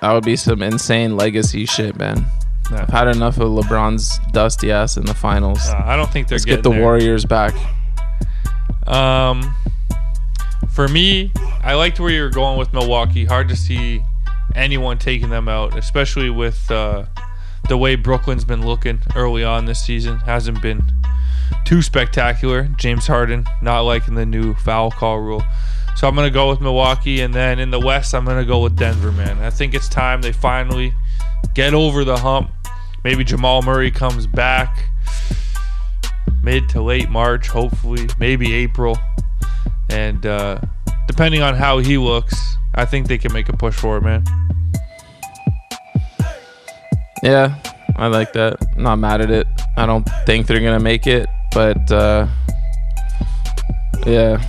That 0.00 0.12
would 0.12 0.24
be 0.24 0.36
some 0.36 0.62
insane 0.62 1.16
legacy 1.16 1.66
shit, 1.66 1.96
man. 1.96 2.24
Nah. 2.70 2.82
I've 2.82 2.88
had 2.88 3.08
enough 3.08 3.38
of 3.38 3.48
LeBron's 3.48 4.18
dusty 4.32 4.70
ass 4.70 4.96
in 4.96 5.04
the 5.04 5.14
finals. 5.14 5.60
Uh, 5.68 5.82
I 5.84 5.96
don't 5.96 6.10
think 6.10 6.28
they're 6.28 6.36
Let's 6.36 6.44
getting 6.44 6.62
get 6.62 6.62
the 6.62 6.70
there. 6.70 6.82
Warriors 6.82 7.24
back. 7.24 7.54
Um, 8.86 9.54
for 10.70 10.86
me, 10.88 11.32
I 11.62 11.74
liked 11.74 11.98
where 11.98 12.10
you 12.10 12.22
were 12.22 12.30
going 12.30 12.58
with 12.58 12.72
Milwaukee. 12.72 13.24
Hard 13.24 13.48
to 13.48 13.56
see 13.56 14.02
anyone 14.54 14.98
taking 14.98 15.30
them 15.30 15.48
out, 15.48 15.76
especially 15.76 16.30
with 16.30 16.70
uh, 16.70 17.06
the 17.68 17.76
way 17.76 17.96
Brooklyn's 17.96 18.44
been 18.44 18.64
looking 18.64 19.00
early 19.14 19.44
on 19.44 19.66
this 19.66 19.80
season. 19.84 20.18
Hasn't 20.20 20.62
been 20.62 20.82
too 21.64 21.82
spectacular. 21.82 22.68
James 22.76 23.06
Harden 23.06 23.44
not 23.62 23.80
liking 23.82 24.14
the 24.14 24.26
new 24.26 24.54
foul 24.54 24.90
call 24.90 25.20
rule. 25.20 25.42
So 25.96 26.06
I'm 26.06 26.14
gonna 26.14 26.30
go 26.30 26.48
with 26.48 26.60
Milwaukee, 26.60 27.20
and 27.20 27.34
then 27.34 27.58
in 27.58 27.70
the 27.70 27.80
West, 27.80 28.14
I'm 28.14 28.24
gonna 28.24 28.44
go 28.44 28.60
with 28.60 28.76
Denver. 28.76 29.10
Man, 29.10 29.38
I 29.38 29.50
think 29.50 29.74
it's 29.74 29.88
time 29.88 30.22
they 30.22 30.32
finally 30.32 30.92
get 31.54 31.74
over 31.74 32.04
the 32.04 32.18
hump. 32.18 32.52
Maybe 33.04 33.24
Jamal 33.24 33.62
Murray 33.62 33.90
comes 33.90 34.26
back 34.26 34.88
mid 36.42 36.68
to 36.70 36.82
late 36.82 37.10
March, 37.10 37.48
hopefully, 37.48 38.08
maybe 38.18 38.54
April. 38.54 38.98
And 39.90 40.24
uh, 40.24 40.60
depending 41.06 41.42
on 41.42 41.54
how 41.54 41.78
he 41.78 41.98
looks, 41.98 42.57
I 42.74 42.84
think 42.84 43.08
they 43.08 43.18
can 43.18 43.32
make 43.32 43.48
a 43.48 43.56
push 43.56 43.74
for 43.74 43.96
it, 43.96 44.02
man. 44.02 44.24
Yeah, 47.22 47.56
I 47.96 48.06
like 48.06 48.32
that. 48.34 48.56
I'm 48.76 48.82
not 48.82 48.96
mad 48.96 49.20
at 49.20 49.30
it. 49.30 49.46
I 49.76 49.86
don't 49.86 50.08
think 50.26 50.46
they're 50.46 50.60
gonna 50.60 50.78
make 50.78 51.06
it, 51.06 51.28
but 51.52 51.90
uh, 51.90 52.28
yeah, 54.06 54.42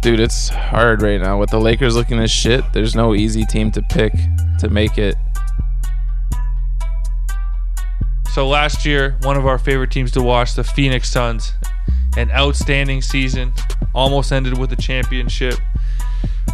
dude, 0.00 0.20
it's 0.20 0.48
hard 0.48 1.02
right 1.02 1.20
now 1.20 1.38
with 1.38 1.50
the 1.50 1.58
Lakers 1.58 1.96
looking 1.96 2.18
as 2.18 2.30
shit. 2.30 2.64
There's 2.72 2.94
no 2.94 3.14
easy 3.14 3.44
team 3.44 3.70
to 3.72 3.82
pick 3.82 4.12
to 4.60 4.68
make 4.68 4.98
it. 4.98 5.16
So 8.32 8.48
last 8.48 8.86
year, 8.86 9.18
one 9.22 9.36
of 9.36 9.46
our 9.46 9.58
favorite 9.58 9.90
teams 9.90 10.10
to 10.12 10.22
watch, 10.22 10.54
the 10.54 10.64
Phoenix 10.64 11.10
Suns, 11.10 11.52
an 12.16 12.30
outstanding 12.30 13.02
season, 13.02 13.52
almost 13.94 14.32
ended 14.32 14.56
with 14.56 14.72
a 14.72 14.76
championship. 14.76 15.54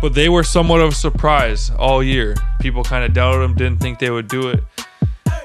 But 0.00 0.14
they 0.14 0.28
were 0.28 0.44
somewhat 0.44 0.80
of 0.80 0.90
a 0.90 0.94
surprise 0.94 1.70
all 1.70 2.02
year. 2.02 2.36
People 2.60 2.84
kind 2.84 3.04
of 3.04 3.12
doubted 3.12 3.40
them, 3.42 3.54
didn't 3.54 3.80
think 3.80 3.98
they 3.98 4.10
would 4.10 4.28
do 4.28 4.48
it, 4.48 4.62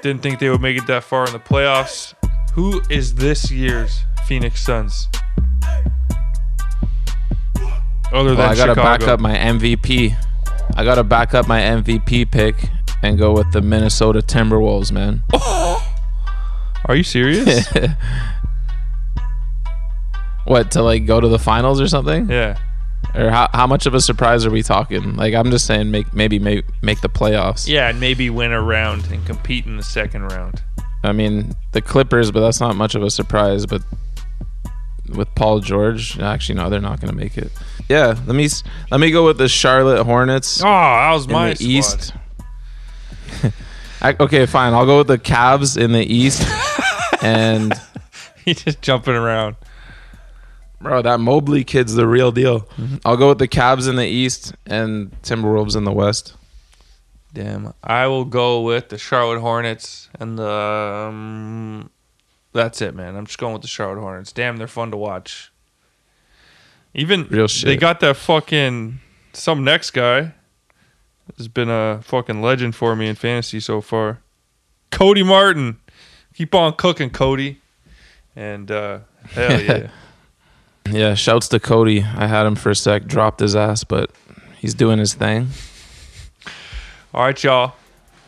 didn't 0.03 0.21
think 0.21 0.39
they 0.39 0.49
would 0.49 0.61
make 0.61 0.77
it 0.77 0.85
that 0.87 1.03
far 1.03 1.25
in 1.25 1.33
the 1.33 1.39
playoffs. 1.39 2.13
Who 2.53 2.81
is 2.89 3.15
this 3.15 3.49
year's 3.51 4.01
Phoenix 4.27 4.61
Suns? 4.63 5.07
Other 8.11 8.29
than 8.29 8.37
Well, 8.37 8.49
I 8.51 8.55
gotta 8.55 8.73
Chicago. 8.75 8.83
back 8.83 9.01
up 9.07 9.19
my 9.19 9.35
MVP. 9.35 10.15
I 10.75 10.83
gotta 10.83 11.03
back 11.03 11.33
up 11.33 11.47
my 11.47 11.59
MVP 11.59 12.29
pick 12.29 12.69
and 13.01 13.17
go 13.17 13.33
with 13.33 13.51
the 13.53 13.61
Minnesota 13.61 14.19
Timberwolves, 14.19 14.91
man. 14.91 15.23
Are 16.85 16.95
you 16.95 17.03
serious? 17.03 17.67
What 20.45 20.71
to 20.71 20.81
like 20.83 21.05
go 21.05 21.21
to 21.21 21.29
the 21.29 21.39
finals 21.39 21.79
or 21.79 21.87
something? 21.87 22.29
yeah. 22.29 22.59
Or 23.15 23.29
how, 23.29 23.47
how 23.53 23.67
much 23.67 23.85
of 23.85 23.93
a 23.93 24.01
surprise 24.01 24.45
are 24.45 24.49
we 24.49 24.63
talking? 24.63 25.15
Like 25.15 25.33
I'm 25.33 25.51
just 25.51 25.65
saying, 25.65 25.91
make 25.91 26.13
maybe 26.13 26.39
make 26.39 26.65
make 26.81 27.01
the 27.01 27.09
playoffs. 27.09 27.67
Yeah, 27.67 27.89
and 27.89 27.99
maybe 27.99 28.29
win 28.29 28.51
a 28.51 28.61
round 28.61 29.05
and 29.11 29.23
compete 29.25 29.65
in 29.65 29.77
the 29.77 29.83
second 29.83 30.23
round. 30.31 30.63
I 31.03 31.11
mean 31.11 31.53
the 31.73 31.81
Clippers, 31.81 32.31
but 32.31 32.39
that's 32.39 32.59
not 32.59 32.75
much 32.75 32.95
of 32.95 33.03
a 33.03 33.11
surprise. 33.11 33.65
But 33.65 33.83
with 35.09 35.33
Paul 35.35 35.59
George, 35.59 36.19
actually 36.19 36.55
no, 36.55 36.69
they're 36.69 36.81
not 36.81 36.99
gonna 37.01 37.13
make 37.13 37.37
it. 37.37 37.51
Yeah, 37.87 38.17
let 38.25 38.35
me 38.35 38.49
let 38.89 38.99
me 38.99 39.11
go 39.11 39.25
with 39.25 39.37
the 39.37 39.49
Charlotte 39.49 40.03
Hornets 40.03 40.61
Oh, 40.61 40.65
that 40.65 41.11
was 41.11 41.25
in 41.25 41.31
my 41.33 41.53
the. 41.53 41.65
East. 41.65 42.13
I, 44.01 44.15
okay, 44.19 44.45
fine. 44.45 44.73
I'll 44.73 44.85
go 44.85 44.97
with 44.99 45.07
the 45.07 45.17
Cavs 45.17 45.77
in 45.77 45.93
the 45.93 46.03
East, 46.03 46.45
and 47.21 47.73
He's 48.45 48.61
just 48.63 48.81
jumping 48.81 49.13
around. 49.15 49.55
Bro, 50.83 51.01
that 51.01 51.19
Mobley 51.19 51.63
kid's 51.63 51.95
the 51.95 52.05
real 52.07 52.31
deal. 52.31 52.67
I'll 53.05 53.17
go 53.17 53.29
with 53.29 53.39
the 53.39 53.47
Cavs 53.47 53.89
in 53.89 53.95
the 53.95 54.05
East 54.05 54.53
and 54.65 55.11
Timberwolves 55.23 55.75
in 55.75 55.83
the 55.85 55.91
West. 55.91 56.35
Damn. 57.33 57.73
I 57.83 58.05
will 58.07 58.25
go 58.25 58.61
with 58.61 58.89
the 58.89 58.97
Charlotte 58.97 59.39
Hornets 59.39 60.09
and 60.19 60.37
the. 60.37 60.47
Um, 60.47 61.89
that's 62.51 62.81
it, 62.81 62.93
man. 62.93 63.15
I'm 63.15 63.25
just 63.25 63.39
going 63.39 63.53
with 63.53 63.63
the 63.63 63.67
Charlotte 63.67 63.99
Hornets. 64.01 64.31
Damn, 64.31 64.57
they're 64.57 64.67
fun 64.67 64.91
to 64.91 64.97
watch. 64.97 65.51
Even 66.93 67.27
Real 67.29 67.47
shit. 67.47 67.65
they 67.65 67.75
got 67.77 67.99
that 68.01 68.15
fucking 68.17 68.99
some 69.33 69.63
next 69.63 69.91
guy 69.91 70.33
has 71.37 71.47
been 71.47 71.69
a 71.69 72.01
fucking 72.03 72.41
legend 72.41 72.75
for 72.75 72.95
me 72.95 73.07
in 73.07 73.15
fantasy 73.15 73.59
so 73.59 73.81
far. 73.81 74.19
Cody 74.91 75.23
Martin. 75.23 75.79
Keep 76.35 76.53
on 76.53 76.73
cooking, 76.73 77.09
Cody. 77.09 77.59
And 78.35 78.69
uh, 78.69 78.99
hell 79.29 79.59
yeah. 79.61 79.89
Yeah, 80.89 81.15
shouts 81.15 81.47
to 81.49 81.59
Cody. 81.59 82.03
I 82.03 82.27
had 82.27 82.45
him 82.45 82.55
for 82.55 82.69
a 82.69 82.75
sec, 82.75 83.05
dropped 83.05 83.39
his 83.39 83.55
ass, 83.55 83.83
but 83.83 84.11
he's 84.59 84.73
doing 84.73 84.99
his 84.99 85.13
thing. 85.13 85.49
All 87.13 87.23
right, 87.23 87.43
y'all. 87.43 87.73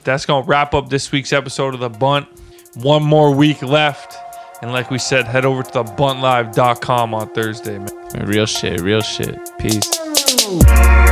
That's 0.03 0.25
going 0.25 0.43
to 0.43 0.47
wrap 0.49 0.73
up 0.73 0.89
this 0.89 1.11
week's 1.11 1.33
episode 1.33 1.73
of 1.73 1.79
The 1.79 1.89
Bunt. 1.89 2.27
One 2.75 3.03
more 3.03 3.33
week 3.33 3.61
left. 3.63 4.15
And 4.61 4.71
like 4.71 4.89
we 4.91 4.99
said, 4.99 5.25
head 5.25 5.45
over 5.45 5.63
to 5.63 5.71
the 5.71 5.83
buntlive.com 5.83 7.13
on 7.13 7.29
Thursday, 7.33 7.77
man. 7.77 8.25
Real 8.25 8.45
shit, 8.45 8.81
real 8.81 9.01
shit. 9.01 9.37
Peace. 9.59 11.04